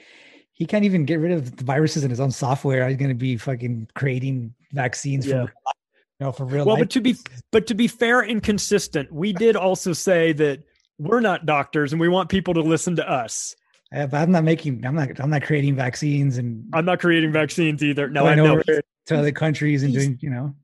he 0.58 0.66
can't 0.66 0.84
even 0.84 1.04
get 1.04 1.20
rid 1.20 1.32
of 1.32 1.56
the 1.56 1.64
viruses 1.64 2.04
in 2.04 2.10
his 2.10 2.20
own 2.20 2.30
software 2.30 2.88
he's 2.88 2.96
going 2.96 3.08
to 3.08 3.14
be 3.14 3.36
fucking 3.36 3.88
creating 3.94 4.52
vaccines 4.72 5.26
yeah. 5.26 5.46
for 5.46 5.52
you 5.72 6.26
know 6.26 6.32
for 6.32 6.44
real 6.44 6.64
well 6.66 6.74
life. 6.74 6.82
but 6.82 6.90
to 6.90 7.00
be 7.00 7.16
but 7.50 7.66
to 7.66 7.74
be 7.74 7.88
fair 7.88 8.20
and 8.20 8.42
consistent 8.42 9.10
we 9.12 9.32
did 9.32 9.56
also 9.56 9.92
say 9.92 10.32
that 10.32 10.62
we're 10.98 11.20
not 11.20 11.46
doctors 11.46 11.92
and 11.92 12.00
we 12.00 12.08
want 12.08 12.28
people 12.28 12.54
to 12.54 12.60
listen 12.60 12.96
to 12.96 13.08
us. 13.08 13.54
Uh, 13.94 14.06
but 14.06 14.18
I'm 14.18 14.30
not 14.30 14.44
making. 14.44 14.84
I'm 14.84 14.94
not. 14.94 15.18
I'm 15.18 15.30
not 15.30 15.42
creating 15.42 15.74
vaccines, 15.74 16.36
and 16.36 16.68
I'm 16.74 16.84
not 16.84 17.00
creating 17.00 17.32
vaccines 17.32 17.82
either. 17.82 18.08
No, 18.10 18.26
I 18.26 18.34
know. 18.34 18.60
to 18.62 19.18
other 19.18 19.32
countries 19.32 19.82
and 19.82 19.94
doing. 19.94 20.18
You 20.20 20.28
know. 20.28 20.54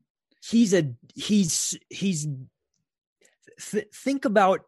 he's 0.43 0.75
a 0.75 0.93
he's 1.15 1.75
he's 1.89 2.27
th- 3.59 3.87
think 3.91 4.25
about 4.25 4.61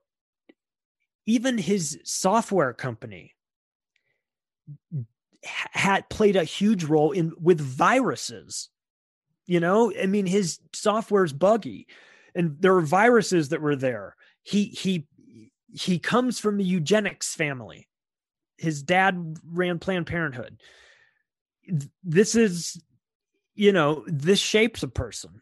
even 1.28 1.60
his 1.60 2.00
software 2.04 2.74
company 2.74 3.36
had 5.72 6.10
played 6.10 6.36
a 6.36 6.44
huge 6.44 6.84
role 6.84 7.12
in 7.12 7.34
with 7.40 7.60
viruses. 7.60 8.70
You 9.46 9.62
know 9.62 9.94
i 10.02 10.08
mean 10.08 10.26
his 10.26 10.60
software's 10.74 11.32
buggy 11.32 11.88
and 12.38 12.56
there 12.60 12.76
are 12.76 12.82
viruses 12.82 13.50
that 13.50 13.62
were 13.62 13.76
there. 13.76 14.16
He 14.44 14.66
he 14.66 15.08
he 15.74 16.00
comes 16.00 16.40
from 16.40 16.58
the 16.58 16.64
eugenics 16.64 17.34
family. 17.34 17.90
His 18.58 18.84
dad 18.84 19.38
ran 19.44 19.80
planned 19.80 20.06
parenthood. 20.06 20.62
This 22.04 22.36
is 22.36 22.80
you 23.56 23.72
know 23.72 24.06
this 24.08 24.40
shapes 24.40 24.84
a 24.84 24.88
person 24.88 25.42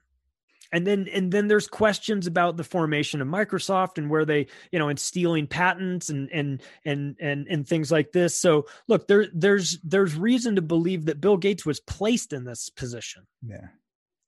and 0.72 0.86
then 0.86 1.08
and 1.14 1.32
then 1.32 1.48
there's 1.48 1.68
questions 1.68 2.28
about 2.28 2.58
the 2.58 2.64
formation 2.64 3.22
of 3.22 3.28
microsoft 3.28 3.98
and 3.98 4.10
where 4.10 4.26
they 4.26 4.48
you 4.72 4.80
know 4.80 4.90
and 4.90 5.00
stealing 5.00 5.48
patents 5.48 6.10
and 6.10 6.30
and 6.32 6.62
and 6.86 7.16
and 7.20 7.48
and 7.48 7.68
things 7.68 7.92
like 7.92 8.12
this. 8.12 8.38
So 8.38 8.66
look 8.88 9.08
there 9.08 9.28
there's 9.34 9.80
there's 9.84 10.16
reason 10.16 10.56
to 10.56 10.62
believe 10.62 11.06
that 11.06 11.22
bill 11.22 11.38
gates 11.38 11.66
was 11.66 11.80
placed 11.80 12.34
in 12.34 12.44
this 12.44 12.70
position. 12.70 13.26
Yeah. 13.46 13.68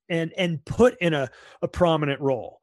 and 0.09 0.31
and 0.37 0.63
put 0.65 0.97
in 1.01 1.13
a, 1.13 1.29
a 1.61 1.67
prominent 1.67 2.21
role. 2.21 2.61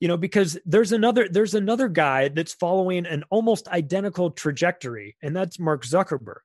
You 0.00 0.08
know 0.08 0.16
because 0.18 0.58
there's 0.66 0.92
another 0.92 1.28
there's 1.28 1.54
another 1.54 1.88
guy 1.88 2.28
that's 2.28 2.52
following 2.52 3.06
an 3.06 3.24
almost 3.30 3.66
identical 3.68 4.30
trajectory 4.30 5.16
and 5.22 5.34
that's 5.34 5.58
mark 5.58 5.84
zuckerberg. 5.84 6.44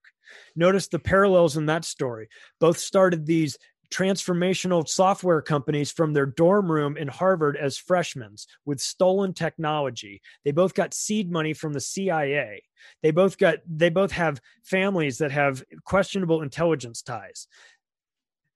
Notice 0.56 0.88
the 0.88 1.00
parallels 1.00 1.58
in 1.58 1.66
that 1.66 1.84
story. 1.84 2.30
Both 2.60 2.78
started 2.78 3.26
these 3.26 3.58
transformational 3.92 4.88
software 4.88 5.42
companies 5.42 5.92
from 5.92 6.14
their 6.14 6.26
dorm 6.26 6.72
room 6.72 6.98
in 6.98 7.08
harvard 7.08 7.58
as 7.58 7.78
freshmen 7.78 8.36
with 8.66 8.80
stolen 8.80 9.34
technology. 9.34 10.22
They 10.46 10.52
both 10.52 10.74
got 10.74 10.94
seed 10.94 11.32
money 11.32 11.54
from 11.54 11.74
the 11.74 11.82
cia 11.82 12.62
they 13.02 13.12
both 13.12 13.38
got 13.38 13.60
they 13.68 13.90
both 13.90 14.12
have 14.12 14.42
families 14.64 15.18
that 15.20 15.32
have 15.32 15.64
questionable 15.84 16.42
intelligence 16.42 17.02
ties. 17.02 17.48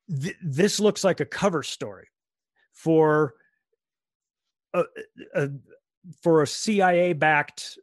Th- 0.09 0.37
this 0.43 0.79
looks 0.79 1.03
like 1.03 1.19
a 1.19 1.25
cover 1.25 1.63
story 1.63 2.07
for 2.73 3.35
a, 4.73 4.83
a 5.33 5.49
for 6.21 6.41
a 6.41 6.47
CIA 6.47 7.13
backed 7.13 7.77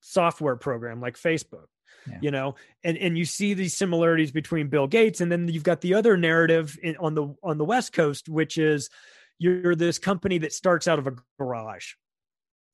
software 0.00 0.56
program 0.56 1.00
like 1.00 1.16
Facebook. 1.16 1.66
Yeah. 2.10 2.18
You 2.20 2.30
know, 2.30 2.54
and 2.82 2.98
and 2.98 3.16
you 3.16 3.24
see 3.24 3.54
these 3.54 3.74
similarities 3.74 4.30
between 4.30 4.68
Bill 4.68 4.86
Gates, 4.86 5.20
and 5.20 5.32
then 5.32 5.48
you've 5.48 5.62
got 5.62 5.80
the 5.80 5.94
other 5.94 6.16
narrative 6.16 6.78
in, 6.82 6.96
on 6.98 7.14
the 7.14 7.34
on 7.42 7.58
the 7.58 7.64
West 7.64 7.92
Coast, 7.92 8.28
which 8.28 8.58
is 8.58 8.90
you're 9.38 9.74
this 9.74 9.98
company 9.98 10.38
that 10.38 10.52
starts 10.52 10.86
out 10.86 10.98
of 10.98 11.06
a 11.06 11.14
garage, 11.38 11.94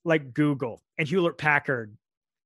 like 0.04 0.34
Google 0.34 0.82
and 0.98 1.06
Hewlett 1.06 1.38
Packard 1.38 1.96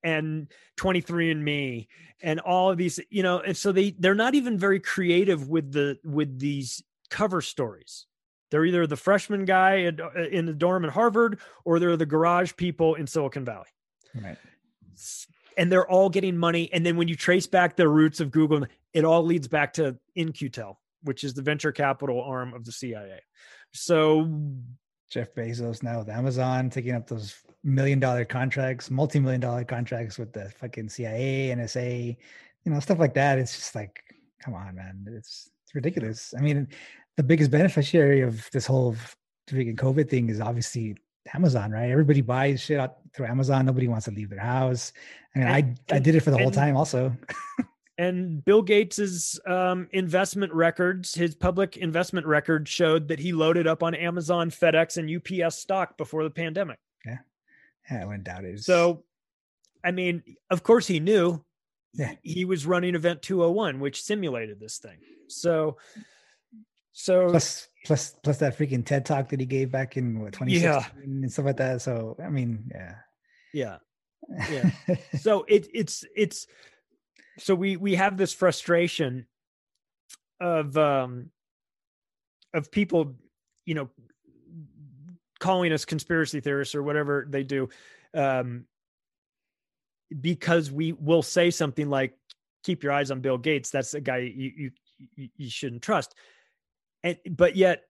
and 0.03 0.49
23andme 0.79 1.87
and 2.23 2.39
all 2.41 2.71
of 2.71 2.77
these 2.77 3.01
you 3.09 3.23
know 3.23 3.41
and 3.41 3.57
so 3.57 3.73
they 3.73 3.93
they're 3.99 4.15
not 4.15 4.35
even 4.35 4.59
very 4.59 4.79
creative 4.79 5.49
with 5.49 5.73
the 5.73 5.99
with 6.05 6.39
these 6.39 6.85
cover 7.09 7.41
stories 7.41 8.05
they're 8.51 8.67
either 8.67 8.87
the 8.87 8.97
freshman 8.97 9.47
guy 9.47 9.77
in, 9.77 9.99
in 10.31 10.45
the 10.45 10.53
dorm 10.53 10.85
at 10.85 10.91
harvard 10.91 11.41
or 11.65 11.79
they're 11.79 11.97
the 11.97 12.05
garage 12.05 12.53
people 12.55 12.95
in 12.97 13.07
silicon 13.07 13.47
valley 13.47 13.65
Right. 14.15 14.39
And 15.57 15.71
they're 15.71 15.89
all 15.89 16.09
getting 16.11 16.37
money 16.37 16.71
and 16.73 16.85
then 16.85 16.97
when 16.97 17.09
you 17.09 17.17
trace 17.17 17.47
back 17.47 17.77
the 17.77 17.89
roots 17.89 18.21
of 18.21 18.31
google 18.31 18.65
it 18.93 19.05
all 19.05 19.25
leads 19.25 19.49
back 19.49 19.73
to 19.75 19.97
In-Q-Tel 20.15 20.79
which 21.03 21.25
is 21.25 21.35
the 21.35 21.43
venture 21.43 21.73
capital 21.73 22.23
arm 22.23 22.55
of 22.55 22.65
the 22.65 22.73
cia 22.73 23.21
so 23.73 24.29
Jeff 25.11 25.35
Bezos 25.35 25.83
now 25.83 26.01
with 26.01 26.09
Amazon 26.09 26.71
taking 26.71 26.95
up 26.95 27.07
those 27.07 27.37
million 27.63 28.01
dollar 28.01 28.25
contracts, 28.25 28.91
multi 28.91 29.21
million 29.21 29.41
dollar 29.41 29.65
contracts 29.65 30.19
with 30.19 30.33
the 30.33 30.51
fucking 30.59 30.89
CIA, 30.89 31.55
NSA, 31.57 32.17
you 32.65 32.73
know, 32.73 32.81
stuff 32.81 32.99
like 32.99 33.15
that. 33.15 33.39
It's 33.39 33.55
just 33.55 33.75
like, 33.75 34.03
come 34.43 34.55
on, 34.55 34.75
man. 34.75 35.05
It's 35.09 35.51
it's 35.65 35.75
ridiculous. 35.75 36.35
I 36.37 36.41
mean, 36.41 36.69
the 37.17 37.23
biggest 37.23 37.51
beneficiary 37.51 38.23
of 38.23 38.49
this 38.53 38.67
whole 38.67 38.97
freaking 39.49 39.77
COVID 39.77 40.09
thing 40.09 40.31
is 40.31 40.41
obviously 40.41 40.97
Amazon, 41.33 41.71
right? 41.71 41.91
Everybody 41.91 42.21
buys 42.21 42.61
shit 42.61 42.79
out 42.79 42.97
through 43.15 43.27
Amazon. 43.27 43.65
Nobody 43.67 43.89
wants 43.89 44.05
to 44.07 44.11
leave 44.11 44.29
their 44.31 44.41
house. 44.41 44.93
I 45.35 45.39
mean, 45.39 45.49
And- 45.49 45.79
I 45.91 45.97
I 45.97 45.99
did 45.99 46.15
it 46.15 46.21
for 46.21 46.31
the 46.31 46.39
whole 46.39 46.51
time 46.51 46.77
also. 46.77 47.17
and 47.99 48.45
Bill 48.45 48.61
Gates's 48.63 49.41
um, 49.47 49.89
investment 49.93 50.53
records, 50.53 51.15
his 51.15 51.35
public 51.35 51.77
investment 51.77 52.27
record 52.27 52.69
showed 52.69 53.09
that 53.09 53.19
he 53.19 53.33
loaded 53.33 53.67
up 53.67 53.83
on 53.83 53.95
Amazon, 53.95 54.51
FedEx, 54.51 54.97
and 54.99 55.43
UPS 55.45 55.57
stock 55.59 55.97
before 55.97 56.25
the 56.25 56.31
pandemic. 56.31 56.79
Yeah, 57.07 57.19
I 58.03 58.05
wouldn't 58.05 58.25
doubt 58.25 58.45
it. 58.45 58.49
It's- 58.49 58.67
So, 58.67 59.05
I 59.83 59.91
mean, 59.91 60.23
of 60.51 60.63
course, 60.63 60.87
he 60.87 61.01
knew 61.01 61.45
Yeah. 61.93 62.15
he 62.23 62.45
was 62.45 62.67
running 62.67 62.95
Event 62.95 63.23
201, 63.23 63.79
which 63.81 64.03
simulated 64.03 64.59
this 64.61 64.79
thing. 64.79 64.99
So, 65.29 65.77
so 66.95 67.29
plus 67.29 67.69
plus 67.85 68.15
plus 68.23 68.39
that 68.39 68.57
freaking 68.57 68.87
TED 68.87 69.05
talk 69.05 69.29
that 69.29 69.41
he 69.41 69.47
gave 69.47 69.71
back 69.71 69.97
in 69.97 70.21
what 70.21 70.33
2016 70.33 71.03
and 71.03 71.33
stuff 71.33 71.45
like 71.45 71.57
that. 71.57 71.83
So 71.83 72.17
I 72.25 72.31
mean, 72.31 72.71
yeah. 72.73 72.95
yeah. 73.53 73.77
Yeah. 74.51 74.71
so 75.21 75.45
it 75.49 75.67
it's 75.75 76.05
it's 76.17 76.47
so 77.39 77.57
we 77.57 77.77
we 77.77 77.97
have 77.97 78.17
this 78.17 78.33
frustration 78.33 79.27
of 80.41 80.77
um 80.77 81.31
of 82.55 82.71
people 82.71 83.17
you 83.67 83.75
know 83.75 83.91
calling 85.41 85.73
us 85.73 85.85
conspiracy 85.85 86.41
theorists 86.41 86.77
or 86.77 86.83
whatever 86.85 87.27
they 87.29 87.43
do 87.43 87.69
um 88.15 88.67
because 90.21 90.71
we 90.71 90.93
will 90.93 91.23
say 91.23 91.51
something 91.51 91.91
like 91.91 92.17
keep 92.63 92.85
your 92.85 92.93
eyes 92.93 93.11
on 93.11 93.21
bill 93.21 93.37
gates 93.37 93.71
that's 93.71 93.95
a 93.95 94.01
guy 94.01 94.19
you 94.19 94.71
you, 95.17 95.29
you 95.37 95.51
shouldn't 95.51 95.83
trust 95.83 96.15
and 97.05 97.17
but 97.31 97.55
yet 97.55 97.85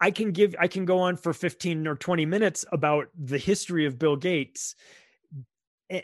i 0.00 0.10
can 0.10 0.32
give 0.32 0.54
i 0.58 0.68
can 0.68 0.84
go 0.84 0.98
on 0.98 1.16
for 1.16 1.32
15 1.32 1.86
or 1.86 1.94
20 1.94 2.26
minutes 2.26 2.66
about 2.72 3.08
the 3.18 3.38
history 3.38 3.86
of 3.86 3.98
bill 3.98 4.16
gates. 4.16 4.74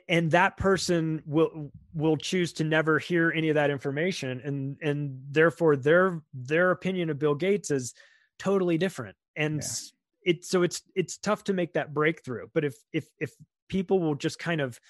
And 0.09 0.33
that 0.33 0.57
person 0.57 1.23
will 1.27 1.71
will 1.95 2.17
choose 2.17 2.53
to 2.55 2.65
never 2.65 2.99
hear 2.99 3.31
any 3.31 3.51
of 3.51 3.55
that 3.55 3.71
information. 3.71 4.41
And 4.45 4.77
and 4.83 5.21
therefore 5.31 5.77
their 5.77 6.23
their 6.35 6.73
opinion 6.73 7.09
of 7.09 7.21
bill 7.21 7.37
gates 7.37 7.71
is 7.71 7.95
totally 8.37 8.79
different. 8.79 9.17
And 9.37 9.63
Yeah. 9.63 10.33
it 10.33 10.45
so 10.45 10.63
it's 10.65 10.83
it's 10.97 11.19
tough 11.19 11.45
to 11.45 11.53
make 11.53 11.75
that 11.75 11.95
breakthrough. 11.95 12.49
But 12.53 12.65
if 12.65 12.75
if 12.93 13.07
if 13.21 13.31
people 13.69 14.01
will 14.01 14.17
just 14.17 14.41
kind 14.41 14.61
of 14.61 14.81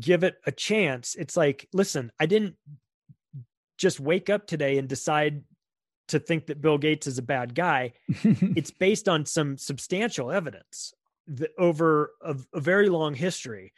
give 0.00 0.24
it 0.24 0.36
a 0.46 0.52
chance 0.52 1.14
it's 1.16 1.36
like 1.36 1.68
listen 1.72 2.12
i 2.20 2.26
didn't 2.26 2.56
just 3.80 4.00
wake 4.00 4.30
up 4.30 4.46
today 4.46 4.78
and 4.78 4.88
decide 4.88 5.42
to 6.08 6.18
think 6.18 6.46
that 6.46 6.60
bill 6.60 6.78
gates 6.78 7.06
is 7.06 7.18
a 7.18 7.22
bad 7.22 7.54
guy 7.54 7.92
it's 8.08 8.70
based 8.70 9.08
on 9.08 9.24
some 9.24 9.56
substantial 9.56 10.30
evidence 10.30 10.92
that 11.26 11.50
over 11.58 12.12
a, 12.22 12.36
a 12.54 12.60
very 12.60 12.88
long 12.88 13.14
history 13.14 13.72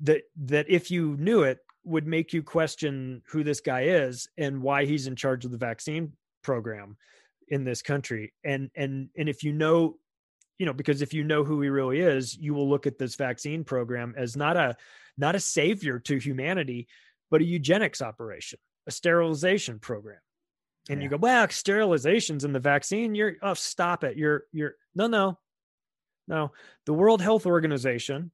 that 0.00 0.22
that 0.36 0.66
if 0.68 0.90
you 0.90 1.16
knew 1.18 1.42
it 1.42 1.58
would 1.84 2.06
make 2.06 2.32
you 2.32 2.42
question 2.42 3.22
who 3.28 3.42
this 3.42 3.60
guy 3.60 3.82
is 3.82 4.28
and 4.36 4.62
why 4.62 4.84
he's 4.84 5.06
in 5.06 5.16
charge 5.16 5.44
of 5.44 5.50
the 5.50 5.56
vaccine 5.56 6.12
program 6.42 6.96
in 7.48 7.64
this 7.64 7.82
country. 7.82 8.32
And 8.44 8.70
and 8.76 9.08
and 9.16 9.28
if 9.28 9.42
you 9.42 9.52
know 9.52 9.96
you 10.58 10.66
know 10.66 10.72
because 10.72 11.02
if 11.02 11.14
you 11.14 11.24
know 11.24 11.44
who 11.44 11.60
he 11.62 11.68
really 11.68 12.00
is 12.00 12.36
you 12.36 12.52
will 12.52 12.68
look 12.68 12.86
at 12.86 12.98
this 12.98 13.14
vaccine 13.14 13.64
program 13.64 14.14
as 14.16 14.36
not 14.36 14.56
a 14.56 14.76
not 15.16 15.34
a 15.34 15.40
savior 15.40 15.98
to 16.00 16.18
humanity 16.18 16.88
but 17.30 17.40
a 17.40 17.44
eugenics 17.44 18.02
operation 18.02 18.58
a 18.88 18.90
sterilization 18.90 19.78
program. 19.78 20.18
And 20.90 21.02
you 21.02 21.10
go 21.10 21.18
well 21.18 21.46
sterilizations 21.48 22.44
in 22.44 22.52
the 22.54 22.60
vaccine. 22.60 23.14
You're 23.14 23.34
oh 23.42 23.52
stop 23.52 24.04
it. 24.04 24.16
You're 24.16 24.44
you're 24.52 24.74
no 24.94 25.06
no 25.06 25.38
no. 26.26 26.52
The 26.86 26.94
world 26.94 27.20
health 27.20 27.44
organization 27.44 28.32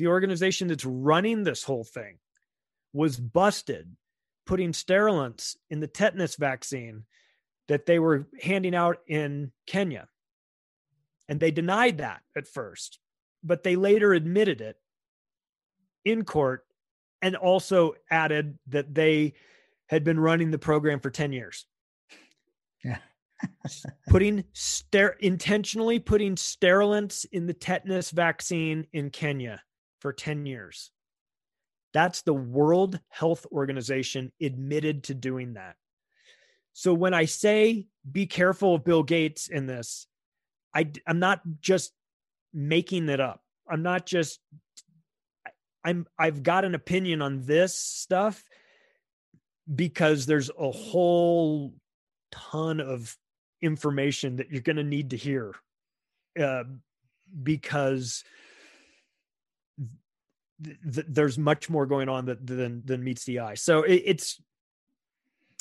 the 0.00 0.06
organization 0.06 0.68
that's 0.68 0.84
running 0.84 1.44
this 1.44 1.62
whole 1.62 1.84
thing 1.84 2.18
was 2.94 3.18
busted 3.18 3.96
putting 4.46 4.72
sterilants 4.72 5.56
in 5.68 5.78
the 5.78 5.86
tetanus 5.86 6.36
vaccine 6.36 7.04
that 7.68 7.86
they 7.86 7.98
were 7.98 8.26
handing 8.42 8.74
out 8.74 8.98
in 9.06 9.52
Kenya. 9.66 10.08
And 11.28 11.38
they 11.38 11.50
denied 11.50 11.98
that 11.98 12.20
at 12.36 12.48
first, 12.48 12.98
but 13.44 13.62
they 13.62 13.76
later 13.76 14.12
admitted 14.12 14.60
it 14.60 14.76
in 16.04 16.24
court 16.24 16.64
and 17.22 17.36
also 17.36 17.92
added 18.10 18.58
that 18.68 18.92
they 18.94 19.34
had 19.90 20.04
been 20.04 20.20
running 20.20 20.52
the 20.52 20.58
program 20.58 21.00
for 21.00 21.10
10 21.10 21.32
years. 21.32 21.66
Yeah. 22.84 22.98
putting 24.08 24.44
ster- 24.52 25.16
intentionally 25.18 25.98
putting 25.98 26.36
sterilants 26.36 27.24
in 27.24 27.46
the 27.46 27.52
tetanus 27.52 28.12
vaccine 28.12 28.86
in 28.92 29.10
Kenya 29.10 29.60
for 30.00 30.12
10 30.12 30.46
years. 30.46 30.92
That's 31.92 32.22
the 32.22 32.32
World 32.32 33.00
Health 33.08 33.46
Organization 33.50 34.30
admitted 34.40 35.04
to 35.04 35.14
doing 35.14 35.54
that. 35.54 35.74
So 36.72 36.94
when 36.94 37.12
I 37.12 37.24
say 37.24 37.88
be 38.10 38.26
careful 38.26 38.76
of 38.76 38.84
Bill 38.84 39.02
Gates 39.02 39.48
in 39.48 39.66
this, 39.66 40.06
I, 40.72 40.88
I'm 41.04 41.18
not 41.18 41.40
just 41.60 41.92
making 42.54 43.08
it 43.08 43.18
up. 43.18 43.42
I'm 43.68 43.82
not 43.82 44.06
just 44.06 44.38
I'm 45.84 46.06
I've 46.16 46.44
got 46.44 46.64
an 46.64 46.76
opinion 46.76 47.22
on 47.22 47.44
this 47.44 47.74
stuff 47.74 48.44
because 49.74 50.26
there's 50.26 50.50
a 50.58 50.70
whole 50.70 51.72
ton 52.30 52.80
of 52.80 53.16
information 53.62 54.36
that 54.36 54.50
you're 54.50 54.62
going 54.62 54.76
to 54.76 54.84
need 54.84 55.10
to 55.10 55.16
hear 55.16 55.54
uh, 56.38 56.64
because 57.42 58.24
th- 60.62 60.76
th- 60.94 61.06
there's 61.08 61.38
much 61.38 61.68
more 61.68 61.86
going 61.86 62.08
on 62.08 62.26
that, 62.26 62.46
than 62.46 62.82
than 62.84 63.04
meets 63.04 63.24
the 63.24 63.40
eye. 63.40 63.54
So 63.54 63.82
it, 63.82 64.02
it's 64.06 64.40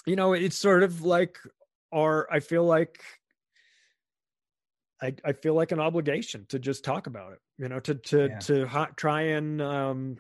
you 0.06 0.16
know 0.16 0.34
it's 0.34 0.58
sort 0.58 0.84
of 0.84 1.02
like 1.02 1.38
our 1.92 2.28
I 2.32 2.40
feel 2.40 2.64
like 2.64 3.02
I, 5.02 5.16
I 5.24 5.34
feel 5.34 5.54
like 5.54 5.72
an 5.72 5.80
obligation 5.80 6.46
to 6.50 6.60
just 6.60 6.84
talk 6.84 7.08
about 7.08 7.34
it, 7.34 7.40
you 7.58 7.70
know, 7.70 7.80
to 7.82 7.96
to 7.96 8.28
yeah. 8.28 8.40
to 8.40 8.68
ha- 8.68 8.92
try 8.96 9.22
and 9.22 9.62
um 9.62 10.18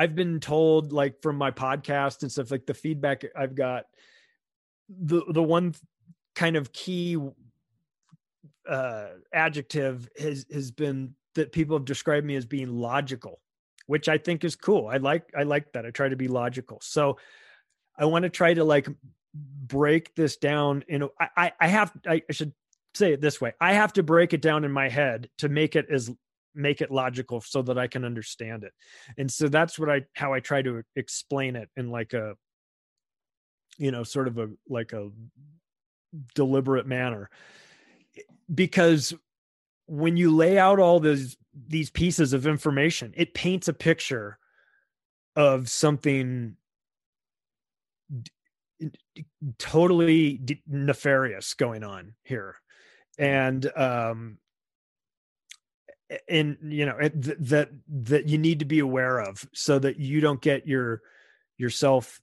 I've 0.00 0.14
been 0.14 0.40
told 0.40 0.94
like 0.94 1.20
from 1.20 1.36
my 1.36 1.50
podcast 1.50 2.22
and 2.22 2.32
stuff 2.32 2.50
like 2.50 2.64
the 2.64 2.72
feedback 2.72 3.22
I've 3.36 3.54
got 3.54 3.84
the 4.88 5.22
the 5.28 5.42
one 5.42 5.74
kind 6.34 6.56
of 6.56 6.72
key 6.72 7.18
uh 8.66 9.08
adjective 9.30 10.08
has 10.18 10.46
has 10.50 10.70
been 10.70 11.14
that 11.34 11.52
people 11.52 11.76
have 11.76 11.84
described 11.84 12.24
me 12.24 12.34
as 12.36 12.46
being 12.46 12.74
logical, 12.74 13.40
which 13.88 14.08
I 14.08 14.16
think 14.16 14.42
is 14.42 14.56
cool. 14.56 14.88
I 14.88 14.96
like 14.96 15.24
I 15.36 15.42
like 15.42 15.70
that. 15.74 15.84
I 15.84 15.90
try 15.90 16.08
to 16.08 16.16
be 16.16 16.28
logical. 16.28 16.78
So 16.80 17.18
I 17.94 18.06
want 18.06 18.22
to 18.22 18.30
try 18.30 18.54
to 18.54 18.64
like 18.64 18.88
break 19.34 20.14
this 20.14 20.38
down 20.38 20.82
you 20.88 21.10
in 21.18 21.30
I 21.36 21.68
have 21.68 21.92
I 22.08 22.22
should 22.30 22.54
say 22.94 23.12
it 23.12 23.20
this 23.20 23.40
way 23.40 23.52
i 23.60 23.72
have 23.72 23.92
to 23.92 24.02
break 24.02 24.32
it 24.32 24.42
down 24.42 24.64
in 24.64 24.72
my 24.72 24.88
head 24.88 25.30
to 25.38 25.48
make 25.48 25.76
it 25.76 25.86
as 25.90 26.10
make 26.54 26.80
it 26.80 26.90
logical 26.90 27.40
so 27.40 27.62
that 27.62 27.78
i 27.78 27.86
can 27.86 28.04
understand 28.04 28.64
it. 28.64 28.72
And 29.18 29.30
so 29.30 29.48
that's 29.48 29.78
what 29.78 29.90
i 29.90 30.02
how 30.14 30.32
i 30.32 30.40
try 30.40 30.62
to 30.62 30.82
explain 30.96 31.56
it 31.56 31.68
in 31.76 31.90
like 31.90 32.12
a 32.12 32.34
you 33.78 33.90
know 33.90 34.02
sort 34.02 34.28
of 34.28 34.38
a 34.38 34.48
like 34.68 34.92
a 34.92 35.10
deliberate 36.34 36.86
manner. 36.86 37.30
Because 38.52 39.14
when 39.86 40.16
you 40.16 40.34
lay 40.34 40.58
out 40.58 40.78
all 40.78 41.00
these 41.00 41.36
these 41.66 41.90
pieces 41.90 42.32
of 42.32 42.46
information 42.46 43.12
it 43.16 43.34
paints 43.34 43.68
a 43.68 43.72
picture 43.72 44.38
of 45.36 45.68
something 45.68 46.56
totally 49.58 50.40
nefarious 50.66 51.54
going 51.54 51.84
on 51.84 52.14
here. 52.24 52.56
And 53.18 53.70
um 53.76 54.38
and 56.28 56.56
you 56.62 56.86
know 56.86 56.98
th- 56.98 57.36
that 57.38 57.70
that 57.88 58.28
you 58.28 58.38
need 58.38 58.58
to 58.58 58.64
be 58.64 58.78
aware 58.78 59.20
of 59.20 59.46
so 59.52 59.78
that 59.78 59.98
you 59.98 60.20
don't 60.20 60.40
get 60.40 60.66
your 60.66 61.02
yourself 61.56 62.20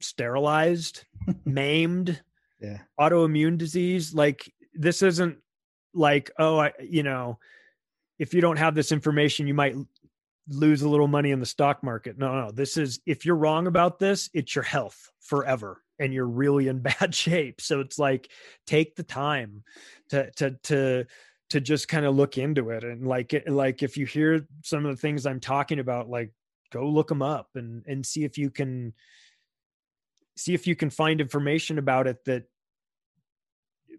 sterilized 0.00 1.04
maimed 1.44 2.22
yeah 2.60 2.78
autoimmune 2.98 3.58
disease 3.58 4.14
like 4.14 4.52
this 4.74 5.02
isn't 5.02 5.38
like 5.92 6.30
oh 6.38 6.58
i 6.58 6.72
you 6.80 7.02
know 7.02 7.38
if 8.18 8.32
you 8.32 8.40
don't 8.40 8.58
have 8.58 8.74
this 8.74 8.92
information 8.92 9.46
you 9.46 9.54
might 9.54 9.74
lose 10.48 10.82
a 10.82 10.88
little 10.88 11.08
money 11.08 11.30
in 11.30 11.40
the 11.40 11.46
stock 11.46 11.82
market 11.82 12.18
no 12.18 12.46
no 12.46 12.50
this 12.50 12.76
is 12.76 13.00
if 13.06 13.26
you're 13.26 13.36
wrong 13.36 13.66
about 13.66 13.98
this 13.98 14.30
it's 14.32 14.54
your 14.54 14.64
health 14.64 15.10
forever 15.20 15.82
and 16.00 16.14
you're 16.14 16.26
really 16.26 16.66
in 16.66 16.78
bad 16.80 17.14
shape. 17.14 17.60
So 17.60 17.78
it's 17.78 17.98
like 17.98 18.28
take 18.66 18.96
the 18.96 19.04
time 19.04 19.62
to 20.08 20.30
to 20.32 20.50
to 20.64 21.06
to 21.50 21.60
just 21.60 21.88
kind 21.88 22.06
of 22.06 22.16
look 22.16 22.38
into 22.38 22.70
it 22.70 22.84
and 22.84 23.06
like 23.06 23.34
like 23.46 23.82
if 23.82 23.96
you 23.96 24.06
hear 24.06 24.46
some 24.62 24.86
of 24.86 24.94
the 24.94 25.00
things 25.00 25.26
I'm 25.26 25.40
talking 25.40 25.78
about 25.78 26.08
like 26.08 26.32
go 26.72 26.88
look 26.88 27.08
them 27.08 27.22
up 27.22 27.48
and 27.54 27.84
and 27.86 28.06
see 28.06 28.24
if 28.24 28.38
you 28.38 28.50
can 28.50 28.94
see 30.36 30.54
if 30.54 30.66
you 30.66 30.76
can 30.76 30.90
find 30.90 31.20
information 31.20 31.78
about 31.78 32.06
it 32.06 32.24
that 32.24 32.44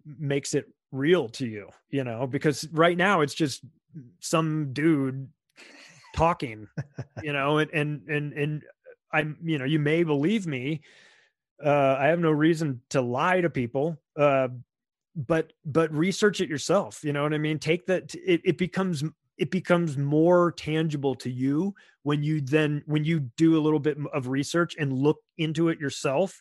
makes 0.05 0.53
it 0.53 0.65
real 0.91 1.29
to 1.29 1.45
you 1.45 1.69
you 1.89 2.03
know 2.03 2.25
because 2.25 2.67
right 2.71 2.97
now 2.97 3.21
it's 3.21 3.33
just 3.35 3.63
some 4.19 4.73
dude 4.73 5.27
talking 6.15 6.67
you 7.23 7.31
know 7.31 7.59
and 7.59 7.71
and 7.71 8.09
and 8.09 8.33
and 8.33 8.63
i'm 9.13 9.37
you 9.43 9.57
know 9.57 9.65
you 9.65 9.79
may 9.79 10.03
believe 10.03 10.47
me 10.47 10.81
uh, 11.63 11.97
I 11.99 12.07
have 12.07 12.19
no 12.19 12.31
reason 12.31 12.81
to 12.89 13.01
lie 13.01 13.41
to 13.41 13.49
people. 13.49 13.97
Uh, 14.17 14.49
but 15.15 15.53
but 15.65 15.93
research 15.93 16.41
it 16.41 16.49
yourself. 16.49 17.03
You 17.03 17.13
know 17.13 17.23
what 17.23 17.33
I 17.33 17.37
mean? 17.37 17.59
Take 17.59 17.85
that. 17.87 18.13
It, 18.15 18.41
it 18.43 18.57
becomes 18.57 19.03
it 19.37 19.49
becomes 19.49 19.97
more 19.97 20.51
tangible 20.51 21.15
to 21.15 21.29
you 21.29 21.73
when 22.03 22.23
you 22.23 22.41
then 22.41 22.83
when 22.85 23.03
you 23.03 23.19
do 23.37 23.57
a 23.57 23.61
little 23.61 23.79
bit 23.79 23.97
of 24.13 24.27
research 24.27 24.75
and 24.79 24.93
look 24.93 25.17
into 25.37 25.69
it 25.69 25.79
yourself 25.79 26.39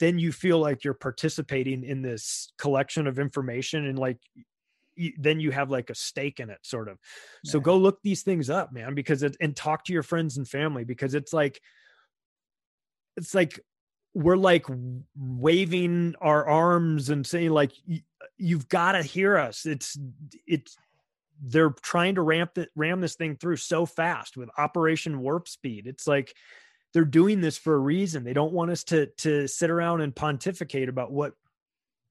then 0.00 0.18
you 0.18 0.32
feel 0.32 0.58
like 0.58 0.84
you're 0.84 0.92
participating 0.92 1.84
in 1.84 2.02
this 2.02 2.52
collection 2.58 3.06
of 3.06 3.18
information 3.18 3.86
and 3.86 3.98
like 3.98 4.18
you, 4.96 5.12
then 5.18 5.40
you 5.40 5.50
have 5.50 5.70
like 5.70 5.88
a 5.88 5.94
stake 5.94 6.40
in 6.40 6.50
it 6.50 6.58
sort 6.62 6.88
of 6.88 6.98
so 7.44 7.58
go 7.58 7.76
look 7.76 7.98
these 8.02 8.22
things 8.22 8.50
up 8.50 8.72
man 8.72 8.94
because 8.94 9.22
it 9.22 9.36
and 9.40 9.56
talk 9.56 9.84
to 9.84 9.92
your 9.92 10.02
friends 10.02 10.36
and 10.36 10.46
family 10.46 10.84
because 10.84 11.14
it's 11.14 11.32
like 11.32 11.60
it's 13.16 13.34
like 13.34 13.58
we're 14.14 14.36
like 14.36 14.66
waving 15.16 16.14
our 16.20 16.46
arms 16.46 17.10
and 17.10 17.26
saying 17.26 17.50
like 17.50 17.72
you've 18.38 18.68
got 18.68 18.92
to 18.92 19.02
hear 19.02 19.36
us. 19.36 19.66
It's 19.66 19.98
it's 20.46 20.76
they're 21.42 21.74
trying 21.82 22.14
to 22.14 22.22
ramp 22.22 22.56
it 22.58 22.70
ram 22.76 23.00
this 23.00 23.16
thing 23.16 23.36
through 23.36 23.56
so 23.56 23.84
fast 23.84 24.36
with 24.36 24.48
operation 24.56 25.20
warp 25.20 25.48
speed. 25.48 25.86
It's 25.86 26.06
like 26.06 26.34
they're 26.92 27.04
doing 27.04 27.40
this 27.40 27.58
for 27.58 27.74
a 27.74 27.78
reason. 27.78 28.22
They 28.22 28.32
don't 28.32 28.52
want 28.52 28.70
us 28.70 28.84
to 28.84 29.06
to 29.18 29.48
sit 29.48 29.68
around 29.70 30.00
and 30.00 30.14
pontificate 30.14 30.88
about 30.88 31.10
what 31.10 31.32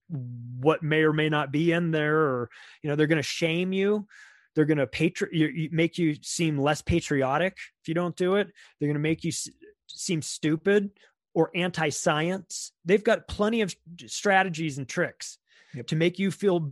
what 0.09 0.83
may 0.83 1.03
or 1.03 1.13
may 1.13 1.29
not 1.29 1.51
be 1.51 1.71
in 1.71 1.91
there 1.91 2.17
or 2.17 2.49
you 2.81 2.89
know 2.89 2.97
they're 2.97 3.07
going 3.07 3.17
to 3.17 3.23
shame 3.23 3.71
you. 3.71 4.07
They're 4.55 4.65
going 4.65 4.77
to 4.77 4.85
patri- 4.85 5.69
make 5.71 5.97
you 5.97 6.15
seem 6.21 6.59
less 6.59 6.81
patriotic 6.81 7.57
if 7.81 7.87
you 7.87 7.95
don't 7.95 8.15
do 8.15 8.35
it. 8.35 8.51
They're 8.79 8.87
going 8.87 8.93
to 8.93 8.99
make 8.99 9.23
you 9.23 9.29
s- 9.29 9.49
seem 9.87 10.21
stupid 10.21 10.91
or 11.33 11.51
anti 11.55 11.89
science. 11.89 12.71
They've 12.85 13.03
got 13.03 13.27
plenty 13.27 13.61
of 13.61 13.75
strategies 14.05 14.77
and 14.77 14.87
tricks 14.87 15.37
yep. 15.73 15.87
to 15.87 15.95
make 15.95 16.19
you 16.19 16.31
feel, 16.31 16.71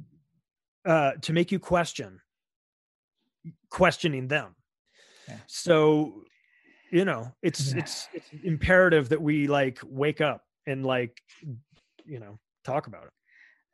uh, 0.86 1.14
to 1.22 1.34
make 1.34 1.52
you 1.52 1.60
question, 1.60 2.20
questioning 3.70 4.28
them. 4.28 4.56
Yeah. 5.28 5.38
So, 5.48 6.24
you 6.92 7.06
know, 7.06 7.34
it's, 7.42 7.74
it's, 7.74 8.10
it's 8.14 8.28
imperative 8.44 9.10
that 9.10 9.22
we 9.22 9.48
like 9.48 9.80
wake 9.84 10.22
up 10.22 10.44
and 10.68 10.86
like, 10.86 11.22
you 12.06 12.20
know, 12.20 12.40
talk 12.64 12.88
about 12.88 13.06
it. 13.06 13.12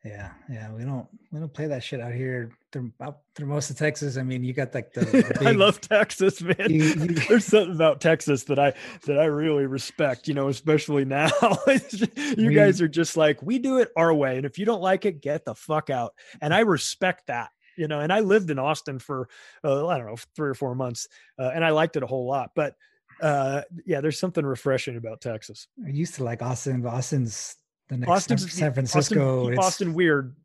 Yeah, 0.05 0.31
yeah, 0.49 0.71
we 0.71 0.83
don't 0.83 1.07
we 1.31 1.39
don't 1.39 1.53
play 1.53 1.67
that 1.67 1.83
shit 1.83 1.99
out 1.99 2.13
here 2.13 2.51
through 2.71 2.91
through 3.35 3.47
most 3.47 3.69
of 3.69 3.77
Texas. 3.77 4.17
I 4.17 4.23
mean, 4.23 4.43
you 4.43 4.53
got 4.53 4.73
like 4.73 4.93
the. 4.93 5.01
the 5.01 5.35
big, 5.39 5.47
I 5.47 5.51
love 5.51 5.81
Texas, 5.81 6.41
man. 6.41 6.55
You, 6.59 6.83
you, 6.83 7.07
There's 7.07 7.45
something 7.45 7.75
about 7.75 7.99
Texas 7.99 8.43
that 8.43 8.59
I 8.59 8.73
that 9.05 9.19
I 9.19 9.25
really 9.25 9.65
respect. 9.65 10.27
You 10.27 10.35
know, 10.35 10.49
especially 10.49 11.03
now. 11.03 11.29
you 11.67 12.47
we, 12.47 12.53
guys 12.53 12.79
are 12.81 12.87
just 12.87 13.17
like 13.17 13.41
we 13.41 13.57
do 13.59 13.79
it 13.79 13.89
our 13.97 14.13
way, 14.13 14.37
and 14.37 14.45
if 14.45 14.59
you 14.59 14.65
don't 14.65 14.81
like 14.81 15.05
it, 15.05 15.21
get 15.21 15.45
the 15.45 15.55
fuck 15.55 15.89
out. 15.89 16.13
And 16.41 16.53
I 16.53 16.59
respect 16.59 17.27
that. 17.27 17.49
You 17.75 17.87
know, 17.87 17.99
and 17.99 18.11
I 18.11 18.21
lived 18.21 18.49
in 18.49 18.59
Austin 18.59 18.99
for 18.99 19.29
uh, 19.63 19.87
I 19.87 19.97
don't 19.97 20.07
know 20.07 20.17
three 20.35 20.49
or 20.49 20.55
four 20.55 20.75
months, 20.75 21.07
uh, 21.39 21.51
and 21.53 21.65
I 21.65 21.71
liked 21.71 21.95
it 21.95 22.03
a 22.03 22.07
whole 22.07 22.27
lot. 22.27 22.51
But 22.55 22.75
uh, 23.21 23.63
yeah, 23.85 24.01
there's 24.01 24.19
something 24.19 24.45
refreshing 24.45 24.95
about 24.95 25.21
Texas. 25.21 25.67
I 25.85 25.89
used 25.89 26.15
to 26.15 26.23
like 26.23 26.41
Austin, 26.41 26.81
but 26.81 26.93
Austin's 26.93 27.55
the 27.89 27.97
next 27.97 28.09
Austin, 28.09 28.37
San 28.37 28.73
Francisco. 28.73 29.43
Austin, 29.43 29.59
Austin 29.59 29.93
weird. 29.93 30.35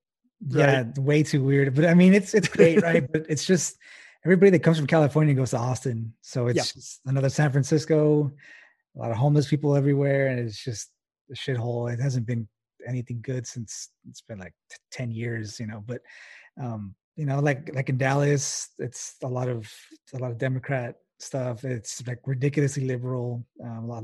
Right? 0.49 0.59
Yeah, 0.59 0.85
way 1.01 1.23
too 1.23 1.43
weird. 1.43 1.75
But 1.75 1.87
I 1.87 1.95
mean, 1.95 2.15
it's 2.15 2.35
it's 2.35 2.49
great, 2.49 2.83
right? 2.89 3.11
but 3.11 3.27
it's 3.29 3.45
just 3.45 3.77
everybody 4.25 4.51
that 4.51 4.63
comes 4.63 4.79
from 4.79 4.87
California 4.87 5.35
goes 5.35 5.51
to 5.51 5.59
Austin, 5.59 6.15
so 6.21 6.49
it's 6.49 7.01
yeah. 7.05 7.11
another 7.11 7.29
San 7.29 7.51
Francisco. 7.53 8.33
A 8.97 8.99
lot 8.99 9.11
of 9.11 9.17
homeless 9.17 9.49
people 9.49 9.75
everywhere, 9.75 10.29
and 10.29 10.39
it's 10.39 10.63
just 10.63 10.91
a 11.31 11.35
shithole. 11.35 11.93
It 11.93 12.01
hasn't 12.01 12.27
been 12.27 12.47
anything 12.87 13.21
good 13.23 13.47
since 13.47 13.91
it's 14.09 14.21
been 14.23 14.39
like 14.39 14.55
t- 14.71 14.77
10 14.93 15.11
years 15.11 15.59
you 15.61 15.67
know 15.67 15.83
but 15.87 16.01
um 16.61 16.95
you 17.17 17.27
know 17.27 17.41
like 17.41 17.71
like 17.75 17.89
in 17.89 17.99
dallas 17.99 18.71
it's 18.79 19.17
a 19.23 19.29
lot 19.29 19.49
of 19.49 19.71
a 20.15 20.19
lot 20.19 20.31
of 20.31 20.39
democrat 20.39 20.97
stuff 21.19 21.65
it's 21.65 22.07
like 22.07 22.19
ridiculously 22.27 22.85
liberal 22.85 23.45
um, 23.63 23.85
a 23.85 23.87
lot 23.87 24.03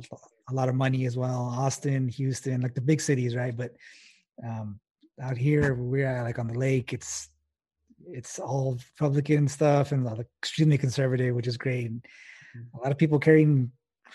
a 0.50 0.54
lot 0.54 0.68
of 0.68 0.74
money 0.74 1.06
as 1.06 1.16
well. 1.16 1.52
Austin, 1.58 2.08
Houston, 2.08 2.60
like 2.60 2.74
the 2.74 2.80
big 2.80 3.00
cities, 3.00 3.36
right? 3.36 3.56
But 3.56 3.72
Um, 4.44 4.78
out 5.20 5.36
here, 5.36 5.74
we're 5.74 6.22
like 6.22 6.38
on 6.38 6.46
the 6.46 6.58
lake. 6.58 6.92
It's 6.92 7.28
it's 8.12 8.38
all 8.38 8.78
Republican 8.94 9.48
stuff 9.48 9.92
and 9.92 10.06
extremely 10.40 10.78
conservative, 10.78 11.34
which 11.34 11.48
is 11.48 11.56
great. 11.56 11.90
Mm-hmm. 11.90 12.78
A 12.78 12.82
lot 12.82 12.92
of 12.92 12.98
people 12.98 13.18
carrying 13.18 13.72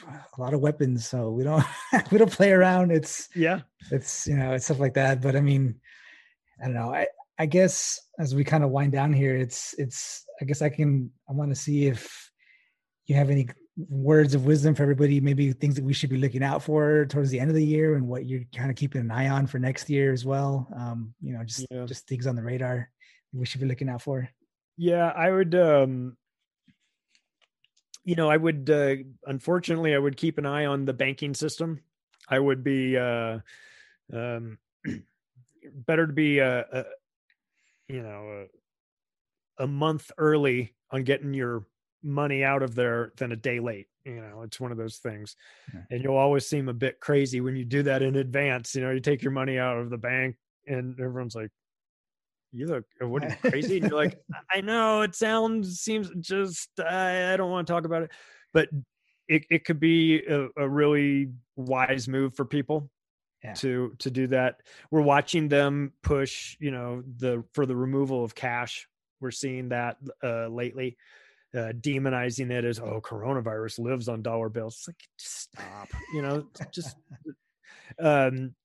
a 0.07 0.41
lot 0.41 0.53
of 0.53 0.61
weapons, 0.61 1.07
so 1.07 1.29
we 1.29 1.43
don't 1.43 1.63
we 2.11 2.17
don't 2.17 2.31
play 2.31 2.51
around. 2.51 2.91
It's 2.91 3.29
yeah, 3.35 3.61
it's 3.91 4.27
you 4.27 4.37
know 4.37 4.53
it's 4.53 4.65
stuff 4.65 4.79
like 4.79 4.93
that. 4.95 5.21
But 5.21 5.35
I 5.35 5.41
mean, 5.41 5.75
I 6.61 6.65
don't 6.65 6.75
know. 6.75 6.93
I 6.93 7.07
I 7.37 7.45
guess 7.45 7.99
as 8.19 8.33
we 8.33 8.43
kind 8.43 8.63
of 8.63 8.69
wind 8.71 8.91
down 8.93 9.13
here, 9.13 9.35
it's 9.35 9.75
it's 9.77 10.25
I 10.41 10.45
guess 10.45 10.61
I 10.61 10.69
can 10.69 11.11
I 11.29 11.33
want 11.33 11.51
to 11.51 11.55
see 11.55 11.87
if 11.87 12.31
you 13.05 13.15
have 13.15 13.29
any 13.29 13.47
words 13.75 14.35
of 14.35 14.45
wisdom 14.45 14.75
for 14.75 14.83
everybody, 14.83 15.19
maybe 15.19 15.51
things 15.51 15.75
that 15.75 15.83
we 15.83 15.93
should 15.93 16.09
be 16.09 16.17
looking 16.17 16.43
out 16.43 16.61
for 16.61 17.05
towards 17.07 17.31
the 17.31 17.39
end 17.39 17.49
of 17.49 17.55
the 17.55 17.65
year 17.65 17.95
and 17.95 18.07
what 18.07 18.25
you're 18.25 18.43
kind 18.55 18.69
of 18.69 18.75
keeping 18.75 19.01
an 19.01 19.11
eye 19.11 19.29
on 19.29 19.47
for 19.47 19.57
next 19.57 19.89
year 19.89 20.13
as 20.13 20.25
well. 20.25 20.67
Um, 20.75 21.13
you 21.21 21.33
know, 21.33 21.43
just 21.43 21.65
yeah. 21.71 21.85
just 21.85 22.07
things 22.07 22.27
on 22.27 22.35
the 22.35 22.43
radar 22.43 22.89
we 23.33 23.45
should 23.45 23.61
be 23.61 23.67
looking 23.67 23.89
out 23.89 24.01
for. 24.01 24.29
Yeah, 24.77 25.07
I 25.07 25.31
would 25.31 25.55
um 25.55 26.17
you 28.05 28.15
know, 28.15 28.29
I 28.29 28.37
would 28.37 28.69
uh 28.69 28.95
unfortunately 29.25 29.95
I 29.95 29.99
would 29.99 30.17
keep 30.17 30.37
an 30.37 30.45
eye 30.45 30.65
on 30.65 30.85
the 30.85 30.93
banking 30.93 31.33
system. 31.33 31.79
I 32.29 32.39
would 32.39 32.63
be 32.63 32.97
uh 32.97 33.39
um 34.13 34.59
better 35.73 36.05
to 36.05 36.13
be 36.13 36.39
a, 36.39 36.59
a 36.59 36.85
you 37.87 38.03
know 38.03 38.47
a, 39.59 39.63
a 39.63 39.67
month 39.67 40.11
early 40.17 40.75
on 40.91 41.03
getting 41.03 41.33
your 41.33 41.65
money 42.03 42.43
out 42.43 42.63
of 42.63 42.75
there 42.75 43.11
than 43.17 43.31
a 43.31 43.35
day 43.35 43.59
late 43.59 43.87
you 44.05 44.15
know 44.15 44.41
it's 44.41 44.59
one 44.59 44.71
of 44.71 44.77
those 44.77 44.97
things. 44.97 45.35
Yeah. 45.73 45.81
and 45.91 46.03
you'll 46.03 46.17
always 46.17 46.47
seem 46.47 46.69
a 46.69 46.73
bit 46.73 46.99
crazy 46.99 47.41
when 47.41 47.55
you 47.55 47.65
do 47.65 47.83
that 47.83 48.01
in 48.01 48.15
advance 48.15 48.75
you 48.75 48.81
know 48.81 48.91
you 48.91 48.99
take 48.99 49.23
your 49.23 49.31
money 49.31 49.57
out 49.57 49.77
of 49.77 49.89
the 49.89 49.97
bank 49.97 50.35
and 50.67 50.99
everyone's 50.99 51.35
like 51.35 51.51
you 52.51 52.67
look 52.67 52.85
uh, 53.01 53.07
what 53.07 53.23
are 53.23 53.29
you 53.29 53.49
crazy? 53.49 53.77
And 53.77 53.89
you're 53.89 53.97
like 53.97 54.21
i 54.51 54.61
know 54.61 55.01
it 55.01 55.15
sounds 55.15 55.79
seems 55.79 56.09
just 56.19 56.69
i, 56.79 57.33
I 57.33 57.37
don't 57.37 57.49
want 57.49 57.67
to 57.67 57.73
talk 57.73 57.85
about 57.85 58.03
it. 58.03 58.11
But 58.53 58.69
it, 59.27 59.45
it 59.49 59.65
could 59.65 59.79
be 59.79 60.23
a, 60.25 60.47
a 60.57 60.67
really 60.67 61.31
wise 61.55 62.07
move 62.07 62.35
for 62.35 62.45
people 62.45 62.89
yeah. 63.43 63.53
to 63.53 63.95
to 63.99 64.11
do 64.11 64.27
that. 64.27 64.61
We're 64.91 65.01
watching 65.01 65.49
them 65.49 65.93
push 66.01 66.57
you 66.59 66.71
know 66.71 67.03
the 67.17 67.43
for 67.53 67.65
the 67.65 67.75
removal 67.75 68.23
of 68.23 68.35
cash. 68.35 68.87
We're 69.19 69.31
seeing 69.31 69.69
that 69.69 69.97
uh 70.23 70.47
lately 70.47 70.97
uh, 71.55 71.71
demonizing 71.79 72.51
it 72.51 72.65
as 72.65 72.79
oh 72.79 73.01
coronavirus 73.01 73.79
lives 73.79 74.09
on 74.09 74.21
dollar 74.21 74.49
bills. 74.49 74.75
It's 74.75 74.87
like 74.87 75.03
stop 75.17 75.89
you 76.13 76.21
know 76.21 76.45
just 76.71 76.95
um 77.99 78.55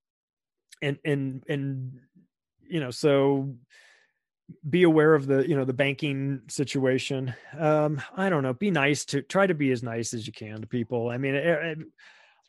and 0.83 0.99
and 1.05 1.45
and 1.49 2.01
you 2.69 2.81
know 2.81 2.91
so 2.91 3.55
be 4.69 4.85
aware 4.85 5.15
of 5.15 5.27
the 5.27 5.47
you 5.47 5.55
know 5.55 5.65
the 5.65 5.73
banking 5.73 6.43
situation. 6.49 7.35
Um 7.59 8.01
i 8.17 8.29
don't 8.29 8.43
know 8.43 8.55
be 8.55 8.71
nice 8.71 9.05
to 9.07 9.23
try 9.23 9.47
to 9.47 9.55
be 9.55 9.71
as 9.71 9.83
nice 9.83 10.15
as 10.15 10.27
you 10.27 10.33
can 10.33 10.61
to 10.61 10.67
people. 10.67 11.11
I 11.11 11.19
mean 11.19 11.35
it, 11.35 11.47
it, 11.47 11.79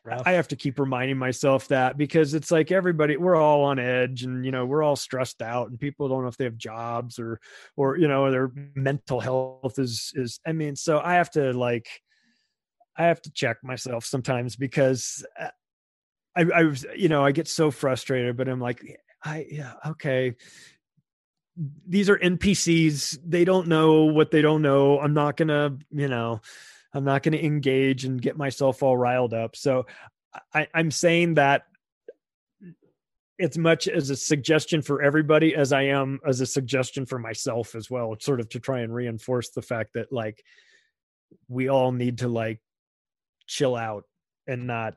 I 0.08 0.32
have 0.32 0.48
to 0.48 0.56
keep 0.56 0.78
reminding 0.78 1.18
myself 1.18 1.68
that 1.68 1.98
because 1.98 2.32
it's 2.32 2.50
like 2.50 2.72
everybody 2.72 3.16
we're 3.16 3.36
all 3.36 3.64
on 3.64 3.78
edge 3.78 4.22
and 4.22 4.44
you 4.44 4.50
know 4.50 4.64
we're 4.64 4.82
all 4.82 4.96
stressed 4.96 5.42
out 5.42 5.68
and 5.68 5.78
people 5.78 6.08
don't 6.08 6.22
know 6.22 6.28
if 6.28 6.38
they 6.38 6.44
have 6.44 6.56
jobs 6.56 7.18
or 7.18 7.38
or 7.76 7.98
you 7.98 8.08
know 8.08 8.30
their 8.30 8.50
mental 8.74 9.20
health 9.20 9.78
is 9.78 10.12
is 10.14 10.40
I 10.46 10.52
mean 10.52 10.74
so 10.74 11.00
I 11.00 11.14
have 11.14 11.30
to 11.32 11.52
like 11.52 11.86
I 12.96 13.04
have 13.04 13.20
to 13.22 13.32
check 13.32 13.58
myself 13.62 14.04
sometimes 14.04 14.56
because 14.56 15.24
uh, 15.38 15.48
I 16.34 16.46
I 16.54 16.62
was 16.64 16.86
you 16.96 17.08
know 17.08 17.24
I 17.24 17.32
get 17.32 17.48
so 17.48 17.70
frustrated 17.70 18.36
but 18.36 18.48
I'm 18.48 18.60
like 18.60 18.82
I 19.22 19.46
yeah 19.50 19.74
okay. 19.86 20.36
These 21.86 22.08
are 22.08 22.16
NPCs 22.16 23.18
they 23.22 23.44
don't 23.44 23.68
know 23.68 24.04
what 24.04 24.30
they 24.30 24.40
don't 24.40 24.62
know. 24.62 24.98
I'm 24.98 25.12
not 25.12 25.36
going 25.36 25.48
to 25.48 25.76
you 25.90 26.08
know 26.08 26.40
I'm 26.92 27.04
not 27.04 27.22
going 27.22 27.32
to 27.32 27.44
engage 27.44 28.04
and 28.04 28.20
get 28.20 28.36
myself 28.36 28.82
all 28.82 28.96
riled 28.96 29.34
up. 29.34 29.56
So 29.56 29.86
I, 30.52 30.68
I'm 30.74 30.90
saying 30.90 31.34
that 31.34 31.62
as 33.40 33.56
much 33.56 33.88
as 33.88 34.10
a 34.10 34.16
suggestion 34.16 34.82
for 34.82 35.00
everybody 35.02 35.54
as 35.54 35.72
I 35.72 35.82
am 35.82 36.20
as 36.26 36.40
a 36.40 36.46
suggestion 36.46 37.06
for 37.06 37.18
myself 37.18 37.74
as 37.74 37.90
well, 37.90 38.14
sort 38.20 38.40
of 38.40 38.48
to 38.50 38.60
try 38.60 38.80
and 38.80 38.94
reinforce 38.94 39.50
the 39.50 39.62
fact 39.62 39.94
that 39.94 40.12
like 40.12 40.44
we 41.48 41.68
all 41.68 41.92
need 41.92 42.18
to 42.18 42.28
like 42.28 42.60
chill 43.46 43.76
out 43.76 44.04
and 44.46 44.66
not 44.66 44.94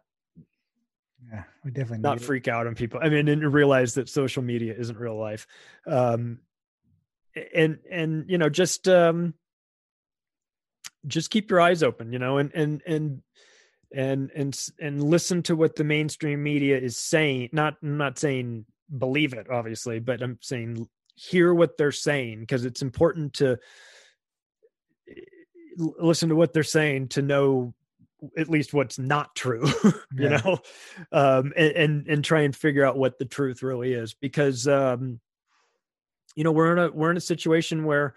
yeah, 1.31 1.43
we 1.63 1.71
definitely 1.71 1.99
not 1.99 2.19
freak 2.19 2.47
it. 2.47 2.51
out 2.51 2.67
on 2.67 2.75
people. 2.75 2.99
I 3.01 3.09
mean, 3.09 3.27
and 3.29 3.53
realize 3.53 3.93
that 3.93 4.09
social 4.09 4.43
media 4.43 4.75
isn't 4.77 4.97
real 4.97 5.17
life. 5.17 5.47
Um, 5.87 6.39
and 7.55 7.79
and 7.89 8.25
you 8.27 8.37
know, 8.37 8.49
just 8.49 8.87
um, 8.89 9.33
just 11.07 11.29
keep 11.29 11.49
your 11.49 11.61
eyes 11.61 11.83
open, 11.83 12.11
you 12.11 12.19
know, 12.19 12.37
and 12.37 12.51
and 12.53 12.81
and 12.85 13.21
and 13.93 14.31
and 14.35 14.59
and 14.79 15.03
listen 15.03 15.43
to 15.43 15.55
what 15.55 15.75
the 15.75 15.83
mainstream 15.83 16.41
media 16.41 16.77
is 16.77 16.97
saying. 16.97 17.49
Not 17.51 17.75
I'm 17.81 17.97
not 17.97 18.17
saying 18.17 18.65
believe 18.97 19.33
it, 19.33 19.49
obviously, 19.49 19.99
but 19.99 20.21
I'm 20.21 20.37
saying 20.41 20.87
hear 21.15 21.53
what 21.53 21.77
they're 21.77 21.91
saying 21.91 22.39
because 22.39 22.65
it's 22.65 22.81
important 22.81 23.33
to 23.33 23.59
listen 25.77 26.29
to 26.29 26.35
what 26.35 26.53
they're 26.53 26.63
saying 26.63 27.07
to 27.09 27.21
know 27.21 27.73
at 28.37 28.49
least 28.49 28.73
what's 28.73 28.97
not 28.97 29.35
true 29.35 29.65
you 29.83 29.93
yeah. 30.13 30.37
know 30.37 30.57
um 31.11 31.51
and, 31.57 31.71
and, 31.75 32.07
and 32.07 32.23
try 32.23 32.41
and 32.41 32.55
figure 32.55 32.85
out 32.85 32.97
what 32.97 33.17
the 33.19 33.25
truth 33.25 33.61
really 33.61 33.93
is 33.93 34.13
because 34.13 34.67
um 34.67 35.19
you 36.35 36.43
know 36.43 36.51
we're 36.51 36.71
in 36.71 36.79
a 36.79 36.91
we're 36.91 37.11
in 37.11 37.17
a 37.17 37.21
situation 37.21 37.83
where 37.83 38.13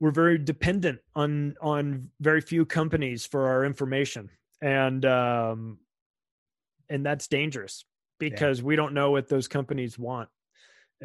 we're 0.00 0.10
very 0.10 0.38
dependent 0.38 0.98
on 1.14 1.54
on 1.60 2.08
very 2.20 2.40
few 2.40 2.64
companies 2.64 3.26
for 3.26 3.48
our 3.48 3.64
information. 3.64 4.30
And 4.62 5.04
um 5.04 5.78
and 6.88 7.04
that's 7.04 7.28
dangerous 7.28 7.84
because 8.18 8.58
yeah. 8.58 8.64
we 8.64 8.76
don't 8.76 8.94
know 8.94 9.10
what 9.12 9.28
those 9.28 9.46
companies 9.46 9.98
want. 9.98 10.30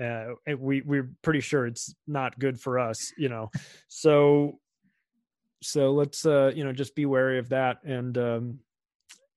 Uh 0.01 0.34
we 0.57 0.81
we're 0.81 1.11
pretty 1.22 1.41
sure 1.41 1.67
it's 1.67 1.93
not 2.07 2.39
good 2.39 2.59
for 2.59 2.80
us 2.80 3.11
you 3.17 3.30
know. 3.30 3.51
So 3.88 4.59
so 5.61 5.91
let's 5.93 6.26
uh 6.26 6.51
you 6.55 6.63
know 6.63 6.73
just 6.73 6.95
be 6.95 7.05
wary 7.05 7.39
of 7.39 7.49
that 7.49 7.84
and 7.84 8.17
um 8.17 8.59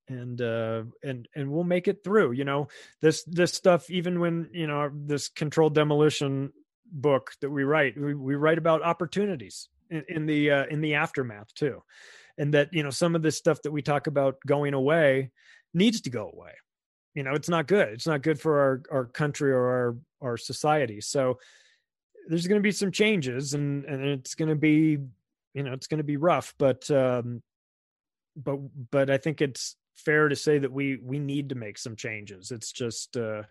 and 0.08 0.40
uh 0.40 0.82
and 1.02 1.28
and 1.34 1.50
we'll 1.50 1.64
make 1.64 1.88
it 1.88 2.04
through 2.04 2.32
you 2.32 2.44
know. 2.44 2.68
This 3.02 3.24
this 3.24 3.52
stuff 3.52 3.90
even 3.90 4.20
when 4.20 4.50
you 4.52 4.68
know 4.68 4.90
this 4.92 5.28
controlled 5.28 5.74
demolition 5.74 6.52
book 6.90 7.32
that 7.40 7.50
we 7.50 7.64
write 7.64 7.98
we, 7.98 8.14
we 8.14 8.34
write 8.34 8.58
about 8.58 8.82
opportunities 8.82 9.68
in, 9.90 10.04
in 10.08 10.26
the 10.26 10.50
uh, 10.50 10.66
in 10.66 10.80
the 10.80 10.94
aftermath 10.94 11.52
too. 11.54 11.82
And 12.36 12.54
that 12.54 12.72
you 12.72 12.82
know 12.82 12.90
some 12.90 13.14
of 13.14 13.22
this 13.22 13.36
stuff 13.36 13.62
that 13.62 13.72
we 13.72 13.82
talk 13.82 14.06
about 14.06 14.36
going 14.46 14.74
away 14.74 15.30
needs 15.74 16.00
to 16.02 16.10
go 16.10 16.30
away. 16.32 16.52
You 17.14 17.22
know 17.22 17.32
it's 17.32 17.48
not 17.48 17.66
good. 17.66 17.88
It's 17.88 18.06
not 18.06 18.22
good 18.22 18.40
for 18.40 18.60
our 18.60 18.82
our 18.90 19.04
country 19.06 19.52
or 19.52 19.66
our 19.66 19.96
our 20.20 20.36
society. 20.36 21.00
So 21.00 21.38
there's 22.28 22.46
going 22.46 22.60
to 22.60 22.66
be 22.66 22.72
some 22.72 22.92
changes 22.92 23.54
and 23.54 23.84
and 23.84 24.04
it's 24.04 24.34
going 24.34 24.50
to 24.50 24.56
be 24.56 24.98
you 25.54 25.62
know 25.62 25.72
it's 25.72 25.86
going 25.86 25.98
to 25.98 26.04
be 26.04 26.18
rough 26.18 26.54
but 26.58 26.90
um 26.90 27.42
but 28.36 28.58
but 28.90 29.08
i 29.08 29.16
think 29.16 29.40
it's 29.40 29.76
fair 29.98 30.28
to 30.28 30.36
say 30.36 30.58
that 30.58 30.72
we 30.72 30.98
we 31.02 31.18
need 31.18 31.48
to 31.50 31.54
make 31.54 31.76
some 31.76 31.96
changes. 31.96 32.50
It's 32.50 32.72
just 32.72 33.16
uh 33.16 33.42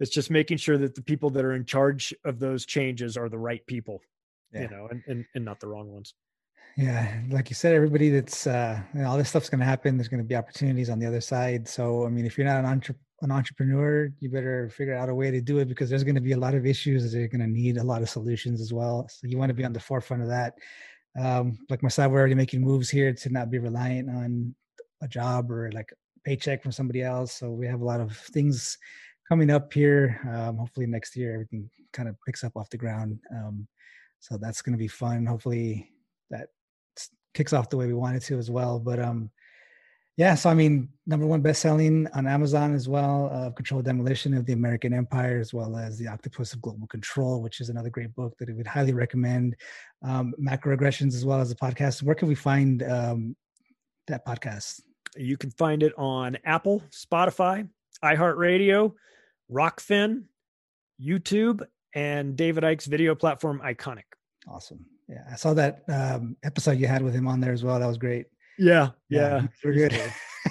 it's 0.00 0.10
just 0.10 0.30
making 0.30 0.58
sure 0.58 0.78
that 0.78 0.94
the 0.94 1.02
people 1.02 1.30
that 1.30 1.44
are 1.44 1.54
in 1.54 1.64
charge 1.64 2.14
of 2.24 2.38
those 2.38 2.66
changes 2.66 3.16
are 3.16 3.28
the 3.28 3.38
right 3.38 3.66
people 3.66 4.00
yeah. 4.52 4.62
you 4.62 4.68
know 4.68 4.88
and, 4.90 5.02
and 5.06 5.24
and 5.34 5.44
not 5.44 5.60
the 5.60 5.68
wrong 5.68 5.90
ones. 5.90 6.14
Yeah 6.76 7.20
like 7.30 7.48
you 7.48 7.54
said 7.54 7.74
everybody 7.74 8.10
that's 8.10 8.46
uh 8.46 8.80
you 8.94 9.00
know, 9.00 9.10
all 9.10 9.18
this 9.18 9.30
stuff's 9.30 9.48
going 9.48 9.60
to 9.60 9.66
happen. 9.66 9.96
There's 9.96 10.08
going 10.08 10.22
to 10.22 10.28
be 10.28 10.36
opportunities 10.36 10.90
on 10.90 10.98
the 10.98 11.06
other 11.06 11.20
side. 11.20 11.68
So 11.68 12.06
i 12.06 12.08
mean 12.08 12.26
if 12.26 12.36
you're 12.36 12.46
not 12.46 12.60
an, 12.60 12.66
entre- 12.66 12.96
an 13.22 13.30
entrepreneur 13.30 14.10
you 14.20 14.30
better 14.30 14.68
figure 14.70 14.94
out 14.94 15.08
a 15.08 15.14
way 15.14 15.30
to 15.30 15.40
do 15.40 15.58
it 15.58 15.68
because 15.68 15.88
there's 15.88 16.04
going 16.04 16.16
to 16.16 16.20
be 16.20 16.32
a 16.32 16.38
lot 16.38 16.54
of 16.54 16.66
issues 16.66 17.10
that 17.10 17.18
are 17.18 17.28
going 17.28 17.40
to 17.40 17.46
need 17.46 17.78
a 17.78 17.84
lot 17.84 18.02
of 18.02 18.10
solutions 18.10 18.60
as 18.60 18.72
well. 18.72 19.08
So 19.08 19.26
you 19.26 19.38
want 19.38 19.50
to 19.50 19.54
be 19.54 19.64
on 19.64 19.72
the 19.72 19.80
forefront 19.80 20.22
of 20.22 20.28
that. 20.28 20.54
Um 21.18 21.58
like 21.70 21.82
myself 21.82 22.12
we're 22.12 22.18
already 22.18 22.34
making 22.34 22.60
moves 22.60 22.90
here 22.90 23.12
to 23.12 23.30
not 23.30 23.50
be 23.50 23.58
reliant 23.58 24.10
on 24.10 24.54
a 25.02 25.08
job 25.08 25.50
or 25.50 25.70
like 25.72 25.92
a 25.92 26.20
paycheck 26.24 26.62
from 26.62 26.72
somebody 26.72 27.02
else. 27.02 27.32
So 27.32 27.50
we 27.50 27.66
have 27.66 27.80
a 27.80 27.84
lot 27.84 28.00
of 28.00 28.16
things 28.16 28.78
coming 29.28 29.50
up 29.50 29.72
here. 29.72 30.20
Um, 30.30 30.56
hopefully 30.58 30.86
next 30.86 31.16
year 31.16 31.34
everything 31.34 31.70
kind 31.92 32.08
of 32.08 32.16
picks 32.26 32.44
up 32.44 32.56
off 32.56 32.70
the 32.70 32.76
ground. 32.76 33.18
Um, 33.32 33.66
so 34.20 34.36
that's 34.36 34.62
going 34.62 34.72
to 34.72 34.78
be 34.78 34.88
fun. 34.88 35.26
Hopefully 35.26 35.90
that 36.30 36.48
kicks 37.34 37.52
off 37.52 37.70
the 37.70 37.76
way 37.76 37.86
we 37.86 37.94
wanted 37.94 38.22
to 38.22 38.38
as 38.38 38.50
well. 38.50 38.78
But 38.78 38.98
um, 38.98 39.30
yeah, 40.16 40.34
so 40.34 40.48
I 40.48 40.54
mean, 40.54 40.88
number 41.06 41.26
one 41.26 41.42
best-selling 41.42 42.08
on 42.14 42.26
Amazon 42.26 42.74
as 42.74 42.88
well. 42.88 43.30
Uh, 43.30 43.50
Controlled 43.50 43.84
Demolition 43.84 44.32
of 44.32 44.46
the 44.46 44.54
American 44.54 44.94
Empire, 44.94 45.38
as 45.38 45.52
well 45.52 45.76
as 45.76 45.98
The 45.98 46.08
Octopus 46.08 46.54
of 46.54 46.62
Global 46.62 46.86
Control, 46.86 47.42
which 47.42 47.60
is 47.60 47.68
another 47.68 47.90
great 47.90 48.14
book 48.14 48.34
that 48.38 48.48
I 48.48 48.54
would 48.54 48.66
highly 48.66 48.94
recommend. 48.94 49.56
Um, 50.02 50.32
Macroaggressions, 50.40 51.14
as 51.14 51.26
well 51.26 51.40
as 51.40 51.50
the 51.50 51.54
podcast. 51.54 52.02
Where 52.02 52.14
can 52.14 52.28
we 52.28 52.34
find 52.34 52.82
um, 52.84 53.36
that 54.06 54.24
podcast? 54.24 54.80
You 55.16 55.36
can 55.36 55.50
find 55.50 55.82
it 55.82 55.92
on 55.98 56.38
Apple, 56.46 56.82
Spotify, 56.90 57.68
iHeartRadio, 58.02 58.94
Rokfin, 59.50 60.24
YouTube, 61.00 61.62
and 61.94 62.36
David 62.36 62.64
Icke's 62.64 62.86
video 62.86 63.14
platform 63.14 63.60
Ickonic. 63.64 64.04
Awesome. 64.48 64.84
Yeah, 65.08 65.24
I 65.30 65.36
saw 65.36 65.54
that 65.54 65.82
um, 65.88 66.36
episode 66.42 66.78
you 66.78 66.86
had 66.86 67.02
with 67.02 67.14
him 67.14 67.28
on 67.28 67.40
there 67.40 67.52
as 67.52 67.62
well. 67.62 67.78
That 67.78 67.86
was 67.86 67.98
great. 67.98 68.26
Yeah, 68.58 68.90
yeah, 69.08 69.42
yeah 69.42 69.46
we're 69.64 69.72
good. 69.72 69.92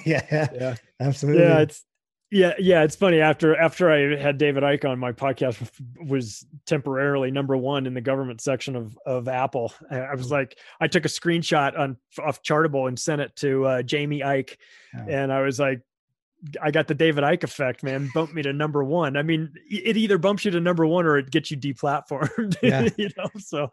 yeah, 0.05 0.21
yeah, 0.31 0.47
yeah, 0.53 0.75
absolutely. 0.99 1.43
Yeah, 1.43 1.59
it's 1.59 1.83
yeah, 2.31 2.53
yeah. 2.57 2.83
It's 2.83 2.95
funny 2.95 3.19
after 3.19 3.55
after 3.55 3.91
I 3.91 4.15
had 4.17 4.37
David 4.37 4.63
Icke 4.63 4.89
on 4.89 4.97
my 4.97 5.11
podcast 5.11 5.69
was 6.07 6.45
temporarily 6.65 7.31
number 7.31 7.55
one 7.55 7.85
in 7.85 7.93
the 7.93 8.01
government 8.01 8.41
section 8.41 8.75
of 8.75 8.97
of 9.05 9.27
Apple. 9.27 9.73
I, 9.91 10.15
was 10.15 10.31
like, 10.31 10.57
I 10.81 10.87
took 10.87 11.05
a 11.05 11.09
screenshot 11.09 11.77
on 11.77 11.97
off 12.19 12.41
Chartable 12.41 12.87
and 12.87 12.97
sent 12.97 13.21
it 13.21 13.35
to 13.37 13.65
uh, 13.65 13.81
Jaymie 13.83 14.23
Icke, 14.23 14.57
oh. 14.97 15.05
and 15.07 15.31
I 15.31 15.41
was 15.41 15.59
like, 15.59 15.81
I 16.61 16.71
got 16.71 16.87
the 16.87 16.93
David 16.93 17.23
Icke 17.23 17.43
effect, 17.43 17.83
man. 17.83 18.09
Bumped 18.13 18.33
me 18.33 18.41
to 18.43 18.53
number 18.53 18.83
one. 18.83 19.17
I 19.17 19.23
mean, 19.23 19.53
it 19.69 19.97
either 19.97 20.17
bumps 20.17 20.45
you 20.45 20.51
to 20.51 20.59
number 20.59 20.85
one 20.85 21.05
or 21.05 21.17
it 21.17 21.31
gets 21.31 21.51
you 21.51 21.57
deplatformed. 21.57 22.55
Yeah. 22.65 22.89
you 22.97 23.09
know, 23.17 23.29
so 23.37 23.69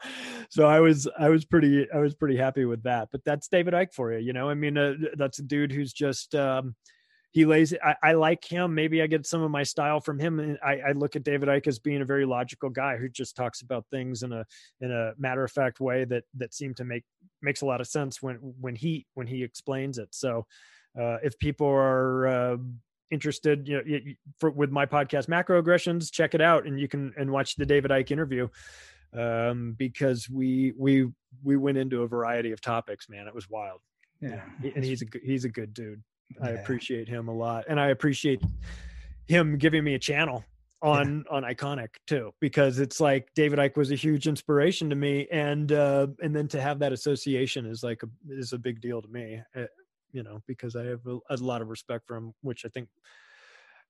so 0.51 0.66
I 0.66 0.81
was 0.81 1.09
I 1.19 1.31
was 1.31 1.44
pretty 1.44 1.86
I 1.93 1.99
was 1.99 2.15
pretty 2.15 2.36
happy 2.36 2.65
with 2.65 2.82
that. 2.82 3.09
But 3.11 3.24
that's 3.24 3.49
David 3.49 3.74
Icke 3.74 3.94
for 3.94 4.12
you. 4.12 4.19
You 4.19 4.32
know, 4.32 4.51
I 4.51 4.55
mean, 4.55 4.77
uh, 4.77 4.94
that's 5.16 5.39
a 5.39 5.43
dude 5.43 5.73
who's 5.73 5.93
just 5.93 6.35
um, 6.35 6.74
he 7.32 7.47
lays. 7.47 7.74
I, 7.82 7.97
I, 8.03 8.12
like 8.12 8.44
him. 8.44 8.74
Maybe 8.74 9.01
I 9.01 9.07
get 9.07 9.27
some 9.27 9.43
of 9.43 9.51
my 9.51 9.62
style 9.62 10.01
from 10.01 10.19
him. 10.19 10.39
And 10.39 10.59
I, 10.62 10.81
I 10.89 10.93
look 10.93 11.16
at 11.16 11.24
David 11.24 11.49
Icke 11.49 11.66
as 11.66 11.78
being 11.78 12.03
a 12.03 12.07
very 12.07 12.27
logical 12.27 12.69
guy 12.69 12.99
who 12.99 13.09
just 13.09 13.36
talks 13.36 13.62
about 13.62 13.86
things 13.90 14.23
in 14.23 14.32
a 14.32 14.44
in 14.81 14.93
a 14.93 15.12
matter 15.19 15.43
of 15.43 15.51
fact 15.51 15.81
way 15.81 16.05
that 16.05 16.24
that 16.36 16.53
seem 16.53 16.74
to 16.74 16.85
make 16.85 17.05
makes 17.40 17.62
a 17.62 17.66
lot 17.66 17.81
of 17.81 17.86
sense 17.86 18.23
when 18.23 18.36
when 18.61 18.77
he 18.77 19.07
when 19.15 19.27
he 19.27 19.43
explains 19.43 19.97
it. 19.97 20.09
So 20.12 20.47
uh, 20.98 21.19
if 21.23 21.39
people 21.39 21.66
are 21.66 22.27
uh, 22.27 22.56
interested, 23.10 23.69
you 23.69 23.77
know, 23.77 24.01
for, 24.39 24.51
with 24.51 24.70
my 24.70 24.86
podcast 24.86 25.28
Macroaggressions, 25.28 26.10
check 26.10 26.35
it 26.35 26.40
out, 26.40 26.66
and 26.66 26.78
you 26.78 26.89
can 26.89 27.12
and 27.16 27.31
watch 27.31 27.56
the 27.56 27.66
David 27.66 27.90
Icke 27.90 28.10
interview 28.10 28.48
um, 29.16 29.74
because 29.78 30.28
we 30.28 30.73
we 30.77 31.09
we 31.43 31.56
went 31.56 31.78
into 31.78 32.02
a 32.02 32.09
variety 32.09 32.52
of 32.52 32.60
topics. 32.60 33.09
Man, 33.09 33.27
it 33.27 33.35
was 33.35 33.48
wild. 33.48 33.81
Yeah, 34.20 34.43
and 34.62 34.85
he's 34.85 35.02
a 35.02 35.06
he's 35.23 35.44
a 35.44 35.48
good 35.48 35.74
dude. 35.74 36.02
Yeah. 36.39 36.47
I 36.47 36.51
appreciate 36.51 37.09
him 37.09 37.28
a 37.28 37.35
lot, 37.35 37.64
and 37.69 37.78
I 37.78 37.89
appreciate 37.89 38.43
him 39.27 39.59
giving 39.59 39.85
me 39.85 39.94
a 39.94 39.98
channel 39.98 40.44
on 40.82 41.24
yeah. 41.27 41.36
on 41.36 41.44
Ickonic 41.44 41.90
too 42.06 42.35
because 42.40 42.81
it's 42.81 43.01
like 43.01 43.28
David 43.35 43.59
Icke 43.59 43.77
was 43.77 43.93
a 43.93 43.94
huge 43.94 44.27
inspiration 44.27 44.90
to 44.90 44.97
me 44.97 45.28
and 45.31 45.70
uh 45.70 46.09
and 46.20 46.35
then 46.35 46.48
to 46.48 46.60
have 46.60 46.81
that 46.81 46.93
association 46.93 47.66
is 47.66 47.85
like 47.85 48.02
a 48.02 48.09
is 48.28 48.52
a 48.52 48.59
big 48.59 48.81
deal 48.81 49.01
to 49.01 49.06
me 49.06 49.40
eh, 49.55 49.66
you 50.12 50.22
know, 50.22 50.43
because 50.47 50.76
I 50.76 50.84
have 50.84 51.06
a, 51.06 51.18
a 51.30 51.36
lot 51.36 51.62
of 51.62 51.68
respect 51.68 52.06
for 52.06 52.16
him, 52.16 52.34
which 52.43 52.64
I 52.64 52.68
think, 52.68 52.89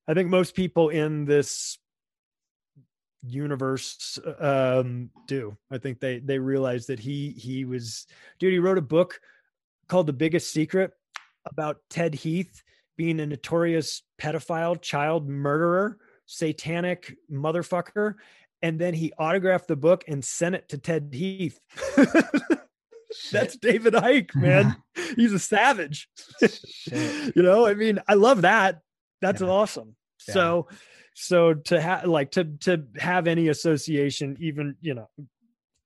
I 0.09 0.15
think 0.15 0.29
most 0.29 0.55
people 0.55 0.89
in 0.89 1.25
this 1.25 1.79
universe 3.23 4.19
um 4.41 5.11
do. 5.27 5.57
I 5.71 5.79
think 5.79 6.01
they 6.01 6.19
they 6.19 6.39
realize 6.39 6.87
that 6.87 6.99
he 6.99 7.31
he 7.31 7.65
was 7.65 8.07
dude 8.39 8.53
he 8.53 8.59
wrote 8.59 8.79
a 8.79 8.83
book 8.83 9.21
called 9.89 10.07
the 10.07 10.13
biggest 10.13 10.53
secret 10.53 10.93
about 11.47 11.79
ted 11.89 12.15
heath 12.15 12.63
being 12.97 13.21
a 13.21 13.27
notorious 13.27 14.03
pedophile 14.21 14.81
child 14.81 15.29
murderer 15.29 15.99
satanic 16.27 17.17
motherfucker 17.31 18.15
and 18.63 18.79
then 18.79 18.95
he 18.95 19.13
autographed 19.19 19.69
the 19.69 19.77
book 19.77 20.05
and 20.09 20.25
sent 20.25 20.55
it 20.55 20.69
to 20.69 20.79
ted 20.79 21.11
heath 21.13 21.61
That's 23.31 23.57
David 23.57 23.95
Icke, 23.95 24.35
man. 24.35 24.77
He's 25.17 25.33
a 25.33 25.39
savage. 25.39 26.09
you 26.91 27.43
know, 27.43 27.67
I 27.67 27.75
mean, 27.75 27.99
I 28.09 28.15
love 28.15 28.43
that. 28.43 28.81
That's 29.21 29.41
yeah. 29.41 29.49
awesome. 29.49 29.97
Yeah. 30.29 30.35
So, 30.35 30.69
so 31.15 31.55
to 31.55 31.81
have 31.81 32.07
like 32.07 32.33
to 32.33 32.45
to 32.61 32.85
have 32.99 33.27
any 33.27 33.49
association, 33.49 34.37
even 34.41 34.77
you 34.81 34.95
know, 34.95 35.09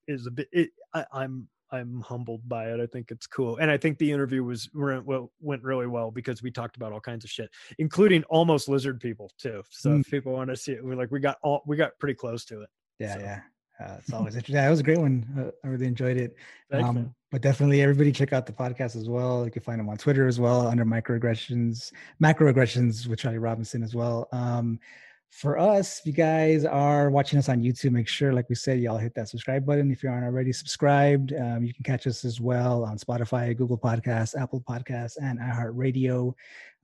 is 0.07 0.27
a 0.27 0.31
bit. 0.31 0.49
It, 0.53 0.71
I, 0.95 1.05
I'm 1.13 1.49
I'm 1.71 2.01
humbled 2.01 2.49
by 2.49 2.71
it. 2.71 2.81
I 2.81 2.87
think 2.87 3.11
it's 3.11 3.27
cool, 3.27 3.57
and 3.57 3.71
I 3.71 3.77
think 3.77 3.99
the 3.99 4.13
interview 4.13 4.45
was 4.45 4.69
went, 4.73 5.05
went 5.41 5.63
really 5.65 5.87
well 5.87 6.11
because 6.11 6.43
we 6.43 6.51
talked 6.51 6.77
about 6.77 6.93
all 6.93 7.01
kinds 7.01 7.25
of 7.25 7.31
shit, 7.31 7.51
including 7.79 8.23
almost 8.25 8.69
lizard 8.69 9.01
people 9.01 9.31
too. 9.39 9.63
So 9.71 9.91
mm. 9.91 10.01
if 10.01 10.11
people 10.11 10.33
want 10.33 10.51
to 10.51 10.57
see 10.57 10.73
it, 10.73 10.85
we're 10.85 10.97
like 10.97 11.11
we 11.11 11.21
got 11.21 11.39
all 11.43 11.63
we 11.67 11.77
got 11.77 11.99
pretty 11.99 12.15
close 12.15 12.45
to 12.47 12.63
it. 12.63 12.69
Yeah, 12.99 13.15
so. 13.15 13.21
yeah. 13.21 13.41
Uh, 13.81 13.97
it's 13.99 14.13
always 14.13 14.35
interesting. 14.35 14.57
That 14.57 14.71
was 14.71 14.81
a 14.81 14.83
great 14.83 14.99
one. 14.99 15.27
Uh, 15.39 15.51
I 15.65 15.71
really 15.71 15.87
enjoyed 15.87 16.17
it. 16.17 16.37
Thanks, 16.71 16.89
um, 16.89 17.15
but 17.31 17.43
definitely, 17.43 17.83
everybody 17.83 18.11
check 18.11 18.33
out 18.33 18.47
the 18.47 18.53
podcast 18.53 18.97
as 18.97 19.09
well. 19.09 19.45
You 19.45 19.51
can 19.51 19.63
find 19.63 19.79
them 19.79 19.89
on 19.89 19.99
Twitter 19.99 20.27
as 20.27 20.41
well 20.41 20.67
under 20.67 20.85
microaggressions, 20.85 21.93
macroaggressions 22.23 23.07
with 23.07 23.19
Charlie 23.19 23.39
Robinson 23.39 23.83
as 23.83 23.95
well. 23.95 24.29
Um, 24.33 24.81
for 25.31 25.59
us, 25.59 26.01
if 26.01 26.07
you 26.07 26.13
guys 26.13 26.65
are 26.65 27.11
watching 27.11 27.39
us 27.39 27.51
on 27.51 27.63
YouTube, 27.63 27.91
make 27.91 28.09
sure, 28.09 28.33
like 28.33 28.49
we 28.49 28.55
said, 28.55 28.81
y'all 28.81 28.97
hit 28.97 29.15
that 29.17 29.29
subscribe 29.29 29.67
button. 29.67 29.91
If 29.91 30.03
you 30.03 30.09
aren't 30.09 30.25
already 30.25 30.53
subscribed, 30.53 31.35
um, 31.35 31.63
you 31.63 31.75
can 31.75 31.85
catch 31.85 32.07
us 32.07 32.25
as 32.25 32.41
well 32.41 32.85
on 32.85 32.97
Spotify, 32.97 33.55
Google 33.55 33.77
Podcasts, 33.77 34.41
Apple 34.41 34.63
Podcasts, 34.63 35.17
and 35.21 35.39
iHeartRadio. 35.39 36.33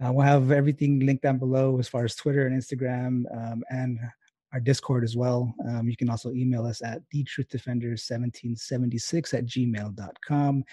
Uh, 0.05 0.13
we'll 0.13 0.27
have 0.27 0.51
everything 0.51 1.01
linked 1.01 1.23
down 1.23 1.39
below 1.39 1.79
as 1.79 1.89
far 1.89 2.05
as 2.05 2.15
Twitter 2.15 2.47
and 2.47 2.61
Instagram 2.61 3.25
um, 3.35 3.63
and 3.71 3.99
our 4.53 4.61
Discord 4.61 5.05
as 5.05 5.17
well. 5.17 5.55
Um, 5.69 5.89
you 5.89 5.97
can 5.97 6.11
also 6.11 6.33
email 6.33 6.67
us 6.67 6.83
at 6.83 7.03
thetruthDefenders1776 7.15 9.35
at 9.35 9.47
gmail.com. 9.47 10.65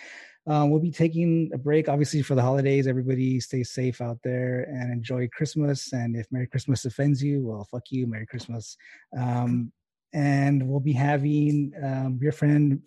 Um, 0.47 0.69
we'll 0.69 0.79
be 0.79 0.91
taking 0.91 1.51
a 1.53 1.57
break, 1.57 1.87
obviously, 1.87 2.21
for 2.21 2.35
the 2.35 2.41
holidays. 2.41 2.87
Everybody 2.87 3.39
stay 3.39 3.63
safe 3.63 4.01
out 4.01 4.17
there 4.23 4.63
and 4.63 4.91
enjoy 4.91 5.29
Christmas. 5.29 5.93
And 5.93 6.15
if 6.15 6.27
Merry 6.31 6.47
Christmas 6.47 6.85
offends 6.85 7.23
you, 7.23 7.45
well, 7.45 7.67
fuck 7.69 7.91
you, 7.91 8.07
Merry 8.07 8.25
Christmas. 8.25 8.75
Um, 9.17 9.71
and 10.13 10.67
we'll 10.67 10.79
be 10.79 10.93
having 10.93 11.73
um, 11.83 12.19
your 12.21 12.31
friend 12.31 12.81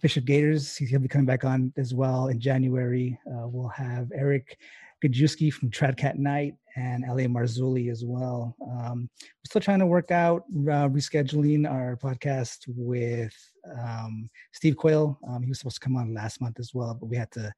Bishop 0.00 0.24
Gators. 0.24 0.76
He'll 0.76 1.00
be 1.00 1.08
coming 1.08 1.26
back 1.26 1.44
on 1.44 1.72
as 1.76 1.92
well 1.92 2.28
in 2.28 2.40
January. 2.40 3.18
Uh, 3.26 3.46
we'll 3.46 3.68
have 3.68 4.10
Eric 4.14 4.58
Gajewski 5.04 5.52
from 5.52 5.70
Tradcat 5.70 6.16
Knight 6.16 6.54
and 6.76 7.04
L.A. 7.04 7.26
Marzulli 7.26 7.90
as 7.90 8.04
well. 8.04 8.54
Um, 8.62 9.08
we're 9.20 9.48
still 9.48 9.60
trying 9.60 9.78
to 9.80 9.86
work 9.86 10.10
out 10.10 10.44
uh, 10.50 10.88
rescheduling 10.88 11.70
our 11.70 11.96
podcast 11.96 12.58
with 12.68 13.34
um, 13.78 14.30
Steve 14.52 14.76
Quayle. 14.76 15.18
Um, 15.28 15.42
he 15.42 15.48
was 15.48 15.58
supposed 15.58 15.80
to 15.80 15.84
come 15.84 15.96
on 15.96 16.14
last 16.14 16.40
month 16.40 16.58
as 16.58 16.72
well, 16.74 16.94
but 16.94 17.06
we 17.06 17.16
had 17.16 17.30
to 17.32 17.52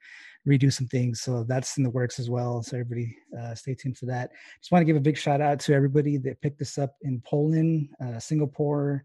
redo 0.47 0.73
some 0.73 0.89
things. 0.89 1.21
So 1.21 1.45
that's 1.45 1.77
in 1.77 1.85
the 1.85 1.91
works 1.91 2.19
as 2.19 2.31
well. 2.31 2.63
So 2.63 2.77
everybody 2.77 3.17
uh, 3.39 3.55
stay 3.55 3.75
tuned 3.75 3.99
for 3.99 4.07
that. 4.07 4.31
Just 4.61 4.73
want 4.73 4.83
to 4.83 4.87
give 4.87 4.97
a 4.97 5.01
big 5.01 5.17
shout 5.17 5.41
out 5.41 5.61
to 5.61 5.75
everybody 5.75 6.17
that 6.19 6.41
picked 6.41 6.63
us 6.63 6.79
up 6.79 6.97
in 7.03 7.21
Poland, 7.25 7.89
uh, 8.01 8.19
Singapore, 8.19 9.05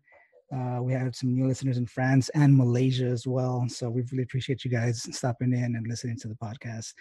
uh, 0.55 0.79
we 0.81 0.93
have 0.93 1.15
some 1.15 1.35
new 1.35 1.45
listeners 1.45 1.77
in 1.77 1.85
France 1.85 2.29
and 2.29 2.55
Malaysia 2.55 3.05
as 3.05 3.27
well. 3.27 3.65
So 3.67 3.89
we 3.89 4.03
really 4.11 4.23
appreciate 4.23 4.63
you 4.63 4.71
guys 4.71 5.05
stopping 5.11 5.53
in 5.53 5.75
and 5.75 5.85
listening 5.87 6.17
to 6.19 6.29
the 6.29 6.35
podcast. 6.35 6.93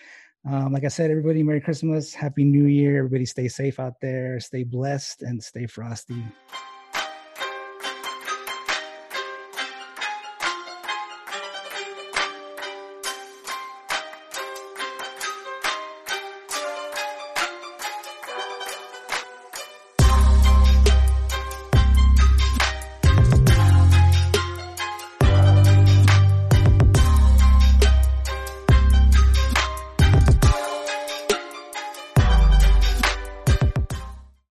Um, 0.49 0.73
like 0.73 0.85
I 0.85 0.89
said, 0.89 1.11
everybody, 1.11 1.43
Merry 1.43 1.61
Christmas, 1.61 2.15
Happy 2.15 2.45
New 2.45 2.67
Year. 2.67 2.99
Everybody 2.99 3.27
stay 3.27 3.49
safe 3.49 3.81
out 3.81 4.01
there, 4.01 4.39
stay 4.39 4.63
blessed, 4.63 5.23
and 5.23 5.43
stay 5.43 5.67
frosty. 5.67 6.23